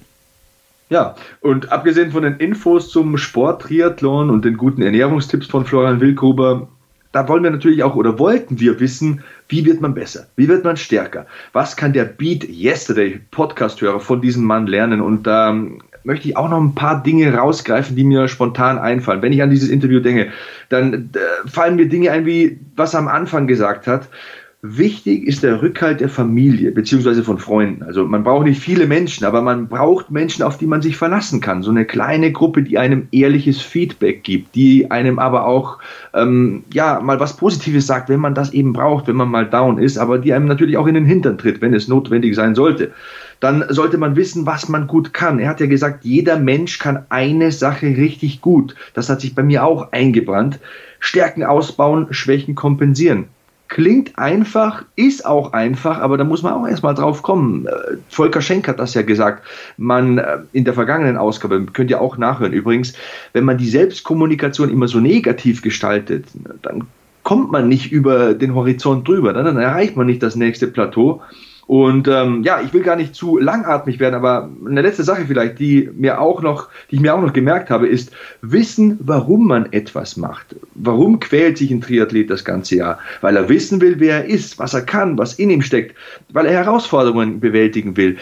Ja, 0.89 1.17
und 1.41 1.73
abgesehen 1.73 2.13
von 2.13 2.23
den 2.23 2.37
Infos 2.37 2.91
zum 2.91 3.17
Sport, 3.19 3.63
Triathlon 3.63 4.31
und 4.31 4.45
den 4.45 4.57
guten 4.57 4.83
Ernährungstipps 4.83 5.49
von 5.49 5.65
Florian 5.65 6.01
Wildgruber, 6.01 6.69
da 7.11 7.27
wollen 7.29 7.43
wir 7.43 7.51
natürlich 7.51 7.83
auch 7.83 7.97
oder 7.97 8.19
wollten 8.19 8.61
wir 8.61 8.79
wissen, 8.79 9.23
wie 9.49 9.65
wird 9.65 9.81
man 9.81 9.95
besser? 9.95 10.27
Wie 10.37 10.49
wird 10.49 10.65
man 10.65 10.77
stärker? 10.77 11.27
Was 11.53 11.77
kann 11.77 11.93
der 11.93 12.05
Beat 12.05 12.45
Yesterday 12.49 13.21
Podcast-Hörer 13.31 14.01
von 14.01 14.21
diesem 14.21 14.45
Mann 14.45 14.67
lernen? 14.67 15.01
Und 15.01 15.27
da 15.27 15.51
ähm, 15.51 15.81
möchte 16.05 16.29
ich 16.29 16.37
auch 16.37 16.49
noch 16.49 16.61
ein 16.61 16.75
paar 16.75 17.03
Dinge 17.03 17.35
rausgreifen, 17.35 17.97
die 17.97 18.05
mir 18.05 18.29
spontan 18.29 18.79
einfallen. 18.79 19.23
Wenn 19.23 19.33
ich 19.33 19.43
an 19.43 19.51
dieses 19.51 19.71
Interview 19.71 20.01
denke, 20.01 20.31
dann 20.69 21.11
äh, 21.15 21.49
fallen 21.49 21.77
mir 21.77 21.89
Dinge 21.89 22.11
ein, 22.13 22.27
wie 22.27 22.61
was 22.77 22.95
er 22.95 23.01
am 23.01 23.09
Anfang 23.09 23.47
gesagt 23.47 23.87
hat. 23.87 24.09
Wichtig 24.69 25.27
ist 25.27 25.45
der 25.45 25.63
Rückhalt 25.63 26.01
der 26.01 26.09
Familie 26.09 26.73
beziehungsweise 26.73 27.23
von 27.23 27.39
Freunden. 27.39 27.85
Also 27.85 28.05
man 28.05 28.25
braucht 28.25 28.47
nicht 28.47 28.61
viele 28.61 28.87
Menschen, 28.87 29.25
aber 29.25 29.41
man 29.41 29.69
braucht 29.69 30.11
Menschen, 30.11 30.43
auf 30.43 30.59
die 30.59 30.67
man 30.67 30.83
sich 30.83 30.97
verlassen 30.97 31.41
kann. 31.41 31.63
So 31.63 31.71
eine 31.71 31.85
kleine 31.85 32.33
Gruppe, 32.33 32.65
die 32.65 32.77
einem 32.77 33.07
ehrliches 33.13 33.61
Feedback 33.61 34.25
gibt, 34.25 34.57
die 34.57 34.91
einem 34.91 35.21
aber 35.21 35.47
auch 35.47 35.79
ähm, 36.15 36.65
ja 36.73 37.01
mal 37.01 37.21
was 37.21 37.37
Positives 37.37 37.87
sagt, 37.87 38.09
wenn 38.09 38.19
man 38.19 38.35
das 38.35 38.53
eben 38.53 38.73
braucht, 38.73 39.07
wenn 39.07 39.15
man 39.15 39.31
mal 39.31 39.47
down 39.47 39.79
ist, 39.79 39.99
aber 39.99 40.19
die 40.19 40.33
einem 40.33 40.47
natürlich 40.47 40.77
auch 40.77 40.89
in 40.89 40.95
den 40.95 41.07
Hintern 41.07 41.39
tritt, 41.39 41.61
wenn 41.61 41.73
es 41.73 41.87
notwendig 41.87 42.35
sein 42.35 42.57
sollte. 42.57 42.91
Dann 43.39 43.65
sollte 43.69 43.99
man 43.99 44.17
wissen, 44.17 44.47
was 44.47 44.69
man 44.69 44.89
gut 44.89 45.13
kann. 45.13 45.39
Er 45.39 45.51
hat 45.51 45.61
ja 45.61 45.67
gesagt, 45.67 46.05
jeder 46.05 46.39
Mensch 46.39 46.79
kann 46.81 47.05
eine 47.11 47.53
Sache 47.53 47.87
richtig 47.87 48.41
gut. 48.41 48.75
Das 48.95 49.09
hat 49.11 49.21
sich 49.21 49.35
bei 49.35 49.45
mir 49.45 49.65
auch 49.65 49.93
eingebrannt. 49.93 50.59
Stärken 50.99 51.45
ausbauen, 51.45 52.09
Schwächen 52.11 52.55
kompensieren 52.55 53.27
klingt 53.69 54.19
einfach, 54.19 54.85
ist 54.95 55.27
auch 55.27 55.53
einfach, 55.53 55.99
aber 55.99 56.17
da 56.17 56.25
muss 56.25 56.43
man 56.43 56.53
auch 56.53 56.67
erstmal 56.67 56.95
drauf 56.95 57.23
kommen. 57.23 57.67
Äh, 57.67 57.97
Volker 58.09 58.41
Schenk 58.41 58.69
hat 58.69 58.79
das 58.79 58.95
ja 58.95 59.03
gesagt. 59.03 59.45
Man 59.77 60.19
äh, 60.19 60.39
in 60.53 60.65
der 60.65 60.75
vergangenen 60.75 61.17
Ausgabe, 61.17 61.65
könnt 61.73 61.91
ihr 61.91 62.01
auch 62.01 62.17
nachhören 62.17 62.53
übrigens, 62.53 62.95
wenn 63.33 63.45
man 63.45 63.59
die 63.59 63.69
Selbstkommunikation 63.69 64.71
immer 64.71 64.89
so 64.89 65.01
negativ 65.01 65.63
gestaltet, 65.63 66.27
dann 66.63 66.87
kommt 67.23 67.51
man 67.51 67.69
nicht 67.69 67.91
über 67.91 68.35
den 68.35 68.55
Horizont 68.55 69.09
drüber, 69.09 69.33
dann 69.33 69.57
erreicht 69.57 69.97
man 69.97 70.07
nicht 70.07 70.23
das 70.23 70.37
nächste 70.37 70.69
Plateau. 70.69 71.23
Und 71.67 72.07
ähm, 72.07 72.45
ja, 72.45 72.61
ich 72.61 72.73
will 72.73 72.83
gar 72.83 72.95
nicht 72.95 73.17
zu 73.17 73.39
langatmig 73.39 73.99
werden, 73.99 74.15
aber 74.15 74.49
eine 74.65 74.83
letzte 74.83 75.03
Sache 75.03 75.25
vielleicht, 75.27 75.59
die 75.59 75.91
mir 75.97 76.21
auch 76.21 76.41
noch, 76.41 76.69
die 76.91 76.97
ich 76.97 77.01
mir 77.01 77.13
auch 77.13 77.21
noch 77.21 77.33
gemerkt 77.33 77.71
habe, 77.71 77.89
ist 77.89 78.13
wissen, 78.41 78.99
warum 79.01 79.49
man 79.49 79.73
etwas 79.73 80.17
macht. 80.17 80.55
Warum 80.75 81.19
quält 81.19 81.59
sich 81.59 81.73
ein 81.73 81.81
Triathlet 81.81 82.31
das 82.31 82.45
ganze 82.45 82.77
Jahr? 82.77 83.01
Weil 83.21 83.37
er 83.37 83.49
wissen 83.49 83.81
will, 83.81 83.97
wer 83.99 84.19
er 84.19 84.27
ist, 84.27 84.61
was 84.61 84.75
er 84.75 84.83
kann, 84.83 85.19
was 85.19 85.35
in 85.35 85.51
ihm 85.51 85.63
steckt, 85.63 85.97
weil 86.29 86.47
er 86.47 86.65
Herausforderungen 86.65 87.41
bewältigen 87.41 87.97
will. 87.97 88.17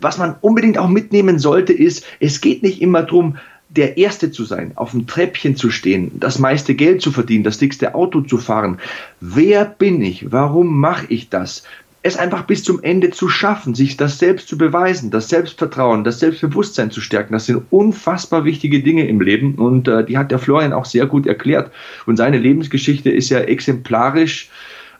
Was 0.00 0.16
man 0.16 0.36
unbedingt 0.40 0.78
auch 0.78 0.88
mitnehmen 0.88 1.38
sollte, 1.38 1.74
ist, 1.74 2.06
es 2.18 2.40
geht 2.40 2.62
nicht 2.62 2.80
immer 2.80 3.02
darum, 3.02 3.36
der 3.68 3.98
Erste 3.98 4.32
zu 4.32 4.44
sein, 4.44 4.72
auf 4.76 4.92
dem 4.92 5.06
Treppchen 5.06 5.54
zu 5.54 5.70
stehen, 5.70 6.10
das 6.18 6.38
meiste 6.38 6.74
Geld 6.74 7.02
zu 7.02 7.12
verdienen, 7.12 7.44
das 7.44 7.58
dickste 7.58 7.94
Auto 7.94 8.22
zu 8.22 8.38
fahren. 8.38 8.78
Wer 9.20 9.64
bin 9.64 10.02
ich? 10.02 10.32
Warum 10.32 10.80
mache 10.80 11.06
ich 11.08 11.28
das? 11.28 11.62
Es 12.02 12.16
einfach 12.16 12.44
bis 12.44 12.64
zum 12.64 12.82
Ende 12.82 13.10
zu 13.10 13.28
schaffen, 13.28 13.74
sich 13.74 13.96
das 13.96 14.18
selbst 14.18 14.48
zu 14.48 14.56
beweisen, 14.56 15.10
das 15.10 15.28
Selbstvertrauen, 15.28 16.02
das 16.02 16.18
Selbstbewusstsein 16.18 16.90
zu 16.90 17.00
stärken, 17.00 17.34
das 17.34 17.46
sind 17.46 17.64
unfassbar 17.70 18.44
wichtige 18.44 18.82
Dinge 18.82 19.06
im 19.06 19.20
Leben 19.20 19.56
und 19.56 19.86
äh, 19.86 20.04
die 20.04 20.16
hat 20.16 20.30
der 20.30 20.38
Florian 20.38 20.72
auch 20.72 20.86
sehr 20.86 21.06
gut 21.06 21.26
erklärt. 21.26 21.70
Und 22.06 22.16
seine 22.16 22.38
Lebensgeschichte 22.38 23.10
ist 23.10 23.28
ja 23.28 23.40
exemplarisch 23.40 24.50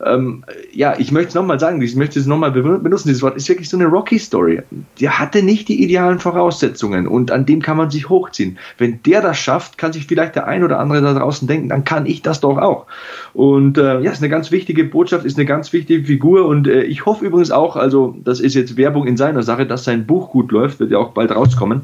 ähm, 0.05 0.45
ja, 0.73 0.95
ich 0.99 1.13
möchte 1.13 1.29
es 1.29 1.35
nochmal 1.35 1.61
sagen, 1.61 1.81
ich 1.83 1.95
möchte 1.95 2.19
es 2.19 2.27
nochmal 2.27 2.51
benutzen, 2.51 3.09
dieses 3.09 3.23
Wort 3.23 3.37
ist 3.37 3.49
wirklich 3.49 3.69
so 3.69 3.77
eine 3.77 3.87
Rocky-Story. 3.87 4.63
Der 5.01 5.19
hatte 5.19 5.43
nicht 5.43 5.69
die 5.69 5.83
idealen 5.83 6.19
Voraussetzungen 6.19 7.07
und 7.07 7.31
an 7.31 7.47
dem 7.47 7.61
kann 7.61 7.77
man 7.77 7.91
sich 7.91 8.09
hochziehen. 8.09 8.59
Wenn 8.79 9.03
der 9.03 9.21
das 9.21 9.39
schafft, 9.39 9.79
kann 9.79 9.93
sich 9.93 10.07
vielleicht 10.07 10.37
der 10.37 10.47
ein 10.47 10.65
oder 10.65 10.79
andere 10.79 11.03
da 11.03 11.15
draußen 11.15 11.47
denken, 11.47 11.69
dann 11.69 11.85
kann 11.85 12.07
ich 12.07 12.23
das 12.23 12.41
doch 12.41 12.59
auch. 12.59 12.87
Und 13.35 13.79
äh, 13.79 14.01
ja, 14.01 14.11
ist 14.11 14.23
eine 14.23 14.31
ganz 14.31 14.51
wichtige 14.51 14.85
Botschaft, 14.85 15.25
ist 15.25 15.37
eine 15.37 15.47
ganz 15.47 15.73
wichtige 15.73 16.05
Figur 16.05 16.47
und 16.47 16.67
äh, 16.67 16.83
ich 16.83 17.05
hoffe 17.07 17.25
übrigens 17.25 17.51
auch, 17.51 17.77
also 17.77 18.17
das 18.25 18.41
ist 18.41 18.55
jetzt 18.55 18.77
Werbung 18.77 19.07
in 19.07 19.17
seiner 19.17 19.43
Sache, 19.43 19.67
dass 19.67 19.85
sein 19.85 20.07
Buch 20.07 20.31
gut 20.31 20.53
läuft, 20.53 20.81
wird 20.81 20.91
ja 20.91 20.99
auch 20.99 21.13
bald 21.13 21.31
rauskommen. 21.31 21.83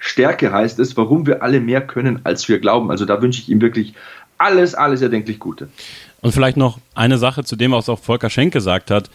Stärke 0.00 0.52
heißt 0.52 0.80
es, 0.80 0.96
warum 0.96 1.28
wir 1.28 1.44
alle 1.44 1.60
mehr 1.60 1.80
können, 1.80 2.20
als 2.24 2.48
wir 2.48 2.58
glauben. 2.58 2.90
Also 2.90 3.04
da 3.04 3.22
wünsche 3.22 3.40
ich 3.40 3.48
ihm 3.48 3.60
wirklich 3.60 3.94
alles, 4.36 4.74
alles 4.74 5.00
erdenklich 5.00 5.38
Gute. 5.38 5.68
Und 6.22 6.32
vielleicht 6.32 6.56
noch 6.56 6.78
eine 6.94 7.18
Sache 7.18 7.44
zu 7.44 7.56
dem, 7.56 7.72
was 7.72 7.88
auch 7.88 7.98
Volker 7.98 8.30
Schenk 8.30 8.52
gesagt 8.52 8.90
hat. 8.90 9.10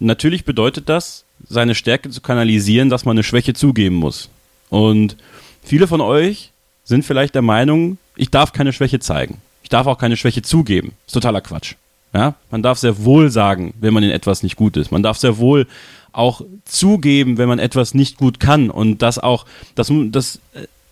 Natürlich 0.00 0.44
bedeutet 0.44 0.88
das, 0.88 1.24
seine 1.48 1.74
Stärke 1.74 2.10
zu 2.10 2.20
kanalisieren, 2.20 2.88
dass 2.88 3.04
man 3.04 3.16
eine 3.16 3.22
Schwäche 3.22 3.54
zugeben 3.54 3.96
muss. 3.96 4.28
Und 4.68 5.16
viele 5.62 5.86
von 5.86 6.00
euch 6.00 6.50
sind 6.84 7.04
vielleicht 7.04 7.34
der 7.34 7.42
Meinung, 7.42 7.98
ich 8.16 8.30
darf 8.30 8.52
keine 8.52 8.72
Schwäche 8.72 8.98
zeigen. 8.98 9.38
Ich 9.62 9.68
darf 9.68 9.86
auch 9.86 9.98
keine 9.98 10.16
Schwäche 10.16 10.42
zugeben. 10.42 10.92
ist 11.06 11.12
totaler 11.12 11.40
Quatsch. 11.40 11.74
Ja? 12.14 12.34
Man 12.50 12.62
darf 12.62 12.78
sehr 12.78 13.04
wohl 13.04 13.30
sagen, 13.30 13.74
wenn 13.80 13.94
man 13.94 14.02
in 14.02 14.10
etwas 14.10 14.42
nicht 14.42 14.56
gut 14.56 14.76
ist. 14.76 14.90
Man 14.90 15.02
darf 15.02 15.18
sehr 15.18 15.38
wohl 15.38 15.66
auch 16.12 16.42
zugeben, 16.64 17.38
wenn 17.38 17.48
man 17.48 17.58
etwas 17.58 17.94
nicht 17.94 18.16
gut 18.16 18.40
kann. 18.40 18.70
Und 18.70 19.02
das 19.02 19.18
auch, 19.18 19.46
das, 19.74 19.90
das 20.10 20.40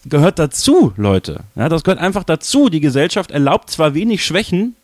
gehört 0.05 0.39
dazu, 0.39 0.93
Leute. 0.97 1.41
Ja, 1.57 1.69
das 1.69 1.85
gehört 1.85 2.01
einfach 2.01 2.25
dazu. 2.25 2.69
Die 2.69 2.81
Gesellschaft 2.81 3.31
erlaubt 3.31 3.71
zwar 3.71 3.95
wenig 3.95 4.25
Schwächen, 4.25 4.77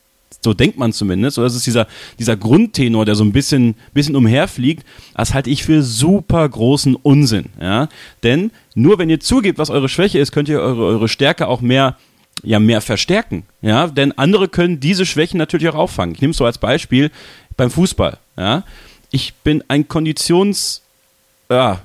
so 0.42 0.54
denkt 0.54 0.78
man 0.78 0.92
zumindest. 0.92 1.38
Oder 1.38 1.46
das 1.46 1.56
ist 1.56 1.66
dieser, 1.66 1.86
dieser 2.18 2.36
Grundtenor, 2.36 3.04
der 3.04 3.14
so 3.14 3.24
ein 3.24 3.32
bisschen, 3.32 3.74
bisschen 3.92 4.16
umherfliegt. 4.16 4.86
Das 5.14 5.34
halte 5.34 5.50
ich 5.50 5.64
für 5.64 5.82
super 5.82 6.48
großen 6.48 6.94
Unsinn. 6.94 7.46
Ja? 7.60 7.88
Denn 8.22 8.52
nur 8.74 8.98
wenn 8.98 9.10
ihr 9.10 9.20
zugebt, 9.20 9.58
was 9.58 9.70
eure 9.70 9.88
Schwäche 9.88 10.18
ist, 10.18 10.32
könnt 10.32 10.48
ihr 10.48 10.60
eure, 10.60 10.84
eure 10.84 11.08
Stärke 11.08 11.48
auch 11.48 11.60
mehr, 11.60 11.96
ja, 12.42 12.60
mehr 12.60 12.80
verstärken. 12.80 13.44
Ja? 13.60 13.88
Denn 13.88 14.12
andere 14.12 14.48
können 14.48 14.78
diese 14.78 15.04
Schwächen 15.04 15.38
natürlich 15.38 15.68
auch 15.68 15.74
auffangen. 15.74 16.14
Ich 16.14 16.20
nehme 16.20 16.30
es 16.30 16.36
so 16.36 16.44
als 16.44 16.58
Beispiel 16.58 17.10
beim 17.56 17.70
Fußball. 17.70 18.18
Ja? 18.36 18.64
Ich 19.10 19.34
bin 19.34 19.64
ein 19.68 19.88
Konditions, 19.88 20.82
ja, 21.50 21.80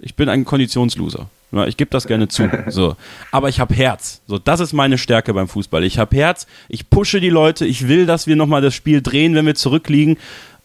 ich 0.00 0.14
bin 0.14 0.28
ein 0.28 0.44
Konditionsloser. 0.44 1.28
Ich 1.66 1.76
gebe 1.76 1.90
das 1.90 2.06
gerne 2.06 2.28
zu. 2.28 2.50
So. 2.68 2.96
Aber 3.30 3.48
ich 3.48 3.60
habe 3.60 3.74
Herz. 3.74 4.22
So, 4.26 4.38
das 4.38 4.60
ist 4.60 4.72
meine 4.72 4.98
Stärke 4.98 5.32
beim 5.34 5.48
Fußball. 5.48 5.84
Ich 5.84 5.98
habe 5.98 6.16
Herz, 6.16 6.46
ich 6.68 6.90
pushe 6.90 7.20
die 7.20 7.30
Leute, 7.30 7.66
ich 7.66 7.88
will, 7.88 8.06
dass 8.06 8.26
wir 8.26 8.36
nochmal 8.36 8.62
das 8.62 8.74
Spiel 8.74 9.02
drehen, 9.02 9.34
wenn 9.34 9.46
wir 9.46 9.54
zurückliegen. 9.54 10.16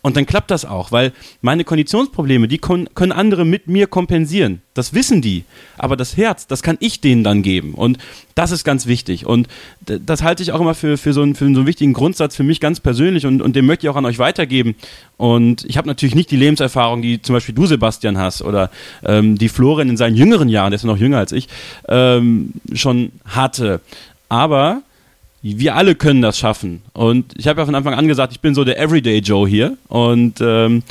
Und 0.02 0.16
dann 0.16 0.26
klappt 0.26 0.50
das 0.50 0.64
auch, 0.64 0.94
weil 0.94 1.12
meine 1.42 1.66
Konditionsprobleme, 1.66 2.48
die 2.48 2.58
können 2.60 3.12
andere 3.12 3.44
mit 3.44 3.68
mir 3.68 3.86
kompensieren. 3.86 4.62
Das 4.74 4.94
wissen 4.94 5.22
die. 5.22 5.44
Aber 5.78 5.98
das 5.98 6.16
Herz, 6.16 6.48
das 6.48 6.64
kann 6.64 6.78
ich 6.80 7.02
denen 7.02 7.26
dann 7.26 7.42
geben. 7.42 7.74
Und 7.74 7.98
das 8.34 8.52
ist 8.52 8.64
ganz 8.64 8.86
wichtig. 8.86 9.26
Und 9.26 9.50
das 9.82 10.24
halte 10.24 10.42
ich 10.42 10.54
auch 10.54 10.62
immer 10.62 10.74
für, 10.74 10.98
für, 10.98 11.12
so, 11.12 11.22
einen, 11.22 11.36
für 11.36 11.44
so 11.44 11.60
einen 11.60 11.68
wichtigen 11.68 11.92
Grundsatz 11.92 12.38
für 12.38 12.44
mich 12.44 12.62
ganz 12.62 12.80
persönlich 12.80 13.26
und, 13.26 13.42
und 13.42 13.58
den 13.58 13.66
möchte 13.66 13.86
ich 13.86 13.90
auch 13.90 13.98
an 13.98 14.06
euch 14.06 14.20
weitergeben. 14.20 14.76
Und 15.18 15.66
ich 15.66 15.76
habe 15.76 15.90
natürlich 15.90 16.16
nicht 16.16 16.32
die 16.32 16.38
Lebenserfahrung, 16.38 17.02
die 17.02 17.22
zum 17.22 17.34
Beispiel 17.34 17.56
du, 17.56 17.66
Sebastian, 17.66 18.18
hast 18.18 18.42
oder 18.42 18.72
ähm, 19.04 19.38
die 19.38 19.50
Florian 19.50 19.90
in 19.90 19.98
seinen 19.98 20.16
jüngeren 20.16 20.48
Jahren, 20.48 20.72
der 20.72 20.78
ist 20.78 20.86
noch 20.86 20.98
jünger 20.98 21.18
als 21.18 21.34
ich, 21.34 21.50
ähm, 21.90 22.54
schon 22.74 23.12
hatte. 23.26 23.82
Aber 24.30 24.82
wir 25.42 25.76
alle 25.76 25.96
können 25.96 26.22
das 26.22 26.38
schaffen. 26.38 26.82
Und 26.94 27.34
ich 27.38 27.48
habe 27.48 27.62
ja 27.62 27.66
von 27.66 27.76
Anfang 27.76 27.94
an 27.94 28.08
gesagt, 28.08 28.34
ich 28.34 28.40
bin 28.40 28.56
so 28.56 28.64
der 28.64 28.80
Everyday 28.80 29.20
Joe 29.20 29.48
hier. 29.48 29.78
Und 29.88 30.42
ähm, 30.42 30.84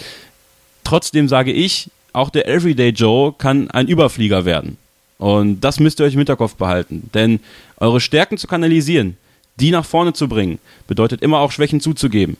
trotzdem 0.84 1.28
sage 1.28 1.52
ich, 1.52 1.90
auch 2.12 2.30
der 2.30 2.48
Everyday 2.48 2.90
Joe 2.90 3.34
kann 3.36 3.70
ein 3.70 3.88
Überflieger 3.88 4.44
werden. 4.44 4.76
Und 5.18 5.60
das 5.60 5.80
müsst 5.80 6.00
ihr 6.00 6.06
euch 6.06 6.14
im 6.14 6.20
Hinterkopf 6.20 6.54
behalten. 6.54 7.10
Denn 7.12 7.40
eure 7.76 8.00
Stärken 8.00 8.38
zu 8.38 8.46
kanalisieren, 8.46 9.16
die 9.56 9.70
nach 9.70 9.84
vorne 9.84 10.12
zu 10.12 10.28
bringen, 10.28 10.58
bedeutet 10.86 11.22
immer 11.22 11.40
auch 11.40 11.52
Schwächen 11.52 11.80
zuzugeben. 11.80 12.36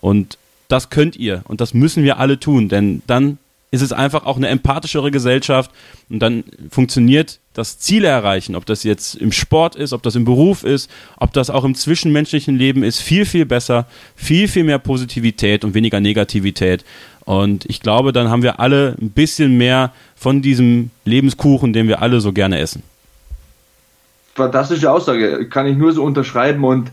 Und 0.00 0.38
das 0.68 0.90
könnt 0.90 1.16
ihr 1.16 1.42
und 1.46 1.60
das 1.60 1.74
müssen 1.74 2.02
wir 2.02 2.18
alle 2.18 2.40
tun, 2.40 2.70
denn 2.70 3.02
dann 3.06 3.38
ist 3.70 3.82
es 3.82 3.92
einfach 3.92 4.24
auch 4.24 4.36
eine 4.36 4.48
empathischere 4.48 5.10
Gesellschaft 5.10 5.70
und 6.08 6.20
dann 6.20 6.44
funktioniert 6.70 7.40
das 7.54 7.78
Ziel 7.78 8.04
erreichen, 8.04 8.54
ob 8.56 8.64
das 8.66 8.82
jetzt 8.82 9.14
im 9.14 9.32
Sport 9.32 9.76
ist, 9.76 9.92
ob 9.92 10.02
das 10.02 10.14
im 10.14 10.24
Beruf 10.24 10.64
ist, 10.64 10.90
ob 11.18 11.32
das 11.32 11.50
auch 11.50 11.64
im 11.64 11.74
zwischenmenschlichen 11.74 12.56
Leben 12.56 12.82
ist, 12.82 13.00
viel, 13.00 13.26
viel 13.26 13.44
besser, 13.44 13.86
viel, 14.16 14.48
viel 14.48 14.64
mehr 14.64 14.78
Positivität 14.78 15.64
und 15.64 15.74
weniger 15.74 16.00
Negativität. 16.00 16.84
Und 17.24 17.66
ich 17.66 17.80
glaube, 17.80 18.12
dann 18.12 18.30
haben 18.30 18.42
wir 18.42 18.58
alle 18.58 18.96
ein 19.00 19.10
bisschen 19.10 19.56
mehr 19.56 19.92
von 20.16 20.42
diesem 20.42 20.90
Lebenskuchen, 21.04 21.72
den 21.72 21.88
wir 21.88 22.02
alle 22.02 22.20
so 22.20 22.32
gerne 22.32 22.58
essen. 22.58 22.82
Fantastische 24.34 24.90
Aussage, 24.90 25.46
kann 25.48 25.66
ich 25.66 25.76
nur 25.76 25.92
so 25.92 26.02
unterschreiben 26.02 26.64
und 26.64 26.90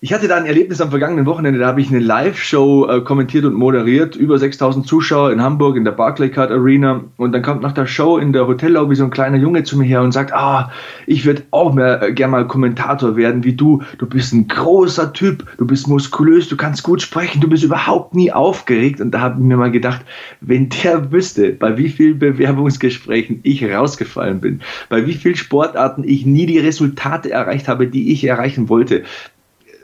ich 0.00 0.12
hatte 0.12 0.28
da 0.28 0.36
ein 0.36 0.46
Erlebnis 0.46 0.80
am 0.80 0.90
vergangenen 0.90 1.26
Wochenende, 1.26 1.58
da 1.58 1.66
habe 1.66 1.80
ich 1.80 1.88
eine 1.88 1.98
Live-Show 1.98 2.86
äh, 2.86 3.00
kommentiert 3.00 3.44
und 3.44 3.54
moderiert, 3.54 4.14
über 4.14 4.38
6000 4.38 4.86
Zuschauer 4.86 5.32
in 5.32 5.42
Hamburg 5.42 5.76
in 5.76 5.84
der 5.84 5.90
Barclaycard 5.90 6.52
Arena. 6.52 7.02
Und 7.16 7.32
dann 7.32 7.42
kommt 7.42 7.62
nach 7.62 7.72
der 7.72 7.86
Show 7.86 8.16
in 8.16 8.32
der 8.32 8.46
Hotellobby 8.46 8.94
so 8.94 9.02
ein 9.02 9.10
kleiner 9.10 9.38
Junge 9.38 9.64
zu 9.64 9.76
mir 9.76 9.86
her 9.86 10.02
und 10.02 10.12
sagt, 10.12 10.32
ah, 10.32 10.70
ich 11.06 11.24
würde 11.26 11.42
auch 11.50 11.74
mehr 11.74 12.00
äh, 12.00 12.12
gern 12.12 12.30
mal 12.30 12.46
Kommentator 12.46 13.16
werden 13.16 13.42
wie 13.42 13.54
du, 13.54 13.82
du 13.98 14.06
bist 14.06 14.32
ein 14.32 14.46
großer 14.46 15.12
Typ, 15.12 15.44
du 15.58 15.66
bist 15.66 15.88
muskulös, 15.88 16.48
du 16.48 16.56
kannst 16.56 16.84
gut 16.84 17.02
sprechen, 17.02 17.40
du 17.40 17.48
bist 17.48 17.64
überhaupt 17.64 18.14
nie 18.14 18.30
aufgeregt. 18.30 19.00
Und 19.00 19.10
da 19.10 19.20
habe 19.20 19.40
ich 19.40 19.44
mir 19.44 19.56
mal 19.56 19.72
gedacht, 19.72 20.02
wenn 20.40 20.68
der 20.68 21.10
wüsste, 21.10 21.50
bei 21.50 21.76
wie 21.76 21.88
vielen 21.88 22.20
Bewerbungsgesprächen 22.20 23.40
ich 23.42 23.64
rausgefallen 23.64 24.40
bin, 24.40 24.60
bei 24.90 25.04
wie 25.06 25.14
vielen 25.14 25.34
Sportarten 25.34 26.04
ich 26.04 26.24
nie 26.24 26.46
die 26.46 26.58
Resultate 26.58 27.32
erreicht 27.32 27.66
habe, 27.66 27.88
die 27.88 28.12
ich 28.12 28.22
erreichen 28.22 28.68
wollte, 28.68 29.02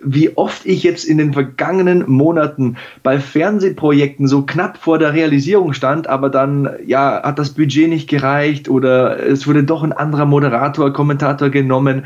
wie 0.04 0.36
oft 0.36 0.66
ich 0.66 0.82
jetzt 0.82 1.04
in 1.04 1.18
den 1.18 1.32
vergangenen 1.32 2.08
Monaten 2.08 2.76
bei 3.02 3.18
Fernsehprojekten 3.18 4.28
so 4.28 4.42
knapp 4.42 4.76
vor 4.76 4.98
der 4.98 5.14
Realisierung 5.14 5.72
stand, 5.72 6.06
aber 6.06 6.28
dann 6.28 6.68
ja 6.86 7.22
hat 7.22 7.38
das 7.38 7.50
Budget 7.50 7.88
nicht 7.88 8.08
gereicht 8.08 8.68
oder 8.68 9.18
es 9.26 9.46
wurde 9.46 9.64
doch 9.64 9.82
ein 9.82 9.92
anderer 9.92 10.26
Moderator, 10.26 10.92
Kommentator 10.92 11.48
genommen. 11.48 12.04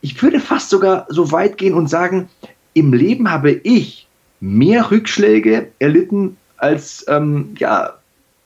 Ich 0.00 0.20
würde 0.22 0.40
fast 0.40 0.70
sogar 0.70 1.06
so 1.08 1.32
weit 1.32 1.58
gehen 1.58 1.74
und 1.74 1.88
sagen, 1.88 2.28
im 2.74 2.92
Leben 2.92 3.30
habe 3.30 3.50
ich 3.50 4.06
mehr 4.40 4.90
Rückschläge 4.90 5.68
erlitten 5.78 6.36
als 6.56 7.04
ähm, 7.08 7.54
ja 7.58 7.94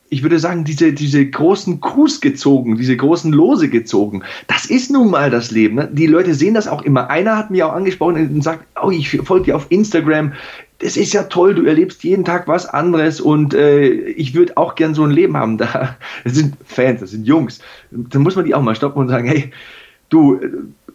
ich 0.08 0.22
würde 0.22 0.38
sagen, 0.38 0.64
diese, 0.64 0.92
diese 0.92 1.26
großen 1.26 1.80
Coups 1.80 2.20
gezogen, 2.20 2.76
diese 2.76 2.96
großen 2.96 3.32
Lose 3.32 3.68
gezogen. 3.68 4.22
Das 4.46 4.66
ist 4.66 4.90
nun 4.90 5.10
mal 5.10 5.30
das 5.30 5.50
Leben. 5.50 5.76
Ne? 5.76 5.88
Die 5.92 6.06
Leute 6.06 6.34
sehen 6.34 6.54
das 6.54 6.68
auch 6.68 6.82
immer. 6.82 7.10
Einer 7.10 7.36
hat 7.36 7.50
mir 7.50 7.66
auch 7.66 7.72
angesprochen 7.72 8.16
und 8.28 8.42
sagt, 8.42 8.64
oh, 8.80 8.90
ich 8.90 9.10
folge 9.10 9.46
dir 9.46 9.56
auf 9.56 9.66
Instagram. 9.70 10.32
Das 10.78 10.96
ist 10.96 11.12
ja 11.12 11.24
toll, 11.24 11.54
du 11.54 11.64
erlebst 11.64 12.04
jeden 12.04 12.24
Tag 12.24 12.46
was 12.48 12.66
anderes 12.66 13.20
und 13.20 13.54
äh, 13.54 13.88
ich 13.88 14.34
würde 14.34 14.56
auch 14.58 14.74
gern 14.74 14.94
so 14.94 15.04
ein 15.04 15.10
Leben 15.10 15.36
haben. 15.36 15.58
Da, 15.66 15.96
das 16.22 16.34
sind 16.34 16.54
Fans, 16.64 17.00
das 17.00 17.10
sind 17.10 17.26
Jungs. 17.26 17.60
Da 17.90 18.18
muss 18.18 18.36
man 18.36 18.44
die 18.44 18.54
auch 18.54 18.62
mal 18.62 18.74
stoppen 18.74 19.00
und 19.00 19.08
sagen, 19.08 19.26
hey, 19.26 19.50
du, 20.10 20.38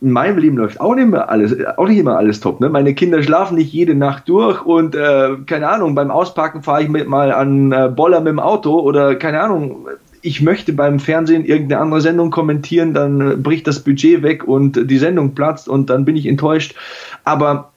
in 0.01 0.11
meinem 0.11 0.39
Leben 0.39 0.57
läuft 0.57 0.81
auch 0.81 0.95
nicht 0.95 1.03
immer 1.03 1.29
alles, 1.29 1.55
auch 1.77 1.87
nicht 1.87 1.99
immer 1.99 2.17
alles 2.17 2.39
top. 2.39 2.59
Ne? 2.59 2.69
Meine 2.69 2.95
Kinder 2.95 3.21
schlafen 3.21 3.55
nicht 3.55 3.71
jede 3.71 3.93
Nacht 3.93 4.27
durch 4.27 4.65
und 4.65 4.95
äh, 4.95 5.37
keine 5.45 5.69
Ahnung, 5.69 5.93
beim 5.93 6.09
Ausparken 6.09 6.63
fahre 6.63 6.83
ich 6.83 6.89
mit 6.89 7.07
mal 7.07 7.31
an 7.31 7.71
äh, 7.71 7.87
Boller 7.87 8.19
mit 8.19 8.31
dem 8.31 8.39
Auto 8.39 8.79
oder 8.79 9.15
keine 9.15 9.41
Ahnung. 9.41 9.87
Ich 10.23 10.41
möchte 10.41 10.73
beim 10.73 10.99
Fernsehen 10.99 11.45
irgendeine 11.45 11.81
andere 11.81 12.01
Sendung 12.01 12.31
kommentieren, 12.31 12.93
dann 12.93 13.41
bricht 13.41 13.67
das 13.67 13.79
Budget 13.79 14.23
weg 14.23 14.43
und 14.47 14.89
die 14.89 14.97
Sendung 14.97 15.33
platzt 15.33 15.69
und 15.69 15.89
dann 15.89 16.05
bin 16.05 16.15
ich 16.15 16.27
enttäuscht. 16.27 16.75
Aber 17.23 17.70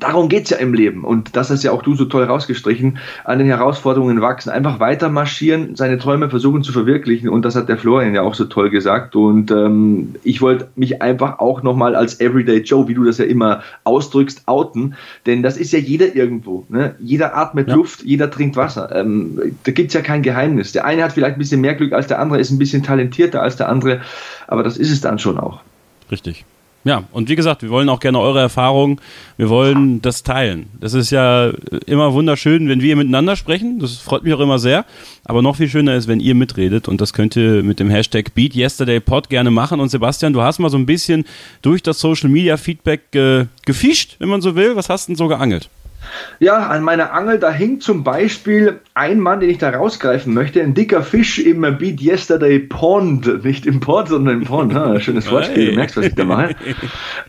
Darum 0.00 0.28
geht's 0.28 0.50
ja 0.50 0.58
im 0.58 0.74
Leben. 0.74 1.04
Und 1.04 1.36
das 1.36 1.50
hast 1.50 1.62
ja 1.62 1.72
auch 1.72 1.82
du 1.82 1.94
so 1.94 2.04
toll 2.04 2.24
rausgestrichen, 2.24 2.98
an 3.24 3.38
den 3.38 3.48
Herausforderungen 3.48 4.20
wachsen, 4.20 4.50
einfach 4.50 4.80
weiter 4.80 5.08
marschieren, 5.08 5.76
seine 5.76 5.98
Träume 5.98 6.30
versuchen 6.30 6.62
zu 6.62 6.72
verwirklichen. 6.72 7.28
Und 7.28 7.44
das 7.44 7.56
hat 7.56 7.68
der 7.68 7.78
Florian 7.78 8.14
ja 8.14 8.22
auch 8.22 8.34
so 8.34 8.44
toll 8.44 8.70
gesagt. 8.70 9.16
Und 9.16 9.50
ähm, 9.50 10.14
ich 10.22 10.40
wollte 10.42 10.68
mich 10.76 11.02
einfach 11.02 11.38
auch 11.38 11.62
nochmal 11.62 11.94
als 11.94 12.20
Everyday 12.20 12.58
Joe, 12.60 12.88
wie 12.88 12.94
du 12.94 13.04
das 13.04 13.18
ja 13.18 13.24
immer 13.24 13.62
ausdrückst, 13.84 14.42
outen, 14.46 14.94
denn 15.26 15.42
das 15.42 15.56
ist 15.56 15.72
ja 15.72 15.78
jeder 15.78 16.14
irgendwo, 16.14 16.64
ne? 16.68 16.94
jeder 16.98 17.36
atmet 17.36 17.68
ja. 17.68 17.74
Luft, 17.74 18.02
jeder 18.02 18.30
trinkt 18.30 18.56
Wasser, 18.56 18.94
ähm, 18.94 19.56
da 19.64 19.72
gibt's 19.72 19.94
ja 19.94 20.00
kein 20.00 20.22
Geheimnis, 20.22 20.72
der 20.72 20.84
eine 20.84 21.04
hat 21.04 21.12
vielleicht 21.12 21.36
ein 21.36 21.38
bisschen 21.38 21.60
mehr 21.60 21.74
Glück 21.74 21.92
als 21.92 22.06
der 22.06 22.18
andere, 22.18 22.40
ist 22.40 22.50
ein 22.50 22.58
bisschen 22.58 22.82
talentierter 22.82 23.42
als 23.42 23.56
der 23.56 23.68
andere, 23.68 24.00
aber 24.46 24.62
das 24.62 24.76
ist 24.76 24.90
es 24.90 25.00
dann 25.00 25.18
schon 25.18 25.38
auch. 25.38 25.60
Richtig. 26.10 26.44
Ja, 26.86 27.02
und 27.10 27.28
wie 27.28 27.34
gesagt, 27.34 27.62
wir 27.62 27.70
wollen 27.70 27.88
auch 27.88 27.98
gerne 27.98 28.20
eure 28.20 28.38
Erfahrungen, 28.38 29.00
wir 29.36 29.48
wollen 29.48 30.00
das 30.02 30.22
teilen. 30.22 30.66
Das 30.78 30.94
ist 30.94 31.10
ja 31.10 31.50
immer 31.84 32.12
wunderschön, 32.12 32.68
wenn 32.68 32.80
wir 32.80 32.94
miteinander 32.94 33.34
sprechen, 33.34 33.80
das 33.80 33.96
freut 33.96 34.22
mich 34.22 34.32
auch 34.32 34.38
immer 34.38 34.60
sehr, 34.60 34.84
aber 35.24 35.42
noch 35.42 35.56
viel 35.56 35.68
schöner 35.68 35.96
ist, 35.96 36.06
wenn 36.06 36.20
ihr 36.20 36.36
mitredet. 36.36 36.86
Und 36.86 37.00
das 37.00 37.12
könnt 37.12 37.34
ihr 37.34 37.64
mit 37.64 37.80
dem 37.80 37.90
Hashtag 37.90 38.34
BeatYesterdayPod 38.34 39.28
gerne 39.28 39.50
machen. 39.50 39.80
Und 39.80 39.88
Sebastian, 39.88 40.32
du 40.32 40.42
hast 40.42 40.60
mal 40.60 40.70
so 40.70 40.78
ein 40.78 40.86
bisschen 40.86 41.24
durch 41.60 41.82
das 41.82 41.98
Social 41.98 42.30
Media 42.30 42.56
Feedback 42.56 43.12
äh, 43.16 43.46
gefischt, 43.64 44.14
wenn 44.20 44.28
man 44.28 44.40
so 44.40 44.54
will, 44.54 44.76
was 44.76 44.88
hast 44.88 45.08
denn 45.08 45.16
so 45.16 45.26
geangelt? 45.26 45.68
Ja, 46.38 46.66
an 46.68 46.82
meiner 46.82 47.12
Angel, 47.12 47.38
da 47.38 47.50
hängt 47.50 47.82
zum 47.82 48.04
Beispiel 48.04 48.80
ein 48.94 49.20
Mann, 49.20 49.40
den 49.40 49.50
ich 49.50 49.58
da 49.58 49.70
rausgreifen 49.70 50.34
möchte, 50.34 50.62
ein 50.62 50.74
dicker 50.74 51.02
Fisch 51.02 51.38
im 51.38 51.62
Beat 51.62 52.00
Yesterday 52.00 52.58
Pond, 52.58 53.44
nicht 53.44 53.66
im 53.66 53.80
Pond, 53.80 54.08
sondern 54.08 54.42
im 54.42 54.44
Pond. 54.44 54.74
Ha, 54.74 55.00
schönes 55.00 55.30
Wortspiel, 55.30 55.70
du 55.70 55.76
merkst, 55.76 55.96
was 55.96 56.06
ich 56.06 56.14
da 56.14 56.24
mache. 56.24 56.54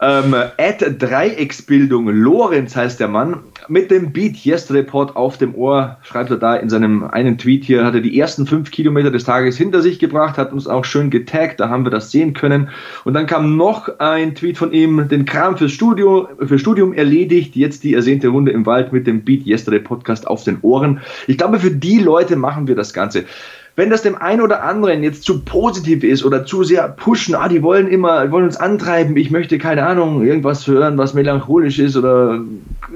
ähm, 0.02 0.34
Ad 0.34 0.86
Dreiecksbildung, 1.00 2.10
Lorenz 2.10 2.76
heißt 2.76 3.00
der 3.00 3.08
Mann, 3.08 3.40
mit 3.70 3.92
dem 3.92 4.12
Beat 4.12 4.46
Yesterday 4.46 4.84
Pod 4.84 5.16
auf 5.16 5.38
dem 5.38 5.56
Ohr, 5.56 5.98
schreibt 6.04 6.30
er 6.30 6.38
da 6.38 6.56
in 6.56 6.70
seinem 6.70 7.04
einen 7.04 7.38
Tweet 7.38 7.64
hier, 7.64 7.86
hat 7.86 7.96
er 7.96 8.02
die 8.02 8.20
ersten 8.20 8.46
fünf 8.46 8.72
Kilometer 8.72 9.12
des 9.12 9.24
Tages 9.24 9.58
hinter 9.58 9.82
sich 9.82 10.00
gebracht, 10.00 10.38
hat 10.38 10.54
uns 10.54 10.68
auch 10.68 10.86
schön 10.86 11.10
getaggt, 11.10 11.60
da 11.60 11.70
haben 11.70 11.86
wir 11.86 11.92
das 11.92 12.12
sehen 12.12 12.34
können. 12.34 12.70
Und 13.04 13.14
dann 13.14 13.26
kam 13.26 13.58
noch 13.58 14.00
ein 14.00 14.36
Tweet 14.36 14.58
von 14.58 14.72
ihm, 14.72 15.08
den 15.08 15.26
Kram 15.26 15.58
fürs 15.58 15.72
Studio, 15.72 16.28
für 16.40 16.60
Studium 16.60 16.94
erledigt, 16.94 17.56
jetzt 17.56 17.84
die 17.84 17.94
ersehnte 17.94 18.30
Runde 18.30 18.52
im 18.52 18.66
Wald 18.66 18.94
mit 18.94 19.08
dem 19.08 19.24
Beat 19.24 19.46
Yesterday 19.46 19.80
Podcast 19.80 20.28
auf 20.28 20.44
den 20.44 20.60
Ohren. 20.62 21.02
Ich 21.28 21.38
glaube, 21.38 21.60
für 21.60 21.72
die 21.72 22.00
Leute 22.00 22.36
machen 22.36 22.68
wir 22.68 22.76
das 22.76 22.94
Ganze. 22.94 23.26
Wenn 23.78 23.92
das 23.92 24.02
dem 24.02 24.16
einen 24.16 24.42
oder 24.42 24.64
anderen 24.64 25.04
jetzt 25.04 25.22
zu 25.22 25.46
positiv 25.46 26.04
ist 26.04 26.26
oder 26.26 26.48
zu 26.48 26.64
sehr 26.64 26.90
pushen, 26.90 27.36
ah, 27.36 27.48
die 27.48 27.62
wollen 27.62 27.88
immer, 27.88 28.32
wollen 28.32 28.46
uns 28.46 28.58
antreiben, 28.58 29.16
ich 29.18 29.30
möchte 29.30 29.60
keine 29.60 29.86
Ahnung, 29.86 30.26
irgendwas 30.26 30.66
hören, 30.66 30.98
was 30.98 31.14
melancholisch 31.14 31.78
ist 31.78 31.96
oder 31.96 32.40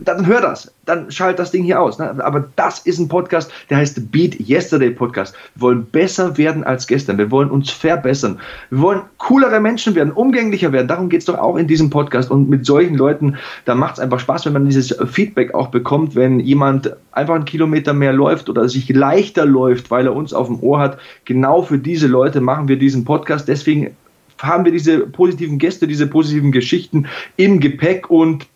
dann 0.04 0.26
hör 0.26 0.42
das, 0.42 0.74
dann 0.86 1.12
schalt 1.12 1.38
das 1.38 1.52
Ding 1.52 1.64
hier 1.64 1.80
aus. 1.80 2.00
Ne? 2.00 2.24
Aber 2.24 2.50
das 2.56 2.80
ist 2.80 3.00
ein 3.00 3.08
Podcast, 3.08 3.52
der 3.70 3.78
heißt 3.78 4.12
Beat 4.12 4.40
Yesterday 4.40 4.90
Podcast. 4.90 5.36
Wir 5.56 5.62
wollen 5.62 5.86
besser 5.86 6.38
werden 6.38 6.64
als 6.64 6.88
gestern. 6.88 7.18
Wir 7.18 7.30
wollen 7.30 7.52
uns 7.52 7.70
verbessern. 7.70 8.40
Wir 8.70 8.82
wollen 8.82 9.02
coolere 9.18 9.60
Menschen 9.60 9.94
werden, 9.94 10.12
umgänglicher 10.12 10.72
werden. 10.72 10.88
Darum 10.88 11.10
geht 11.10 11.20
es 11.20 11.26
doch 11.26 11.38
auch 11.38 11.56
in 11.56 11.68
diesem 11.68 11.90
Podcast. 11.90 12.32
Und 12.32 12.50
mit 12.50 12.66
solchen 12.66 12.96
Leuten, 12.96 13.38
da 13.66 13.76
macht 13.76 13.96
es 13.96 14.00
einfach 14.00 14.20
Spaß, 14.20 14.46
wenn 14.46 14.54
man 14.54 14.66
dieses 14.66 14.96
Feedback 15.12 15.54
auch 15.54 15.68
bekommt, 15.68 16.16
wenn 16.16 16.40
jemand 16.40 16.96
einfach 17.12 17.36
einen 17.36 17.46
Kilometer 17.46 17.94
mehr 17.94 18.14
läuft 18.14 18.50
oder 18.50 18.68
sich 18.68 18.90
leichter 18.90 19.46
läuft, 19.46 19.92
weil 19.92 20.08
er 20.08 20.16
uns 20.16 20.34
auf 20.34 20.48
dem 20.48 20.62
Ohr 20.62 20.80
hat. 20.80 20.98
Genau 21.26 21.62
für 21.62 21.78
diese 21.78 22.08
Leute 22.08 22.42
machen 22.42 22.68
wir 22.68 22.78
diesen 22.78 23.06
Podcast. 23.06 23.48
Deswegen 23.48 23.96
haben 24.40 24.66
wir 24.66 24.72
diese 24.72 25.02
positiven 25.02 25.60
Gäste, 25.60 25.88
diese 25.88 26.08
positiven 26.08 26.52
Geschichten 26.52 27.06
im 27.38 27.60
Gepäck 27.60 28.10
und 28.10 28.48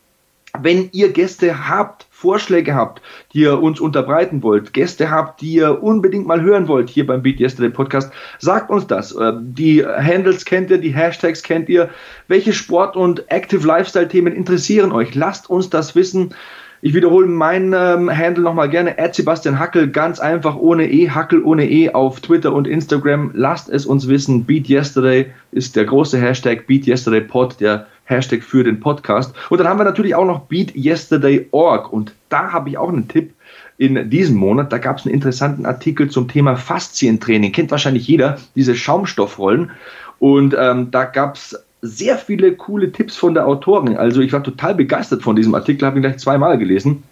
wenn 0.62 0.90
ihr 0.92 1.12
Gäste 1.12 1.68
habt, 1.68 2.08
Vorschläge 2.26 2.74
habt, 2.74 3.04
die 3.34 3.42
ihr 3.42 3.62
uns 3.62 3.80
unterbreiten 3.80 4.42
wollt, 4.42 4.74
Gäste 4.74 5.12
habt, 5.12 5.42
die 5.42 5.54
ihr 5.54 5.84
unbedingt 5.84 6.26
mal 6.26 6.42
hören 6.42 6.68
wollt 6.68 6.90
hier 6.90 7.06
beim 7.06 7.22
Beat 7.22 7.40
Yesterday 7.40 7.70
Podcast, 7.70 8.12
sagt 8.40 8.72
uns 8.72 8.88
das. 8.88 9.16
Äh, 9.16 9.34
die 9.42 9.86
Handles 9.86 10.44
kennt 10.44 10.72
ihr, 10.72 10.80
die 10.80 10.96
Hashtags 10.96 11.44
kennt 11.44 11.70
ihr. 11.70 11.92
Welche 12.28 12.54
Sport- 12.54 12.96
und 12.96 13.32
Active 13.32 13.66
Lifestyle-Themen 13.66 14.34
interessieren 14.34 14.92
euch? 14.92 15.14
Lasst 15.14 15.52
uns 15.52 15.70
das 15.70 15.96
wissen. 15.96 16.34
Ich 16.82 16.96
wiederhole 16.96 17.28
meinen 17.28 17.74
ähm, 17.74 18.16
Handle 18.16 18.44
nochmal 18.44 18.70
gerne. 18.70 18.98
At 18.98 19.14
Sebastian 19.14 19.60
Hackel, 19.60 19.90
ganz 19.90 20.20
einfach 20.20 20.56
ohne 20.56 20.90
E, 20.90 21.12
Hackel 21.12 21.44
ohne 21.44 21.70
E 21.70 21.92
auf 21.92 22.22
Twitter 22.22 22.54
und 22.54 22.68
Instagram. 22.68 23.32
Lasst 23.36 23.70
es 23.70 23.86
uns 23.86 24.08
wissen. 24.08 24.46
Beat 24.46 24.68
Yesterday 24.68 25.28
ist 25.52 25.76
der 25.76 25.86
große 25.86 26.20
Hashtag. 26.20 26.66
Beat 26.66 26.88
Yesterday 26.88 27.22
Pod, 27.22 27.60
der 27.60 27.86
Hashtag 28.06 28.44
für 28.44 28.64
den 28.64 28.80
Podcast. 28.80 29.34
Und 29.50 29.60
dann 29.60 29.68
haben 29.68 29.80
wir 29.80 29.84
natürlich 29.84 30.16
auch 30.16 30.26
noch 30.26 30.42
Beat 30.42 30.76
Yesterday.org. 30.76 31.92
Und 31.92 32.14
da 32.30 32.52
habe 32.52 32.70
ich 32.70 32.78
auch 32.78 32.90
einen 32.90 33.08
Tipp 33.08 33.34
in 33.78 34.10
diesem 34.10 34.38
Monat. 34.38 34.72
Da 34.72 34.78
gab 34.78 34.98
es 34.98 35.06
einen 35.06 35.14
interessanten 35.14 35.66
Artikel 35.66 36.10
zum 36.10 36.28
Thema 36.28 36.56
Faszientraining. 36.56 37.52
Kennt 37.52 37.72
wahrscheinlich 37.72 38.08
jeder, 38.08 38.38
diese 38.56 38.76
Schaumstoffrollen. 38.76 39.72
Und 40.20 40.56
ähm, 40.58 40.92
da 40.92 41.04
gab 41.04 41.36
es 41.36 41.60
sehr 41.82 42.18
viele 42.18 42.54
coole 42.54 42.92
Tipps 42.92 43.16
von 43.16 43.34
der 43.34 43.48
Autorin. 43.48 43.98
Also 43.98 44.22
ich 44.22 44.34
war 44.34 44.44
total 44.44 44.76
begeistert 44.76 45.22
von 45.22 45.36
diesem 45.36 45.54
Artikel, 45.54 45.86
habe 45.86 46.00
ihn 46.00 46.02
gleich 46.02 46.18
zweimal 46.18 46.58
gelesen. 46.58 47.04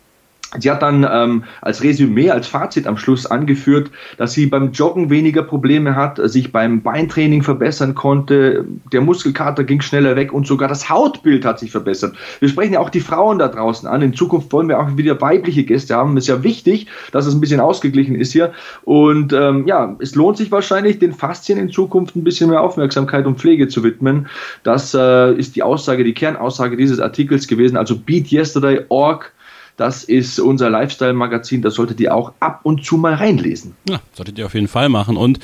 Sie 0.60 0.70
hat 0.70 0.82
dann 0.82 1.08
ähm, 1.10 1.44
als 1.62 1.84
Resümee, 1.84 2.30
als 2.30 2.48
Fazit 2.48 2.86
am 2.86 2.98
Schluss 2.98 3.26
angeführt, 3.26 3.90
dass 4.18 4.34
sie 4.34 4.46
beim 4.46 4.72
Joggen 4.72 5.10
weniger 5.10 5.44
Probleme 5.44 5.96
hat, 5.96 6.20
sich 6.30 6.52
beim 6.52 6.82
Beintraining 6.82 7.42
verbessern 7.42 7.96
konnte, 7.96 8.66
der 8.92 9.02
Muskelkater 9.02 9.64
ging 9.64 9.82
schneller 9.82 10.16
weg 10.16 10.32
und 10.32 10.46
sogar 10.46 10.68
das 10.68 10.90
Hautbild 10.90 11.46
hat 11.46 11.60
sich 11.60 11.72
verbessert. 11.72 12.16
Wir 12.40 12.50
sprechen 12.50 12.74
ja 12.74 12.80
auch 12.80 12.90
die 12.90 13.00
Frauen 13.00 13.40
da 13.40 13.48
draußen 13.48 13.88
an. 13.88 14.02
In 14.02 14.14
Zukunft 14.14 14.52
wollen 14.54 14.68
wir 14.68 14.80
auch 14.80 14.96
wieder 14.96 15.20
weibliche 15.22 15.64
Gäste 15.64 15.96
haben. 15.96 16.18
Ist 16.18 16.28
ja 16.28 16.44
wichtig, 16.44 16.88
dass 17.12 17.26
es 17.26 17.34
ein 17.34 17.42
bisschen 17.42 17.60
ausgeglichen 17.60 18.16
ist 18.16 18.32
hier. 18.32 18.54
Und 18.84 19.34
ähm, 19.34 19.66
ja, 19.66 19.96
es 20.00 20.16
lohnt 20.16 20.38
sich 20.38 20.52
wahrscheinlich, 20.52 21.00
den 21.00 21.14
Faszien 21.14 21.58
in 21.58 21.70
Zukunft 21.72 22.16
ein 22.16 22.24
bisschen 22.24 22.50
mehr 22.50 22.62
Aufmerksamkeit 22.62 23.26
und 23.26 23.40
Pflege 23.40 23.68
zu 23.68 23.84
widmen. 23.84 24.28
Das 24.64 24.94
äh, 24.94 25.34
ist 25.34 25.56
die 25.56 25.64
Aussage, 25.64 26.04
die 26.04 26.14
Kernaussage 26.14 26.78
dieses 26.78 27.00
Artikels 27.00 27.48
gewesen. 27.48 27.78
Also 27.78 27.98
Beat 27.98 28.32
Yesterday 28.32 28.82
Org 28.90 29.32
das 29.78 30.04
ist 30.04 30.40
unser 30.40 30.70
Lifestyle-Magazin, 30.70 31.62
das 31.62 31.76
solltet 31.76 32.00
ihr 32.00 32.14
auch 32.14 32.34
ab 32.40 32.62
und 32.64 32.86
zu 32.86 32.98
mal 32.98 33.16
reinlesen. 33.16 33.76
Ja, 33.90 34.00
solltet 34.14 34.38
ihr 34.38 34.46
auf 34.46 34.54
jeden 34.54 34.68
Fall 34.68 34.90
machen. 34.90 35.18
Und 35.18 35.40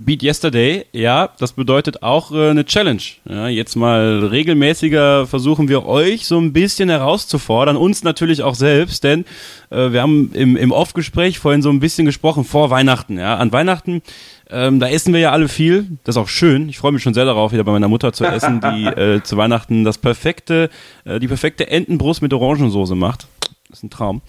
Beat 0.00 0.22
Yesterday, 0.22 0.86
ja, 0.92 1.30
das 1.38 1.52
bedeutet 1.52 2.04
auch 2.04 2.30
äh, 2.30 2.50
eine 2.50 2.64
Challenge. 2.64 3.02
Ja, 3.28 3.48
jetzt 3.48 3.74
mal 3.74 4.26
regelmäßiger 4.26 5.26
versuchen 5.26 5.68
wir 5.68 5.86
euch 5.86 6.26
so 6.26 6.38
ein 6.38 6.52
bisschen 6.52 6.88
herauszufordern, 6.88 7.76
uns 7.76 8.04
natürlich 8.04 8.44
auch 8.44 8.54
selbst, 8.54 9.02
denn 9.02 9.24
äh, 9.70 9.90
wir 9.90 10.00
haben 10.00 10.30
im, 10.34 10.56
im 10.56 10.70
Off-Gespräch 10.70 11.40
vorhin 11.40 11.62
so 11.62 11.70
ein 11.70 11.80
bisschen 11.80 12.06
gesprochen 12.06 12.44
vor 12.44 12.70
Weihnachten. 12.70 13.18
Ja, 13.18 13.38
an 13.38 13.50
Weihnachten, 13.50 14.02
ähm, 14.50 14.78
da 14.78 14.88
essen 14.88 15.12
wir 15.12 15.20
ja 15.20 15.32
alle 15.32 15.48
viel. 15.48 15.98
Das 16.04 16.14
ist 16.14 16.22
auch 16.22 16.28
schön. 16.28 16.68
Ich 16.68 16.78
freue 16.78 16.92
mich 16.92 17.02
schon 17.02 17.14
sehr 17.14 17.24
darauf, 17.24 17.52
wieder 17.52 17.64
bei 17.64 17.72
meiner 17.72 17.88
Mutter 17.88 18.12
zu 18.12 18.24
essen, 18.24 18.60
die 18.60 18.84
äh, 18.86 19.22
zu 19.24 19.36
Weihnachten 19.36 19.82
das 19.82 19.98
perfekte, 19.98 20.70
äh, 21.04 21.18
die 21.18 21.28
perfekte 21.28 21.68
Entenbrust 21.68 22.22
mit 22.22 22.32
Orangensoße 22.32 22.94
macht. 22.94 23.26
Das 23.68 23.78
ist 23.78 23.84
ein 23.84 23.90
Traum. 23.90 24.22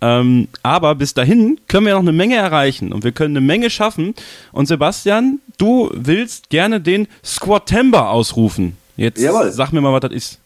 Ähm, 0.00 0.48
aber 0.62 0.94
bis 0.94 1.14
dahin 1.14 1.58
können 1.68 1.86
wir 1.86 1.94
noch 1.94 2.00
eine 2.00 2.12
Menge 2.12 2.36
erreichen 2.36 2.92
und 2.92 3.02
wir 3.02 3.12
können 3.12 3.36
eine 3.36 3.46
Menge 3.46 3.70
schaffen. 3.70 4.14
Und 4.52 4.66
Sebastian, 4.66 5.40
du 5.58 5.90
willst 5.94 6.50
gerne 6.50 6.80
den 6.80 7.08
Squatember 7.24 8.10
ausrufen. 8.10 8.76
Jetzt 8.96 9.20
Jawohl. 9.20 9.50
sag 9.52 9.72
mir 9.72 9.80
mal, 9.80 9.92
was 9.92 10.00
das 10.00 10.12
ist. 10.12 10.40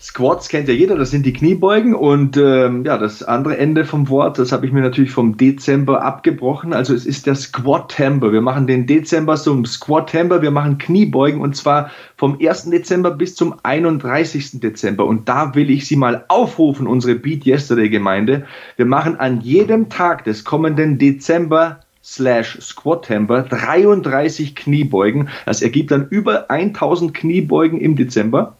Squats 0.00 0.48
kennt 0.48 0.68
ja 0.68 0.74
jeder, 0.74 0.96
das 0.96 1.10
sind 1.10 1.26
die 1.26 1.32
Kniebeugen 1.32 1.94
und 1.94 2.36
ähm, 2.36 2.84
ja, 2.84 2.98
das 2.98 3.22
andere 3.22 3.58
Ende 3.58 3.84
vom 3.84 4.08
Wort, 4.08 4.38
das 4.38 4.52
habe 4.52 4.64
ich 4.64 4.72
mir 4.72 4.80
natürlich 4.80 5.10
vom 5.10 5.36
Dezember 5.36 6.02
abgebrochen. 6.02 6.72
Also 6.72 6.94
es 6.94 7.04
ist 7.04 7.26
der 7.26 7.34
Squat-Temper. 7.34 8.32
Wir 8.32 8.40
machen 8.40 8.66
den 8.66 8.86
Dezember 8.86 9.36
zum 9.36 9.64
Squat-Temper, 9.64 10.40
wir 10.40 10.50
machen 10.50 10.78
Kniebeugen 10.78 11.40
und 11.40 11.56
zwar 11.56 11.90
vom 12.16 12.38
1. 12.40 12.70
Dezember 12.70 13.10
bis 13.10 13.34
zum 13.34 13.54
31. 13.62 14.60
Dezember. 14.60 15.04
Und 15.04 15.28
da 15.28 15.54
will 15.54 15.70
ich 15.70 15.86
Sie 15.86 15.96
mal 15.96 16.24
aufrufen, 16.28 16.86
unsere 16.86 17.16
Beat 17.16 17.44
Yesterday 17.44 17.88
Gemeinde. 17.88 18.46
Wir 18.76 18.86
machen 18.86 19.16
an 19.16 19.40
jedem 19.40 19.88
Tag 19.88 20.24
des 20.24 20.44
kommenden 20.44 20.98
Dezember 20.98 21.80
slash 22.04 22.58
Squat 22.60 23.06
Temper 23.06 23.42
33 23.42 24.54
Kniebeugen. 24.54 25.28
Das 25.44 25.62
ergibt 25.62 25.90
dann 25.90 26.08
über 26.08 26.50
1000 26.50 27.14
Kniebeugen 27.14 27.80
im 27.80 27.96
Dezember. 27.96 28.57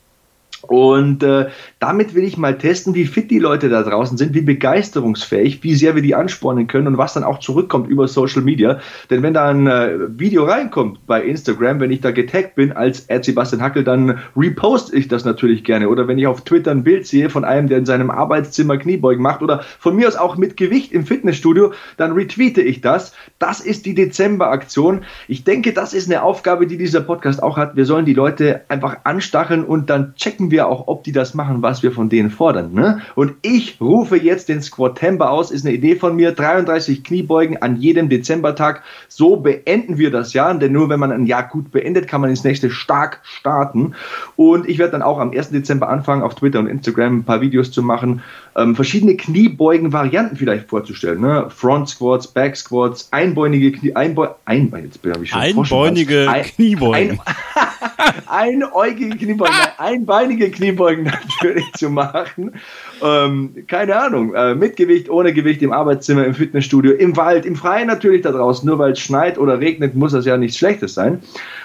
Und 0.62 1.22
äh, 1.22 1.48
damit 1.78 2.14
will 2.14 2.24
ich 2.24 2.36
mal 2.36 2.58
testen, 2.58 2.94
wie 2.94 3.06
fit 3.06 3.30
die 3.30 3.38
Leute 3.38 3.68
da 3.68 3.82
draußen 3.82 4.18
sind, 4.18 4.34
wie 4.34 4.40
begeisterungsfähig, 4.40 5.62
wie 5.62 5.74
sehr 5.74 5.94
wir 5.94 6.02
die 6.02 6.14
anspornen 6.14 6.66
können 6.66 6.88
und 6.88 6.98
was 6.98 7.14
dann 7.14 7.24
auch 7.24 7.38
zurückkommt 7.38 7.88
über 7.88 8.08
Social 8.08 8.42
Media. 8.42 8.80
Denn 9.10 9.22
wenn 9.22 9.34
da 9.34 9.48
ein 9.48 9.66
äh, 9.66 9.98
Video 10.18 10.44
reinkommt 10.44 11.06
bei 11.06 11.22
Instagram, 11.22 11.80
wenn 11.80 11.90
ich 11.90 12.00
da 12.00 12.10
getaggt 12.10 12.56
bin 12.56 12.72
als 12.72 13.06
Ed 13.08 13.24
Sebastian 13.24 13.62
Hackel, 13.62 13.84
dann 13.84 14.18
reposte 14.36 14.96
ich 14.96 15.08
das 15.08 15.24
natürlich 15.24 15.64
gerne. 15.64 15.88
Oder 15.88 16.08
wenn 16.08 16.18
ich 16.18 16.26
auf 16.26 16.42
Twitter 16.42 16.72
ein 16.72 16.82
Bild 16.82 17.06
sehe 17.06 17.30
von 17.30 17.44
einem, 17.44 17.68
der 17.68 17.78
in 17.78 17.86
seinem 17.86 18.10
Arbeitszimmer 18.10 18.78
Kniebeugen 18.78 19.22
macht 19.22 19.42
oder 19.42 19.62
von 19.78 19.94
mir 19.94 20.08
aus 20.08 20.16
auch 20.16 20.36
mit 20.36 20.56
Gewicht 20.56 20.92
im 20.92 21.06
Fitnessstudio, 21.06 21.72
dann 21.96 22.12
retweete 22.12 22.62
ich 22.62 22.80
das. 22.80 23.12
Das 23.38 23.60
ist 23.60 23.86
die 23.86 23.94
Dezember-Aktion. 23.94 25.04
Ich 25.28 25.44
denke, 25.44 25.72
das 25.72 25.94
ist 25.94 26.10
eine 26.10 26.22
Aufgabe, 26.22 26.66
die 26.66 26.78
dieser 26.78 27.00
Podcast 27.00 27.42
auch 27.42 27.56
hat. 27.56 27.76
Wir 27.76 27.84
sollen 27.84 28.04
die 28.04 28.14
Leute 28.14 28.62
einfach 28.68 28.98
anstacheln 29.04 29.64
und 29.64 29.90
dann 29.90 30.14
checken 30.16 30.47
wir 30.50 30.68
auch, 30.68 30.88
ob 30.88 31.04
die 31.04 31.12
das 31.12 31.34
machen, 31.34 31.62
was 31.62 31.82
wir 31.82 31.92
von 31.92 32.08
denen 32.08 32.30
fordern. 32.30 32.72
Ne? 32.72 33.00
Und 33.14 33.34
ich 33.42 33.80
rufe 33.80 34.16
jetzt 34.16 34.48
den 34.48 34.62
Squatember 34.62 35.30
aus, 35.30 35.50
ist 35.50 35.66
eine 35.66 35.74
Idee 35.74 35.96
von 35.96 36.16
mir, 36.16 36.32
33 36.32 37.04
Kniebeugen 37.04 37.60
an 37.62 37.76
jedem 37.76 38.08
Dezembertag. 38.08 38.82
So 39.08 39.36
beenden 39.36 39.98
wir 39.98 40.10
das 40.10 40.32
Jahr, 40.32 40.54
denn 40.54 40.72
nur 40.72 40.88
wenn 40.88 41.00
man 41.00 41.12
ein 41.12 41.26
Jahr 41.26 41.48
gut 41.48 41.70
beendet, 41.70 42.08
kann 42.08 42.20
man 42.20 42.30
ins 42.30 42.44
nächste 42.44 42.70
stark 42.70 43.20
starten. 43.22 43.94
Und 44.36 44.68
ich 44.68 44.78
werde 44.78 44.92
dann 44.92 45.02
auch 45.02 45.18
am 45.18 45.30
1. 45.30 45.50
Dezember 45.50 45.88
anfangen, 45.88 46.22
auf 46.22 46.34
Twitter 46.34 46.58
und 46.58 46.66
Instagram 46.66 47.18
ein 47.18 47.24
paar 47.24 47.40
Videos 47.40 47.70
zu 47.70 47.82
machen, 47.82 48.22
ähm, 48.56 48.74
verschiedene 48.74 49.16
Kniebeugen-Varianten 49.16 50.36
vielleicht 50.36 50.68
vorzustellen. 50.68 51.20
Ne? 51.20 51.46
Front 51.48 51.90
Squats, 51.90 52.26
Back 52.28 52.56
Squats, 52.56 53.08
einbeinige 53.12 53.72
Knie, 53.72 53.94
einbeu, 53.94 54.28
einbein, 54.44 54.84
jetzt 54.84 55.02
bin 55.02 55.12
ich 55.22 55.30
schon 55.30 55.40
Einbeinige 55.40 56.26
Kniebeugen. 56.56 57.20
Ein, 57.20 57.20
einäugige 58.26 59.16
Kniebeugen, 59.16 59.54
einbeinige 59.78 60.50
Kniebeugen 60.50 61.04
natürlich 61.04 61.72
zu 61.74 61.90
machen. 61.90 62.52
Ähm, 63.02 63.54
keine 63.66 64.00
Ahnung, 64.00 64.34
äh, 64.34 64.54
mit 64.54 64.76
Gewicht, 64.76 65.08
ohne 65.08 65.32
Gewicht, 65.32 65.62
im 65.62 65.72
Arbeitszimmer, 65.72 66.24
im 66.24 66.34
Fitnessstudio, 66.34 66.92
im 66.92 67.16
Wald, 67.16 67.46
im 67.46 67.56
Freien 67.56 67.86
natürlich 67.86 68.22
da 68.22 68.32
draußen. 68.32 68.66
Nur 68.66 68.78
weil 68.78 68.92
es 68.92 69.00
schneit 69.00 69.38
oder 69.38 69.60
regnet, 69.60 69.94
muss 69.94 70.12
das 70.12 70.24
ja 70.24 70.36
nichts 70.36 70.58
Schlechtes 70.58 70.94
sein. 70.94 71.22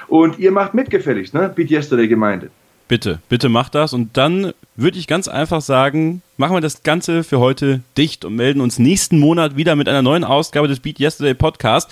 Und 0.08 0.40
ihr 0.40 0.52
macht 0.52 0.74
mitgefälligst, 0.74 1.34
ne? 1.34 1.52
Beat 1.56 1.72
Yesterday 1.72 2.08
Gemeinde. 2.08 2.50
Bitte, 2.88 3.20
bitte 3.30 3.50
macht 3.50 3.76
das. 3.76 3.94
Und 3.94 4.18
dann 4.18 4.54
würde 4.76 5.00
ich 5.00 5.08
ganz 5.08 5.28
einfach 5.28 5.62
sagen, 5.62 6.22
machen 6.38 6.56
wir 6.56 6.62
das 6.62 6.84
Ganze 6.84 7.24
für 7.24 7.40
heute 7.40 7.82
dicht 7.98 8.26
und 8.26 8.36
melden 8.36 8.62
uns 8.62 8.78
nächsten 8.78 9.20
Monat 9.20 9.56
wieder 9.56 9.76
mit 9.76 9.88
einer 9.88 10.02
neuen 10.02 10.24
Ausgabe 10.24 10.68
des 10.68 10.80
Beat 10.80 11.00
Yesterday 11.00 11.34
Podcast. 11.34 11.90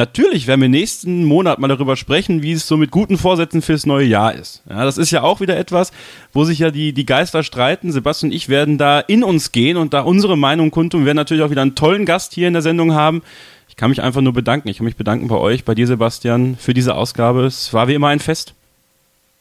Natürlich 0.00 0.46
werden 0.46 0.62
wir 0.62 0.70
nächsten 0.70 1.24
Monat 1.24 1.58
mal 1.58 1.68
darüber 1.68 1.94
sprechen, 1.94 2.42
wie 2.42 2.52
es 2.52 2.66
so 2.66 2.78
mit 2.78 2.90
guten 2.90 3.18
Vorsätzen 3.18 3.60
fürs 3.60 3.84
neue 3.84 4.06
Jahr 4.06 4.34
ist. 4.34 4.62
Ja, 4.66 4.86
das 4.86 4.96
ist 4.96 5.10
ja 5.10 5.20
auch 5.20 5.40
wieder 5.40 5.58
etwas, 5.58 5.92
wo 6.32 6.44
sich 6.44 6.60
ja 6.60 6.70
die, 6.70 6.94
die 6.94 7.04
Geister 7.04 7.42
streiten. 7.42 7.92
Sebastian 7.92 8.30
und 8.30 8.34
ich 8.34 8.48
werden 8.48 8.78
da 8.78 9.00
in 9.00 9.22
uns 9.22 9.52
gehen 9.52 9.76
und 9.76 9.92
da 9.92 10.00
unsere 10.00 10.38
Meinung 10.38 10.70
kundtun. 10.70 11.02
Wir 11.02 11.08
werden 11.08 11.16
natürlich 11.18 11.42
auch 11.42 11.50
wieder 11.50 11.60
einen 11.60 11.74
tollen 11.74 12.06
Gast 12.06 12.32
hier 12.32 12.48
in 12.48 12.54
der 12.54 12.62
Sendung 12.62 12.94
haben. 12.94 13.20
Ich 13.68 13.76
kann 13.76 13.90
mich 13.90 14.00
einfach 14.00 14.22
nur 14.22 14.32
bedanken. 14.32 14.68
Ich 14.68 14.78
kann 14.78 14.86
mich 14.86 14.96
bedanken 14.96 15.28
bei 15.28 15.36
euch, 15.36 15.66
bei 15.66 15.74
dir, 15.74 15.86
Sebastian, 15.86 16.56
für 16.58 16.72
diese 16.72 16.94
Ausgabe. 16.94 17.44
Es 17.44 17.74
war 17.74 17.86
wie 17.86 17.94
immer 17.94 18.08
ein 18.08 18.20
Fest. 18.20 18.54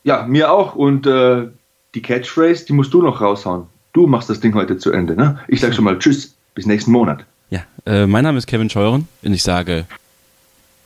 Ja, 0.03 0.25
mir 0.27 0.51
auch. 0.51 0.75
Und 0.75 1.07
äh, 1.07 1.47
die 1.95 2.01
Catchphrase, 2.01 2.65
die 2.65 2.73
musst 2.73 2.93
du 2.93 3.01
noch 3.01 3.21
raushauen. 3.21 3.67
Du 3.93 4.07
machst 4.07 4.29
das 4.29 4.41
Ding 4.41 4.53
heute 4.55 4.77
zu 4.77 4.91
Ende. 4.91 5.15
Ne? 5.15 5.39
Ich 5.47 5.61
sage 5.61 5.71
schon 5.71 5.85
mal 5.85 5.97
Tschüss, 5.97 6.35
bis 6.53 6.65
nächsten 6.65 6.91
Monat. 6.91 7.23
Ja, 7.49 7.61
äh, 7.85 8.05
mein 8.05 8.25
Name 8.25 8.37
ist 8.37 8.45
Kevin 8.45 8.69
Scheuren 8.69 9.07
und 9.23 9.33
ich 9.33 9.41
sage 9.41 9.85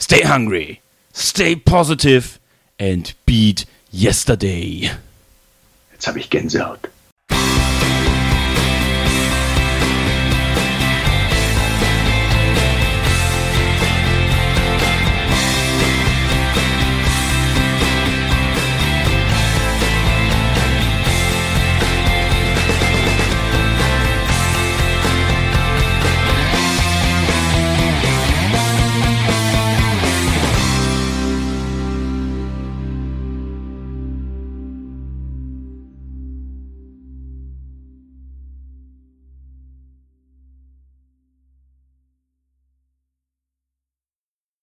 Stay 0.05 0.19
hungry, 0.19 0.81
stay 1.13 1.55
positive 1.55 2.37
and 2.77 3.13
beat 3.25 3.65
yesterday. 3.89 4.91
Jetzt 5.93 6.07
habe 6.07 6.19
ich 6.19 6.29
Gänsehaut. 6.29 6.89